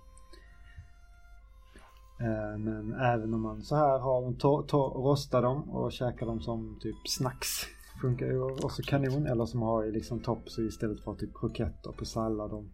Eh, 2.21 2.57
men 2.57 2.93
även 2.93 3.33
om 3.33 3.41
man 3.41 3.61
så 3.61 3.75
här 3.75 3.99
har 3.99 4.21
dem, 4.21 4.35
to, 4.35 4.63
to, 4.63 4.77
rostar 4.77 5.41
dem 5.41 5.69
och 5.69 5.91
käkar 5.91 6.25
dem 6.25 6.41
som 6.41 6.79
typ 6.81 6.95
snacks. 7.07 7.47
Funkar 8.01 8.25
ju 8.25 8.41
också 8.41 8.81
kanon. 8.85 9.25
Eller 9.25 9.45
som 9.45 9.61
har 9.61 9.85
i 9.85 9.91
liksom 9.91 10.19
topp 10.19 10.49
så 10.49 10.61
istället 10.61 11.03
för 11.03 11.15
typ 11.15 11.29
kroketter 11.39 11.91
på 11.91 12.05
sallad. 12.05 12.51
De 12.51 12.69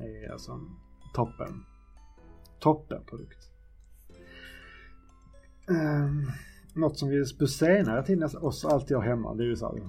är 0.00 0.32
alltså 0.32 0.60
toppen. 1.14 1.64
Toppenprodukt. 2.60 3.51
Um, 5.72 6.30
något 6.74 6.98
som 6.98 7.08
vi 7.08 7.36
på 7.38 7.46
senare 7.46 8.02
tid 8.02 8.24
oss 8.24 8.64
alltid 8.64 8.96
har 8.96 9.04
hemma. 9.04 9.34
Det 9.34 9.42
är 9.42 9.46
ju 9.46 9.56
så 9.56 9.72
här, 9.72 9.82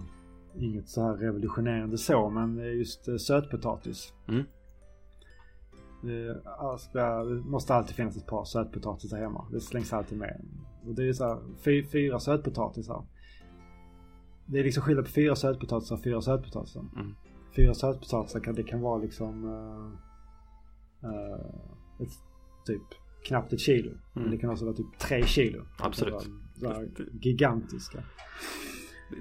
inget 0.55 0.89
så 0.89 1.01
här 1.01 1.13
revolutionerande 1.13 1.97
så 1.97 2.29
men 2.29 2.57
just 2.57 3.07
eh, 3.07 3.15
sötpotatis. 3.15 4.13
Mm. 4.27 4.43
Det 6.01 6.41
måste 7.45 7.73
alltid 7.73 7.95
finnas 7.95 8.17
ett 8.17 8.27
par 8.27 8.45
sötpotatisar 8.45 9.17
hemma. 9.17 9.47
Det 9.51 9.59
slängs 9.59 9.93
alltid 9.93 10.17
med. 10.17 10.41
Och 10.85 10.95
det 10.95 11.09
är 11.09 11.13
så 11.13 11.27
här, 11.27 11.39
fy, 11.65 11.85
fyra 11.85 12.19
sötpotatisar. 12.19 13.05
Det 14.45 14.59
är 14.59 14.63
liksom 14.63 14.83
skillnad 14.83 15.05
på 15.05 15.11
fyra 15.11 15.35
sötpotatisar 15.35 15.95
och 15.95 16.03
fyra 16.03 16.21
sötpotatisar. 16.21 16.81
Mm. 16.81 17.15
Fyra 17.55 17.73
sötpotatisar 17.73 18.39
kan, 18.39 18.55
det 18.55 18.63
kan 18.63 18.81
vara 18.81 18.97
liksom 18.97 19.45
uh, 19.45 19.91
uh, 21.09 21.45
ett, 21.99 22.13
typ 22.65 23.02
knappt 23.27 23.53
ett 23.53 23.59
kilo. 23.59 23.89
Mm. 23.89 24.01
Men 24.13 24.31
det 24.31 24.37
kan 24.37 24.49
också 24.49 24.65
vara 24.65 24.75
typ 24.75 24.99
tre 24.99 25.25
kilo. 25.25 25.65
Absolut. 25.77 26.29
Vara, 26.61 26.83
gigantiska. 27.21 28.03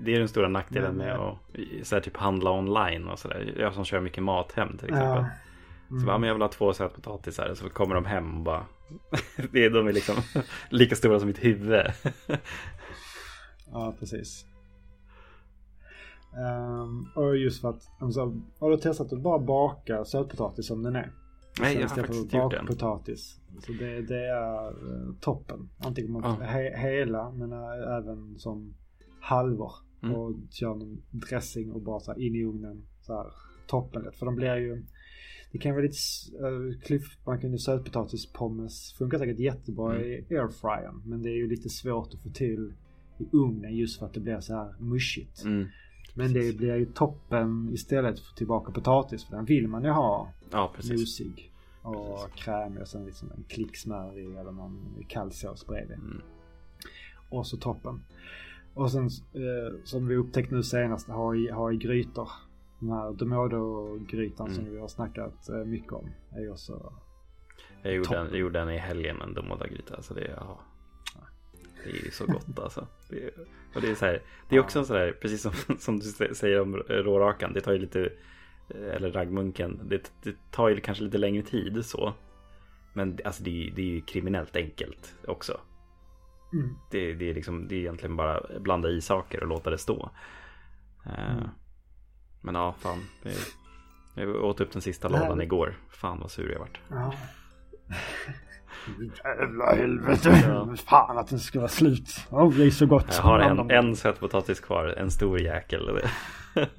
Det 0.04 0.14
är 0.14 0.18
den 0.18 0.28
stora 0.28 0.48
nackdelen 0.48 0.96
med 0.96 1.14
att 1.14 1.38
så 1.82 1.94
här, 1.94 2.02
typ 2.02 2.16
handla 2.16 2.50
online 2.50 3.08
och 3.08 3.18
sådär. 3.18 3.54
Jag 3.58 3.74
som 3.74 3.84
kör 3.84 4.00
mycket 4.00 4.22
mat 4.22 4.52
hem 4.52 4.68
till 4.78 4.88
exempel. 4.88 5.08
Ja. 5.08 5.26
Mm. 5.90 6.00
Så 6.00 6.06
bara, 6.06 6.18
men 6.18 6.26
jag 6.26 6.34
vill 6.34 6.42
ha 6.42 6.48
två 6.48 6.72
sötpotatisar. 6.72 7.54
Så 7.54 7.68
kommer 7.68 7.94
de 7.94 8.04
hem 8.04 8.36
och 8.36 8.42
bara. 8.42 8.66
det 9.52 9.64
är, 9.64 9.70
de 9.70 9.86
är 9.86 9.92
liksom 9.92 10.16
lika 10.70 10.96
stora 10.96 11.18
som 11.18 11.28
mitt 11.28 11.44
huvud. 11.44 11.86
ja, 13.72 13.94
precis. 13.98 14.46
Um, 16.36 17.08
och 17.14 17.36
just 17.36 17.60
för 17.60 17.68
att, 17.68 17.82
alltså, 18.00 18.34
har 18.58 18.70
du 18.70 18.76
testat 18.76 19.12
att 19.12 19.22
bara 19.22 19.38
baka 19.38 20.04
sötpotatis 20.04 20.66
som 20.66 20.82
den 20.82 20.96
är? 20.96 21.12
Nej, 21.60 21.74
jag 21.74 21.88
har 21.88 21.96
faktiskt 21.96 22.34
gjort 22.34 22.52
den. 22.52 22.66
potatis. 22.66 23.38
Så 23.58 23.72
det, 23.72 24.02
det 24.02 24.26
är 24.26 24.68
uh, 24.68 25.14
toppen. 25.20 25.68
Antingen 25.78 26.12
man 26.12 26.22
ja. 26.24 26.46
he, 26.46 26.76
hela 26.76 27.30
men 27.30 27.52
även 27.98 28.38
som 28.38 28.74
halvor. 29.20 29.72
Mm. 30.02 30.16
Och 30.16 30.34
kör 30.50 30.74
någon 30.74 31.02
dressing 31.10 31.72
och 31.72 31.82
bara 31.82 32.00
så 32.00 32.12
här 32.12 32.20
in 32.20 32.34
i 32.34 32.44
ugnen. 32.44 32.86
Så 33.00 33.16
här, 33.16 33.26
toppen. 33.66 34.12
För 34.12 34.26
de 34.26 34.36
blir 34.36 34.56
ju 34.56 34.84
Det 35.52 35.58
kan 35.58 35.72
vara 35.72 35.82
lite 35.82 35.96
uh, 36.46 36.80
klyft, 36.80 37.26
man 37.26 37.40
kan 37.40 37.52
ju 37.52 37.58
sötpotatispommes 37.58 38.94
funkar 38.98 39.18
säkert 39.18 39.38
jättebra 39.38 39.94
mm. 39.94 40.06
i 40.06 40.36
airfryern. 40.36 41.02
Men 41.04 41.22
det 41.22 41.30
är 41.30 41.36
ju 41.36 41.48
lite 41.48 41.68
svårt 41.68 42.14
att 42.14 42.22
få 42.22 42.28
till 42.28 42.72
i 43.18 43.36
ugnen 43.36 43.76
just 43.76 43.98
för 43.98 44.06
att 44.06 44.14
det 44.14 44.20
blir 44.20 44.40
så 44.40 44.54
här 44.54 44.74
mushigt. 44.80 45.44
Mm. 45.44 45.68
Men 46.14 46.32
det 46.32 46.56
blir 46.56 46.76
ju 46.76 46.86
toppen 46.86 47.70
istället 47.72 48.20
för 48.20 48.36
tillbaka 48.36 48.72
potatis. 48.72 49.24
För 49.24 49.36
den 49.36 49.44
vill 49.44 49.68
man 49.68 49.84
ju 49.84 49.90
ha 49.90 50.32
ja, 50.50 50.74
mosig. 50.90 51.51
Och 51.82 52.24
precis. 52.24 52.44
krämig 52.44 52.82
och 52.82 52.88
sen 52.88 53.06
liksom 53.06 53.30
en 53.36 53.44
klick 53.48 53.76
smör 53.76 54.18
i 54.18 54.36
eller 54.36 54.52
någon 54.52 55.04
kall 55.08 55.32
sås 55.32 55.66
bredvid. 55.66 55.98
Mm. 55.98 56.22
Och 57.30 57.46
så 57.46 57.56
toppen. 57.56 58.02
Och 58.74 58.90
sen 58.90 59.04
eh, 59.32 59.84
som 59.84 60.06
vi 60.06 60.16
upptäckt 60.16 60.50
nu 60.50 60.62
senast 60.62 61.08
ha 61.08 61.34
i, 61.34 61.50
ha 61.50 61.72
i 61.72 61.76
grytor. 61.76 62.28
Den 62.78 62.90
här 62.90 63.12
Domodo-grytan 63.12 64.46
mm. 64.46 64.56
som 64.56 64.70
vi 64.70 64.80
har 64.80 64.88
snackat 64.88 65.48
eh, 65.48 65.56
mycket 65.56 65.92
om. 65.92 66.10
Är 66.30 66.50
också 66.50 66.92
jag 67.82 67.94
gjorde, 67.94 68.16
en, 68.16 68.26
jag 68.26 68.38
gjorde 68.38 68.60
en 68.60 68.70
i 68.70 68.78
helgen 68.78 69.20
en 69.22 69.34
Domoda-gryta. 69.34 69.94
Alltså 69.94 70.14
det, 70.14 70.34
ja, 70.36 70.60
det 71.84 71.90
är 71.90 72.04
ju 72.04 72.10
så 72.10 72.26
gott 72.26 72.58
alltså. 72.62 72.86
Det, 73.10 73.30
och 73.74 73.80
det 73.80 73.90
är 73.90 73.94
så 73.94 74.04
här, 74.04 74.22
det 74.48 74.56
är 74.56 74.60
också 74.60 74.78
en 74.78 74.84
sån 74.84 74.96
här, 74.96 75.12
precis 75.12 75.42
som, 75.42 75.52
som 75.78 75.98
du 75.98 76.34
säger 76.34 76.60
om 76.60 76.76
rårakan. 76.76 77.52
Det 77.52 77.60
tar 77.60 77.72
ju 77.72 77.78
lite, 77.78 78.12
eller 78.70 79.12
raggmunken. 79.12 79.80
Det, 79.88 80.12
det 80.22 80.36
tar 80.50 80.68
ju 80.68 80.80
kanske 80.80 81.04
lite 81.04 81.18
längre 81.18 81.42
tid 81.42 81.84
så. 81.84 82.14
Men 82.92 83.18
alltså 83.24 83.42
det, 83.42 83.72
det 83.76 83.82
är 83.82 83.86
ju 83.86 84.00
kriminellt 84.00 84.56
enkelt 84.56 85.14
också. 85.28 85.60
Mm. 86.52 86.74
Det, 86.90 87.14
det, 87.14 87.30
är 87.30 87.34
liksom, 87.34 87.68
det 87.68 87.74
är 87.74 87.78
egentligen 87.78 88.16
bara 88.16 88.40
blanda 88.60 88.88
i 88.88 89.00
saker 89.00 89.42
och 89.42 89.48
låta 89.48 89.70
det 89.70 89.78
stå. 89.78 90.10
Eh, 91.06 91.32
mm. 91.32 91.48
Men 92.40 92.54
ja, 92.54 92.74
fan. 92.78 92.98
Jag 94.14 94.44
åt 94.44 94.60
upp 94.60 94.72
den 94.72 94.82
sista 94.82 95.08
lådan 95.08 95.40
igår. 95.40 95.74
Fan 95.88 96.20
vad 96.20 96.30
sur 96.30 96.52
jag 96.52 96.58
vart. 96.58 96.80
Ja. 96.88 97.14
Jävla 99.24 99.74
helvete. 99.74 100.42
Ja. 100.46 100.76
Fan 100.76 101.18
att 101.18 101.28
den 101.28 101.38
ska 101.38 101.58
vara 101.58 101.68
slut. 101.68 102.26
Oh, 102.30 102.54
det 102.54 102.64
är 102.64 102.70
så 102.70 102.86
gott. 102.86 103.06
Jag 103.08 103.22
har 103.22 103.38
en, 103.38 103.70
en 103.70 103.96
sötpotatis 103.96 104.60
kvar. 104.60 104.86
En 104.86 105.10
stor 105.10 105.40
jäkel. 105.40 106.00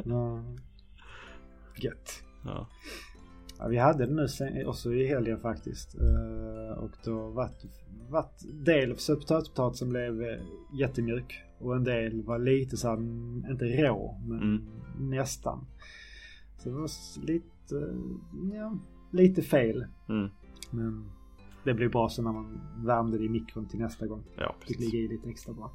ja. 0.06 0.44
Gött. 1.76 2.24
Ja. 2.45 2.67
ja. 3.59 3.67
vi 3.67 3.78
hade 3.78 4.05
det 4.05 4.13
nu 4.13 4.65
också 4.65 4.93
i 4.93 5.07
helgen 5.07 5.39
faktiskt. 5.39 5.95
Eh, 5.95 6.78
och 6.78 6.91
då 7.03 7.30
vart, 7.30 7.63
vart 8.09 8.34
del 8.53 8.91
av 8.91 8.95
sötpotatispotatisen 8.95 9.89
blev 9.89 10.24
eh, 10.24 10.39
jättemjuk. 10.74 11.43
Och 11.59 11.76
en 11.76 11.84
del 11.84 12.24
var 12.24 12.39
lite 12.39 12.78
så 12.78 12.88
här, 12.88 12.97
inte 13.51 13.65
rå, 13.65 14.19
men 14.28 14.41
mm. 14.41 14.61
nästan. 14.99 15.65
Så 16.57 16.69
det 16.69 16.76
var 16.76 16.89
lite, 17.26 17.95
ja, 18.53 18.78
lite 19.11 19.41
fel. 19.41 19.86
Mm. 20.09 20.30
Men 20.71 21.11
det 21.63 21.74
blir 21.74 21.89
bra 21.89 22.09
sen 22.09 22.26
när 22.26 22.32
man 22.32 22.61
värmde 22.78 23.17
det 23.17 23.24
i 23.24 23.30
mikron 23.30 23.65
till 23.65 23.80
nästa 23.80 24.07
gång. 24.07 24.24
Ja, 24.38 24.55
precis. 24.59 24.78
Det 24.78 24.84
ligger 24.84 24.99
i 24.99 25.07
lite 25.07 25.30
extra 25.30 25.53
bra. 25.53 25.71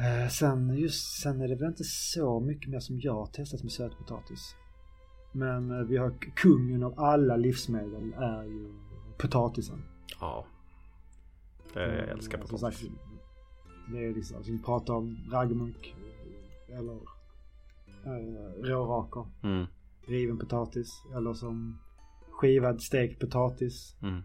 Eh, 0.00 0.28
sen, 0.28 0.76
just, 0.76 1.20
sen 1.22 1.40
är 1.40 1.48
det 1.48 1.54
väl 1.54 1.68
inte 1.68 1.84
så 1.84 2.40
mycket 2.40 2.70
mer 2.70 2.80
som 2.80 3.00
jag 3.00 3.14
har 3.14 3.26
testat 3.26 3.62
med 3.62 3.72
sötpotatis. 3.72 4.56
Men 5.32 5.70
eh, 5.70 5.86
vi 5.86 5.96
har 5.96 6.14
kungen 6.34 6.82
av 6.82 7.00
alla 7.00 7.36
livsmedel 7.36 8.12
är 8.12 8.44
ju 8.44 8.72
potatisen. 9.18 9.82
Ja. 10.20 10.46
Jag 11.74 12.08
älskar 12.08 12.38
potatis. 12.38 12.60
Sagt, 12.60 12.92
det 13.92 14.04
är 14.04 14.14
liksom, 14.14 14.36
alltså 14.36 14.52
vi 14.52 14.62
pratar 14.62 14.94
om 14.94 15.18
raggmunk 15.32 15.94
eller 16.68 16.98
äh, 18.04 18.62
rårakor. 18.62 19.26
Mm. 19.42 19.66
Riven 20.06 20.38
potatis 20.38 21.02
eller 21.16 21.34
som 21.34 21.78
skivad 22.30 22.82
stekt 22.82 23.20
potatis. 23.20 23.96
Mm. 24.02 24.22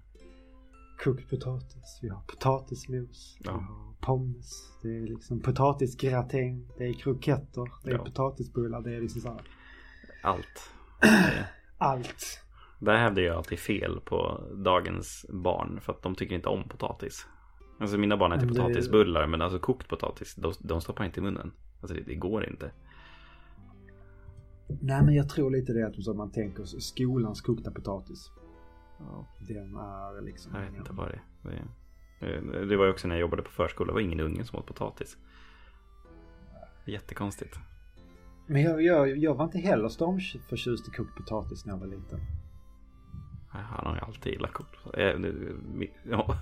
Kokt 1.03 1.29
potatis. 1.29 1.99
Vi 2.01 2.09
har 2.09 2.21
potatismos. 2.21 3.37
Ja. 3.43 3.51
Vi 3.51 3.57
har 3.57 3.93
pommes. 4.01 4.79
Det 4.81 4.97
är 4.97 5.07
liksom 5.07 5.41
potatisgratäng. 5.41 6.67
Det 6.77 6.87
är 6.87 6.93
kroketter. 6.93 7.63
Det 7.83 7.89
är 7.89 7.95
ja. 7.95 8.03
potatisbullar. 8.03 8.81
Det 8.81 8.95
är 8.95 9.01
liksom 9.01 9.21
så 9.21 9.29
här. 9.29 9.41
Allt. 10.23 10.73
Allt. 11.77 12.41
Där 12.79 12.97
hävdar 12.97 13.21
jag 13.21 13.35
alltid 13.37 13.59
fel 13.59 13.99
på 14.05 14.43
dagens 14.65 15.25
barn. 15.29 15.81
För 15.81 15.93
att 15.93 16.01
de 16.01 16.15
tycker 16.15 16.35
inte 16.35 16.49
om 16.49 16.69
potatis. 16.69 17.27
Alltså 17.79 17.97
mina 17.97 18.17
barn 18.17 18.31
äter 18.31 18.47
potatisbullar. 18.47 19.27
Men 19.27 19.41
alltså 19.41 19.59
kokt 19.59 19.87
potatis. 19.87 20.35
De, 20.35 20.53
de 20.59 20.81
stoppar 20.81 21.05
inte 21.05 21.19
i 21.19 21.23
munnen. 21.23 21.51
Alltså 21.81 21.97
det, 21.97 22.01
det 22.01 22.15
går 22.15 22.49
inte. 22.49 22.71
Nej 24.81 25.03
men 25.03 25.15
jag 25.15 25.29
tror 25.29 25.51
lite 25.51 25.73
det 25.73 25.87
att 25.87 26.15
man 26.15 26.31
tänker 26.31 26.63
skolans 26.63 27.41
kokta 27.41 27.71
potatis. 27.71 28.31
Ja. 29.07 29.27
Den 29.39 29.75
är 29.75 30.21
liksom... 30.21 30.55
Jag 30.55 30.61
vet 30.61 30.77
inte 30.77 30.93
vad 30.93 31.07
det 31.07 31.49
är. 31.49 31.65
Det, 32.19 32.65
det 32.65 32.77
var 32.77 32.85
ju 32.85 32.91
också 32.91 33.07
när 33.07 33.15
jag 33.15 33.21
jobbade 33.21 33.41
på 33.41 33.51
förskola. 33.51 33.87
Det 33.87 33.93
var 33.93 34.01
ingen 34.01 34.19
unge 34.19 34.43
som 34.43 34.59
åt 34.59 34.65
potatis. 34.65 35.17
Jättekonstigt. 36.85 37.59
Men 38.47 38.61
jag, 38.61 38.81
jag, 38.81 39.17
jag 39.17 39.35
var 39.35 39.45
inte 39.45 39.57
heller 39.57 39.89
stormförtjust 39.89 40.87
i 40.87 40.91
kokt 40.91 41.15
potatis 41.15 41.65
när 41.65 41.73
jag 41.73 41.79
var 41.79 41.87
liten. 41.87 42.19
Han 43.49 43.85
har 43.85 43.95
ju 43.95 44.01
alltid 44.01 44.33
gillat 44.33 44.53
kokt 44.53 44.75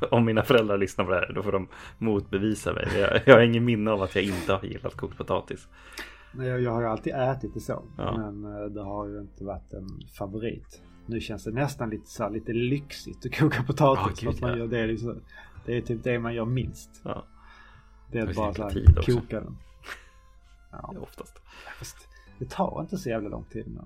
Om 0.11 0.25
mina 0.25 0.43
föräldrar 0.43 0.77
lyssnar 0.77 1.05
på 1.05 1.11
det 1.11 1.17
här 1.17 1.33
då 1.33 1.43
får 1.43 1.51
de 1.51 1.67
motbevisa 1.97 2.73
mig. 2.73 2.87
Jag, 2.97 3.21
jag 3.25 3.35
har 3.35 3.41
ingen 3.41 3.65
minne 3.65 3.91
av 3.91 4.01
att 4.01 4.15
jag 4.15 4.23
inte 4.23 4.53
har 4.53 4.65
gillat 4.65 4.95
kokt 4.95 5.17
potatis. 5.17 5.67
Jag, 6.37 6.61
jag 6.61 6.71
har 6.71 6.81
ju 6.81 6.87
alltid 6.87 7.13
ätit 7.13 7.53
det 7.53 7.59
så. 7.59 7.83
Ja. 7.97 8.17
Men 8.17 8.45
eh, 8.45 8.65
det 8.65 8.83
har 8.83 9.07
ju 9.07 9.19
inte 9.19 9.43
varit 9.43 9.73
en 9.73 9.87
favorit. 10.17 10.81
Nu 11.09 11.19
känns 11.19 11.43
det 11.43 11.51
nästan 11.51 11.89
lite 11.89 12.07
så 12.07 12.23
här, 12.23 12.31
lite 12.31 12.53
lyxigt 12.53 13.25
att 13.25 13.39
koka 13.39 13.63
potatis. 13.63 14.23
Oh, 14.23 14.31
Gud, 14.31 14.41
man 14.41 14.51
ja. 14.51 14.57
gör 14.57 14.67
det, 14.67 14.87
liksom, 14.87 15.21
det 15.65 15.77
är 15.77 15.81
typ 15.81 16.03
det 16.03 16.19
man 16.19 16.33
gör 16.33 16.45
minst. 16.45 17.01
Ja. 17.03 17.25
Det 18.11 18.19
är 18.19 18.27
det 18.27 18.33
bara 18.33 18.53
så 18.53 18.63
här, 18.63 19.05
koka 19.05 19.39
den. 19.39 19.57
Ja. 20.71 20.93
Oftast. 21.01 21.41
Fast 21.79 21.97
det 22.39 22.49
tar 22.49 22.81
inte 22.81 22.97
så 22.97 23.09
jävla 23.09 23.29
lång 23.29 23.43
tid 23.43 23.67
nu. 23.67 23.81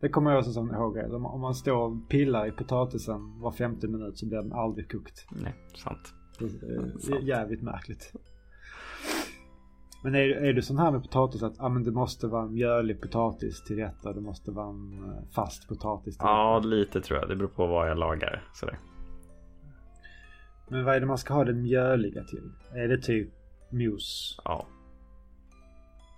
Det 0.00 0.08
kommer 0.08 0.30
jag 0.30 0.38
också 0.38 0.52
som 0.52 0.74
ihåg. 0.74 0.96
Om 0.96 1.40
man 1.40 1.54
står 1.54 1.76
och 1.76 2.08
pillar 2.08 2.46
i 2.46 2.50
potatisen 2.50 3.40
var 3.40 3.52
femte 3.52 3.88
minut 3.88 4.18
så 4.18 4.26
blir 4.26 4.38
den 4.38 4.52
aldrig 4.52 4.90
kokt. 4.90 5.26
Nej, 5.42 5.54
sant. 5.74 6.14
Det 6.38 7.12
är 7.12 7.20
jävligt 7.20 7.62
märkligt. 7.62 8.12
Men 10.02 10.14
är, 10.14 10.28
är 10.28 10.52
det 10.52 10.62
sån 10.62 10.78
här 10.78 10.90
med 10.90 11.02
potatis 11.02 11.42
att 11.42 11.60
ah, 11.60 11.68
men 11.68 11.84
det 11.84 11.90
måste 11.90 12.26
vara 12.26 12.46
mjölig 12.46 13.00
potatis 13.02 13.64
till 13.64 13.76
rätta? 13.76 14.12
Det 14.12 14.20
måste 14.20 14.50
vara 14.50 14.68
en 14.68 15.04
eh, 15.04 15.22
fast 15.34 15.68
potatis 15.68 16.18
till 16.18 16.26
Ja, 16.26 16.56
rätta. 16.58 16.68
lite 16.68 17.00
tror 17.00 17.18
jag. 17.20 17.28
Det 17.28 17.36
beror 17.36 17.48
på 17.48 17.66
vad 17.66 17.90
jag 17.90 17.98
lagar. 17.98 18.42
Sådär. 18.52 18.78
Men 20.68 20.84
vad 20.84 20.96
är 20.96 21.00
det 21.00 21.06
man 21.06 21.18
ska 21.18 21.34
ha 21.34 21.44
den 21.44 21.62
mjöliga 21.62 22.24
till? 22.24 22.52
Är 22.74 22.88
det 22.88 22.98
typ 22.98 23.28
mos? 23.70 24.40
Ja. 24.44 24.66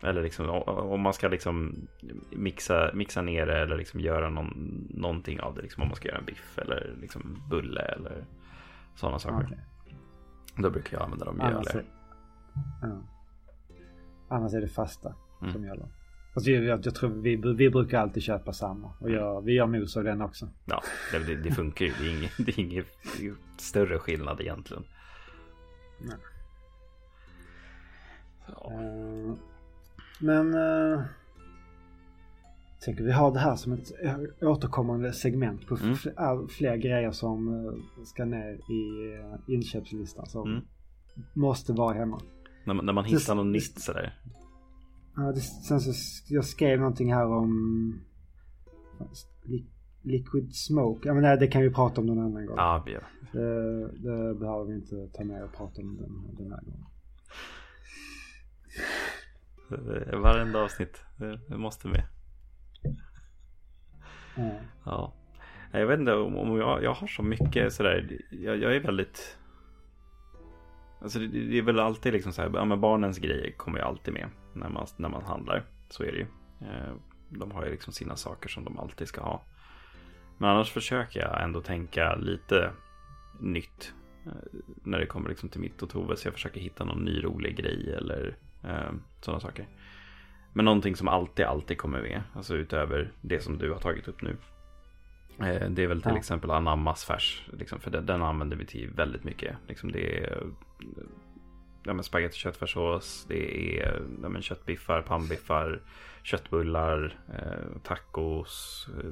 Eller 0.02 0.22
liksom 0.22 0.48
om 0.66 1.00
man 1.00 1.12
ska 1.12 1.28
liksom 1.28 1.88
mixa, 2.30 2.90
mixa 2.94 3.22
ner 3.22 3.46
det 3.46 3.58
eller 3.58 3.76
liksom 3.76 4.00
göra 4.00 4.30
någon, 4.30 4.86
någonting 4.90 5.40
av 5.40 5.54
det. 5.54 5.62
Liksom 5.62 5.82
om 5.82 5.88
man 5.88 5.96
ska 5.96 6.08
göra 6.08 6.18
en 6.18 6.24
biff 6.24 6.58
eller 6.58 6.96
liksom 7.00 7.42
bulle 7.50 7.80
eller 7.80 8.24
sådana 8.94 9.18
saker. 9.18 9.44
Okay. 9.44 9.58
Då 10.56 10.70
brukar 10.70 10.96
jag 10.96 11.04
använda 11.04 11.24
de 11.24 11.36
mjöliga. 11.36 11.82
Ja. 12.82 13.02
Annars 14.28 14.54
är 14.54 14.60
det 14.60 14.68
fasta 14.68 15.14
mm. 15.42 15.52
som 15.52 15.64
gäller. 15.64 15.86
Alltså 16.34 16.50
jag, 16.50 16.86
jag, 16.86 16.94
tror 16.94 17.10
vi, 17.10 17.36
vi 17.36 17.70
brukar 17.70 17.98
alltid 17.98 18.22
köpa 18.22 18.52
samma. 18.52 18.92
Och 19.00 19.10
jag, 19.10 19.44
vi 19.44 19.52
gör 19.52 19.66
mos 19.66 19.96
av 19.96 20.04
den 20.04 20.22
också. 20.22 20.48
Ja, 20.64 20.82
det, 21.12 21.34
det 21.34 21.50
funkar 21.50 21.84
ju. 21.84 21.92
Det 22.00 22.06
är 22.06 22.18
ingen, 22.18 22.30
det 22.38 22.58
är 22.58 22.60
ingen 22.60 22.84
större 23.56 23.98
skillnad 23.98 24.40
egentligen. 24.40 24.84
Nej. 26.00 26.16
Ja. 28.46 28.72
Uh, 28.72 29.34
men... 30.20 30.54
Uh, 30.54 31.02
tänker 32.80 33.04
vi 33.04 33.12
har 33.12 33.32
det 33.32 33.38
här 33.38 33.56
som 33.56 33.72
ett 33.72 33.92
återkommande 34.42 35.12
segment 35.12 35.66
på 35.66 35.76
mm. 35.76 36.48
fler 36.48 36.76
grejer 36.76 37.10
som 37.10 37.72
ska 38.04 38.24
ner 38.24 38.52
i 38.52 39.52
inköpslistan. 39.54 40.26
Som 40.26 40.50
mm. 40.52 40.64
måste 41.34 41.72
vara 41.72 41.94
hemma. 41.94 42.20
När, 42.68 42.82
när 42.82 42.92
man 42.92 43.04
hittar 43.04 43.34
något 43.34 43.46
nytt 43.46 43.80
sådär. 43.80 44.14
Ja, 45.16 45.22
det, 45.22 45.40
sen 45.40 45.80
så 45.80 45.92
jag 46.34 46.44
skrev 46.44 46.78
någonting 46.78 47.14
här 47.14 47.26
om 47.26 48.00
Liquid 50.02 50.54
Smoke. 50.54 51.08
Ja 51.08 51.14
men 51.14 51.22
det, 51.22 51.36
det 51.36 51.46
kan 51.46 51.62
vi 51.62 51.70
prata 51.70 52.00
om 52.00 52.06
någon 52.06 52.18
annan 52.18 52.46
gång. 52.46 52.56
Ja, 52.56 52.82
vi 52.86 52.92
gör. 52.92 53.06
Det, 53.32 53.88
det 53.92 54.34
behöver 54.34 54.64
vi 54.64 54.74
inte 54.74 55.08
ta 55.18 55.24
med 55.24 55.44
och 55.44 55.52
prata 55.52 55.82
om 55.82 55.96
den, 55.96 56.36
den 56.36 56.52
här 56.52 56.60
gången. 56.62 56.84
Varenda 60.22 60.58
avsnitt. 60.58 61.02
Det 61.48 61.58
måste 61.58 61.88
med. 61.88 62.04
Ja. 64.36 64.50
ja. 64.84 65.14
Jag 65.72 65.86
vet 65.86 66.00
inte 66.00 66.14
om 66.14 66.56
jag, 66.58 66.82
jag 66.82 66.94
har 66.94 67.06
så 67.06 67.22
mycket 67.22 67.72
sådär. 67.72 68.18
Jag, 68.30 68.56
jag 68.56 68.76
är 68.76 68.80
väldigt 68.80 69.38
Alltså 71.02 71.18
det, 71.18 71.26
det, 71.26 71.58
är 71.58 71.62
väl 71.62 71.78
alltid 71.78 72.12
liksom 72.12 72.32
så 72.32 72.42
här, 72.42 72.50
ja 72.54 72.64
men 72.64 72.80
barnens 72.80 73.18
grejer 73.18 73.50
kommer 73.50 73.78
ju 73.78 73.84
alltid 73.84 74.14
med 74.14 74.28
när 74.52 74.68
man, 74.68 74.86
när 74.96 75.08
man 75.08 75.24
handlar. 75.24 75.64
Så 75.88 76.02
är 76.02 76.12
det 76.12 76.18
ju. 76.18 76.26
Eh, 76.60 76.94
de 77.28 77.50
har 77.50 77.64
ju 77.64 77.70
liksom 77.70 77.92
sina 77.92 78.16
saker 78.16 78.48
som 78.48 78.64
de 78.64 78.78
alltid 78.78 79.08
ska 79.08 79.20
ha. 79.20 79.42
Men 80.38 80.50
annars 80.50 80.70
försöker 80.70 81.20
jag 81.20 81.42
ändå 81.42 81.60
tänka 81.60 82.14
lite 82.14 82.70
nytt. 83.40 83.94
Eh, 84.26 84.32
när 84.82 84.98
det 84.98 85.06
kommer 85.06 85.28
liksom 85.28 85.48
till 85.48 85.60
mitt 85.60 85.82
och 85.82 85.90
Tove. 85.90 86.16
Så 86.16 86.26
jag 86.26 86.34
försöker 86.34 86.60
hitta 86.60 86.84
någon 86.84 87.04
ny 87.04 87.24
rolig 87.24 87.56
grej 87.56 87.94
eller 87.94 88.36
eh, 88.64 88.92
sådana 89.20 89.40
saker. 89.40 89.66
Men 90.52 90.64
någonting 90.64 90.96
som 90.96 91.08
alltid, 91.08 91.44
alltid 91.44 91.78
kommer 91.78 92.02
med. 92.02 92.22
Alltså 92.34 92.56
utöver 92.56 93.12
det 93.20 93.40
som 93.40 93.58
du 93.58 93.72
har 93.72 93.78
tagit 93.78 94.08
upp 94.08 94.22
nu. 94.22 94.36
Eh, 95.38 95.70
det 95.70 95.82
är 95.82 95.86
väl 95.86 96.02
till 96.02 96.12
ja. 96.12 96.18
exempel 96.18 96.50
anammas 96.50 97.04
färs. 97.04 97.48
Liksom, 97.52 97.80
för 97.80 97.90
den, 97.90 98.06
den, 98.06 98.22
använder 98.22 98.56
vi 98.56 98.66
till 98.66 98.90
väldigt 98.90 99.24
mycket. 99.24 99.56
Liksom 99.68 99.92
det 99.92 100.24
är 100.24 100.42
ja, 101.82 101.92
men 101.92 102.04
spagetti 102.04 102.36
köttfärssås. 102.36 103.26
Det 103.28 103.78
är 103.78 104.02
ja, 104.22 104.28
men 104.28 104.42
köttbiffar, 104.42 105.02
pannbiffar, 105.02 105.82
köttbullar, 106.22 107.18
eh, 107.28 107.80
tacos. 107.82 108.86
Eh, 108.98 109.10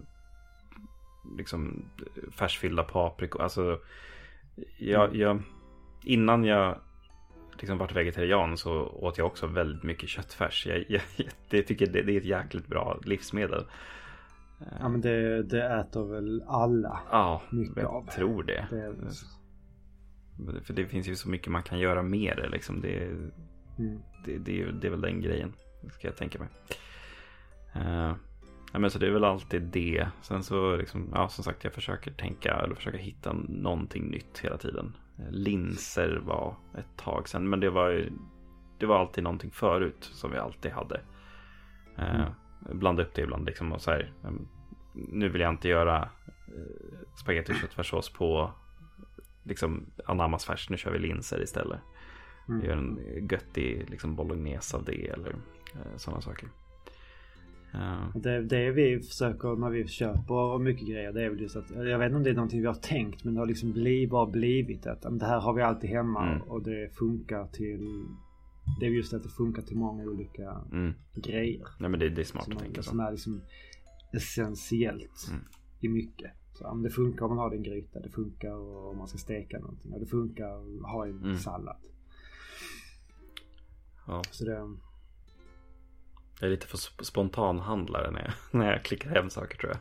liksom 1.36 1.84
färsfyllda 2.30 2.82
paprikor. 2.82 3.42
Alltså, 3.42 3.80
jag, 4.78 5.04
mm. 5.04 5.20
jag, 5.20 5.42
innan 6.04 6.44
jag 6.44 6.78
liksom 7.60 7.78
varit 7.78 7.96
vegetarian 7.96 8.56
så 8.56 8.86
åt 8.86 9.18
jag 9.18 9.26
också 9.26 9.46
väldigt 9.46 9.82
mycket 9.82 10.08
köttfärs. 10.08 10.66
Jag, 10.66 10.84
jag, 10.88 11.02
jag 11.50 11.66
tycker 11.66 11.86
det, 11.86 12.02
det, 12.02 12.12
är 12.12 12.20
ett 12.20 12.24
jäkligt 12.24 12.66
bra 12.66 13.00
livsmedel. 13.04 13.64
Ja 14.80 14.88
men 14.88 15.00
det, 15.00 15.42
det 15.42 15.64
äter 15.64 16.04
väl 16.04 16.44
alla 16.46 17.00
ja, 17.10 17.42
mycket 17.50 17.76
jag 17.76 17.94
av. 17.94 18.06
tror 18.06 18.42
det. 18.42 18.66
det 18.70 18.94
För 20.64 20.72
det 20.72 20.86
finns 20.86 21.08
ju 21.08 21.16
så 21.16 21.28
mycket 21.28 21.52
man 21.52 21.62
kan 21.62 21.78
göra 21.78 22.02
med 22.02 22.36
det 22.36 22.48
liksom. 22.48 22.80
Det, 22.80 23.04
mm. 23.78 24.02
det, 24.24 24.38
det, 24.38 24.72
det, 24.72 24.86
är 24.86 24.90
väl 24.90 25.00
den 25.00 25.20
grejen. 25.20 25.52
Ska 25.92 26.08
jag 26.08 26.16
tänka 26.16 26.38
mig. 26.38 26.48
Uh, 27.76 28.14
ja, 28.72 28.78
men 28.78 28.90
så 28.90 28.98
det 28.98 29.06
är 29.06 29.10
väl 29.10 29.24
alltid 29.24 29.62
det. 29.62 30.08
Sen 30.22 30.42
så 30.42 30.76
liksom, 30.76 31.10
ja 31.14 31.28
som 31.28 31.44
sagt 31.44 31.64
jag 31.64 31.72
försöker 31.72 32.10
tänka 32.10 32.54
eller 32.54 32.74
försöka 32.74 32.98
hitta 32.98 33.32
någonting 33.48 34.10
nytt 34.10 34.38
hela 34.38 34.58
tiden. 34.58 34.96
Linser 35.30 36.20
var 36.24 36.56
ett 36.78 36.96
tag 36.96 37.28
sedan. 37.28 37.48
Men 37.48 37.60
det 37.60 37.70
var, 37.70 38.08
det 38.78 38.86
var 38.86 38.98
alltid 38.98 39.24
någonting 39.24 39.50
förut 39.50 40.10
som 40.12 40.30
vi 40.30 40.38
alltid 40.38 40.72
hade. 40.72 41.00
Eh, 41.96 42.20
mm. 42.20 42.32
blanda 42.72 43.02
upp 43.02 43.14
det 43.14 43.22
ibland 43.22 43.46
liksom 43.46 43.72
och 43.72 43.80
så 43.80 43.90
här. 43.90 44.12
Nu 44.94 45.28
vill 45.28 45.40
jag 45.40 45.50
inte 45.50 45.68
göra 45.68 46.02
eh, 46.02 47.16
spagetti 47.16 47.52
och 47.52 47.56
köttfärssås 47.56 48.12
på 48.12 48.52
liksom 49.46 49.86
ananasfärs. 50.04 50.70
Nu 50.70 50.76
kör 50.76 50.92
vi 50.92 50.98
linser 50.98 51.42
istället. 51.42 51.80
Mm. 52.48 52.64
Gör 52.64 52.76
en 52.76 52.98
göttig 53.30 53.90
liksom 53.90 54.16
bolognese 54.16 54.76
av 54.76 54.84
det 54.84 55.08
eller 55.08 55.30
eh, 55.74 55.96
sådana 55.96 56.20
saker. 56.20 56.48
Ja. 57.72 58.12
Det, 58.14 58.42
det 58.42 58.70
vi 58.70 59.00
försöker 59.00 59.56
när 59.56 59.70
vi 59.70 59.88
köper 59.88 60.58
mycket 60.58 60.88
grejer 60.88 61.12
det 61.12 61.24
är 61.24 61.30
väl 61.30 61.40
just 61.40 61.56
att 61.56 61.70
jag 61.70 61.98
vet 61.98 62.06
inte 62.06 62.16
om 62.16 62.22
det 62.22 62.30
är 62.30 62.34
någonting 62.34 62.60
vi 62.60 62.66
har 62.66 62.74
tänkt 62.74 63.24
men 63.24 63.34
det 63.34 63.40
har 63.40 63.46
liksom 63.46 63.72
blivit, 63.72 64.10
bara 64.10 64.26
blivit 64.26 64.86
att 64.86 65.02
det 65.02 65.26
här 65.26 65.40
har 65.40 65.52
vi 65.52 65.62
alltid 65.62 65.90
hemma 65.90 66.26
mm. 66.26 66.42
och 66.42 66.62
det 66.62 66.96
funkar 66.96 67.46
till 67.46 68.06
det 68.80 68.86
är 68.86 68.90
just 68.90 69.14
att 69.14 69.22
det 69.22 69.28
funkar 69.28 69.62
till 69.62 69.76
många 69.76 70.04
olika 70.04 70.62
mm. 70.72 70.94
grejer. 71.14 71.66
Nej 71.80 71.90
men 71.90 72.00
det, 72.00 72.08
det 72.08 72.22
är 72.22 72.24
smart 72.24 72.48
att 72.52 72.58
tänka 72.58 72.82
så. 72.82 72.90
Som 72.90 73.00
är 73.00 73.10
liksom 73.10 73.42
essentiellt 74.12 75.28
mm. 75.30 75.44
i 75.80 75.88
mycket. 75.88 76.30
Så, 76.58 76.66
om 76.66 76.82
det 76.82 76.90
funkar 76.90 77.24
om 77.24 77.28
man 77.28 77.38
har 77.38 77.50
det 77.50 77.56
i 77.56 77.58
en 77.58 77.62
gryta. 77.62 78.00
Det 78.00 78.10
funkar 78.10 78.52
om 78.90 78.98
man 78.98 79.08
ska 79.08 79.18
steka 79.18 79.58
någonting. 79.58 79.92
Och 79.92 80.00
det 80.00 80.06
funkar 80.06 80.46
att 80.46 80.90
ha 80.90 81.06
i 81.06 81.10
en 81.10 81.22
mm. 81.22 81.38
sallad. 81.38 81.76
Ja. 84.06 84.22
Så 84.30 84.44
det, 84.44 84.76
jag 86.40 86.46
är 86.46 86.50
lite 86.50 86.66
för 86.66 87.04
spontanhandlare 87.04 88.10
när 88.10 88.20
jag, 88.20 88.32
när 88.60 88.72
jag 88.72 88.84
klickar 88.84 89.10
hem 89.10 89.30
saker 89.30 89.58
tror 89.58 89.72
jag. 89.72 89.80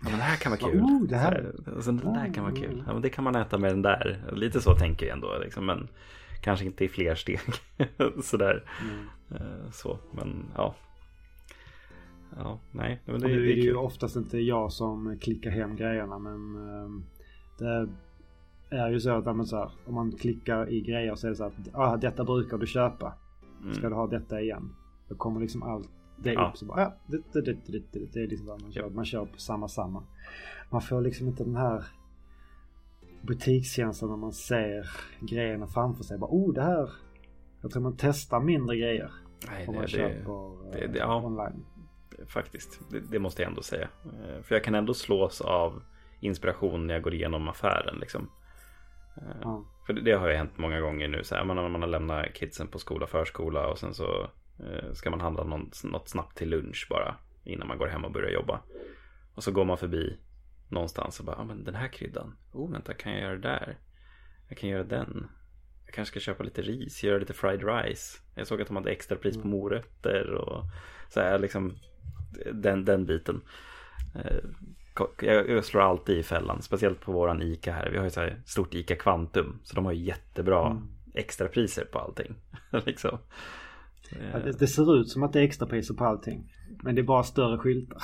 Ja, 0.00 0.08
men 0.10 0.18
det 0.18 0.24
här 0.24 0.36
kan 0.36 0.52
vara 0.52 0.60
kul. 0.60 0.80
Oh, 0.80 1.02
det 1.02 1.16
här... 1.16 1.52
Så, 1.80 1.92
det 1.92 2.02
där 2.02 2.34
kan 2.34 2.44
vara 2.44 2.54
kul. 2.54 2.84
Ja, 2.86 2.92
men 2.92 3.02
det 3.02 3.10
kan 3.10 3.24
man 3.24 3.36
äta 3.36 3.58
med 3.58 3.70
den 3.70 3.82
där. 3.82 4.32
Lite 4.32 4.60
så 4.60 4.74
tänker 4.74 5.06
jag 5.06 5.14
ändå. 5.14 5.38
Liksom. 5.38 5.66
Men 5.66 5.88
kanske 6.40 6.66
inte 6.66 6.84
i 6.84 6.88
fler 6.88 7.14
steg. 7.14 7.40
Sådär. 8.22 8.70
Mm. 8.82 9.06
Eh, 9.30 9.70
så, 9.70 9.98
men 10.12 10.44
ja. 10.56 10.74
Ja, 12.36 12.58
nej. 12.72 13.00
Men 13.04 13.20
det, 13.20 13.26
nu 13.26 13.34
är 13.34 13.40
det, 13.40 13.52
är 13.52 13.64
ju 13.64 13.76
oftast 13.76 14.16
inte 14.16 14.38
jag 14.38 14.72
som 14.72 15.18
klickar 15.20 15.50
hem 15.50 15.76
grejerna. 15.76 16.18
Men 16.18 16.56
ehm, 16.56 17.04
det 17.58 17.88
är 18.70 18.90
ju 18.90 19.00
så 19.00 19.10
att 19.10 19.48
så 19.48 19.56
här, 19.56 19.70
om 19.86 19.94
man 19.94 20.12
klickar 20.12 20.72
i 20.72 20.80
grejer 20.80 21.14
så 21.14 21.26
är 21.26 21.30
det 21.30 21.36
så 21.36 21.44
att 21.44 21.54
ah, 21.72 21.96
detta 21.96 22.24
brukar 22.24 22.58
du 22.58 22.66
köpa. 22.66 23.14
Ska 23.72 23.80
mm. 23.80 23.90
du 23.90 23.96
ha 23.96 24.06
detta 24.06 24.40
igen? 24.40 24.74
Då 25.08 25.14
kommer 25.14 25.40
liksom 25.40 25.62
allt 25.62 25.88
det 26.16 26.32
ja. 26.32 26.48
upp 26.48 26.56
så 26.56 26.66
bara, 26.66 26.80
ja, 26.80 26.94
det, 27.06 27.22
det, 27.32 27.40
det, 27.40 27.56
det, 27.66 27.82
det, 27.92 28.12
det 28.12 28.20
är 28.20 28.26
liksom 28.26 28.46
vad 28.46 28.62
man 28.62 28.72
kör. 28.72 28.90
Man 28.90 29.04
kör 29.04 29.24
på 29.24 29.38
samma 29.38 29.68
samma. 29.68 30.02
Man 30.70 30.82
får 30.82 31.00
liksom 31.00 31.26
inte 31.26 31.44
den 31.44 31.56
här 31.56 31.84
butikskänslan 33.22 34.10
när 34.10 34.16
man 34.16 34.32
ser 34.32 34.90
grejerna 35.20 35.66
framför 35.66 36.04
sig. 36.04 36.18
Bara, 36.18 36.30
oh 36.30 36.54
det 36.54 36.62
här. 36.62 36.90
Jag 37.60 37.70
tror 37.70 37.82
man 37.82 37.96
testar 37.98 38.40
mindre 38.40 38.76
grejer. 38.76 39.12
Nej, 39.50 39.68
om 39.68 39.74
man 39.74 39.82
det, 39.82 39.88
köper 39.88 40.72
det, 40.72 40.86
det, 40.86 40.98
ja, 40.98 41.22
online. 41.24 41.64
Faktiskt, 42.28 42.80
det, 42.90 43.00
det, 43.00 43.18
måste 43.18 43.42
jag 43.42 43.48
ändå 43.48 43.62
säga. 43.62 43.88
Eh, 44.04 44.42
för 44.42 44.54
jag 44.54 44.64
kan 44.64 44.74
ändå 44.74 44.94
slås 44.94 45.40
av 45.40 45.82
inspiration 46.20 46.86
när 46.86 46.94
jag 46.94 47.02
går 47.02 47.14
igenom 47.14 47.48
affären. 47.48 47.98
Liksom. 48.00 48.30
Ja. 49.42 49.64
För 49.86 49.92
det, 49.92 50.00
det, 50.00 50.12
har 50.12 50.28
ju 50.28 50.34
hänt 50.34 50.58
många 50.58 50.80
gånger 50.80 51.08
nu. 51.08 51.24
Så 51.24 51.34
här, 51.34 51.44
man, 51.44 51.72
man 51.72 51.82
har 51.82 51.88
lämnat 51.88 52.34
kidsen 52.34 52.68
på 52.68 52.78
skola, 52.78 53.06
förskola 53.06 53.68
och 53.68 53.78
sen 53.78 53.94
så 53.94 54.30
Eh, 54.58 54.92
ska 54.92 55.10
man 55.10 55.20
handla 55.20 55.44
något, 55.44 55.84
något 55.84 56.08
snabbt 56.08 56.38
till 56.38 56.48
lunch 56.48 56.86
bara 56.90 57.16
innan 57.44 57.68
man 57.68 57.78
går 57.78 57.86
hem 57.86 58.04
och 58.04 58.12
börjar 58.12 58.30
jobba. 58.30 58.60
Och 59.34 59.44
så 59.44 59.52
går 59.52 59.64
man 59.64 59.78
förbi 59.78 60.18
någonstans 60.68 61.20
och 61.20 61.26
bara, 61.26 61.36
ah, 61.36 61.44
men 61.44 61.64
den 61.64 61.74
här 61.74 61.88
kryddan, 61.88 62.36
oh 62.52 62.72
vänta 62.72 62.94
kan 62.94 63.12
jag 63.12 63.20
göra 63.20 63.34
det 63.34 63.48
där? 63.48 63.78
Jag 64.48 64.58
kan 64.58 64.70
göra 64.70 64.84
den. 64.84 65.30
Jag 65.84 65.94
kanske 65.94 66.12
ska 66.12 66.20
köpa 66.20 66.44
lite 66.44 66.62
ris, 66.62 67.04
göra 67.04 67.18
lite 67.18 67.32
fried 67.32 67.64
rice. 67.64 68.20
Jag 68.34 68.46
såg 68.46 68.62
att 68.62 68.66
de 68.66 68.76
hade 68.76 68.90
extra 68.90 69.18
pris 69.18 69.34
på 69.34 69.40
mm. 69.40 69.50
morötter 69.50 70.34
och 70.34 70.64
så 71.08 71.20
här 71.20 71.38
liksom 71.38 71.76
den, 72.52 72.84
den 72.84 73.06
biten. 73.06 73.40
Eh, 74.14 74.36
jag 75.24 75.64
slår 75.64 75.80
alltid 75.80 76.18
i 76.18 76.22
fällan, 76.22 76.62
speciellt 76.62 77.00
på 77.00 77.12
våran 77.12 77.42
ICA 77.42 77.72
här. 77.72 77.90
Vi 77.90 77.96
har 77.96 78.04
ju 78.04 78.10
så 78.10 78.20
här 78.20 78.42
stort 78.46 78.74
ICA 78.74 78.96
Kvantum, 78.96 79.60
så 79.62 79.74
de 79.74 79.84
har 79.84 79.92
ju 79.92 80.04
jättebra 80.04 80.70
mm. 80.70 80.82
extrapriser 81.14 81.84
på 81.84 81.98
allting. 81.98 82.34
liksom. 82.86 83.18
Ja, 84.32 84.38
det, 84.38 84.52
det, 84.52 84.66
ser 84.66 84.96
ut 85.00 85.08
som 85.08 85.22
att 85.22 85.32
det 85.32 85.40
är 85.40 85.44
extrapriser 85.44 85.94
på 85.94 86.04
allting. 86.04 86.52
Men 86.82 86.94
det 86.94 87.00
är 87.00 87.04
bara 87.04 87.22
större 87.22 87.58
skyltar. 87.58 88.02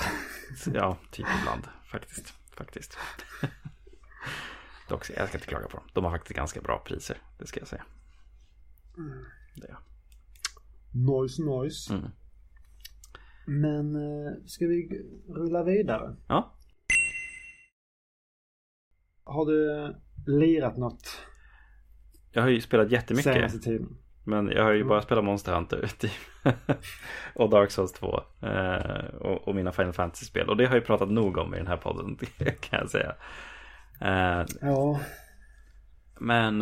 ja, 0.73 0.97
typ 1.11 1.27
ibland 1.41 1.67
faktiskt. 1.91 2.33
faktiskt. 2.57 2.97
Dock, 4.89 5.09
jag 5.17 5.27
ska 5.27 5.37
inte 5.37 5.47
klaga 5.47 5.67
på 5.67 5.77
dem. 5.77 5.85
De 5.93 6.03
har 6.03 6.11
faktiskt 6.11 6.35
ganska 6.35 6.61
bra 6.61 6.83
priser. 6.85 7.17
Det 7.39 7.47
ska 7.47 7.59
jag 7.59 7.67
säga. 7.67 7.85
Mm. 8.97 9.25
Det. 9.55 9.75
Noise, 10.91 11.41
noise. 11.43 11.93
Mm. 11.93 12.11
Men 13.45 13.95
eh, 13.95 14.31
ska 14.45 14.67
vi 14.67 15.05
rulla 15.29 15.63
vidare? 15.63 16.15
Ja. 16.27 16.53
Har 19.23 19.45
du 19.45 19.93
lirat 20.27 20.77
något? 20.77 21.21
Jag 22.31 22.41
har 22.41 22.49
ju 22.49 22.61
spelat 22.61 22.91
jättemycket. 22.91 23.33
Senaste 23.33 23.59
tiden. 23.59 23.97
Men 24.23 24.47
jag 24.47 24.63
har 24.63 24.71
ju 24.71 24.83
bara 24.83 25.01
spelat 25.01 25.23
Monster 25.23 25.53
Hunter 25.53 25.87
typ. 25.99 26.11
och 27.35 27.49
Dark 27.49 27.71
Souls 27.71 27.91
2. 27.91 28.21
Eh, 28.41 29.05
och, 29.19 29.47
och, 29.47 29.55
mina 29.55 29.71
Final 29.71 29.93
Fantasy-spel. 29.93 30.49
Och 30.49 30.57
det 30.57 30.65
har 30.65 30.75
jag 30.75 30.85
pratat 30.85 31.09
nog 31.09 31.37
om 31.37 31.53
i 31.53 31.57
den 31.57 31.67
här 31.67 31.77
podden 31.77 32.15
kan 32.59 32.79
jag 32.79 32.89
säga. 32.89 33.15
Eh, 34.01 34.45
ja. 34.61 34.99
Men 36.19 36.61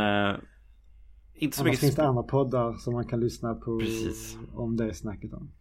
inte 1.33 1.57
så 1.57 1.63
Annars 1.63 1.71
mycket. 1.71 1.79
finns 1.79 1.95
det 1.95 2.07
andra 2.07 2.23
poddar 2.23 2.73
som 2.73 2.93
man 2.93 3.07
kan 3.07 3.19
lyssna 3.19 3.55
på 3.55 3.79
Precis. 3.79 4.37
om 4.53 4.77
det 4.77 4.93
snacket 4.93 5.33
om. 5.33 5.51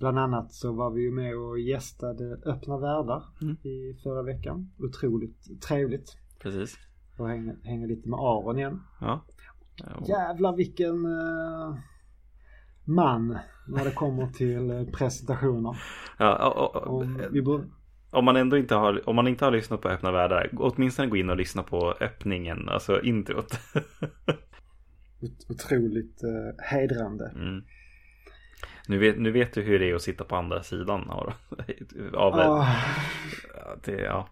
Bland 0.00 0.18
annat 0.18 0.52
så 0.52 0.72
var 0.72 0.90
vi 0.90 1.02
ju 1.02 1.12
med 1.12 1.36
och 1.36 1.58
gästade 1.58 2.38
Öppna 2.46 2.78
Världar 2.78 3.22
mm. 3.42 3.56
i 3.56 3.94
förra 4.02 4.22
veckan. 4.22 4.70
Otroligt 4.78 5.62
trevligt. 5.68 6.16
Precis. 6.42 6.78
Och 7.18 7.28
hänga, 7.28 7.56
hänga 7.64 7.86
lite 7.86 8.08
med 8.08 8.18
Aron 8.18 8.58
igen. 8.58 8.80
Ja. 9.00 9.24
Jävlar 10.08 10.56
vilken 10.56 11.06
uh, 11.06 11.76
man 12.84 13.38
när 13.68 13.84
det 13.84 13.90
kommer 13.90 14.26
till 14.26 14.70
uh, 14.70 14.90
presentationer. 14.90 15.76
Ja, 16.18 16.48
och, 16.48 16.76
och, 16.76 17.00
om, 17.00 17.22
vi 17.32 17.42
om 18.10 18.24
man 18.24 18.36
ändå 18.36 18.56
inte 18.56 18.74
har, 18.74 19.08
om 19.08 19.16
man 19.16 19.28
inte 19.28 19.44
har 19.44 19.52
lyssnat 19.52 19.80
på 19.80 19.88
Öppna 19.88 20.12
Världar, 20.12 20.50
åtminstone 20.52 21.08
gå 21.08 21.16
in 21.16 21.30
och 21.30 21.36
lyssna 21.36 21.62
på 21.62 21.94
öppningen, 22.00 22.68
alltså 22.68 23.02
introt. 23.02 23.58
Otroligt 25.48 26.24
uh, 26.24 26.64
hedrande. 26.70 27.32
Mm. 27.34 27.64
Nu 28.88 28.98
vet, 28.98 29.18
nu 29.18 29.30
vet 29.30 29.52
du 29.54 29.62
hur 29.62 29.78
det 29.78 29.90
är 29.90 29.94
att 29.94 30.02
sitta 30.02 30.24
på 30.24 30.36
andra 30.36 30.62
sidan 30.62 31.10
av, 31.10 31.32
av 32.14 32.34
oh. 32.34 32.68
det, 33.84 34.00
ja 34.00 34.28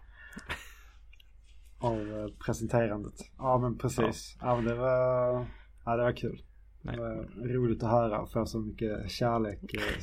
av 1.79 2.01
eh, 2.01 2.27
presenterandet. 2.45 3.13
Ja 3.37 3.57
men 3.57 3.77
precis. 3.77 4.37
Ja, 4.39 4.47
ja 4.47 4.55
men 4.55 4.65
det 4.65 4.75
var, 4.75 5.45
ja, 5.85 5.95
det 5.95 6.03
var 6.03 6.11
kul. 6.11 6.41
Nej. 6.81 6.95
Det 6.95 7.01
var 7.01 7.27
roligt 7.53 7.83
att 7.83 7.89
höra 7.91 8.19
och 8.19 8.31
få 8.31 8.45
så 8.45 8.59
mycket 8.59 9.11
kärlek 9.11 9.59
eh, 9.73 9.99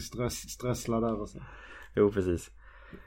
strös, 0.00 0.34
strösslad 0.34 1.04
över 1.04 1.26
sig. 1.26 1.42
jo, 1.94 2.12
precis. 2.12 2.50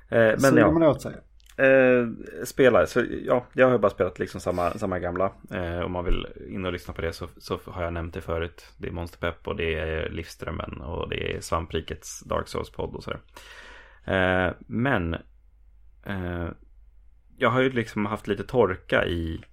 Eh, 0.09 0.17
men 0.17 0.39
Så 0.39 0.57
ja. 0.57 0.71
man 0.71 0.83
åt 0.83 1.01
sig. 1.01 1.15
Eh, 1.57 2.07
spelar, 2.43 2.85
så 2.85 3.05
ja, 3.25 3.45
jag 3.53 3.69
har 3.69 3.77
bara 3.77 3.91
spelat 3.91 4.19
liksom 4.19 4.41
samma, 4.41 4.71
samma 4.71 4.99
gamla. 4.99 5.31
Eh, 5.51 5.79
om 5.79 5.91
man 5.91 6.05
vill 6.05 6.27
in 6.49 6.65
och 6.65 6.73
lyssna 6.73 6.93
på 6.93 7.01
det 7.01 7.13
så, 7.13 7.27
så 7.37 7.59
har 7.65 7.83
jag 7.83 7.93
nämnt 7.93 8.13
det 8.13 8.21
förut. 8.21 8.65
Det 8.77 8.87
är 8.87 8.91
Monster 8.91 9.19
Pep 9.19 9.47
och 9.47 9.55
det 9.55 9.79
är 9.79 10.09
Livströmmen 10.09 10.81
och 10.81 11.09
det 11.09 11.35
är 11.35 11.41
Svamprikets 11.41 12.19
Dark 12.19 12.47
Souls-podd 12.47 12.95
och 12.95 13.03
sådär. 13.03 13.19
Eh, 14.05 14.53
men 14.67 15.13
eh, 16.05 16.47
jag 17.37 17.49
har 17.49 17.61
ju 17.61 17.69
liksom 17.69 18.05
haft 18.05 18.27
lite 18.27 18.43
torka 18.43 19.05
i 19.05 19.43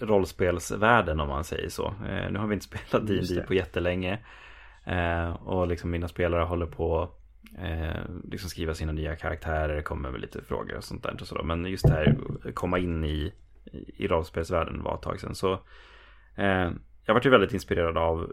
rollspelsvärlden 0.00 1.20
om 1.20 1.28
man 1.28 1.44
säger 1.44 1.68
så. 1.68 1.86
Eh, 1.86 2.30
nu 2.30 2.38
har 2.38 2.46
vi 2.46 2.54
inte 2.54 2.66
spelat 2.78 3.06
D&D 3.06 3.42
på 3.46 3.54
jättelänge. 3.54 4.18
Eh, 4.84 5.30
och 5.30 5.68
liksom 5.68 5.90
mina 5.90 6.08
spelare 6.08 6.42
håller 6.42 6.66
på 6.66 7.10
eh, 7.58 8.02
liksom 8.30 8.50
skriva 8.50 8.74
sina 8.74 8.92
nya 8.92 9.16
karaktärer, 9.16 9.76
det 9.76 9.82
kommer 9.82 10.10
väl 10.10 10.20
lite 10.20 10.42
frågor 10.42 10.76
och 10.76 10.84
sånt 10.84 11.02
där. 11.02 11.16
Och 11.20 11.26
så. 11.26 11.42
Men 11.42 11.64
just 11.64 11.88
det 11.88 11.94
här, 11.94 12.16
komma 12.54 12.78
in 12.78 13.04
i, 13.04 13.32
i 13.96 14.08
rollspelsvärlden 14.08 14.82
var 14.82 14.94
ett 14.94 15.02
tag 15.02 15.20
sedan. 15.20 15.34
Så 15.34 15.52
eh, 16.34 16.70
jag 17.04 17.14
vart 17.14 17.26
ju 17.26 17.30
väldigt 17.30 17.54
inspirerad 17.54 17.98
av 17.98 18.32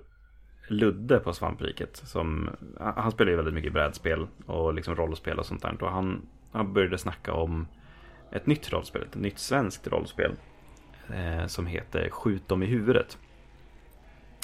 Ludde 0.68 1.20
på 1.20 1.34
Svampriket. 1.34 1.96
Som, 1.96 2.50
han 2.80 3.12
spelar 3.12 3.32
ju 3.32 3.36
väldigt 3.38 3.54
mycket 3.54 3.74
brädspel 3.74 4.28
och 4.46 4.74
liksom 4.74 4.96
rollspel 4.96 5.40
och 5.40 5.46
sånt 5.46 5.62
där. 5.62 5.84
Och 5.84 5.92
han, 5.92 6.22
han 6.52 6.74
började 6.74 6.98
snacka 6.98 7.34
om 7.34 7.68
ett 8.32 8.46
nytt 8.46 8.74
rollspel, 8.74 9.02
ett 9.02 9.16
nytt 9.16 9.40
svenskt 9.40 9.88
rollspel. 9.88 10.32
Eh, 11.14 11.48
som 11.48 11.66
heter 11.66 12.10
Skjut 12.10 12.48
dem 12.48 12.64
i 12.64 12.66
huvudet. 12.66 13.18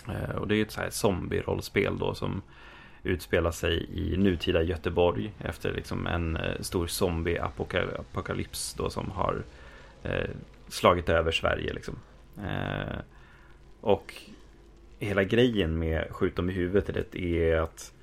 Eh, 0.08 0.36
och 0.36 0.48
det 0.48 0.54
är 0.54 0.58
ju 0.58 0.62
ett 0.62 0.72
så 0.72 0.82
här 0.82 0.90
zombie-rollspel 0.90 1.98
då 2.00 2.14
som 2.14 2.42
utspelar 3.04 3.52
sig 3.52 3.90
i 3.94 4.18
nutida 4.18 4.62
Göteborg 4.62 5.32
efter 5.40 5.74
liksom 5.74 6.08
en 6.08 6.38
eh, 6.38 6.60
stor 6.60 6.88
zombieapokalyps 6.88 8.74
då 8.74 8.90
som 8.90 9.12
har 9.12 9.44
eh, 10.04 10.30
slagit 10.68 11.10
över 11.10 11.32
Sverige 11.32 11.74
liksom. 11.74 11.96
Eh, 12.38 13.00
och 13.82 14.14
hela 15.00 15.24
grejen 15.24 15.80
med 15.80 16.08
Skjut 16.12 16.36
dem 16.36 16.50
i 16.50 16.54
huvudet 16.54 17.16
är 17.16 17.56
att 17.56 17.94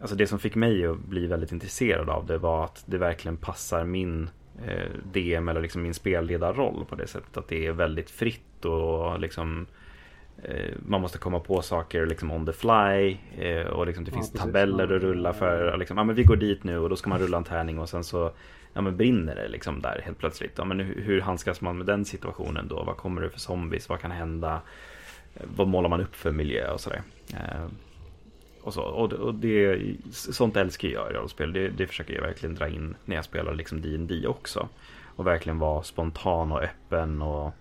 Alltså 0.00 0.16
det 0.16 0.26
som 0.26 0.38
fick 0.38 0.54
mig 0.54 0.86
att 0.86 0.98
bli 0.98 1.26
väldigt 1.26 1.52
intresserad 1.52 2.10
av 2.10 2.26
det 2.26 2.38
var 2.38 2.64
att 2.64 2.82
det 2.86 2.98
verkligen 2.98 3.36
passar 3.36 3.84
min 3.84 4.30
eh, 4.66 4.90
DM 5.12 5.48
eller 5.48 5.60
liksom 5.60 5.82
min 5.82 5.94
spelledarroll 5.94 6.84
på 6.84 6.94
det 6.94 7.06
sättet 7.06 7.36
att 7.36 7.48
det 7.48 7.66
är 7.66 7.72
väldigt 7.72 8.10
fritt 8.10 8.64
och 8.64 9.20
liksom 9.20 9.60
eh, 9.60 9.79
man 10.86 11.00
måste 11.00 11.18
komma 11.18 11.40
på 11.40 11.62
saker 11.62 12.06
liksom 12.06 12.30
on 12.30 12.46
the 12.46 12.52
fly 12.52 13.16
eh, 13.38 13.66
och 13.66 13.86
liksom 13.86 14.04
det 14.04 14.10
Ja, 14.10 14.14
finns 14.14 14.32
precis. 14.32 14.44
tabeller 14.46 14.84
att 14.84 15.02
rulla 15.02 15.32
för. 15.32 15.76
Liksom, 15.76 15.96
ja, 15.98 16.04
men 16.04 16.14
vi 16.16 16.24
går 16.24 16.36
dit 16.36 16.64
nu 16.64 16.78
och 16.78 16.88
då 16.88 16.96
ska 16.96 17.08
man 17.10 17.18
rulla 17.18 17.36
en 17.36 17.44
tärning 17.44 17.78
och 17.78 17.88
sen 17.88 18.04
så 18.04 18.32
ja, 18.72 18.80
men 18.80 18.96
brinner 18.96 19.34
det 19.34 19.48
liksom 19.48 19.80
där 19.80 20.00
helt 20.04 20.18
plötsligt. 20.18 20.52
Ja, 20.56 20.64
men 20.64 20.80
hur, 20.80 21.20
handskas 21.20 21.60
man 21.60 21.78
med 21.78 21.86
den 21.86 22.04
situationen 22.04 22.68
då? 22.68 22.82
Vad 22.82 22.96
kommer 22.96 23.22
det 23.22 23.30
för 23.30 23.38
zombies? 23.40 23.88
Vad 23.88 24.00
kan 24.00 24.10
hända? 24.10 24.60
Eh, 25.34 25.42
Vad 25.56 25.68
målar 25.68 25.88
man 25.88 26.00
upp 26.00 26.14
för 26.16 26.30
miljö 26.30 26.70
och 26.72 26.80
sådär? 26.80 27.02
Eh, 27.34 27.66
och 28.62 28.74
så. 28.74 28.82
Och, 28.82 29.12
och 29.12 29.34
det, 29.34 29.80
sånt 30.10 30.56
älskar 30.56 30.88
jag 30.88 31.10
i 31.10 31.14
rollspel. 31.14 31.52
Det, 31.52 31.68
det 31.68 31.86
försöker 31.86 32.14
jag 32.14 32.22
verkligen 32.22 32.54
dra 32.54 32.68
in 32.68 32.94
när 33.04 33.16
jag 33.16 33.24
spelar 33.24 33.54
liksom 33.54 33.80
D&D 33.80 34.26
också. 34.26 34.68
Och 35.16 35.26
verkligen 35.26 35.58
vara 35.58 35.82
spontan 35.82 36.52
och 36.52 36.62
öppen 36.62 37.22
och 37.22 37.52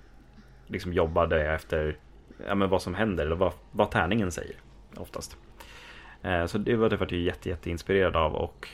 liksom 0.67 0.93
jobba 0.93 1.27
det 1.27 1.51
efter 1.51 1.97
ja, 2.47 2.55
men 2.55 2.69
vad 2.69 2.81
som 2.81 2.93
händer 2.93 3.25
eller 3.25 3.35
vad, 3.35 3.53
vad 3.71 3.91
tärningen 3.91 4.31
säger 4.31 4.55
oftast. 4.97 5.37
Eh, 6.21 6.45
så 6.45 6.57
det 6.57 6.75
var 6.75 6.89
det 6.89 6.97
jag 6.99 7.07
blev 7.07 7.21
jätte 7.21 7.49
jätteinspirerad 7.49 8.15
av 8.15 8.35
och 8.35 8.67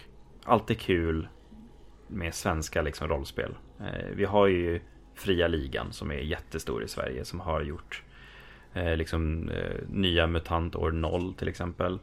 alltid 0.43 0.80
kul 0.80 1.28
med 2.07 2.34
svenska 2.34 2.82
liksom, 2.82 3.07
rollspel. 3.07 3.55
Eh, 3.80 4.07
vi 4.16 4.26
har 4.26 4.47
ju 4.47 4.82
Fria 5.16 5.47
Ligan 5.47 5.93
som 5.93 6.11
är 6.11 6.16
jättestor 6.16 6.84
i 6.84 6.88
Sverige 6.88 7.26
som 7.26 7.39
har 7.39 7.61
gjort 7.61 8.03
eh, 8.74 8.95
liksom 8.97 9.49
eh, 9.49 9.88
nya 9.89 10.28
MUTANT 10.28 10.76
år 10.76 10.91
0 10.91 11.34
till 11.34 11.47
exempel. 11.47 11.99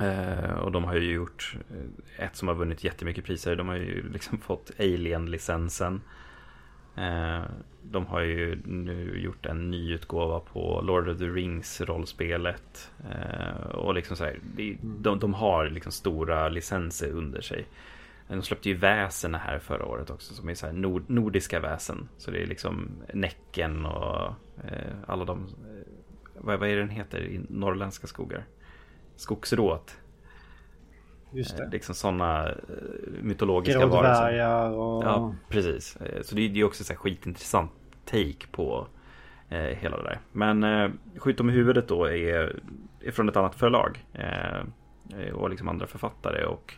Eh, 0.00 0.50
och 0.50 0.72
de 0.72 0.84
har 0.84 0.94
ju 0.94 1.12
gjort 1.12 1.56
eh, 1.70 2.24
ett 2.24 2.36
som 2.36 2.48
har 2.48 2.54
vunnit 2.54 2.84
jättemycket 2.84 3.24
priser. 3.24 3.56
De 3.56 3.68
har 3.68 3.76
ju 3.76 4.12
liksom 4.12 4.38
fått 4.38 4.70
Alien-licensen. 4.78 6.00
Eh, 6.96 7.42
de 7.82 8.06
har 8.06 8.20
ju 8.20 8.62
nu 8.64 9.20
gjort 9.20 9.46
en 9.46 9.70
ny 9.70 9.92
utgåva 9.92 10.40
på 10.40 10.80
Lord 10.80 11.08
of 11.08 11.18
the 11.18 11.24
Rings 11.24 11.80
rollspelet. 11.80 12.90
Eh, 13.10 13.66
och 13.66 13.94
liksom 13.94 14.16
så 14.16 14.24
här, 14.24 14.38
det, 14.56 14.76
de, 14.82 15.18
de 15.18 15.34
har 15.34 15.70
liksom 15.70 15.92
stora 15.92 16.48
licenser 16.48 17.10
under 17.10 17.40
sig. 17.40 17.66
De 18.28 18.42
släppte 18.42 18.68
ju 18.68 18.74
väsen 18.74 19.34
här 19.34 19.58
förra 19.58 19.86
året 19.86 20.10
också 20.10 20.34
som 20.34 20.48
är 20.48 20.54
så 20.54 20.66
här 20.66 20.72
nord, 20.72 21.10
nordiska 21.10 21.60
väsen. 21.60 22.08
Så 22.18 22.30
det 22.30 22.42
är 22.42 22.46
liksom 22.46 22.90
Näcken 23.14 23.86
och 23.86 24.26
eh, 24.64 24.94
alla 25.06 25.24
de, 25.24 25.46
vad, 26.34 26.60
vad 26.60 26.68
är 26.68 26.76
den 26.76 26.88
heter 26.88 27.20
i 27.20 27.40
norrländska 27.48 28.06
skogar? 28.06 28.44
Skogsrået. 29.16 29.98
Just 31.34 31.52
Eh, 31.52 31.64
det. 31.66 31.70
liksom 31.72 31.94
sådana 31.94 32.48
eh, 32.48 32.54
mytologiska 33.22 33.86
varelser. 33.86 34.22
Grådvärgar 34.22 34.70
och... 34.70 35.04
Ja, 35.04 35.34
precis. 35.48 35.96
Eh, 35.96 36.22
Så 36.22 36.34
det 36.34 36.40
är 36.42 36.56
är 36.56 36.64
också 36.64 36.84
så 36.84 36.92
här 36.92 36.98
skitintressant 36.98 37.70
take 38.04 38.46
på 38.50 38.86
eh, 39.48 39.58
hela 39.58 39.96
det 39.96 40.02
där. 40.02 40.20
Men 40.32 40.64
eh, 40.64 40.90
Skjut 41.18 41.40
i 41.40 41.42
huvudet 41.42 41.88
då 41.88 42.04
är, 42.04 42.60
är 43.00 43.10
från 43.10 43.28
ett 43.28 43.36
annat 43.36 43.54
förlag. 43.54 44.04
Eh, 44.12 45.32
och 45.34 45.50
liksom 45.50 45.68
andra 45.68 45.86
författare. 45.86 46.44
Och 46.44 46.74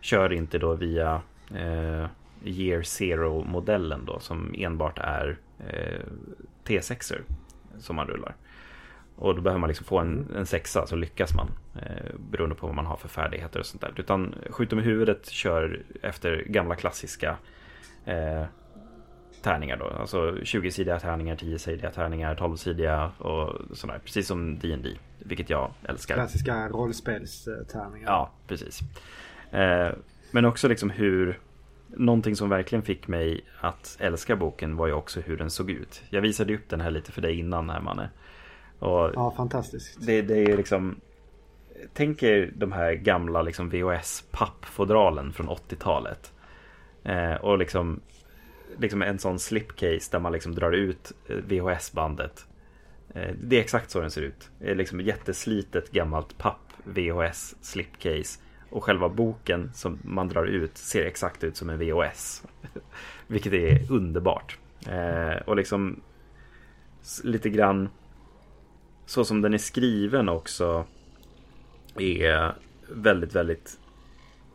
kör 0.00 0.32
inte 0.32 0.58
då 0.58 0.74
via 0.74 1.20
eh, 1.54 2.06
Year 2.44 2.82
Zero-modellen 2.82 4.04
då. 4.04 4.18
Som 4.18 4.54
enbart 4.58 4.98
är 4.98 5.38
eh, 5.58 6.00
T6er 6.64 7.20
som 7.78 7.96
man 7.96 8.06
rullar. 8.06 8.34
Och 9.16 9.34
då 9.34 9.42
behöver 9.42 9.60
man 9.60 9.68
liksom 9.68 9.86
få 9.86 9.98
en, 9.98 10.34
en 10.36 10.46
sexa 10.46 10.86
så 10.86 10.96
lyckas 10.96 11.34
man. 11.34 11.50
Eh, 11.74 12.14
beroende 12.30 12.56
på 12.56 12.66
vad 12.66 12.76
man 12.76 12.86
har 12.86 12.96
för 12.96 13.08
färdigheter 13.08 13.60
och 13.60 13.66
sånt 13.66 13.80
där. 13.80 13.92
Utan 13.96 14.34
Skjut 14.50 14.70
dem 14.70 14.78
i 14.78 14.82
huvudet 14.82 15.26
kör 15.26 15.82
efter 16.02 16.44
gamla 16.46 16.74
klassiska 16.74 17.36
eh, 18.04 18.44
tärningar 19.42 19.76
då. 19.76 19.84
Alltså 19.84 20.30
20-sidiga 20.30 21.00
tärningar, 21.00 21.36
10-sidiga 21.36 21.90
tärningar, 21.90 22.34
12-sidiga 22.34 23.10
och 23.18 23.76
sådär. 23.76 24.00
Precis 24.04 24.26
som 24.26 24.58
D&D 24.58 24.88
vilket 25.18 25.50
jag 25.50 25.70
älskar. 25.88 26.14
Klassiska 26.14 26.68
rollspelstärningar. 26.68 28.06
Ja, 28.06 28.30
precis. 28.46 28.80
Eh, 29.50 29.90
men 30.30 30.44
också 30.44 30.68
liksom 30.68 30.90
hur 30.90 31.38
Någonting 31.88 32.36
som 32.36 32.48
verkligen 32.48 32.82
fick 32.82 33.08
mig 33.08 33.40
att 33.60 33.96
älska 34.00 34.36
boken 34.36 34.76
var 34.76 34.86
ju 34.86 34.92
också 34.92 35.20
hur 35.20 35.36
den 35.36 35.50
såg 35.50 35.70
ut. 35.70 36.02
Jag 36.10 36.20
visade 36.20 36.54
upp 36.54 36.68
den 36.68 36.80
här 36.80 36.90
lite 36.90 37.12
för 37.12 37.22
dig 37.22 37.38
innan 37.38 37.70
här 37.70 37.80
Manne. 37.80 38.10
Och 38.78 39.10
Ja, 39.14 39.34
fantastiskt. 39.36 40.06
det, 40.06 40.22
det 40.22 40.38
är 40.38 40.56
liksom 40.56 41.00
Tänk 41.92 42.22
er 42.22 42.52
de 42.56 42.72
här 42.72 42.92
gamla 42.92 43.42
liksom 43.42 43.68
VHS 43.70 44.24
pappfodralen 44.30 45.32
från 45.32 45.48
80-talet. 45.48 46.32
Eh, 47.04 47.34
och 47.34 47.58
liksom 47.58 48.00
Liksom 48.78 49.02
en 49.02 49.18
sån 49.18 49.38
slipcase 49.38 50.08
där 50.10 50.18
man 50.18 50.32
liksom 50.32 50.54
drar 50.54 50.72
ut 50.72 51.12
eh, 51.28 51.36
VHS-bandet. 51.36 52.46
Eh, 53.14 53.34
det 53.42 53.56
är 53.56 53.60
exakt 53.60 53.90
så 53.90 54.00
den 54.00 54.10
ser 54.10 54.22
ut. 54.22 54.50
Det 54.58 54.70
är 54.70 54.74
liksom 54.74 55.00
ett 55.00 55.06
jätteslitet 55.06 55.90
gammalt 55.90 56.38
papp 56.38 56.72
VHS 56.84 57.54
slipcase. 57.60 58.40
Och 58.70 58.84
själva 58.84 59.08
boken 59.08 59.70
som 59.74 59.98
man 60.02 60.28
drar 60.28 60.44
ut 60.46 60.76
ser 60.76 61.06
exakt 61.06 61.44
ut 61.44 61.56
som 61.56 61.70
en 61.70 61.78
VHS. 61.78 62.44
Vilket 63.26 63.52
är 63.52 63.92
underbart. 63.92 64.58
Eh, 64.88 65.36
och 65.46 65.56
liksom 65.56 66.00
lite 67.24 67.50
grann 67.50 67.88
så 69.06 69.24
som 69.24 69.42
den 69.42 69.54
är 69.54 69.58
skriven 69.58 70.28
också 70.28 70.84
är 71.98 72.54
väldigt, 72.88 73.34
väldigt 73.34 73.78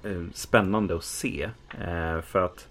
eh, 0.03 0.23
spännande 0.33 0.95
att 0.95 1.03
se. 1.03 1.49
Eh, 1.79 2.21
för 2.21 2.45
att 2.45 2.67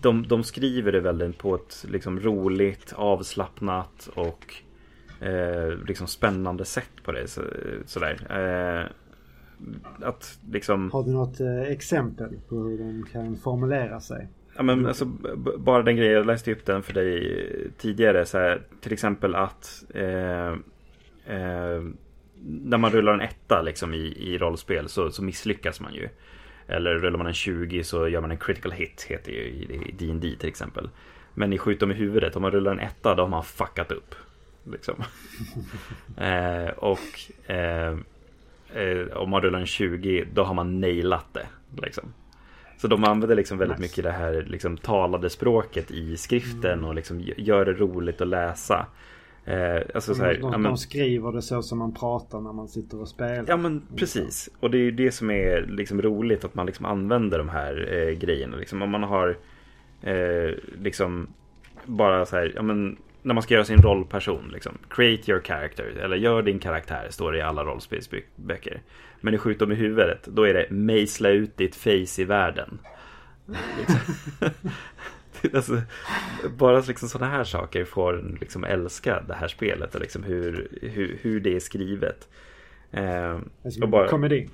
de, 0.00 0.26
de 0.28 0.44
skriver 0.44 0.92
det 0.92 1.00
väldigt 1.00 1.38
på 1.38 1.54
ett 1.54 1.84
liksom 1.88 2.20
roligt, 2.20 2.92
avslappnat 2.96 4.08
och 4.14 4.54
eh, 5.20 5.78
liksom 5.86 6.06
spännande 6.06 6.64
sätt 6.64 7.02
på 7.04 7.12
det. 7.12 7.28
Så, 7.28 7.42
sådär. 7.86 8.92
Att 10.02 10.38
liksom... 10.50 10.90
Har 10.90 11.04
du 11.04 11.12
något 11.12 11.40
exempel 11.66 12.40
på 12.48 12.56
hur 12.56 12.78
den 12.78 13.06
kan 13.12 13.36
formulera 13.36 14.00
sig? 14.00 14.28
Ja, 14.56 14.62
men 14.62 14.86
alltså, 14.86 15.04
bara 15.58 15.82
den 15.82 15.96
grejen, 15.96 16.12
jag 16.12 16.26
läste 16.26 16.52
upp 16.52 16.66
den 16.66 16.82
för 16.82 16.92
dig 16.92 17.70
tidigare. 17.78 18.26
Så 18.26 18.38
här, 18.38 18.62
till 18.80 18.92
exempel 18.92 19.34
att 19.34 19.84
eh, 19.94 20.52
eh, 21.26 21.82
när 22.46 22.78
man 22.78 22.90
rullar 22.90 23.14
en 23.14 23.20
etta 23.20 23.62
liksom, 23.62 23.94
i, 23.94 24.14
i 24.18 24.38
rollspel 24.38 24.88
så, 24.88 25.10
så 25.10 25.22
misslyckas 25.24 25.80
man 25.80 25.94
ju. 25.94 26.08
Eller 26.66 26.94
rullar 26.94 27.18
man 27.18 27.26
en 27.26 27.34
20 27.34 27.84
så 27.84 28.08
gör 28.08 28.20
man 28.20 28.30
en 28.30 28.38
critical 28.38 28.72
hit, 28.72 29.06
heter 29.08 29.32
det 29.32 29.38
ju 29.38 29.44
i 29.44 29.88
i 29.88 29.92
D&D 29.92 30.36
till 30.38 30.48
exempel. 30.48 30.90
Men 31.34 31.52
i 31.52 31.58
Skjut 31.58 31.80
dem 31.80 31.90
i 31.90 31.94
huvudet, 31.94 32.36
om 32.36 32.42
man 32.42 32.50
rullar 32.50 32.72
en 32.72 32.80
etta 32.80 33.14
då 33.14 33.22
har 33.22 33.28
man 33.28 33.44
fuckat 33.44 33.92
upp. 33.92 34.14
Liksom. 34.72 34.94
eh, 36.16 36.68
och 36.68 37.50
eh, 37.50 37.98
eh, 38.74 39.06
om 39.16 39.30
man 39.30 39.42
rullar 39.42 39.60
en 39.60 39.66
20 39.66 40.24
då 40.32 40.44
har 40.44 40.54
man 40.54 40.80
nailat 40.80 41.34
det. 41.34 41.46
Liksom. 41.82 42.12
Så 42.76 42.88
de 42.88 43.04
använder 43.04 43.36
liksom 43.36 43.58
väldigt 43.58 43.78
nice. 43.78 43.90
mycket 43.90 44.04
det 44.04 44.18
här 44.18 44.44
liksom, 44.48 44.76
talade 44.76 45.30
språket 45.30 45.90
i 45.90 46.16
skriften 46.16 46.72
mm. 46.72 46.84
och 46.84 46.94
liksom 46.94 47.20
gör 47.36 47.64
det 47.64 47.72
roligt 47.72 48.20
att 48.20 48.28
läsa. 48.28 48.86
Eh, 49.44 49.82
alltså 49.94 50.14
så 50.14 50.22
här, 50.22 50.34
de, 50.34 50.40
de, 50.40 50.52
ja, 50.52 50.58
men, 50.58 50.70
de 50.70 50.76
skriver 50.76 51.32
det 51.32 51.42
så 51.42 51.62
som 51.62 51.78
man 51.78 51.94
pratar 51.94 52.40
när 52.40 52.52
man 52.52 52.68
sitter 52.68 53.00
och 53.00 53.08
spelar. 53.08 53.44
Ja 53.48 53.56
men 53.56 53.82
precis. 53.96 54.50
Och 54.60 54.70
det 54.70 54.78
är 54.78 54.82
ju 54.82 54.90
det 54.90 55.12
som 55.12 55.30
är 55.30 55.66
liksom 55.68 56.02
roligt 56.02 56.44
att 56.44 56.54
man 56.54 56.66
liksom 56.66 56.86
använder 56.86 57.38
de 57.38 57.48
här 57.48 57.92
eh, 57.92 58.18
grejerna. 58.18 58.56
Liksom, 58.56 58.82
om 58.82 58.90
man 58.90 59.02
har 59.02 59.38
eh, 60.02 60.50
liksom 60.82 61.26
bara 61.84 62.26
så 62.26 62.36
här, 62.36 62.52
ja 62.54 62.62
men 62.62 62.96
när 63.24 63.34
man 63.34 63.42
ska 63.42 63.54
göra 63.54 63.64
sin 63.64 63.82
rollperson. 63.82 64.50
Liksom. 64.52 64.78
Create 64.88 65.30
your 65.30 65.42
character. 65.42 65.84
Eller 65.84 66.16
gör 66.16 66.42
din 66.42 66.58
karaktär. 66.58 67.06
Står 67.10 67.32
det 67.32 67.38
i 67.38 67.42
alla 67.42 67.64
rollspelsböcker. 67.64 68.82
Men 69.20 69.34
i 69.34 69.38
Skjut 69.38 69.58
dem 69.58 69.72
i 69.72 69.74
huvudet. 69.74 70.24
Då 70.24 70.42
är 70.42 70.54
det 70.54 70.70
mejsla 70.70 71.28
ut 71.28 71.56
ditt 71.56 71.76
face 71.76 72.22
i 72.22 72.24
världen. 72.24 72.78
Liksom. 73.78 74.00
alltså, 75.54 75.82
bara 76.56 76.80
liksom 76.80 77.08
sådana 77.08 77.32
här 77.32 77.44
saker 77.44 77.84
får 77.84 78.18
en 78.18 78.38
liksom 78.40 78.64
älska 78.64 79.20
det 79.28 79.34
här 79.34 79.48
spelet. 79.48 79.94
Och 79.94 80.00
liksom 80.00 80.22
hur, 80.22 80.68
hur, 80.82 81.18
hur 81.22 81.40
det 81.40 81.56
är 81.56 81.60
skrivet. 81.60 82.28
Eh, 82.90 83.38
bara, 83.88 84.08
komedi. 84.08 84.48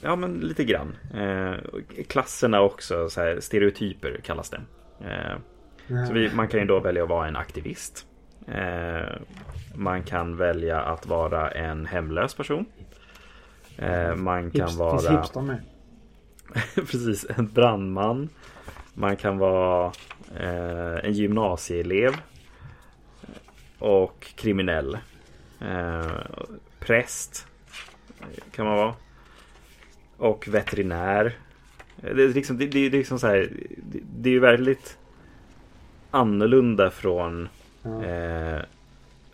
Ja 0.00 0.16
men 0.16 0.40
lite 0.40 0.64
grann. 0.64 0.96
Eh, 1.14 1.54
klasserna 2.08 2.60
också. 2.60 3.08
Så 3.08 3.20
här, 3.20 3.40
stereotyper 3.40 4.20
kallas 4.24 4.50
det. 4.50 4.60
Eh, 5.00 5.36
så 6.06 6.12
vi, 6.12 6.30
man 6.34 6.48
kan 6.48 6.60
ju 6.60 6.66
då 6.66 6.80
välja 6.80 7.02
att 7.02 7.08
vara 7.08 7.28
en 7.28 7.36
aktivist. 7.36 8.06
Eh, 8.46 9.16
man 9.74 10.02
kan 10.02 10.36
välja 10.36 10.80
att 10.80 11.06
vara 11.06 11.50
en 11.50 11.86
hemlös 11.86 12.34
person. 12.34 12.66
Eh, 13.76 14.14
man 14.14 14.50
kan 14.50 14.68
Hips, 14.68 14.78
vara... 14.78 15.18
Precis, 16.74 17.26
en 17.36 17.48
brandman. 17.48 18.28
Man 18.94 19.16
kan 19.16 19.38
vara 19.38 19.92
eh, 20.36 21.04
en 21.04 21.12
gymnasieelev. 21.12 22.12
Och 23.78 24.32
kriminell. 24.36 24.98
Präst. 26.78 27.46
Kan 28.50 28.66
man 28.66 28.76
vara. 28.76 28.94
Och 30.16 30.48
veterinär. 30.48 31.32
Det 31.96 32.22
är 32.22 32.28
liksom, 32.28 32.58
det, 32.58 32.66
det, 32.66 32.88
det 32.88 32.96
är 32.96 32.98
liksom 32.98 33.18
så 33.18 33.26
här, 33.26 33.52
det, 33.76 33.98
det 34.16 34.28
är 34.28 34.32
ju 34.32 34.40
väldigt 34.40 34.98
annorlunda 36.10 36.90
från 36.90 37.48
eh, 37.84 38.62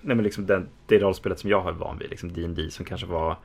nej 0.01 0.17
men 0.17 0.23
liksom 0.23 0.47
den, 0.47 0.69
det 0.87 0.99
rollspelet 0.99 1.39
som 1.39 1.51
jag 1.51 1.61
har 1.61 1.73
van 1.73 1.99
vid, 1.99 2.11
liksom 2.11 2.33
D&D 2.33 2.71
som 2.71 2.85
kanske 2.85 3.07
var 3.07 3.37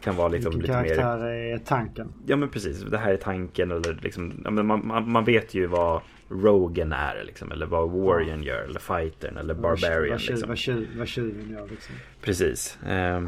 kan 0.00 0.16
vara 0.16 0.28
liksom 0.28 0.52
Vilken 0.52 0.82
lite 0.82 0.94
karaktär 0.94 1.18
mer... 1.18 1.54
är 1.54 1.58
tanken? 1.58 2.12
Ja 2.26 2.36
men 2.36 2.48
precis, 2.48 2.82
det 2.82 2.98
här 2.98 3.12
är 3.12 3.16
tanken 3.16 3.70
eller 3.70 3.98
liksom, 4.02 4.40
ja, 4.44 4.50
men 4.50 4.66
man, 4.66 4.86
man, 4.86 5.10
man 5.10 5.24
vet 5.24 5.54
ju 5.54 5.66
vad 5.66 6.00
Rogan 6.28 6.92
är 6.92 7.24
liksom, 7.24 7.52
eller 7.52 7.66
vad 7.66 7.90
Warrior 7.90 8.42
gör, 8.42 8.62
eller 8.62 8.80
Fightern 8.80 9.36
eller 9.36 9.54
Barbarian. 9.54 10.10
Vad, 10.10 10.20
liksom. 10.20 10.48
vad, 10.48 10.58
tjuv, 10.58 10.88
vad 10.96 11.08
tjuven 11.08 11.50
gör 11.50 11.68
liksom. 11.68 11.94
Precis. 12.20 12.78
Eh, 12.82 13.22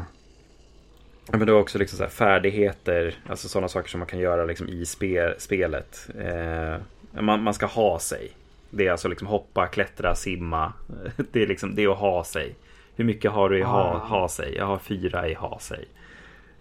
men 1.31 1.45
det 1.45 1.51
var 1.51 1.59
också 1.59 1.77
liksom 1.77 1.97
så 1.97 2.07
färdigheter, 2.07 3.15
alltså 3.29 3.47
sådana 3.47 3.67
saker 3.67 3.89
som 3.89 3.99
man 3.99 4.07
kan 4.07 4.19
göra 4.19 4.45
liksom 4.45 4.69
i 4.69 4.85
spe, 4.85 5.35
spelet. 5.37 6.09
Eh, 6.19 6.75
man, 7.21 7.43
man 7.43 7.53
ska 7.53 7.65
ha 7.65 7.99
sig. 7.99 8.31
Det 8.69 8.87
är 8.87 8.91
alltså 8.91 9.07
liksom 9.07 9.27
hoppa, 9.27 9.67
klättra, 9.67 10.15
simma. 10.15 10.73
Det 11.31 11.43
är 11.43 11.47
liksom 11.47 11.75
det 11.75 11.83
är 11.83 11.91
att 11.91 11.97
ha 11.97 12.23
sig. 12.23 12.55
Hur 12.95 13.05
mycket 13.05 13.31
har 13.31 13.49
du 13.49 13.59
i 13.59 13.61
ha, 13.61 13.97
ha 13.97 14.29
sig? 14.29 14.55
Jag 14.55 14.65
har 14.65 14.77
fyra 14.77 15.29
i 15.29 15.33
ha 15.33 15.59
sig. 15.59 15.87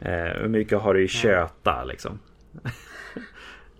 Eh, 0.01 0.13
hur 0.13 0.49
mycket 0.49 0.79
har 0.79 0.95
du 0.95 1.05
i 1.05 1.09
köta 1.09 1.85
liksom? 1.85 2.19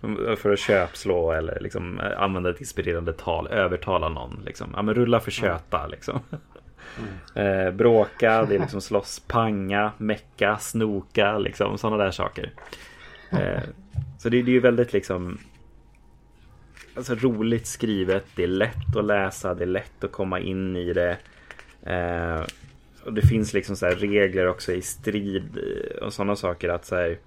för 0.37 0.53
att 0.53 0.59
köpslå 0.59 1.31
eller 1.31 1.59
liksom 1.59 1.99
eh, 1.99 2.21
använda 2.21 2.49
ett 2.49 2.59
inspirerande 2.59 3.13
tal, 3.13 3.47
övertala 3.47 4.09
någon. 4.09 4.41
Liksom. 4.45 4.73
Ja, 4.75 4.81
men 4.81 4.95
rulla 4.95 5.19
för 5.19 5.31
köta 5.31 5.87
liksom. 5.87 6.19
Mm. 6.29 6.39
Eh, 7.35 7.71
bråka, 7.71 8.45
det 8.45 8.55
är 8.55 8.59
liksom 8.59 8.81
slåss, 8.81 9.19
panga, 9.27 9.91
mecka, 9.97 10.57
snoka, 10.57 11.37
liksom 11.37 11.77
sådana 11.77 12.03
där 12.03 12.11
saker. 12.11 12.51
Eh, 13.31 13.61
så 14.19 14.29
det, 14.29 14.41
det 14.41 14.51
är 14.51 14.53
ju 14.53 14.59
väldigt 14.59 14.93
liksom 14.93 15.37
alltså, 16.97 17.15
roligt 17.15 17.67
skrivet. 17.67 18.25
Det 18.35 18.43
är 18.43 18.47
lätt 18.47 18.95
att 18.95 19.05
läsa, 19.05 19.53
det 19.53 19.63
är 19.63 19.67
lätt 19.67 20.03
att 20.03 20.11
komma 20.11 20.39
in 20.39 20.75
i 20.75 20.93
det. 20.93 21.17
Eh, 21.83 22.41
och 23.03 23.13
det 23.13 23.21
finns 23.21 23.53
liksom 23.53 23.75
så 23.75 23.87
regler 23.87 24.47
också 24.47 24.71
i 24.71 24.81
strid 24.81 25.59
och 26.01 26.13
sådana 26.13 26.35
saker. 26.35 26.69
att 26.69 26.85
så 26.85 26.95
här, 26.95 27.19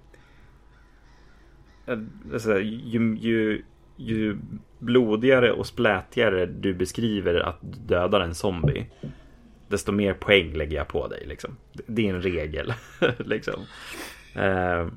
eh, 1.85 1.99
alltså, 2.33 2.59
ju, 2.59 3.17
ju, 3.17 3.63
ju 3.95 4.37
blodigare 4.79 5.51
och 5.51 5.67
splätigare 5.67 6.45
du 6.45 6.73
beskriver 6.73 7.35
att 7.35 7.57
du 7.61 7.79
dödar 7.95 8.21
en 8.21 8.35
zombie. 8.35 8.85
Desto 9.67 9.91
mer 9.91 10.13
poäng 10.13 10.53
lägger 10.53 10.77
jag 10.77 10.87
på 10.87 11.07
dig. 11.07 11.25
Liksom. 11.27 11.57
Det 11.73 12.09
är 12.09 12.13
en 12.13 12.21
regel. 12.21 12.73
liksom. 13.17 13.65
eh, 14.35 14.87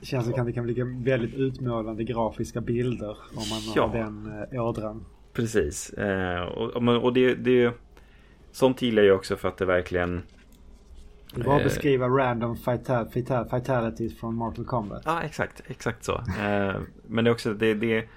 det 0.00 0.06
känns 0.06 0.24
som 0.24 0.40
att 0.40 0.46
det 0.46 0.52
kan 0.52 0.64
bli 0.64 0.82
väldigt 1.04 1.34
utmålande 1.34 2.04
grafiska 2.04 2.60
bilder 2.60 3.10
om 3.10 3.44
man 3.50 3.60
ja. 3.74 3.86
har 3.86 3.98
den 3.98 4.32
eh, 4.52 4.64
ådran. 4.64 5.04
Precis. 5.32 5.90
Eh, 5.90 6.42
och, 6.42 7.04
och 7.04 7.12
det, 7.12 7.34
det, 7.34 7.72
sånt 8.52 8.82
gillar 8.82 9.02
jag 9.02 9.16
också 9.16 9.36
för 9.36 9.48
att 9.48 9.58
det 9.58 9.64
verkligen... 9.64 10.22
Det 11.34 11.42
var 11.42 11.54
att 11.54 11.60
eh, 11.60 11.64
beskriva 11.64 12.08
random 12.08 12.56
fatal, 12.56 13.08
fatal, 13.08 13.48
fatalities 13.48 14.18
från 14.18 14.34
Mortal 14.34 14.64
Kombat. 14.64 15.02
Ja, 15.04 15.22
exakt. 15.22 15.62
Exakt 15.66 16.04
så. 16.04 16.20
Men 17.06 17.24
det, 17.24 17.30
är 17.30 17.32
också, 17.32 17.54
det, 17.54 17.74
det, 17.74 18.08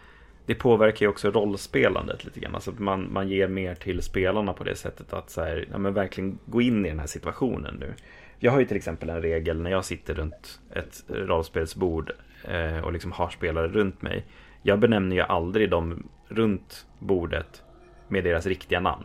det 0.46 0.56
påverkar 0.56 1.06
ju 1.06 1.10
också 1.10 1.32
rollspelandet 1.32 2.26
lite 2.26 2.40
grann. 2.40 2.56
Alltså 2.56 2.74
man, 2.78 3.14
man 3.14 3.30
ger 3.30 3.48
mer 3.48 3.76
till 3.76 4.02
spelarna 4.02 4.54
på 4.54 4.64
det 4.64 4.76
sättet 4.76 5.14
att 5.14 5.30
så 5.30 5.42
här, 5.42 5.68
ja, 5.72 5.78
men 5.78 5.94
verkligen 5.94 6.40
gå 6.46 6.62
in 6.62 6.86
i 6.86 6.90
den 6.90 7.00
här 7.00 7.08
situationen 7.08 7.76
nu. 7.80 7.94
Jag 8.40 8.52
har 8.52 8.60
ju 8.60 8.66
till 8.66 8.78
exempel 8.78 9.10
en 9.10 9.22
regel 9.22 9.62
när 9.62 9.72
jag 9.72 9.86
sitter 9.86 10.14
runt 10.14 10.60
ett 10.72 11.04
rollspelsbord 11.08 12.12
eh, 12.44 12.80
och 12.80 12.94
liksom 12.94 13.12
har 13.12 13.30
spelare 13.30 13.68
runt 13.68 14.02
mig. 14.02 14.26
Jag 14.62 14.80
benämner 14.80 15.16
ju 15.16 15.22
aldrig 15.22 15.70
dem 15.70 16.10
runt 16.28 16.88
bordet 17.00 17.64
med 18.08 18.24
deras 18.24 18.46
riktiga 18.46 18.80
namn. 18.80 19.04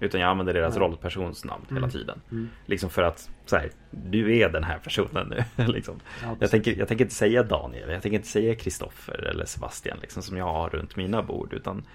Utan 0.00 0.20
jag 0.20 0.30
använder 0.30 0.54
deras 0.54 0.76
mm. 0.76 0.88
rollpersons 0.88 1.44
namn 1.44 1.64
hela 1.70 1.88
tiden. 1.88 2.20
Mm. 2.30 2.48
Liksom 2.66 2.90
för 2.90 3.02
att 3.02 3.30
så 3.44 3.56
här, 3.56 3.70
du 3.90 4.38
är 4.38 4.48
den 4.48 4.64
här 4.64 4.78
personen 4.78 5.28
nu. 5.28 5.64
liksom. 5.72 6.00
ja, 6.22 6.36
jag, 6.40 6.50
tänker, 6.50 6.76
jag 6.78 6.88
tänker 6.88 7.04
inte 7.04 7.14
säga 7.14 7.42
Daniel, 7.42 7.90
jag 7.90 8.02
tänker 8.02 8.16
inte 8.16 8.28
säga 8.28 8.54
Kristoffer 8.54 9.24
eller 9.30 9.44
Sebastian 9.44 9.98
liksom, 10.00 10.22
som 10.22 10.36
jag 10.36 10.52
har 10.52 10.68
runt 10.68 10.96
mina 10.96 11.22
bord. 11.22 11.52
Utan 11.52 11.86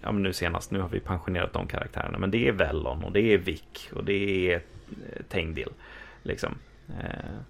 ja, 0.00 0.12
nu 0.12 0.32
senast, 0.32 0.70
nu 0.70 0.80
har 0.80 0.88
vi 0.88 1.00
pensionerat 1.00 1.52
de 1.52 1.66
karaktärerna. 1.66 2.18
Men 2.18 2.30
det 2.30 2.48
är 2.48 2.52
Vellon 2.52 3.04
och 3.04 3.12
det 3.12 3.20
är 3.20 3.38
Vic 3.38 3.90
och 3.92 4.04
det 4.04 4.52
är 4.52 4.62
Tengdil. 5.28 5.70
Liksom. 6.22 6.54
Eh, 6.88 7.40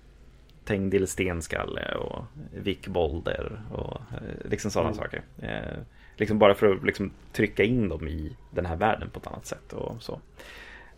Tengdil 0.65 1.07
Stenskalle 1.07 1.95
och 1.95 2.25
Vic 2.55 2.87
Bolder 2.87 3.61
och 3.73 4.01
eh, 4.13 4.51
liksom 4.51 4.71
sådana 4.71 4.91
mm. 4.91 4.99
saker. 4.99 5.23
Eh, 5.43 5.79
liksom 6.17 6.39
bara 6.39 6.55
för 6.55 6.73
att 6.75 6.85
liksom, 6.85 7.11
trycka 7.33 7.65
in 7.65 7.89
dem 7.89 8.09
i 8.09 8.37
den 8.51 8.67
här 8.67 8.77
världen 8.77 9.11
på 9.11 9.19
ett 9.19 9.27
annat 9.27 9.47
sätt. 9.47 9.73
Och 9.73 10.03
så. 10.03 10.21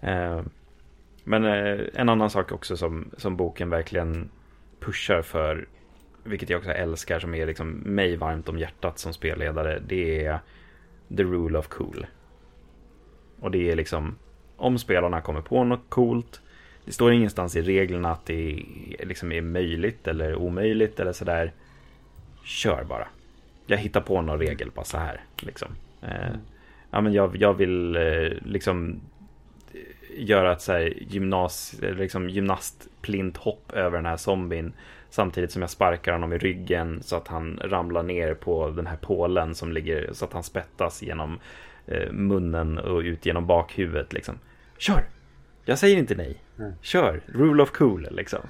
Eh, 0.01 0.43
men 1.25 1.45
eh, 1.45 1.81
en 1.95 2.09
annan 2.09 2.31
sak 2.31 2.53
också 2.53 2.77
som, 2.77 3.11
som 3.17 3.37
boken 3.37 3.71
verkligen 3.71 4.31
pushar 4.81 5.23
för, 5.23 5.69
vilket 6.25 6.51
jag 6.51 6.59
också 6.59 6.71
älskar, 6.71 7.21
som 7.21 7.35
är 7.35 7.47
liksom 7.47 7.71
mig 7.71 8.17
varmt 8.17 8.49
om 8.49 8.59
hjärtat 8.59 8.99
som 8.99 9.13
spelledare, 9.13 9.83
det 9.87 10.27
är 10.27 10.41
the 11.17 11.23
rule 11.23 11.59
of 11.59 11.69
cool. 11.69 12.07
Och 13.41 13.51
det 13.51 13.71
är 13.71 13.77
liksom 13.77 14.17
om 14.57 14.79
spelarna 14.79 15.21
kommer 15.21 15.41
på 15.41 15.65
något 15.65 15.85
coolt. 15.89 16.41
Det 16.85 16.93
står 16.93 17.13
ingenstans 17.13 17.57
i 17.57 17.63
reglerna 17.63 18.11
att 18.11 18.27
det 18.27 18.63
liksom 18.99 19.33
är 19.33 19.41
möjligt 19.41 20.07
eller 20.07 20.35
omöjligt 20.35 21.01
eller 21.01 21.13
sådär. 21.13 21.53
Kör 22.45 22.85
bara. 22.85 23.09
Jag 23.67 23.79
hittar 23.79 24.01
på 24.01 24.23
någon 24.23 24.39
regel 24.39 24.71
bara 24.75 24.85
så 24.85 24.99
här. 24.99 25.21
Liksom. 25.41 25.69
Eh, 26.03 26.37
ja, 26.91 27.01
men 27.01 27.13
jag, 27.13 27.37
jag 27.37 27.55
vill 27.55 27.97
eh, 27.97 28.29
liksom 28.45 29.01
eh, 29.73 29.81
göra 30.29 30.53
ett 30.53 30.61
så 30.61 30.73
här 30.73 30.95
gymnas, 31.01 31.81
eh, 31.83 31.95
liksom 31.95 32.29
gymnastplint 32.29 33.37
hopp 33.37 33.73
över 33.73 33.97
den 33.97 34.07
här 34.07 34.17
zombien. 34.17 34.73
Samtidigt 35.11 35.53
som 35.53 35.63
jag 35.63 35.71
sparkar 35.71 36.13
honom 36.13 36.33
i 36.33 36.39
ryggen 36.39 37.03
så 37.03 37.17
att 37.17 37.29
han 37.29 37.61
ramlar 37.65 38.03
ner 38.03 38.35
på 38.35 38.71
den 38.71 38.87
här 38.87 38.97
pålen 38.97 39.55
som 39.55 39.73
ligger 39.73 40.13
så 40.13 40.25
att 40.25 40.33
han 40.33 40.43
spettas 40.43 41.03
genom 41.03 41.39
eh, 41.87 42.13
munnen 42.13 42.79
och 42.79 43.01
ut 43.01 43.27
genom 43.27 43.47
bakhuvudet. 43.47 44.13
Liksom. 44.13 44.39
Kör! 44.79 45.05
Jag 45.65 45.79
säger 45.79 45.97
inte 45.97 46.15
nej. 46.15 46.37
Mm. 46.59 46.73
Kör! 46.83 47.21
Rule 47.27 47.63
of 47.63 47.71
cool 47.71 48.09
liksom. 48.11 48.41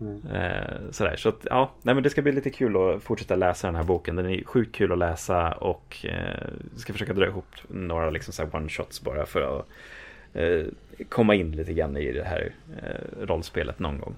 Mm. 0.00 0.26
Eh, 0.32 0.90
sådär, 0.90 1.16
så 1.16 1.28
att, 1.28 1.46
ja, 1.50 1.70
nej, 1.82 1.94
men 1.94 2.04
det 2.04 2.10
ska 2.10 2.22
bli 2.22 2.32
lite 2.32 2.50
kul 2.50 2.76
att 2.76 3.02
fortsätta 3.02 3.36
läsa 3.36 3.66
den 3.66 3.76
här 3.76 3.84
boken. 3.84 4.16
Den 4.16 4.30
är 4.30 4.44
sjukt 4.44 4.74
kul 4.74 4.92
att 4.92 4.98
läsa 4.98 5.52
och 5.52 6.06
eh, 6.06 6.48
ska 6.76 6.92
försöka 6.92 7.12
dra 7.12 7.26
ihop 7.26 7.54
några 7.68 8.10
liksom, 8.10 8.50
one 8.52 8.68
shots 8.68 9.02
bara 9.02 9.26
för 9.26 9.58
att 9.58 9.66
eh, 10.34 10.66
komma 11.08 11.34
in 11.34 11.52
lite 11.52 11.72
grann 11.72 11.96
i 11.96 12.12
det 12.12 12.24
här 12.24 12.52
eh, 12.82 13.26
rollspelet 13.26 13.78
någon 13.78 13.98
gång. 13.98 14.14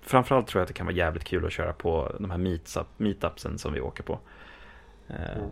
Eh, 0.00 0.06
eh 0.06 0.08
framförallt 0.08 0.46
tror 0.46 0.60
jag 0.60 0.62
att 0.62 0.68
det 0.68 0.74
kan 0.74 0.86
vara 0.86 0.96
jävligt 0.96 1.24
kul 1.24 1.46
att 1.46 1.52
köra 1.52 1.72
på 1.72 2.16
de 2.18 2.30
här 2.30 2.38
meetup, 2.38 2.86
meetupsen 2.96 3.58
som 3.58 3.72
vi 3.72 3.80
åker 3.80 4.02
på. 4.02 4.18
Mm. 5.08 5.50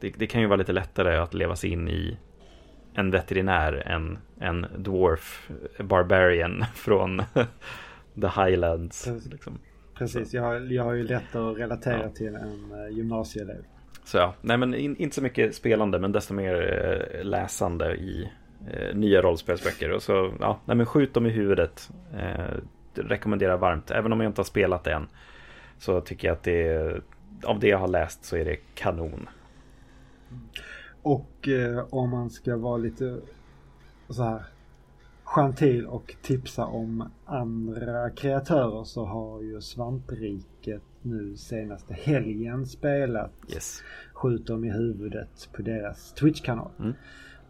Det, 0.00 0.10
det, 0.10 0.26
kan 0.26 0.40
ju 0.40 0.46
vara 0.46 0.56
lite 0.56 0.72
lättare 0.72 1.16
att 1.16 1.34
leva 1.34 1.56
sig 1.56 1.70
in 1.70 1.88
i 1.88 2.18
en 2.94 3.10
veterinär 3.10 3.82
än 3.86 4.18
en 4.40 4.66
dwarf 4.76 5.50
barbarian 5.78 6.64
från 6.74 7.22
the 8.20 8.26
highlands. 8.26 9.04
Precis, 9.04 9.32
liksom. 9.32 9.58
Precis. 9.94 10.34
Jag, 10.34 10.42
har, 10.42 10.54
jag 10.54 10.84
har 10.84 10.92
ju 10.92 11.04
lättare 11.04 11.50
att 11.50 11.58
relatera 11.58 12.02
ja. 12.02 12.10
till 12.10 12.34
en 12.34 12.72
uh, 12.72 12.96
gymnasieelev. 12.96 13.64
Så 14.04 14.18
ja, 14.18 14.34
nej 14.40 14.56
men 14.56 14.74
in, 14.74 14.96
inte 14.96 15.14
så 15.14 15.22
mycket 15.22 15.54
spelande 15.54 15.98
men 15.98 16.12
desto 16.12 16.34
mer 16.34 16.54
uh, 16.54 17.24
läsande 17.24 17.94
i 17.94 18.30
uh, 18.74 18.96
nya 18.96 19.22
rollspelsböcker. 19.22 19.92
Och 19.92 20.02
så, 20.02 20.32
ja, 20.40 20.60
nej 20.64 20.76
men 20.76 20.86
skjut 20.86 21.14
dem 21.14 21.26
i 21.26 21.30
huvudet. 21.30 21.90
Rekommenderar 23.02 23.56
varmt, 23.56 23.90
även 23.90 24.12
om 24.12 24.20
jag 24.20 24.30
inte 24.30 24.38
har 24.38 24.44
spelat 24.44 24.84
det 24.84 24.92
än. 24.92 25.08
Så 25.78 26.00
tycker 26.00 26.28
jag 26.28 26.32
att 26.32 26.42
det, 26.42 27.00
av 27.44 27.60
det 27.60 27.68
jag 27.68 27.78
har 27.78 27.88
läst 27.88 28.24
så 28.24 28.36
är 28.36 28.44
det 28.44 28.56
kanon. 28.74 29.28
Och 31.02 31.48
eh, 31.48 31.86
om 31.90 32.10
man 32.10 32.30
ska 32.30 32.56
vara 32.56 32.76
lite 32.76 33.20
så 34.08 34.22
här 34.22 34.42
gentil 35.24 35.86
och 35.86 36.16
tipsa 36.22 36.64
om 36.64 37.10
andra 37.24 38.10
kreatörer 38.10 38.84
så 38.84 39.04
har 39.04 39.42
ju 39.42 39.60
Svampriket 39.60 40.82
nu 41.02 41.36
senaste 41.36 41.94
helgen 41.94 42.66
spelat 42.66 43.32
yes. 43.48 43.82
Skjut 44.12 44.46
dem 44.46 44.64
i 44.64 44.70
huvudet 44.70 45.48
på 45.52 45.62
deras 45.62 46.12
Twitch-kanal. 46.12 46.70
Mm. 46.78 46.92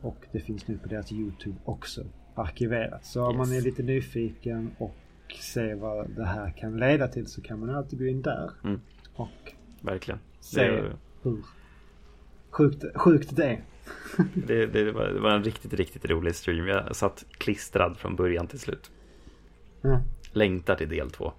Och 0.01 0.27
det 0.33 0.41
finns 0.41 0.69
nu 0.69 0.79
på 0.79 0.89
deras 0.89 1.13
YouTube 1.13 1.57
också 1.65 2.05
arkiverat. 2.35 3.05
Så 3.05 3.21
yes. 3.21 3.29
om 3.29 3.37
man 3.37 3.53
är 3.53 3.61
lite 3.61 3.83
nyfiken 3.83 4.71
och 4.79 4.95
ser 5.33 5.75
vad 5.75 6.11
det 6.11 6.25
här 6.25 6.51
kan 6.51 6.77
leda 6.77 7.09
till 7.09 7.27
så 7.27 7.43
kan 7.43 7.61
man 7.61 7.71
alltid 7.71 7.99
gå 7.99 8.05
in 8.05 8.23
där. 8.23 8.51
Mm. 8.65 8.81
Och 9.15 9.55
Verkligen. 9.81 10.21
se 10.41 10.61
är... 10.61 10.97
hur 11.23 11.43
sjukt, 12.51 12.85
sjukt 12.95 13.37
det 13.37 13.45
är. 13.45 13.65
det, 14.47 14.67
det, 14.67 14.93
var, 14.93 15.09
det 15.09 15.21
var 15.21 15.31
en 15.31 15.45
riktigt, 15.45 15.73
riktigt 15.73 16.05
rolig 16.05 16.35
stream. 16.35 16.67
Jag 16.67 16.97
satt 16.97 17.25
klistrad 17.31 17.97
från 17.97 18.17
början 18.17 18.47
till 18.47 18.61
slut. 18.61 18.91
Mm. 19.85 20.01
Längtar 20.33 20.77
till 20.77 20.89
del 20.89 21.11
två. 21.11 21.33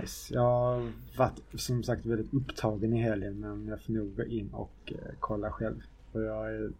Nice. 0.00 0.34
Jag 0.34 0.40
har 0.40 0.92
varit 1.16 1.40
som 1.54 1.82
sagt 1.82 2.06
väldigt 2.06 2.34
upptagen 2.34 2.92
i 2.92 3.00
helgen 3.00 3.40
men 3.40 3.66
jag 3.66 3.82
får 3.82 3.92
nog 3.92 4.16
gå 4.16 4.24
in 4.24 4.50
och 4.52 4.92
uh, 4.92 4.98
kolla 5.20 5.50
själv. 5.50 5.80
För 6.12 6.22
jag 6.22 6.54
är 6.54 6.70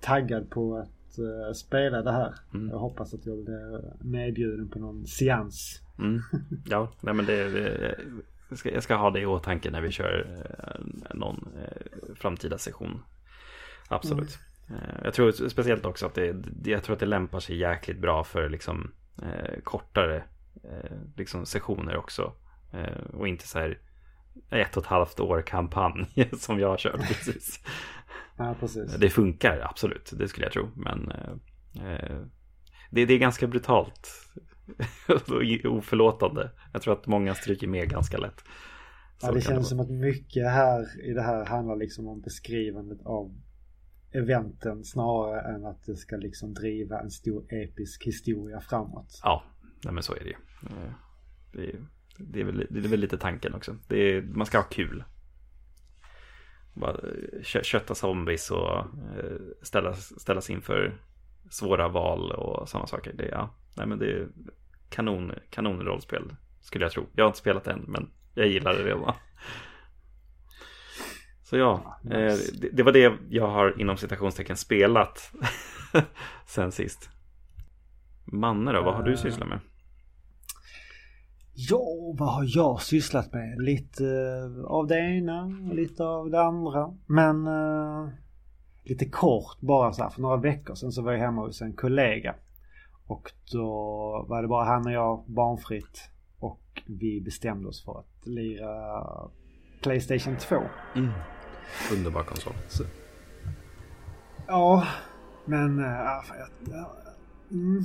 taggad 0.00 0.50
på 0.50 0.86
att 1.18 1.48
uh, 1.48 1.52
spela 1.52 2.02
det 2.02 2.12
här. 2.12 2.34
Mm. 2.54 2.68
Jag 2.70 2.78
hoppas 2.78 3.14
att 3.14 3.26
jag 3.26 3.44
blir 3.44 3.82
medbjuden 4.00 4.68
på 4.68 4.78
någon 4.78 5.06
seans. 5.06 5.80
Mm. 5.98 6.20
Ja, 6.66 6.92
nej 7.00 7.14
men 7.14 7.26
det, 7.26 7.50
det 7.50 7.98
jag 8.48 8.58
ska, 8.58 8.72
jag 8.72 8.82
ska 8.82 8.94
ha 8.94 9.10
det 9.10 9.20
i 9.20 9.26
åtanke 9.26 9.70
när 9.70 9.80
vi 9.80 9.90
kör 9.90 10.26
uh, 10.30 11.14
någon 11.14 11.48
framtida 12.14 12.58
session. 12.58 13.02
Absolut. 13.88 14.38
Mm. 14.68 14.80
Jag 15.04 15.14
tror 15.14 15.48
speciellt 15.48 15.84
också 15.84 16.06
att 16.06 16.14
det, 16.14 16.36
jag 16.64 16.82
tror 16.82 16.94
att 16.94 17.00
det 17.00 17.06
lämpar 17.06 17.40
sig 17.40 17.56
jäkligt 17.56 17.98
bra 17.98 18.24
för 18.24 18.48
liksom 18.48 18.90
kortare 19.64 20.24
liksom 21.16 21.46
sessioner 21.46 21.96
också. 21.96 22.32
Och 23.12 23.28
inte 23.28 23.48
så 23.48 23.58
här 23.58 23.78
ett 24.50 24.76
och 24.76 24.82
ett 24.82 24.88
halvt 24.88 25.20
år 25.20 25.42
kampanj 25.42 26.30
som 26.38 26.60
jag 26.60 26.68
har 26.68 26.76
kört 26.76 27.08
precis. 27.08 27.60
Ja, 28.36 28.56
precis. 28.60 28.96
Det 28.96 29.10
funkar 29.10 29.60
absolut, 29.70 30.12
det 30.18 30.28
skulle 30.28 30.46
jag 30.46 30.52
tro. 30.52 30.70
Men 30.76 31.10
eh, 31.10 31.32
eh 31.86 32.26
det, 32.90 33.06
det, 33.06 33.14
är 33.14 33.18
ganska 33.18 33.46
brutalt 33.46 34.10
och 35.08 35.72
oförlåtande. 35.72 36.50
Jag 36.72 36.82
tror 36.82 36.92
att 36.92 37.06
många 37.06 37.34
stryker 37.34 37.66
med 37.66 37.90
ganska 37.90 38.18
lätt. 38.18 38.44
ja, 39.22 39.32
det 39.32 39.40
känns 39.40 39.58
det 39.58 39.64
som 39.64 39.80
att 39.80 39.90
mycket 39.90 40.50
här 40.50 41.04
i 41.04 41.12
det 41.12 41.22
här 41.22 41.46
handlar 41.46 41.76
liksom 41.76 42.08
om 42.08 42.20
beskrivandet 42.20 42.98
av 43.04 43.34
eventen 44.14 44.84
snarare 44.84 45.54
än 45.54 45.64
att 45.64 45.86
det 45.86 45.96
ska 45.96 46.16
liksom 46.16 46.54
driva 46.54 47.00
en 47.00 47.10
stor 47.10 47.44
episk 47.48 48.06
historia 48.06 48.60
framåt. 48.60 49.20
Ja, 49.22 49.44
nej 49.84 49.94
men 49.94 50.02
så 50.02 50.14
är 50.14 50.20
det 50.20 50.30
ju. 50.30 50.36
Eh, 50.62 50.92
det 51.52 51.70
är, 51.70 51.86
det 52.18 52.40
är, 52.40 52.44
väl, 52.44 52.66
det 52.70 52.78
är 52.78 52.88
väl 52.88 53.00
lite 53.00 53.18
tanken 53.18 53.54
också. 53.54 53.76
Är, 53.88 54.22
man 54.22 54.46
ska 54.46 54.58
ha 54.58 54.64
kul. 54.64 55.04
Bara 56.74 56.92
eh, 56.92 57.42
kötta 57.42 57.94
zombies 57.94 58.50
och 58.50 58.78
eh, 58.78 58.84
ställas, 59.62 60.20
ställas 60.20 60.50
inför 60.50 60.98
svåra 61.50 61.88
val 61.88 62.32
och 62.32 62.68
sådana 62.68 62.86
saker. 62.86 63.12
Det, 63.12 63.28
ja, 63.28 63.54
nej 63.76 63.86
men 63.86 63.98
det 63.98 64.12
är 64.12 64.28
kanon, 64.90 65.32
kanonrollspel 65.50 66.36
skulle 66.60 66.84
jag 66.84 66.92
tro. 66.92 67.06
Jag 67.12 67.24
har 67.24 67.28
inte 67.28 67.38
spelat 67.38 67.64
det 67.64 67.72
än 67.72 67.84
men 67.88 68.10
jag 68.34 68.46
gillar 68.46 68.74
det 68.74 68.84
redan. 68.84 69.14
Så 71.42 71.56
ja, 71.56 71.98
eh, 72.04 72.34
det, 72.52 72.68
det, 72.72 72.82
var 72.82 72.92
det 72.92 73.12
jag 73.28 73.46
har 73.46 73.80
inom 73.80 73.96
citationstecken 73.96 74.56
spelat 74.56 75.32
sen 76.46 76.72
sist. 76.72 77.10
Manne 78.24 78.72
då, 78.72 78.82
vad 78.82 78.94
har 78.94 79.02
du 79.02 79.16
sysslat 79.16 79.48
med? 79.48 79.60
Ja, 81.56 82.14
vad 82.18 82.28
har 82.28 82.44
jag 82.46 82.82
sysslat 82.82 83.32
med? 83.32 83.62
Lite 83.62 84.04
uh, 84.04 84.64
av 84.64 84.86
det 84.86 84.98
ena, 84.98 85.46
lite 85.72 86.04
av 86.04 86.30
det 86.30 86.42
andra. 86.42 86.94
Men 87.06 87.46
uh, 87.46 88.08
lite 88.84 89.04
kort 89.04 89.60
bara 89.60 89.92
så 89.92 90.02
här. 90.02 90.10
För 90.10 90.22
några 90.22 90.36
veckor 90.36 90.74
sedan 90.74 90.92
så 90.92 91.02
var 91.02 91.12
jag 91.12 91.20
hemma 91.20 91.42
hos 91.42 91.62
en 91.62 91.72
kollega. 91.72 92.34
Och 93.06 93.32
då 93.52 93.66
var 94.28 94.42
det 94.42 94.48
bara 94.48 94.64
han 94.64 94.86
och 94.86 94.92
jag 94.92 95.24
barnfritt. 95.26 96.10
Och 96.38 96.82
vi 96.86 97.20
bestämde 97.20 97.68
oss 97.68 97.84
för 97.84 97.98
att 97.98 98.26
lira 98.26 99.02
Playstation 99.82 100.36
2. 100.36 100.56
Mm. 100.96 101.10
Underbar 101.92 102.22
konsol. 102.22 102.52
Så. 102.68 102.84
Ja, 104.46 104.86
men... 105.44 105.78
Äh, 105.78 105.84
jag, 106.70 106.86
mm. 107.50 107.84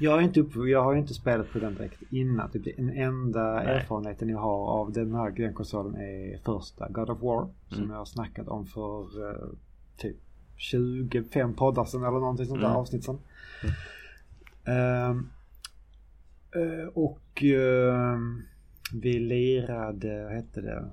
Jag, 0.00 0.18
är 0.18 0.22
inte 0.22 0.40
upp, 0.40 0.68
jag 0.68 0.84
har 0.84 0.94
inte 0.94 1.14
spelat 1.14 1.52
på 1.52 1.58
den 1.58 1.74
direkt 1.74 2.02
innan. 2.10 2.50
Typ 2.50 2.76
den 2.76 2.90
enda 2.90 3.54
Nej. 3.54 3.66
erfarenheten 3.66 4.28
jag 4.28 4.38
har 4.38 4.66
av 4.66 4.92
den 4.92 5.14
här 5.14 5.30
den 5.30 5.54
konsolen 5.54 5.96
är 5.96 6.38
första 6.44 6.88
God 6.88 7.10
of 7.10 7.22
War. 7.22 7.42
Mm. 7.42 7.52
Som 7.68 7.90
jag 7.90 7.96
har 7.96 8.04
snackat 8.04 8.48
om 8.48 8.66
för 8.66 9.20
uh, 9.28 9.48
typ 9.96 10.16
25 10.56 11.54
poddar 11.54 11.84
sedan 11.84 12.02
eller 12.02 12.10
någonting 12.10 12.46
sånt 12.46 12.60
där 12.60 12.68
mm. 12.68 12.78
avsnitt 12.78 13.04
sedan. 13.04 13.18
Mm. 14.64 15.16
Uh, 15.16 15.22
uh, 16.56 16.88
och 16.94 17.42
ehm, 17.42 18.42
vi 18.94 19.18
lirade, 19.18 20.24
vad 20.24 20.32
hette 20.32 20.60
det? 20.60 20.84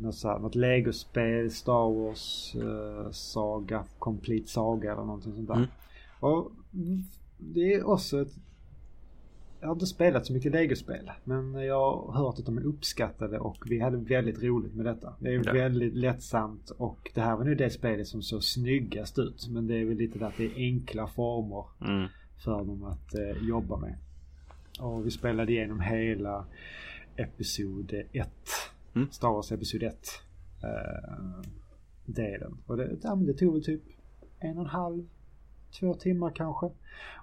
något, 0.00 0.14
så 0.14 0.28
här, 0.28 0.38
något 0.38 0.54
legospel, 0.54 1.50
Star 1.50 1.90
Wars 1.90 2.56
uh, 2.56 3.10
Saga, 3.10 3.84
Complete 3.98 4.48
Saga 4.48 4.92
eller 4.92 5.02
någonting 5.02 5.32
sånt 5.32 5.48
där. 5.48 5.54
Mm. 5.54 5.68
Och 6.20 6.50
det 7.38 7.74
är 7.74 7.86
också 7.86 8.22
ett... 8.22 8.32
Jag 9.60 9.68
har 9.68 9.74
inte 9.74 9.86
spelat 9.86 10.26
så 10.26 10.32
mycket 10.32 10.52
legospel 10.52 11.10
men 11.24 11.54
jag 11.54 11.96
har 11.96 12.12
hört 12.12 12.38
att 12.38 12.46
de 12.46 12.58
är 12.58 12.66
uppskattade 12.66 13.38
och 13.38 13.64
vi 13.66 13.80
hade 13.80 13.96
väldigt 13.96 14.42
roligt 14.42 14.74
med 14.74 14.86
detta. 14.86 15.14
Det 15.18 15.34
är 15.34 15.42
ja. 15.44 15.52
väldigt 15.52 15.94
lättsamt 15.94 16.70
och 16.70 17.10
det 17.14 17.20
här 17.20 17.36
var 17.36 17.44
nu 17.44 17.54
det 17.54 17.70
spelet 17.70 18.06
som 18.08 18.22
såg 18.22 18.44
snyggast 18.44 19.18
ut. 19.18 19.48
Men 19.48 19.66
det 19.66 19.76
är 19.76 19.84
väl 19.84 19.96
lite 19.96 20.18
där 20.18 20.26
att 20.26 20.36
det 20.36 20.44
är 20.44 20.56
enkla 20.56 21.06
former 21.06 21.64
mm. 21.80 22.08
för 22.44 22.64
dem 22.64 22.84
att 22.84 23.14
uh, 23.14 23.48
jobba 23.48 23.76
med. 23.76 23.98
Och 24.80 25.06
vi 25.06 25.10
spelade 25.10 25.52
igenom 25.52 25.80
hela 25.80 26.46
Episod 27.16 27.92
1 28.12 28.28
Mm. 28.94 29.10
Star 29.10 29.28
Wars 29.28 29.52
Episod 29.52 29.82
1 29.82 30.08
eh, 30.62 31.50
delen. 32.06 32.58
Och 32.66 32.76
det, 32.76 32.96
ja, 33.02 33.14
det 33.14 33.34
tog 33.34 33.52
väl 33.52 33.64
typ 33.64 33.82
en 34.38 34.58
och 34.58 34.64
en 34.64 34.70
halv, 34.70 35.08
två 35.80 35.94
timmar 35.94 36.32
kanske. 36.34 36.70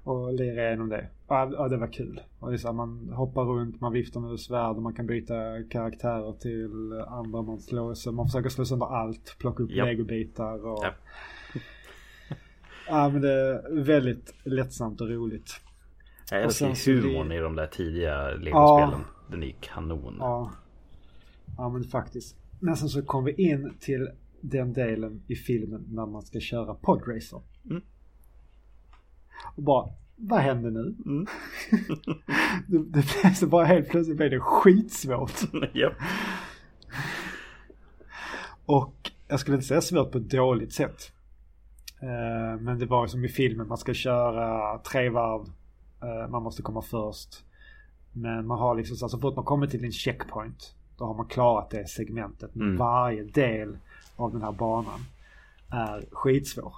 Och 0.04 0.34
lira 0.34 0.68
igenom 0.68 0.90
det. 0.90 1.08
Ja, 1.28 1.68
det 1.70 1.78
var 1.78 1.88
kul. 1.88 2.22
Och 2.40 2.52
här, 2.52 2.74
man 2.74 3.10
hoppar 3.10 3.44
runt, 3.44 3.82
man 3.82 3.94
viftar 3.94 4.20
med 4.20 4.40
svärd 4.40 4.76
och 4.76 4.82
man 4.82 4.94
kan 4.94 5.08
byta 5.08 5.64
karaktärer 5.70 6.34
till 6.34 7.02
andra. 7.08 7.42
Man, 7.42 7.60
slår, 7.60 7.94
så 7.94 8.12
man 8.12 8.26
försöker 8.26 8.50
slå 8.50 8.66
sönder 8.66 8.86
allt, 8.86 9.36
plocka 9.40 9.64
upp 9.64 9.72
yep. 9.72 9.86
legobitar 9.86 10.66
och... 10.66 10.86
Yep. 10.86 10.94
ja 12.88 13.10
men 13.10 13.22
det 13.22 13.32
är 13.32 13.84
väldigt 13.84 14.34
lättsamt 14.44 15.02
och 15.02 15.10
roligt. 15.10 15.52
Jag 16.32 16.44
älskar 16.44 16.92
humorn 16.92 17.30
det... 17.30 17.36
i 17.36 17.40
de 17.40 17.56
där 17.56 17.68
tidiga 17.68 18.28
legospelen. 18.28 19.02
Ja. 19.02 19.32
Den 19.32 19.44
är 19.44 19.56
kanon. 19.60 20.16
Ja. 20.20 20.52
Ja 21.58 21.70
men 21.70 21.84
faktiskt. 21.84 22.36
Men 22.60 22.76
sen 22.76 22.90
så 22.90 23.02
kom 23.02 23.24
vi 23.24 23.32
in 23.34 23.74
till 23.80 24.10
den 24.42 24.74
delen 24.74 25.22
i 25.28 25.36
filmen 25.36 25.86
när 25.90 26.06
man 26.06 26.22
ska 26.22 26.40
köra 26.40 26.74
podracer. 26.74 27.42
Mm. 27.70 27.82
Och 29.56 29.64
bara, 29.64 29.90
vad 30.16 30.40
hände 30.40 30.70
nu? 30.72 30.96
Mm. 31.06 31.26
det, 32.68 32.78
det 32.78 33.06
blev 33.22 33.34
så 33.34 33.48
bara 33.48 33.66
helt 33.66 33.90
plötsligt 33.90 34.18
blev 34.18 34.30
det 34.30 34.40
skitsvårt. 34.40 35.54
yep. 35.74 35.94
Och 38.66 39.12
jag 39.28 39.40
skulle 39.40 39.56
inte 39.56 39.68
säga 39.68 39.82
svårt 39.82 40.12
på 40.12 40.18
ett 40.18 40.30
dåligt 40.30 40.74
sätt. 40.74 41.12
Eh, 42.02 42.62
men 42.62 42.80
det 42.80 42.86
var 42.86 43.08
som 43.08 43.26
i 43.26 43.30
filmen, 43.30 43.68
man 43.68 43.78
ska 43.78 43.94
köra 43.94 44.78
tre 44.80 45.10
varv. 45.10 45.42
Eh, 46.02 46.30
man 46.30 46.44
måste 46.44 46.62
komma 46.62 46.82
först. 46.82 47.44
Men 48.14 48.48
man 48.48 48.60
har 48.60 48.76
liksom 48.76 48.98
så, 48.98 49.10
så 49.10 49.20
fort 49.20 49.36
man 49.36 49.46
kommer 49.46 49.68
till 49.68 49.86
en 49.86 49.92
checkpoint. 49.92 50.76
Då 50.98 51.06
har 51.06 51.14
man 51.14 51.26
klarat 51.28 51.70
det 51.70 51.88
segmentet. 51.90 52.56
Men 52.56 52.68
Mm. 52.68 52.78
varje 52.78 53.24
del 53.24 53.78
av 54.16 54.32
den 54.32 54.42
här 54.42 54.52
banan 54.52 55.00
är 55.70 56.06
skitsvår. 56.12 56.74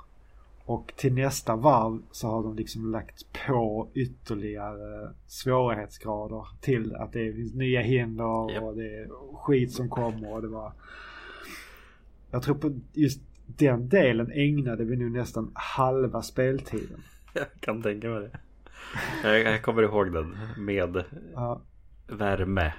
Och 0.65 0.93
till 0.95 1.13
nästa 1.13 1.55
varv 1.55 2.01
så 2.11 2.27
har 2.27 2.43
de 2.43 2.55
liksom 2.55 2.91
lagt 2.91 3.25
på 3.47 3.89
ytterligare 3.93 5.13
svårighetsgrader 5.27 6.47
till 6.61 6.95
att 6.95 7.13
det 7.13 7.33
finns 7.33 7.53
nya 7.53 7.81
hinder 7.81 8.53
Japp. 8.53 8.63
och 8.63 8.75
det 8.75 8.97
är 8.97 9.09
skit 9.35 9.71
som 9.73 9.89
kommer 9.89 10.33
och 10.33 10.41
det 10.41 10.47
var... 10.47 10.73
Jag 12.31 12.43
tror 12.43 12.55
på 12.55 12.79
just 12.93 13.21
den 13.45 13.89
delen 13.89 14.31
ägnade 14.31 14.83
vi 14.85 14.95
nu 14.97 15.09
nästan 15.09 15.51
halva 15.53 16.21
speltiden. 16.21 17.03
Jag 17.33 17.45
kan 17.59 17.81
tänka 17.81 18.07
mig 18.09 18.21
det. 18.21 18.39
Jag, 19.23 19.39
jag 19.53 19.61
kommer 19.63 19.83
ihåg 19.83 20.13
den 20.13 20.35
med 20.57 21.03
Ja, 21.33 21.61
värme. 22.07 22.73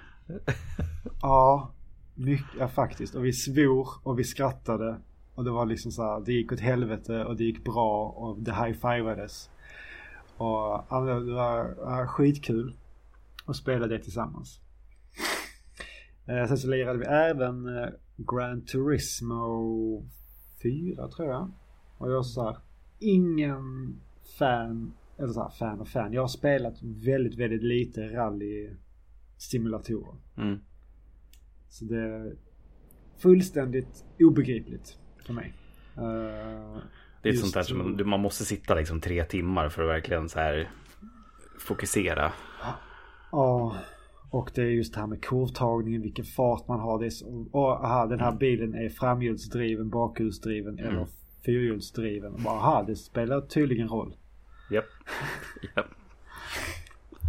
ja, 1.23 1.73
mycket, 2.15 2.47
ja 2.59 2.69
faktiskt. 2.69 3.15
Och 3.15 3.25
vi 3.25 3.33
svor 3.33 3.89
och 4.03 4.19
vi 4.19 4.25
skrattade. 4.25 4.97
Och 5.35 5.45
det 5.45 5.51
var 5.51 5.67
liksom 5.67 5.93
så 5.93 6.03
här, 6.03 6.21
det 6.21 6.33
gick 6.33 6.53
åt 6.53 6.61
helvete 6.61 7.25
och 7.25 7.37
det 7.37 7.45
gick 7.45 7.65
bra 7.65 8.09
och 8.09 8.43
det 8.43 8.53
high-fivades. 8.53 9.51
Och 10.37 10.85
ja, 10.91 11.21
det 11.25 11.35
var 11.35 11.75
ja, 11.79 12.07
skitkul 12.07 12.77
att 13.47 13.57
spela 13.57 13.87
det 13.87 13.99
tillsammans. 13.99 14.61
Eh, 16.27 16.47
sen 16.47 16.59
så 16.59 16.69
lirade 16.69 16.99
vi 16.99 17.05
även 17.05 17.79
eh, 17.79 17.89
Gran 18.17 18.65
Turismo 18.65 20.05
4 20.63 21.09
tror 21.09 21.29
jag. 21.29 21.51
Och 21.99 22.11
jag 22.11 22.15
var 22.15 22.23
så 22.23 22.45
här, 22.45 22.57
ingen 22.99 23.97
fan, 24.39 24.95
eller 25.19 25.33
så 25.33 25.43
här, 25.43 25.51
fan 25.51 25.81
och 25.81 25.89
fan. 25.89 26.13
Jag 26.13 26.21
har 26.21 26.29
spelat 26.29 26.83
väldigt, 26.83 27.39
väldigt 27.39 27.63
lite 27.63 28.01
rally-simulatorer. 28.01 30.17
Mm. 30.37 30.59
Så 31.69 31.85
det 31.85 32.01
är 32.01 32.37
fullständigt 33.17 34.05
obegripligt 34.21 34.99
för 35.27 35.33
mig. 35.33 35.53
Eh, 35.97 36.79
Det 37.23 37.29
är 37.29 37.33
Just 37.33 37.43
sånt 37.43 37.55
där 37.55 37.63
som 37.63 37.79
man, 37.79 38.09
man 38.09 38.21
måste 38.21 38.45
sitta 38.45 38.75
liksom 38.75 39.01
tre 39.01 39.25
timmar 39.25 39.69
för 39.69 39.83
att 39.83 39.89
verkligen 39.89 40.29
så 40.29 40.39
här 40.39 40.71
fokusera. 41.59 42.33
Ja, 43.33 43.77
och 44.31 44.51
det 44.55 44.63
är 44.63 44.67
just 44.67 44.95
det 44.95 45.01
här 45.01 45.07
med 45.07 45.23
kurvtagningen, 45.23 46.03
vilken 46.03 46.25
fart 46.25 46.69
man 46.69 46.81
har. 46.81 46.99
Det 47.01 47.07
är 47.07 47.11
så, 47.11 47.47
och, 47.53 47.85
aha, 47.85 48.07
den 48.07 48.21
här 48.21 48.33
bilen 48.33 48.75
är 48.75 48.89
framhjulsdriven, 48.89 49.91
bakhjulsdriven 49.91 50.79
Mm. 50.79 50.91
eller 50.95 51.07
fyrhjulsdriven. 51.45 52.33
Och 52.33 52.41
bara, 52.41 52.55
Aha, 52.55 52.83
det 52.87 52.97
spelar 52.97 53.41
tydligen 53.41 53.89
roll. 53.89 54.15
Japp. 54.71 54.85
Japp. 55.77 55.87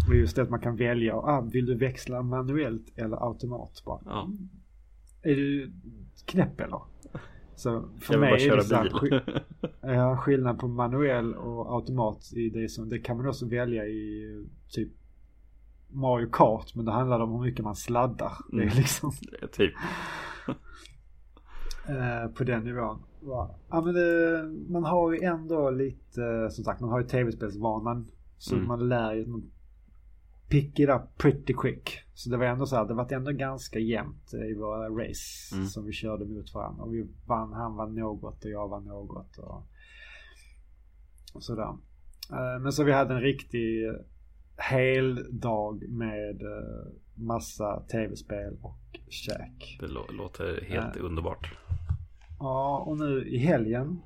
Och 0.10 0.16
just 0.16 0.36
det 0.36 0.42
att 0.42 0.50
man 0.50 0.60
kan 0.62 0.76
välja, 0.76 1.16
ah, 1.16 1.42
vill 1.42 1.66
du 1.66 1.76
växla 1.76 2.22
manuellt 2.22 2.86
eller 2.96 3.28
automat? 3.28 3.82
Bara, 3.86 4.00
Ja. 4.06 4.30
Är 5.22 5.36
du 5.36 5.72
knäpp 6.26 6.60
eller? 6.60 6.82
Så 7.64 7.90
för 8.02 8.18
mig 8.18 8.48
är 8.48 8.56
det 8.56 8.64
så 8.64 8.76
här, 8.76 9.02
bil. 9.02 9.22
ja, 9.82 10.18
skillnad 10.18 10.60
på 10.60 10.68
manuell 10.68 11.36
och 11.36 11.74
automat 11.76 12.34
i 12.36 12.50
det 12.50 12.70
som, 12.70 12.90
det 12.90 13.00
kan 13.00 13.18
man 13.18 13.28
också 13.28 13.46
välja 13.48 13.86
i 13.86 14.24
typ 14.70 14.92
Mario 15.90 16.30
Kart 16.32 16.76
men 16.76 16.86
det 16.86 16.92
handlar 16.92 17.20
om 17.20 17.32
hur 17.32 17.40
mycket 17.40 17.66
man 17.66 17.76
sladdar. 17.76 18.32
Det 18.52 18.58
är 18.58 18.62
Mm. 18.62 18.76
liksom 18.78 19.12
typ. 19.52 19.74
eh, 21.90 22.32
på 22.38 22.44
den 22.44 22.64
nivån. 22.64 23.00
Ja, 23.26 23.56
Ja, 23.70 23.82
men 23.82 23.94
det, 23.94 24.44
man 24.70 24.84
har 24.84 25.12
ju 25.14 25.20
ändå 25.24 25.70
lite, 25.70 26.50
som 26.52 26.64
sagt 26.64 26.82
man 26.82 26.90
har 26.90 27.00
ju 27.02 27.08
tv-spelsvanan. 27.08 28.08
Så 28.38 28.56
Mm. 28.56 28.68
man 28.68 28.90
lär 28.90 29.14
ju, 29.14 29.26
man 29.28 29.44
pick 30.54 30.80
it 30.80 30.90
up 30.90 31.02
pretty 31.18 31.54
quick. 31.54 32.00
Så 32.14 32.30
det 32.30 32.38
var 32.38 32.46
ändå 32.46 32.66
så 32.66 32.76
här, 32.76 32.86
det 32.86 32.94
var 32.94 33.14
ändå 33.14 33.32
ganska 33.32 33.80
jämnt 33.80 34.34
i 34.34 34.54
våra 34.54 34.90
race 34.90 35.56
Mm. 35.56 35.68
som 35.68 35.86
vi 35.86 35.92
körde 35.92 36.26
mot 36.26 36.54
varandra. 36.54 36.84
Och 36.84 36.94
vi 36.94 37.08
vann, 37.28 37.54
han 37.54 37.76
vann 37.76 37.96
något 37.96 38.46
och 38.46 38.52
jag 38.52 38.68
vann 38.68 38.86
något. 38.86 39.38
Och, 39.38 39.64
och 41.34 41.44
sådär. 41.44 41.70
Eh, 42.32 42.60
Men 42.62 42.72
så 42.72 42.84
vi 42.84 42.92
hade 42.92 43.14
en 43.14 43.22
riktig 43.22 43.92
hel 44.72 45.40
dag 45.40 45.84
med 45.90 46.42
eh, 46.42 46.92
massa 47.16 47.80
tv-spel 47.92 48.58
och 48.62 49.00
käk. 49.10 49.78
Det 49.80 49.88
lå- 49.88 50.12
låter 50.12 50.66
helt 50.68 50.96
underbart. 50.98 51.54
Ja, 52.40 52.84
och 52.88 52.98
nu 52.98 53.28
i 53.28 53.38
helgen 53.38 54.00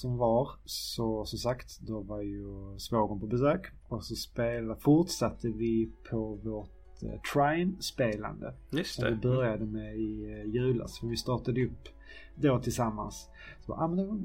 som 0.00 0.16
var 0.16 0.50
så 0.64 1.24
som 1.24 1.38
sagt 1.38 1.80
då 1.80 2.00
var 2.00 2.22
ju 2.22 2.78
svågen 2.78 3.20
på 3.20 3.26
besök 3.26 3.66
och 3.88 4.04
så 4.04 4.14
spela, 4.14 4.76
fortsatte 4.76 5.48
vi 5.48 5.90
på 6.10 6.34
vårt 6.34 7.02
eh, 7.02 7.20
Trine-spelande 7.34 8.54
Just 8.70 8.94
som 8.94 9.04
vi 9.04 9.10
det. 9.10 9.16
började 9.16 9.64
med 9.64 9.96
i 9.96 10.32
eh, 10.32 10.54
julas. 10.54 10.98
För 10.98 11.06
vi 11.06 11.16
startade 11.16 11.64
upp 11.64 11.88
då 12.34 12.58
tillsammans. 12.58 13.30
Så 13.66 13.72
ja, 13.72 13.88
men 13.88 13.96
då 13.96 14.18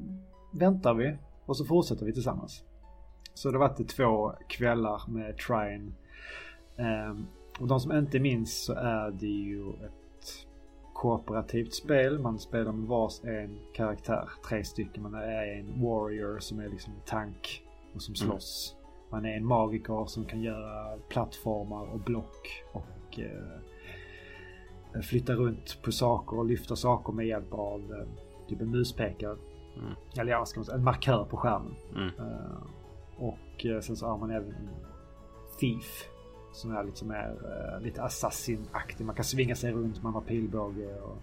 väntar 0.59 0.93
vi 0.93 1.17
och 1.45 1.57
så 1.57 1.65
fortsätter 1.65 2.05
vi 2.05 2.13
tillsammans. 2.13 2.63
Så 3.33 3.51
det 3.51 3.57
har 3.57 3.69
varit 3.69 3.89
två 3.89 4.31
kvällar 4.47 5.01
med 5.07 5.37
Trine. 5.37 5.93
Ehm, 6.77 7.25
och 7.59 7.67
de 7.67 7.79
som 7.79 7.91
inte 7.91 8.19
minns 8.19 8.65
så 8.65 8.73
är 8.73 9.11
det 9.11 9.27
ju 9.27 9.69
ett 9.69 10.02
kooperativt 10.93 11.73
spel. 11.73 12.19
Man 12.19 12.39
spelar 12.39 12.71
med 12.71 12.87
vars 12.87 13.23
en 13.23 13.59
karaktär. 13.73 14.29
Tre 14.49 14.63
stycken. 14.63 15.03
Man 15.03 15.13
är 15.13 15.59
en 15.59 15.81
warrior 15.83 16.39
som 16.39 16.59
är 16.59 16.69
liksom 16.69 16.93
tank 17.05 17.63
och 17.95 18.01
som 18.01 18.13
Mm. 18.13 18.29
slåss. 18.31 18.75
Man 19.09 19.25
är 19.25 19.37
en 19.37 19.45
magiker 19.45 20.05
som 20.05 20.25
kan 20.25 20.41
göra 20.41 20.97
plattformar 21.09 21.93
och 21.93 21.99
block 21.99 22.63
och 22.71 23.19
eh, 23.19 25.01
flytta 25.01 25.33
runt 25.33 25.79
på 25.83 25.91
saker 25.91 26.37
och 26.37 26.45
lyfta 26.45 26.75
saker 26.75 27.13
med 27.13 27.27
hjälp 27.27 27.53
av 27.53 27.79
eh, 27.79 28.07
typ 28.49 28.61
en 28.61 28.69
muspekare. 28.71 29.37
Mm. 29.77 29.93
Eller 30.19 30.31
ja, 30.31 30.45
ska 30.45 30.59
man 30.59 30.65
säga, 30.65 30.77
en 30.77 30.83
markör 30.83 31.25
på 31.25 31.37
skärmen. 31.37 31.75
Mm. 31.95 32.07
Eh, 32.07 32.63
och 33.17 33.65
eh, 33.65 33.79
sen 33.79 33.95
så 33.95 34.07
har 34.07 34.17
man 34.17 34.31
även 34.31 34.49
en 34.51 34.69
Thief. 35.59 36.09
Som 36.53 36.75
är 36.75 36.83
liksom 36.83 37.11
är 37.11 37.29
eh, 37.75 37.81
lite 37.81 38.03
assassin-aktig. 38.03 39.05
Man 39.05 39.15
kan 39.15 39.25
svinga 39.25 39.55
sig 39.55 39.71
runt, 39.71 40.03
man 40.03 40.13
har 40.13 40.21
pilbåge. 40.21 40.95
Och, 41.01 41.17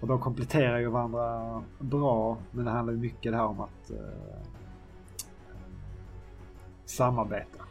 och 0.00 0.08
de 0.08 0.20
kompletterar 0.20 0.78
ju 0.78 0.88
varandra 0.88 1.62
bra. 1.78 2.38
Men 2.50 2.64
det 2.64 2.70
handlar 2.70 2.92
ju 2.94 3.00
mycket 3.00 3.32
det 3.32 3.38
här 3.38 3.46
om 3.46 3.60
att 3.60 3.90
eh, 3.90 4.46
samarbeta. 6.84 7.62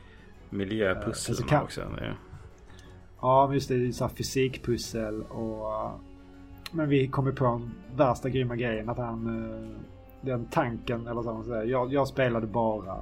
Miljöpussel 0.49 1.35
Eh, 1.41 1.47
kan- 1.47 1.63
också. 1.63 1.81
Det 1.81 2.15
Ja, 3.21 3.45
men 3.47 3.53
just 3.53 3.69
det. 3.69 3.77
Det 3.77 3.87
är 3.87 3.91
så 3.91 4.03
här 4.07 4.15
fysikpussel 4.15 5.23
och... 5.23 5.73
eh, 5.73 5.91
Men 6.71 6.89
vi 6.89 7.07
kom 7.07 7.25
ju 7.25 7.33
på 7.35 7.43
den 7.45 7.71
värsta 7.95 8.29
grymma 8.29 8.55
grejen 8.55 8.89
att 8.89 8.97
han... 8.97 9.27
eh, 9.51 9.77
Den 10.21 10.45
tanken, 10.45 11.07
eller 11.07 11.21
så 11.21 11.33
man 11.33 11.43
säger. 11.43 11.63
Jag, 11.63 11.93
jag 11.93 12.07
spelade 12.07 12.47
bara... 12.47 12.97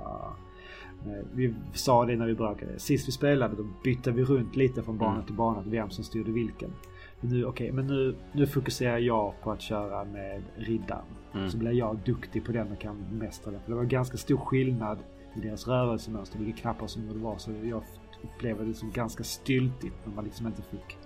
eh, 1.06 1.26
Vi 1.34 1.54
sa 1.74 2.06
det 2.06 2.16
när 2.16 2.26
vi 2.28 2.36
började. 2.36 2.80
Sist 2.80 3.08
vi 3.08 3.12
spelade 3.12 3.56
då 3.56 3.68
bytte 3.84 4.12
vi 4.12 4.24
runt 4.24 4.56
lite 4.56 4.84
från 4.84 4.98
bana 4.98 5.14
Mm. 5.14 5.26
till 5.26 5.36
bana. 5.36 5.64
Vem 5.68 5.90
som 5.90 6.04
styrde 6.04 6.32
vilken. 6.32 6.74
Men 7.20 7.30
nu, 7.32 7.46
okej, 7.46 7.72
men 7.72 7.88
nu, 7.88 8.16
nu 8.32 8.48
fokuserar 8.48 8.98
jag 8.98 9.34
på 9.44 9.52
att 9.52 9.62
köra 9.62 10.04
med 10.04 10.42
riddaren. 10.56 11.06
Mm. 11.34 11.50
Så 11.50 11.58
blir 11.58 11.72
jag 11.72 11.98
duktig 12.06 12.46
på 12.46 12.52
den 12.52 12.72
och 12.72 12.80
kan 12.80 12.98
bemästra 13.10 13.52
den. 13.52 13.62
För 13.62 13.70
det 13.72 13.76
var 13.78 13.84
ganska 13.84 14.18
stor 14.18 14.38
skillnad 14.38 15.00
i 15.36 15.40
deras 15.40 15.68
rörelsemönster. 15.68 16.40
Vilka 16.40 16.62
knappar 16.62 16.88
som 16.88 17.08
det 17.08 17.20
var. 17.20 17.38
Så 17.38 17.52
jag 17.64 17.84
upplevde 18.24 18.66
det 18.66 18.74
som 18.74 18.92
ganska 18.92 19.24
styltigt. 19.24 19.96
När 20.06 20.16
man 20.16 20.26
liksom 20.26 20.48
inte 20.48 20.62
fick 20.62 20.98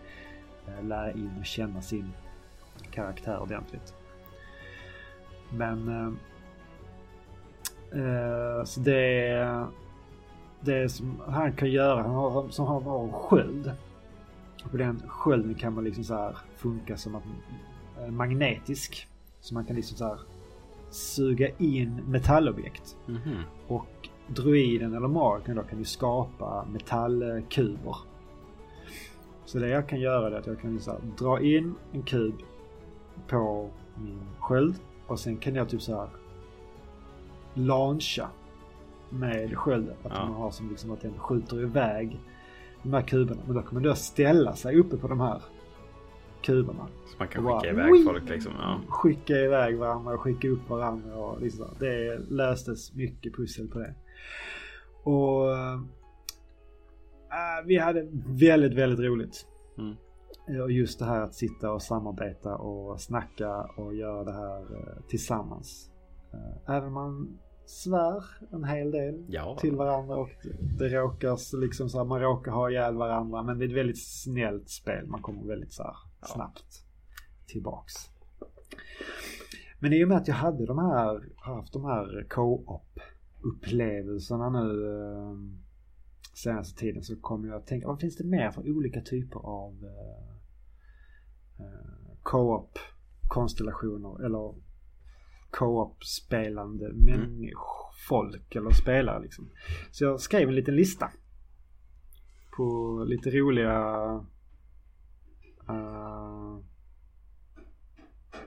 eh, 0.67 0.85
lära 0.85 1.11
in 1.11 1.31
och 1.39 1.45
känna 1.45 1.81
sin 1.81 2.11
karaktär 2.91 3.39
ordentligt. 3.39 3.93
Men... 5.57 5.89
Eh, 7.91 8.63
så 8.65 8.79
det... 8.79 9.67
Det 10.65 10.89
som 10.89 11.21
han 11.27 11.53
kan 11.53 11.71
göra, 11.71 12.01
han 12.01 12.15
har, 12.15 12.49
som 12.49 12.67
han 12.67 12.83
har 12.83 13.03
en 13.03 13.11
sköld. 13.11 13.71
Och 14.63 14.71
på 14.71 14.77
den 14.77 15.01
skölden 15.07 15.55
kan 15.55 15.73
man 15.73 15.83
liksom 15.83 16.03
så 16.03 16.13
här 16.13 16.37
funka 16.55 16.97
som 16.97 17.15
att 17.15 17.23
eh, 18.01 18.11
magnetisk. 18.11 19.07
Så 19.39 19.53
man 19.53 19.65
kan 19.65 19.75
liksom 19.75 19.97
så 19.97 20.05
här 20.05 20.19
suga 20.89 21.49
in 21.57 22.01
metallobjekt. 22.07 22.97
Mhm. 23.05 23.41
Och 23.67 24.09
druiden 24.27 24.93
eller 24.93 25.07
magiken 25.07 25.55
då 25.55 25.63
kan 25.63 25.79
ju 25.79 25.85
skapa 25.85 26.65
metallkuber. 26.71 27.95
Så 29.45 29.59
det 29.59 29.67
jag 29.67 29.89
kan 29.89 29.99
göra 29.99 30.27
är 30.27 30.39
att 30.39 30.47
jag 30.47 30.59
kan 30.59 30.79
så 30.79 30.91
här 30.91 30.99
dra 31.17 31.41
in 31.41 31.75
en 31.91 32.03
kub 32.03 32.33
på 33.27 33.69
min 33.95 34.19
sköld. 34.39 34.75
Och 35.07 35.19
sen 35.19 35.37
kan 35.37 35.55
jag 35.55 35.69
typ 35.69 35.81
så 35.81 35.95
här 35.95 36.09
launcha 37.53 38.29
med 39.09 39.57
skölden. 39.57 39.95
Att 40.03 40.11
Ja. 40.15 40.25
man 40.25 40.33
har 40.33 40.51
som 40.51 40.69
liksom 40.69 40.91
att 40.91 41.01
den 41.01 41.19
skjuter 41.19 41.61
iväg 41.61 42.19
de 42.83 42.93
här 42.93 43.01
kuberna. 43.01 43.41
Men 43.45 43.55
då 43.55 43.61
kommer 43.61 43.81
den 43.81 43.89
då 43.89 43.95
ställa 43.95 44.55
sig 44.55 44.79
uppe 44.79 44.97
på 44.97 45.07
de 45.07 45.19
här 45.19 45.41
kuberna. 46.41 46.87
Så 47.05 47.17
man 47.19 47.27
kan 47.27 47.43
skicka 47.43 47.73
bara, 47.73 47.87
iväg 47.87 48.05
folk 48.05 48.29
liksom? 48.29 48.53
Ja. 48.59 48.79
Skicka 48.89 49.33
iväg 49.33 49.77
varandra 49.77 50.13
och 50.13 50.21
skicka 50.21 50.47
upp 50.49 50.69
varandra 50.69 51.15
och 51.15 51.41
liksom. 51.41 51.65
Det 51.79 52.19
löstes 52.29 52.93
mycket 52.95 53.35
pussel 53.35 53.67
på 53.67 53.79
det. 53.79 53.95
Och 55.03 55.51
äh, 55.51 55.79
vi 57.65 57.77
hade 57.77 58.07
väldigt, 58.27 58.73
väldigt 58.73 58.99
roligt. 58.99 59.47
Mm. 59.77 59.95
Och 60.63 60.71
just 60.71 60.99
det 60.99 61.05
här 61.05 61.21
att 61.21 61.35
sitta 61.35 61.71
och 61.71 61.81
samarbeta 61.81 62.55
och 62.55 63.01
snacka 63.01 63.61
och 63.77 63.95
göra 63.95 64.23
det 64.23 64.33
här 64.33 64.61
uh, 64.61 65.01
tillsammans. 65.07 65.91
Uh, 66.33 66.75
även 66.75 66.91
man 66.91 67.37
svär 67.65 68.23
en 68.51 68.63
hel 68.63 68.91
del 68.91 69.25
ja. 69.27 69.57
till 69.61 69.75
varandra 69.75 70.15
och 70.15 70.29
det 70.77 70.89
råkar 70.89 71.59
liksom 71.61 71.89
så 71.89 71.97
här, 71.97 72.05
man 72.05 72.21
råkar 72.21 72.51
ha 72.51 72.69
ihjäl 72.69 72.95
varandra 72.95 73.43
men 73.43 73.59
det 73.59 73.65
är 73.65 73.69
ett 73.69 73.75
väldigt 73.75 74.03
snällt 74.03 74.69
spel. 74.69 75.07
Man 75.07 75.21
kommer 75.21 75.47
väldigt 75.47 75.73
så 75.73 75.83
här, 75.83 75.95
ja. 76.21 76.27
snabbt 76.27 76.85
tillbaks. 77.47 77.93
Men 79.79 79.93
i 79.93 80.03
och 80.03 80.07
med 80.07 80.17
att 80.17 80.27
jag 80.27 80.35
hade 80.35 80.65
de 80.65 80.79
här, 80.79 81.23
haft 81.35 81.73
de 81.73 81.85
här 81.85 82.25
co-op 82.29 82.99
upplevelserna 83.41 84.49
nu 84.49 84.87
eh, 84.87 85.35
senaste 86.33 86.79
tiden 86.79 87.03
så 87.03 87.15
kommer 87.15 87.47
jag 87.47 87.57
att 87.57 87.67
tänka, 87.67 87.87
vad 87.87 87.99
finns 87.99 88.17
det 88.17 88.23
mer 88.23 88.51
för 88.51 88.69
olika 88.69 89.01
typer 89.01 89.39
av 89.39 89.73
eh, 89.83 90.35
eh 91.65 92.17
co-op 92.23 92.79
konstellationer 93.27 94.25
eller 94.25 94.55
co-op 95.49 96.03
spelande 96.03 96.89
mm. 96.89 97.49
folk 98.07 98.55
eller 98.55 98.71
spelare 98.71 99.21
liksom. 99.21 99.49
Så 99.91 100.03
jag 100.03 100.19
skrev 100.19 100.49
en 100.49 100.55
liten 100.55 100.75
lista 100.75 101.11
på 102.57 103.03
lite 103.07 103.29
roliga 103.29 104.05
uh, 105.69 106.59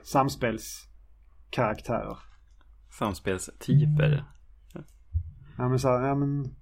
samspelskaraktärer. 0.03 2.17
Samspelstyper? 2.99 4.25
Ja 5.57 5.69
men 5.69 5.79
så, 5.79 5.87
ja 5.87 6.15
men 6.15 6.55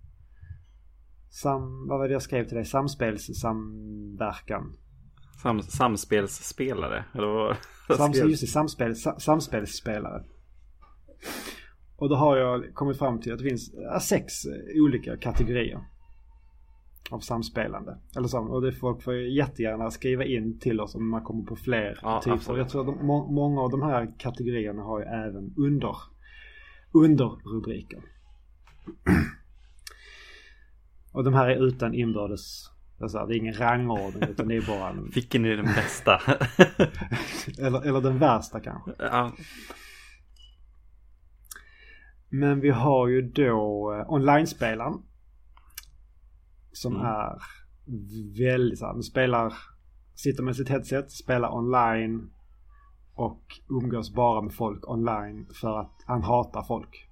sam, 1.29 1.87
vad 1.87 1.99
var 1.99 2.07
det 2.07 2.13
jag 2.13 2.21
skrev 2.21 2.45
till 2.45 2.55
dig? 2.55 2.65
Samspelssamverkan. 2.65 4.77
Sam, 5.41 5.61
samspelsspelare? 5.61 7.05
Eller 7.13 7.27
vad? 7.27 7.55
Sam, 7.97 8.29
just 8.29 8.41
det, 8.41 8.47
samspel, 8.47 8.95
samspelsspelare. 8.95 10.23
Och 11.97 12.09
då 12.09 12.15
har 12.15 12.37
jag 12.37 12.73
kommit 12.73 12.97
fram 12.97 13.21
till 13.21 13.33
att 13.33 13.39
det 13.39 13.49
finns 13.49 13.71
sex 14.01 14.33
olika 14.75 15.17
kategorier. 15.17 15.79
Av 17.11 17.19
samspelande. 17.19 17.97
Eller 18.17 18.27
så, 18.27 18.39
och 18.39 18.61
det 18.61 18.71
folk 18.71 19.03
får 19.03 19.15
jättegärna 19.15 19.91
skriva 19.91 20.25
in 20.25 20.59
till 20.59 20.81
oss 20.81 20.95
om 20.95 21.09
man 21.09 21.23
kommer 21.23 21.43
på 21.43 21.55
fler 21.55 21.99
ja, 22.01 22.21
typer. 22.21 22.35
Absolut. 22.35 22.59
Jag 22.59 22.69
tror 22.69 22.81
att 22.81 22.97
de, 22.97 23.05
må, 23.05 23.31
många 23.31 23.61
av 23.61 23.71
de 23.71 23.81
här 23.81 24.19
kategorierna 24.19 24.81
har 24.81 24.99
ju 24.99 25.05
även 25.05 25.53
under, 25.57 25.95
underrubriker. 26.93 28.01
och 31.13 31.23
de 31.23 31.33
här 31.33 31.49
är 31.49 31.67
utan 31.67 31.93
inbördes 31.93 32.71
Alltså, 32.99 33.25
det 33.25 33.35
är 33.35 33.37
ingen 33.37 33.53
rangordning 33.53 34.29
utan 34.29 34.47
det 34.47 34.55
är 34.55 34.67
bara 34.67 34.89
en... 34.89 35.09
Vilken 35.15 35.45
är 35.45 35.55
den 35.55 35.65
bästa? 35.65 36.21
eller, 37.59 37.87
eller 37.87 38.01
den 38.01 38.19
värsta 38.19 38.59
kanske. 38.59 38.91
Ja. 38.97 39.31
Men 42.29 42.59
vi 42.59 42.69
har 42.69 43.07
ju 43.07 43.21
då 43.21 43.93
eh, 43.93 44.13
online-spelaren. 44.13 44.93
Som 46.71 46.95
mm. 46.95 47.05
är 47.05 47.37
väldigt 48.39 48.79
såhär, 48.79 49.01
spelar, 49.01 49.53
sitter 50.15 50.43
med 50.43 50.55
sitt 50.55 50.69
headset, 50.69 51.11
spelar 51.11 51.55
online 51.55 52.29
och 53.13 53.43
umgås 53.69 54.13
bara 54.13 54.41
med 54.41 54.53
folk 54.53 54.89
online 54.89 55.47
för 55.61 55.79
att 55.79 56.03
han 56.05 56.23
hatar 56.23 56.63
folk. 56.63 57.06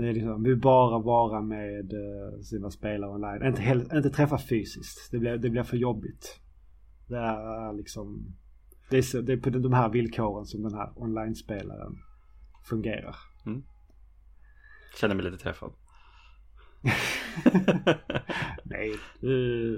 Det 0.00 0.08
är 0.08 0.12
liksom, 0.12 0.42
vill 0.42 0.56
bara 0.56 0.98
vara 0.98 1.42
med 1.42 1.92
uh, 1.92 2.40
sina 2.42 2.70
spelare 2.70 3.10
online. 3.10 3.46
Inte, 3.46 3.62
hel, 3.62 3.80
inte 3.80 4.10
träffa 4.10 4.38
fysiskt. 4.38 5.10
Det 5.10 5.18
blir, 5.18 5.36
det 5.36 5.50
blir 5.50 5.62
för 5.62 5.76
jobbigt. 5.76 6.40
Det 7.08 7.16
är 7.16 7.72
liksom... 7.72 8.36
Det 8.90 8.98
är, 8.98 9.02
så, 9.02 9.20
det 9.20 9.32
är 9.32 9.36
på 9.36 9.50
de 9.50 9.72
här 9.72 9.88
villkoren 9.88 10.46
som 10.46 10.62
den 10.62 10.74
här 10.74 10.92
online-spelaren 10.96 11.98
fungerar. 12.64 13.16
Mm. 13.46 13.62
Känner 15.00 15.14
mig 15.14 15.24
lite 15.24 15.36
träffad. 15.36 15.72
Nej, 18.64 18.94
du, 19.20 19.76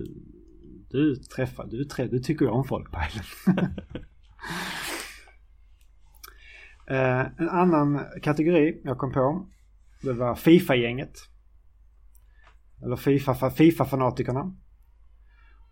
du 0.91 1.17
träffar, 1.17 1.67
du, 1.67 1.85
träff, 1.85 2.11
du 2.11 2.19
tycker 2.19 2.49
om 2.49 2.65
folk 2.65 2.91
på 2.91 2.99
uh, 6.93 7.21
En 7.39 7.49
annan 7.49 8.01
kategori 8.23 8.81
jag 8.85 8.99
kom 8.99 9.13
på. 9.13 9.47
Det 10.03 10.13
var 10.13 10.35
Fifa-gänget. 10.35 11.19
Eller 12.83 12.97
FIFA-fanatikerna. 12.97 14.43
FIFA 14.43 14.63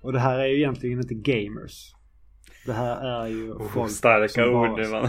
och 0.01 0.13
det 0.13 0.19
här 0.19 0.39
är 0.39 0.47
ju 0.47 0.57
egentligen 0.57 1.01
inte 1.01 1.15
gamers. 1.15 1.95
Det 2.67 2.73
här 2.73 3.23
är 3.23 3.27
ju 3.27 3.53
oh, 3.53 3.69
folk 3.69 3.91
Starka 3.91 4.51
ord 4.51 4.79
nu 4.79 4.89
man. 4.91 5.09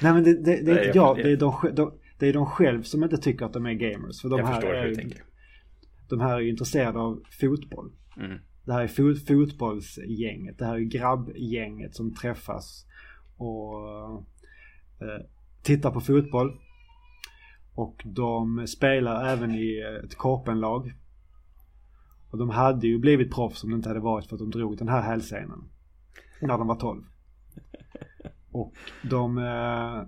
Nej 0.00 0.12
men 0.12 0.24
det, 0.24 0.44
det, 0.44 0.62
det 0.62 0.72
är 0.72 0.86
inte 0.86 0.98
jag. 0.98 1.16
Det 1.16 1.32
är 1.32 1.36
de, 1.36 1.70
de, 1.74 1.98
det 2.18 2.26
är 2.26 2.32
de 2.32 2.46
själv 2.46 2.82
som 2.82 3.02
inte 3.02 3.16
tycker 3.16 3.44
att 3.44 3.52
de 3.52 3.66
är 3.66 3.72
gamers. 3.72 4.20
För 4.22 4.28
de 4.28 4.38
jag 4.38 4.46
här 4.46 4.54
förstår 4.54 4.74
är, 4.74 4.82
hur 4.82 4.88
du 4.88 4.94
tänker. 4.94 5.22
De 6.08 6.20
här 6.20 6.36
är 6.36 6.40
ju 6.40 6.50
intresserade 6.50 6.98
av 6.98 7.22
fotboll. 7.40 7.92
Mm. 8.16 8.38
Det 8.64 8.72
här 8.72 8.82
är 8.82 8.88
fot, 8.88 9.26
fotbollsgänget. 9.26 10.58
Det 10.58 10.64
här 10.64 10.74
är 10.74 10.80
grabbgänget 10.80 11.94
som 11.94 12.14
träffas 12.14 12.86
och 13.36 13.88
eh, 15.00 15.26
tittar 15.62 15.90
på 15.90 16.00
fotboll. 16.00 16.60
Och 17.76 18.02
de 18.04 18.66
spelar 18.66 19.24
även 19.28 19.54
i 19.54 19.82
ett 20.04 20.16
korpenlag. 20.16 20.92
Och 22.30 22.38
de 22.38 22.50
hade 22.50 22.86
ju 22.86 22.98
blivit 22.98 23.34
proffs 23.34 23.64
om 23.64 23.70
det 23.70 23.76
inte 23.76 23.88
hade 23.88 24.00
varit 24.00 24.26
för 24.26 24.36
att 24.36 24.40
de 24.40 24.50
drog 24.50 24.78
den 24.78 24.88
här 24.88 25.02
hälsenan. 25.02 25.68
När 26.40 26.58
de 26.58 26.66
var 26.66 26.76
12. 26.76 27.04
Och 28.50 28.74
de 29.02 29.38
eh, 29.38 30.02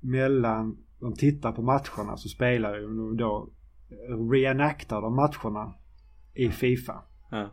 mellan 0.00 0.76
de 1.00 1.14
tittar 1.14 1.52
på 1.52 1.62
matcherna 1.62 2.16
så 2.16 2.28
spelar 2.28 2.80
de 2.80 3.16
då 3.16 3.50
reenactar 4.32 5.02
de 5.02 5.16
matcherna 5.16 5.74
i 6.34 6.50
Fifa. 6.50 7.02
Ja. 7.30 7.50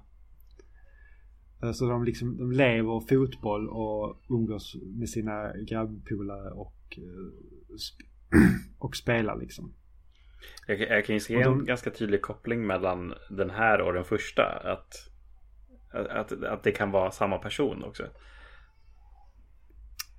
Eh, 1.64 1.72
så 1.72 1.90
de 1.90 2.04
liksom, 2.04 2.38
de 2.38 2.52
lever 2.52 3.00
fotboll 3.00 3.70
och 3.70 4.22
umgås 4.30 4.76
med 4.84 5.10
sina 5.10 5.54
grabbpolare 5.58 6.52
och 6.52 6.98
eh, 6.98 7.78
och 8.80 8.96
spelar 8.96 9.38
liksom. 9.38 9.74
Jag, 10.68 10.80
jag 10.80 11.06
kan 11.06 11.16
ju 11.16 11.20
se 11.20 11.44
de... 11.44 11.60
en 11.60 11.66
ganska 11.66 11.92
tydlig 11.92 12.22
koppling 12.22 12.68
mellan 12.68 13.14
den 13.30 13.50
här 13.50 13.82
och 13.82 13.94
den 13.94 14.04
första. 14.04 14.44
Att, 14.44 14.94
att, 16.10 16.44
att 16.44 16.64
det 16.64 16.72
kan 16.72 16.92
vara 16.92 17.12
samma 17.12 17.38
person 17.38 17.84
också. 17.84 18.04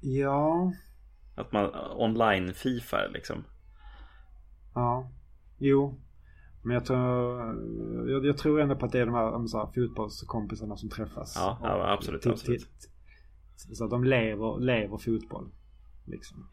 Ja. 0.01 0.73
Att 1.35 1.53
man 1.53 1.70
online-fifar 1.97 3.11
liksom. 3.12 3.45
Ja. 4.74 5.11
Jo. 5.59 6.01
Men 6.62 6.74
jag 6.74 6.85
tror, 6.85 7.41
jag, 8.11 8.27
jag, 8.27 8.39
tror 8.39 8.61
ändå 8.61 8.77
på 8.77 8.87
att 8.87 8.93
det 8.93 9.01
är 9.01 9.07
de 9.07 9.15
här, 9.15 9.47
så 9.47 9.59
här 9.59 9.66
fotbollskompisarna 9.66 10.77
som 10.77 10.91
träffas. 10.91 11.35
Ja, 11.37 11.59
ja 11.62 11.93
absolut. 11.93 12.27
absolut. 12.27 12.69
Så 13.57 13.85
att 13.85 13.91
de 13.91 14.05
lever, 14.05 14.61
lever 14.61 14.99
fotboll. 14.99 15.51
Liksom. 16.05 16.49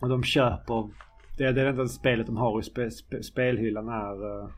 Och 0.00 0.08
de 0.08 0.22
köper, 0.22 0.90
det 1.38 1.44
är 1.44 1.52
det 1.52 1.68
enda 1.68 1.86
spelet 1.86 2.26
de 2.26 2.36
har 2.36 2.60
i 2.60 2.62
spe, 2.62 2.90
spe, 2.90 3.22
spelhyllan 3.22 3.88
är 3.88 4.24
uh, 4.24 4.50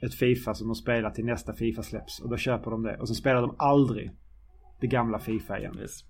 ett 0.00 0.14
Fifa 0.14 0.54
som 0.54 0.68
de 0.68 0.74
spelar 0.74 1.10
till 1.10 1.24
nästa 1.24 1.52
Fifa 1.52 1.82
släpps. 1.82 2.20
Och 2.20 2.30
då 2.30 2.36
köper 2.36 2.70
de 2.70 2.82
det. 2.82 2.96
Och 2.98 3.08
sen 3.08 3.14
spelar 3.14 3.42
de 3.42 3.54
aldrig 3.58 4.10
det 4.80 4.86
gamla 4.86 5.18
Fifa 5.18 5.58
igen. 5.58 5.78
Yes. 5.78 6.04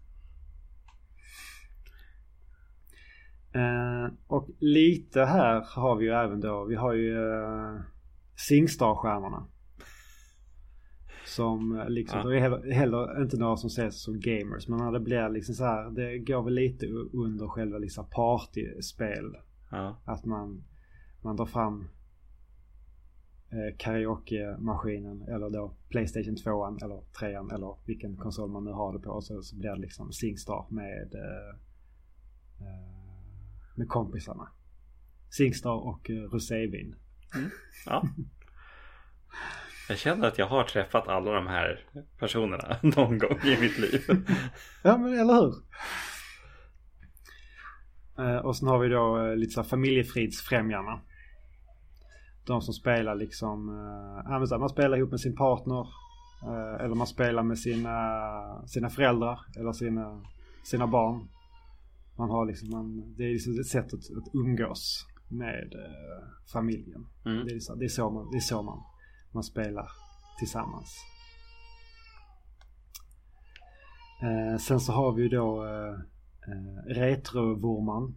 Uh, 3.57 4.15
och 4.27 4.49
lite 4.59 5.25
här 5.25 5.65
har 5.77 5.97
vi 5.97 6.05
ju 6.05 6.11
även 6.11 6.41
då, 6.41 6.65
vi 6.65 6.75
har 6.75 6.93
ju 6.93 7.17
uh, 7.19 7.81
Singstar-stjärnorna. 8.37 9.47
Som 11.27 11.78
eh, 11.78 11.89
liksom, 11.89 12.19
ja. 12.19 12.28
det 12.28 12.36
är 12.36 12.40
heller, 12.40 12.73
heller, 12.73 13.23
inte 13.23 13.36
några 13.36 13.57
som 13.57 13.66
ses 13.66 14.03
som 14.03 14.20
gamers. 14.20 14.69
Men 14.69 14.93
det 14.93 15.01
blir 15.01 15.28
liksom 15.28 15.55
så 15.55 15.65
här, 15.65 15.90
det 15.90 16.19
går 16.19 16.43
väl 16.43 16.55
lite 16.55 16.86
under 17.12 17.48
själva 17.48 17.78
liksom 17.78 18.07
partyspel. 18.11 19.36
Ja. 19.70 19.97
Att 20.05 20.24
man, 20.24 20.65
man 21.23 21.36
drar 21.36 21.47
fram 21.47 21.89
eh, 23.51 23.77
karaoke-maskinen 23.77 25.23
eller 25.23 25.51
då 25.51 25.74
Playstation 25.89 26.36
2 26.36 26.66
eller 26.66 27.03
3 27.19 27.35
eller 27.55 27.77
vilken 27.86 28.16
konsol 28.16 28.51
man 28.51 28.65
nu 28.65 28.70
har 28.70 28.93
det 28.93 28.98
på. 28.98 29.11
Och 29.11 29.24
så, 29.24 29.43
så 29.43 29.57
blir 29.57 29.70
det 29.70 29.81
liksom 29.81 30.12
Singstar 30.12 30.66
med, 30.70 31.15
eh, 31.15 31.55
eh, 32.66 32.97
med 33.74 33.89
kompisarna. 33.89 34.48
Singstar 35.31 35.74
och 35.74 36.11
eh, 36.11 36.23
rosévin. 36.23 36.94
Mm. 37.35 37.51
Ja. 37.86 38.09
Jag 39.89 39.99
känner 39.99 40.29
att 40.29 40.39
jag 40.39 40.47
har 40.47 40.65
träffat 40.65 41.09
alla 41.09 41.33
de 41.33 41.47
här 41.47 41.81
personerna 42.19 42.77
någon 42.83 43.19
gång 43.19 43.39
i 43.45 43.61
mitt 43.61 43.79
liv. 43.79 44.01
ja 44.83 44.99
men 44.99 45.19
eller 45.19 45.35
hur. 45.35 45.55
Eh, 48.19 48.37
och 48.37 48.57
sen 48.57 48.69
har 48.69 48.79
vi 48.79 48.89
då 48.89 49.27
eh, 49.27 49.37
lite 49.37 49.53
så 49.53 49.61
här 49.61 49.69
familjefridsfrämjarna. 49.69 51.01
De 52.47 52.61
som 52.61 52.75
spelar 52.75 53.15
liksom, 53.15 53.69
äh, 54.51 54.59
man 54.59 54.69
spelar 54.69 54.97
ihop 54.97 55.11
med 55.11 55.21
sin 55.21 55.37
partner. 55.37 55.87
Eller 56.81 56.95
man 56.95 57.07
spelar 57.07 57.43
med 57.43 57.59
sina, 57.59 58.67
sina 58.67 58.91
föräldrar 58.91 59.39
eller 59.59 59.73
sina, 59.73 60.23
sina 60.65 60.87
barn. 60.87 61.29
Man 62.19 62.31
har 62.31 62.47
liksom, 62.47 62.71
man, 62.71 63.15
det 63.17 63.25
är 63.25 63.33
liksom 63.33 63.61
ett 63.61 63.67
sätt 63.67 63.87
att, 63.87 63.93
att 63.93 64.35
umgås 64.35 65.07
med 65.29 65.73
familjen. 66.53 67.07
Mm. 67.25 67.47
Det, 67.47 67.55
är 67.55 67.59
så, 67.59 67.75
det, 67.75 67.85
är 67.85 67.89
så 67.89 68.11
man, 68.11 68.31
det 68.31 68.37
är 68.37 68.41
så 68.41 68.63
man, 68.63 68.83
man 69.37 69.43
spelar 69.43 69.89
tillsammans. 70.39 70.97
Eh, 74.23 74.59
sen 74.59 74.81
så 74.81 74.93
har 74.93 75.13
vi 75.13 75.29
då 75.29 75.65
eh, 75.65 75.95
eh, 76.49 76.95
Retrovurman. 76.95 78.15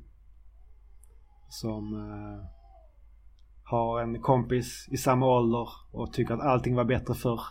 Som 1.50 1.94
eh, 1.94 2.46
har 3.64 4.02
en 4.02 4.22
kompis 4.22 4.88
i 4.92 4.98
samma 4.98 5.26
ålder 5.26 5.68
och 5.92 6.14
tycker 6.14 6.34
att 6.34 6.40
allting 6.40 6.76
var 6.76 6.86
bättre 6.86 7.14
förr. 7.14 7.42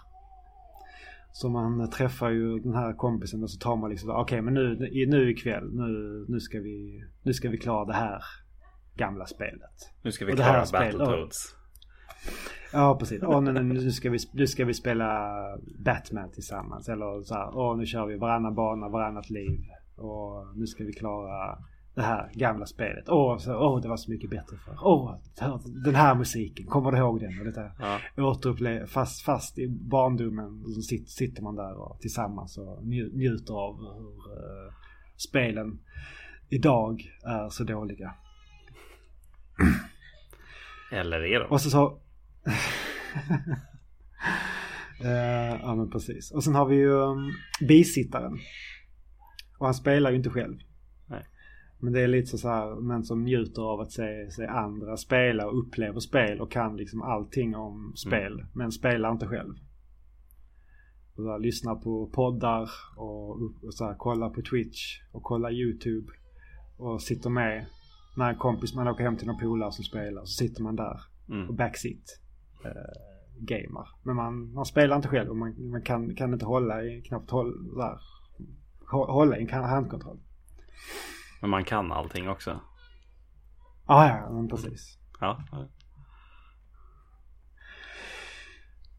Så 1.32 1.48
man 1.48 1.90
träffar 1.90 2.30
ju 2.30 2.58
den 2.58 2.74
här 2.74 2.92
kompisen 2.92 3.42
och 3.42 3.50
så 3.50 3.58
tar 3.58 3.76
man 3.76 3.90
liksom 3.90 4.10
okej 4.10 4.22
okay, 4.22 4.40
men 4.40 4.54
nu, 4.54 4.90
nu 5.08 5.30
ikväll 5.30 5.70
nu, 5.72 6.24
nu, 6.28 6.40
ska 6.40 6.60
vi, 6.60 7.04
nu 7.22 7.32
ska 7.34 7.48
vi 7.48 7.58
klara 7.58 7.84
det 7.84 7.94
här 7.94 8.22
gamla 8.94 9.26
spelet. 9.26 9.92
Nu 10.02 10.12
ska 10.12 10.24
vi 10.24 10.32
klara 10.32 10.64
Battletoads. 10.72 11.54
Ja 12.72 12.96
precis. 12.98 13.22
Åh, 13.22 13.40
nu, 13.40 13.62
nu, 13.62 13.92
ska 13.92 14.10
vi, 14.10 14.18
nu 14.32 14.46
ska 14.46 14.64
vi 14.64 14.74
spela 14.74 15.30
Batman 15.84 16.30
tillsammans. 16.30 16.88
Eller 16.88 17.22
så 17.22 17.34
här, 17.34 17.56
åh 17.56 17.76
nu 17.76 17.86
kör 17.86 18.06
vi 18.06 18.16
varannan 18.16 18.54
bana, 18.54 18.88
varannat 18.88 19.30
liv. 19.30 19.60
Och 19.96 20.56
nu 20.56 20.66
ska 20.66 20.84
vi 20.84 20.92
klara 20.92 21.58
det 21.94 22.02
här 22.02 22.30
gamla 22.34 22.66
spelet. 22.66 23.08
Åh, 23.08 23.38
så, 23.38 23.54
åh 23.54 23.80
det 23.80 23.88
var 23.88 23.96
så 23.96 24.10
mycket 24.10 24.30
bättre 24.30 24.56
för. 24.56 24.76
Åh, 24.82 25.14
den 25.84 25.94
här 25.94 26.14
musiken. 26.14 26.66
Kommer 26.66 26.92
du 26.92 26.98
ihåg 26.98 27.20
den? 27.20 27.38
Och 27.38 27.44
detta 27.44 27.70
ja. 27.78 27.98
återupplev, 28.16 28.86
fast, 28.86 29.22
fast 29.22 29.58
i 29.58 29.68
barndomen 29.68 30.64
så 30.74 30.82
sitter, 30.82 31.10
sitter 31.10 31.42
man 31.42 31.56
där 31.56 31.74
och, 31.74 32.00
tillsammans 32.00 32.58
och 32.58 32.86
njuter 32.86 33.54
av 33.54 33.76
hur 33.76 34.08
uh, 34.08 34.72
spelen 35.16 35.78
idag 36.48 37.02
är 37.24 37.48
så 37.48 37.64
dåliga. 37.64 38.14
Eller 40.92 41.24
är 41.24 41.40
de? 41.40 41.46
Och 41.46 41.60
så, 41.60 41.70
så 41.70 41.98
uh, 45.04 45.60
ja 45.62 45.74
men 45.74 45.90
precis. 45.90 46.30
Och 46.30 46.44
sen 46.44 46.54
har 46.54 46.66
vi 46.66 46.76
ju 46.76 46.90
um, 46.90 47.32
bisittaren. 47.68 48.38
Och 49.58 49.66
han 49.66 49.74
spelar 49.74 50.10
ju 50.10 50.16
inte 50.16 50.30
själv. 50.30 50.58
Nej. 51.06 51.26
Men 51.78 51.92
det 51.92 52.00
är 52.00 52.08
lite 52.08 52.38
så 52.38 52.48
här, 52.48 52.80
men 52.80 53.04
som 53.04 53.24
njuter 53.24 53.62
av 53.62 53.80
att 53.80 53.92
se, 53.92 54.30
se 54.30 54.46
andra 54.46 54.96
spela 54.96 55.46
och 55.46 55.58
upplever 55.58 56.00
spel 56.00 56.40
och 56.40 56.50
kan 56.50 56.76
liksom 56.76 57.02
allting 57.02 57.56
om 57.56 57.92
spel. 57.96 58.32
Mm. 58.32 58.46
Men 58.54 58.72
spelar 58.72 59.12
inte 59.12 59.26
själv. 59.26 59.54
Och 61.16 61.22
så 61.24 61.30
här, 61.30 61.38
lyssnar 61.38 61.74
på 61.74 62.06
poddar 62.06 62.70
och, 62.96 63.30
och 63.64 63.74
så 63.74 63.84
här, 63.84 63.94
kollar 63.94 64.30
på 64.30 64.42
Twitch 64.42 65.00
och 65.12 65.22
kollar 65.22 65.52
YouTube. 65.52 66.12
Och 66.76 67.02
sitter 67.02 67.30
med 67.30 67.66
när 68.16 68.30
en 68.30 68.38
kompis, 68.38 68.74
man 68.74 68.88
åker 68.88 69.04
hem 69.04 69.16
till 69.16 69.26
någon 69.26 69.40
polare 69.40 69.72
som 69.72 69.84
spelar. 69.84 70.24
Så 70.24 70.44
sitter 70.44 70.62
man 70.62 70.76
där 70.76 71.00
mm. 71.28 71.48
och 71.48 71.54
backseat 71.54 72.20
eh, 72.64 72.72
gamer. 73.38 73.88
Men 74.02 74.16
man, 74.16 74.52
man 74.52 74.64
spelar 74.64 74.96
inte 74.96 75.08
själv 75.08 75.30
och 75.30 75.36
man, 75.36 75.70
man 75.70 75.82
kan, 75.82 76.14
kan 76.14 76.32
inte 76.32 76.46
hålla 76.46 76.84
i, 76.84 77.02
knappt 77.02 77.30
hålla, 77.30 78.00
hålla 78.86 79.38
i 79.38 79.42
en 79.42 79.64
handkontroll. 79.64 80.18
Men 81.40 81.50
man 81.50 81.64
kan 81.64 81.92
allting 81.92 82.28
också? 82.28 82.60
Ah, 83.86 84.08
ja, 84.08 84.30
men 84.32 84.48
precis. 84.48 84.98
Ja. 85.20 85.42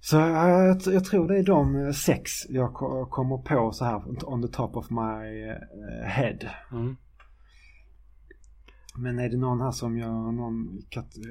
Så 0.01 0.15
jag, 0.15 0.81
jag, 0.85 1.05
tror 1.05 1.27
det 1.27 1.37
är 1.37 1.43
de 1.43 1.93
sex 1.93 2.31
jag 2.49 2.73
kommer 3.09 3.37
på 3.37 3.71
så 3.71 3.85
här 3.85 4.25
on 4.29 4.41
the 4.41 4.47
top 4.47 4.75
of 4.75 4.89
my 4.89 5.49
eh, 5.49 6.07
head. 6.07 6.39
Mm. 6.71 6.95
Men 8.97 9.19
är 9.19 9.29
det 9.29 9.37
någon 9.37 9.61
här 9.61 9.71
som 9.71 9.97
jag, 9.97 10.33
någon, 10.33 10.81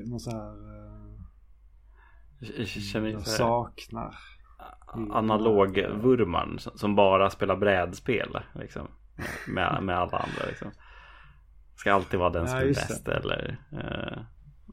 någon 0.06 0.20
så 0.20 0.30
här 0.30 0.52
eh, 2.40 3.10
jag 3.10 3.26
saknar. 3.26 4.14
Analogvurman 5.10 6.58
som 6.58 6.94
bara 6.94 7.30
spelar 7.30 7.56
brädspel. 7.56 8.38
Liksom, 8.54 8.88
med, 9.48 9.82
med 9.82 9.98
alla 9.98 10.18
andra. 10.18 10.46
Liksom. 10.48 10.70
Ska 11.74 11.92
alltid 11.92 12.20
vara 12.20 12.30
den 12.30 12.48
som 12.48 12.56
ja, 12.56 12.62
är 12.62 12.68
bäst 12.68 13.04
det. 13.04 13.14
eller 13.16 13.58
eh, 13.72 14.22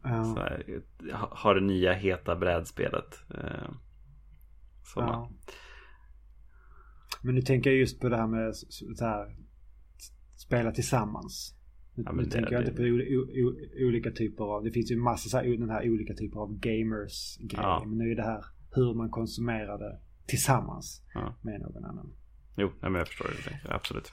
ja. 0.04 0.36
här, 0.38 0.82
har 1.12 1.56
det 1.56 1.62
nya 1.62 1.94
heta 1.94 2.36
brädspelet. 2.36 3.20
Eh, 3.34 3.70
ja. 4.96 5.30
Men 7.22 7.36
nu 7.36 7.42
tänker 7.42 7.70
jag 7.70 7.80
just 7.80 8.02
på 8.02 8.10
det 8.10 8.18
här 8.18 8.28
med 8.28 8.56
så 8.56 9.06
här, 9.06 9.36
spela 10.38 10.72
tillsammans. 10.72 11.55
Ja, 11.96 12.12
nu 12.12 12.26
tänker 12.26 12.52
jag 12.52 12.62
inte 12.62 12.74
på 12.74 12.84
olika 13.88 14.12
typer 14.12 14.44
av, 14.44 14.64
det 14.64 14.72
finns 14.72 14.92
ju 14.92 14.98
massa 14.98 15.30
så 15.30 15.38
här, 15.38 15.58
den 15.58 15.70
här 15.70 15.90
olika 15.90 16.14
typer 16.14 16.40
av 16.40 16.60
gamers 16.60 17.38
grejer. 17.38 17.64
Ja. 17.64 17.84
Men 17.86 17.98
nu 17.98 18.12
är 18.12 18.16
det 18.16 18.24
här 18.24 18.46
hur 18.76 18.94
man 18.94 19.10
konsumerar 19.10 19.78
det 19.78 20.00
tillsammans 20.28 21.02
ja. 21.14 21.36
med 21.42 21.62
någon 21.62 21.86
annan. 21.86 22.14
Jo, 22.58 22.72
nej, 22.82 22.92
men 22.92 23.00
jag 23.00 23.08
förstår 23.08 23.28
det. 23.28 23.74
Absolut. 23.74 24.12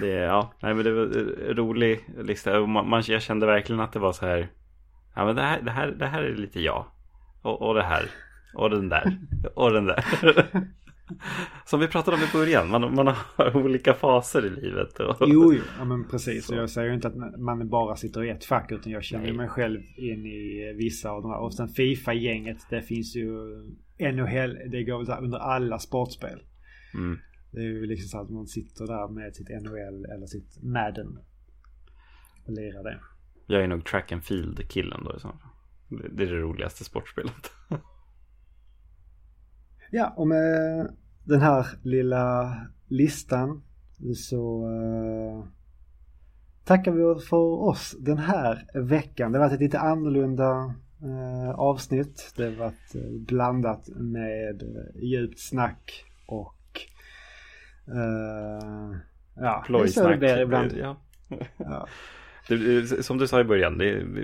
Det, 0.00 0.06
ja, 0.06 0.52
nej, 0.62 0.74
men 0.74 0.84
det 0.84 0.92
var 0.92 1.02
en 1.02 1.56
rolig 1.56 2.04
lista. 2.18 2.66
Man, 2.66 3.02
jag 3.06 3.22
kände 3.22 3.46
verkligen 3.46 3.80
att 3.80 3.92
det 3.92 3.98
var 3.98 4.12
så 4.12 4.26
här. 4.26 4.52
Ja, 5.14 5.24
men 5.24 5.36
det 5.36 5.42
här, 5.42 5.62
det 5.62 5.70
här, 5.70 5.90
det 5.90 6.06
här 6.06 6.22
är 6.22 6.36
lite 6.36 6.60
jag. 6.60 6.86
Och, 7.42 7.62
och 7.62 7.74
det 7.74 7.82
här. 7.82 8.10
Och 8.54 8.70
den 8.70 8.88
där. 8.88 9.18
Och 9.54 9.72
den 9.72 9.86
där. 9.86 10.04
Som 11.66 11.80
vi 11.80 11.88
pratade 11.88 12.16
om 12.16 12.22
i 12.22 12.32
början, 12.32 12.68
man, 12.68 12.94
man 12.94 13.06
har 13.06 13.56
olika 13.64 13.94
faser 13.94 14.46
i 14.46 14.50
livet. 14.50 15.00
Och... 15.00 15.16
Jo, 15.20 15.52
jo, 15.54 15.60
ja, 15.78 15.84
men 15.84 16.04
precis. 16.10 16.46
Så. 16.46 16.54
Jag 16.54 16.70
säger 16.70 16.92
inte 16.92 17.08
att 17.08 17.38
man 17.38 17.68
bara 17.68 17.96
sitter 17.96 18.24
i 18.24 18.30
ett 18.30 18.44
fack 18.44 18.72
utan 18.72 18.92
jag 18.92 19.04
känner 19.04 19.24
Nej. 19.24 19.32
mig 19.32 19.48
själv 19.48 19.80
in 19.96 20.26
i 20.26 20.74
vissa 20.78 21.10
av 21.10 21.22
de 21.22 21.30
här. 21.30 21.38
Och 21.38 21.54
sen 21.54 21.68
Fifa-gänget, 21.68 22.58
det 22.70 22.82
finns 22.82 23.16
ju 23.16 23.26
NHL, 23.98 24.58
det 24.70 24.84
går 24.84 25.04
väl 25.04 25.24
under 25.24 25.38
alla 25.38 25.78
sportspel. 25.78 26.42
Mm. 26.94 27.18
Det 27.50 27.58
är 27.58 27.64
ju 27.64 27.86
liksom 27.86 28.08
så 28.08 28.20
att 28.20 28.30
man 28.30 28.46
sitter 28.46 28.86
där 28.86 29.08
med 29.08 29.34
sitt 29.34 29.48
NHL 29.48 30.04
eller 30.04 30.26
sitt 30.26 30.62
Madden 30.62 31.18
och 32.46 32.52
lirar 32.52 32.82
det. 32.82 33.00
Jag 33.46 33.62
är 33.62 33.68
nog 33.68 33.84
track 33.84 34.12
and 34.12 34.24
field 34.24 34.68
killen 34.68 35.04
då 35.04 35.16
i 35.16 35.20
så 35.20 35.28
fall. 35.28 35.38
Det 35.88 36.22
är 36.22 36.26
det 36.26 36.40
roligaste 36.40 36.84
sportspelet. 36.84 37.50
Ja, 39.94 40.12
och 40.16 40.28
med 40.28 40.88
den 41.24 41.40
här 41.40 41.66
lilla 41.82 42.56
listan 42.88 43.62
så 44.16 44.66
uh, 44.66 45.44
tackar 46.64 46.92
vi 46.92 47.20
för 47.20 47.62
oss 47.62 47.96
den 48.00 48.18
här 48.18 48.66
veckan. 48.74 49.32
Det 49.32 49.38
har 49.38 49.46
varit 49.46 49.54
ett 49.54 49.60
lite 49.60 49.78
annorlunda 49.78 50.74
uh, 51.04 51.50
avsnitt. 51.50 52.32
Det 52.36 52.44
har 52.44 52.50
varit 52.50 52.94
uh, 52.94 53.20
blandat 53.26 53.88
med 53.88 54.62
djupt 54.94 55.40
snack 55.40 56.04
och 56.26 56.80
ja, 59.34 59.62
Plojsnack. 59.66 60.10
det 60.10 60.16
blir 60.16 60.40
ibland. 60.40 60.72
Ja. 60.76 60.96
ja. 61.56 61.86
Som 63.00 63.18
du 63.18 63.26
sa 63.26 63.40
i 63.40 63.44
början, 63.44 63.78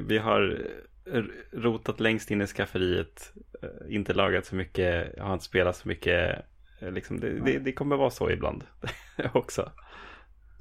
vi 0.09 0.19
har 0.19 0.67
rotat 1.53 2.01
längst 2.01 2.31
in 2.31 2.41
i 2.41 2.47
skafferiet. 2.47 3.33
Eh, 3.63 3.95
inte 3.95 4.15
lagat 4.15 4.47
så 4.47 4.57
mycket, 4.57 5.19
har 5.19 5.33
inte 5.33 5.45
spelat 5.45 5.77
så 5.77 5.89
mycket. 5.89 6.45
Eh, 6.81 6.93
liksom, 6.93 7.21
det, 7.21 7.41
det, 7.41 7.59
det 7.59 7.73
kommer 7.73 7.97
vara 7.97 8.11
så 8.11 8.31
ibland 8.31 8.65
också. 9.35 9.73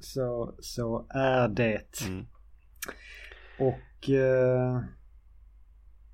Så, 0.00 0.54
så 0.60 1.06
är 1.10 1.48
det. 1.48 2.06
Mm. 2.08 2.26
Och 3.58 4.10
eh, 4.10 4.80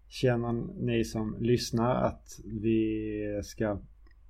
känner 0.08 0.52
ni 0.84 1.04
som 1.04 1.36
lyssnar 1.40 1.94
att 1.94 2.40
vi 2.44 3.40
ska 3.44 3.80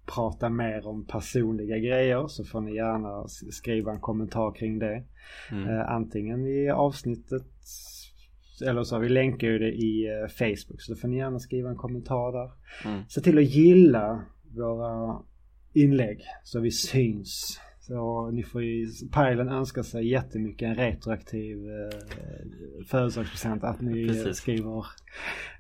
prata 0.07 0.49
mer 0.49 0.87
om 0.87 1.07
personliga 1.07 1.79
grejer 1.79 2.27
så 2.27 2.45
får 2.45 2.61
ni 2.61 2.75
gärna 2.75 3.29
skriva 3.29 3.93
en 3.93 4.01
kommentar 4.01 4.55
kring 4.55 4.79
det. 4.79 5.05
Mm. 5.51 5.69
Eh, 5.69 5.91
antingen 5.91 6.47
i 6.47 6.71
avsnittet 6.71 7.47
eller 8.63 8.83
så, 8.83 8.99
vi 8.99 9.09
länkar 9.09 9.49
ju 9.49 9.59
det 9.59 9.73
i 9.73 10.07
eh, 10.07 10.29
Facebook 10.29 10.83
så 10.83 10.93
då 10.93 10.99
får 10.99 11.09
ni 11.09 11.17
gärna 11.17 11.39
skriva 11.39 11.71
en 11.71 11.77
kommentar 11.77 12.33
där. 12.33 12.51
Mm. 12.91 13.03
Se 13.09 13.21
till 13.21 13.39
att 13.39 13.45
gilla 13.45 14.25
våra 14.57 15.23
inlägg 15.73 16.21
så 16.45 16.61
vi 16.61 16.71
syns. 16.71 17.61
Så 17.81 18.31
ni 18.31 18.43
får 18.43 18.63
ju, 18.63 18.87
Pajlen 19.13 19.49
önskar 19.49 19.83
sig 19.83 20.09
jättemycket 20.09 20.67
en 20.69 20.75
retroaktiv 20.75 21.59
eh, 21.71 22.87
födelsedagspresent 22.87 23.65
att 23.65 23.81
ni 23.81 24.09
Precis. 24.09 24.37
skriver 24.37 24.87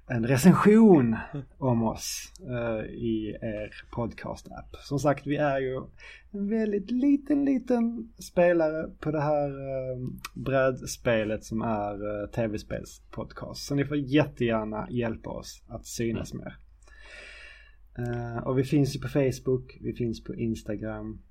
en 0.06 0.26
recension 0.26 1.16
om 1.58 1.82
oss 1.82 2.32
eh, 2.40 2.84
i 2.84 3.36
er 3.42 3.84
podcast-app. 3.90 4.76
Som 4.76 4.98
sagt, 4.98 5.26
vi 5.26 5.36
är 5.36 5.60
ju 5.60 5.82
en 6.30 6.48
väldigt 6.48 6.90
liten, 6.90 7.44
liten 7.44 8.12
spelare 8.18 8.90
på 9.00 9.10
det 9.10 9.20
här 9.20 9.48
eh, 9.48 10.08
brädspelet 10.34 11.44
som 11.44 11.62
är 11.62 12.22
eh, 12.22 12.28
tv-spelspodcast. 12.30 13.66
Så 13.66 13.74
ni 13.74 13.84
får 13.84 13.96
jättegärna 13.96 14.86
hjälpa 14.90 15.30
oss 15.30 15.62
att 15.68 15.86
synas 15.86 16.32
mm. 16.32 16.44
mer. 16.44 16.56
Uh, 17.98 18.38
och 18.38 18.58
vi 18.58 18.64
finns 18.64 18.96
ju 18.96 19.00
på 19.00 19.08
Facebook, 19.08 19.78
vi 19.80 19.92
finns 19.92 20.24
på 20.24 20.34
Instagram. 20.34 21.22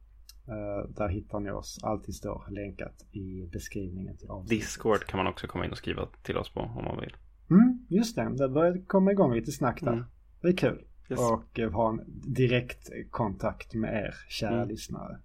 Uh, 0.48 0.96
där 0.96 1.08
hittar 1.08 1.40
ni 1.40 1.52
oss. 1.52 1.80
Allting 1.84 2.14
står 2.14 2.46
länkat 2.50 3.06
i 3.12 3.50
beskrivningen 3.52 4.18
till 4.18 4.30
avsnittet. 4.30 4.60
Discord 4.60 5.06
kan 5.06 5.18
man 5.18 5.28
också 5.28 5.48
komma 5.48 5.66
in 5.66 5.72
och 5.72 5.78
skriva 5.78 6.08
till 6.22 6.38
oss 6.38 6.50
på 6.54 6.60
om 6.60 6.86
man 6.86 7.00
vill. 7.00 7.16
Mm, 7.54 7.86
just 7.90 8.16
det, 8.16 8.36
det 8.38 8.50
börjar 8.50 8.88
komma 8.88 9.12
igång 9.12 9.34
lite 9.34 9.52
snack 9.52 9.82
där. 9.82 9.94
Mm. 9.94 10.06
Det 10.42 10.48
är 10.48 10.58
kul. 10.58 10.82
Yes. 11.10 11.20
Och 11.20 11.60
uh, 11.60 11.72
ha 11.72 11.90
en 11.90 12.02
direkt 12.34 12.90
kontakt 13.12 13.74
med 13.74 13.94
er 13.94 14.16
kära 14.30 14.56
mm. 14.56 14.68
lyssnare. 14.68 15.18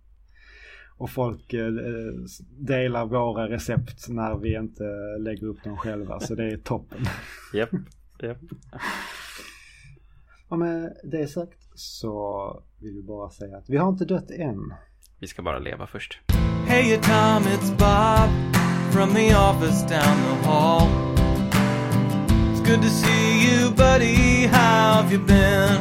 Och 0.96 1.10
folk 1.10 1.54
uh, 1.54 1.70
delar 2.58 3.06
våra 3.06 3.48
recept 3.48 4.08
när 4.08 4.38
vi 4.38 4.56
inte 4.56 4.84
lägger 5.18 5.46
upp 5.46 5.64
dem 5.64 5.76
själva. 5.76 6.20
så 6.20 6.34
det 6.34 6.52
är 6.52 6.56
toppen. 6.56 6.98
Japp, 7.54 7.70
japp. 8.22 8.38
Och 10.48 10.58
med 10.58 10.96
det 11.04 11.26
sagt 11.26 11.58
så 11.74 12.62
vill 12.80 12.94
vi 12.94 13.02
bara 13.02 13.30
säga 13.30 13.56
att 13.56 13.70
vi 13.70 13.76
har 13.76 13.88
inte 13.88 14.04
dött 14.04 14.30
än. 14.30 14.74
Vi 15.18 15.26
ska 15.26 15.42
bara 15.42 15.58
leva 15.58 15.86
först. 15.86 16.20
Hey 16.66 16.96
Tom, 16.96 17.42
it's 17.42 17.70
Bob 17.78 18.30
from 18.92 19.14
the 19.14 19.34
office 19.34 19.88
down 19.88 20.16
the 20.16 20.46
hall. 20.48 21.17
Good 22.68 22.82
to 22.82 22.90
see 22.90 23.48
you 23.48 23.70
buddy, 23.70 24.44
how 24.44 25.00
have 25.00 25.10
you 25.10 25.18
been? 25.18 25.78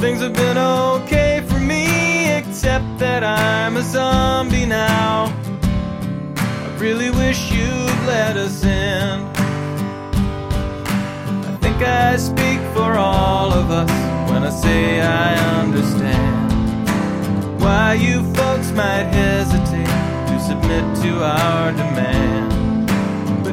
Things 0.00 0.20
have 0.20 0.34
been 0.34 0.58
okay 0.58 1.46
for 1.48 1.60
me 1.60 2.28
except 2.32 2.98
that 2.98 3.22
I'm 3.22 3.76
a 3.76 3.82
zombie 3.82 4.66
now. 4.66 5.32
I 6.34 6.76
really 6.78 7.10
wish 7.10 7.52
you'd 7.52 8.00
let 8.04 8.36
us 8.36 8.64
in. 8.64 9.20
I 11.46 11.56
think 11.60 11.76
I 11.76 12.16
speak 12.16 12.58
for 12.74 12.94
all 12.94 13.52
of 13.52 13.70
us 13.70 13.92
when 14.28 14.42
I 14.42 14.50
say 14.50 15.00
I 15.00 15.60
understand 15.60 16.50
why 17.60 17.94
you 17.94 18.24
folks 18.34 18.72
might 18.72 19.06
hesitate 19.14 19.86
to 20.26 20.40
submit 20.40 20.84
to 21.04 21.22
our 21.22 21.70
demand. 21.70 22.41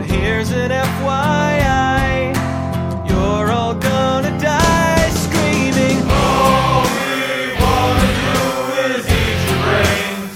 Here's 0.10 0.52
an 0.52 0.72
FYI 0.72 2.34
you're 3.08 3.52
all 3.52 3.76
gonna 3.76 4.38
die 4.40 5.10
screaming. 5.26 6.02
All 6.10 6.82
we 6.82 7.54
wanna 7.64 8.10
do 8.26 8.42
is 8.90 9.06
eat 9.06 9.40
your 9.48 9.60
brains. 9.68 10.34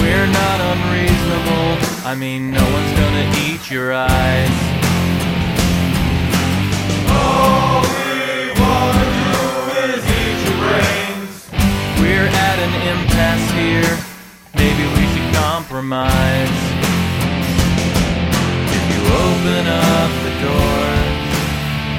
We're 0.00 0.26
not 0.26 0.58
unreasonable, 0.72 1.68
I 2.06 2.14
mean, 2.14 2.50
no 2.52 2.62
one's 2.62 2.92
gonna 3.00 3.26
eat 3.46 3.70
your 3.70 3.94
eyes. 3.94 4.56
All 7.08 7.80
we 7.80 8.52
wanna 8.60 9.06
do 9.24 9.36
is 9.88 10.02
eat 10.20 10.38
your 10.46 10.58
brains. 10.64 11.34
We're 12.00 12.28
at 12.46 12.58
an 12.66 12.74
impasse 12.92 13.48
here. 13.52 13.94
Maybe 14.54 14.84
we 14.96 15.04
should 15.12 15.34
compromise. 15.34 16.67
Open 19.08 19.66
up 19.66 20.10
the 20.24 20.32
door, 20.44 20.86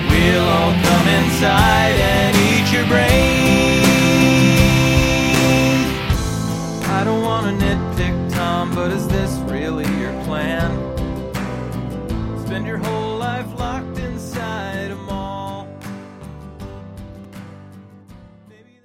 we'll 0.09 0.47
all 0.57 0.73
come 0.87 1.07
inside 1.19 1.95
and 2.13 2.31
eat 2.49 2.67
your 2.73 2.85
brains. 2.85 3.87
I 6.87 7.03
don't 7.03 7.21
want 7.21 7.45
to 7.47 7.53
nitpick, 7.65 8.15
Tom, 8.33 8.73
but 8.75 8.91
is 8.91 9.07
this 9.07 9.31
really 9.51 9.85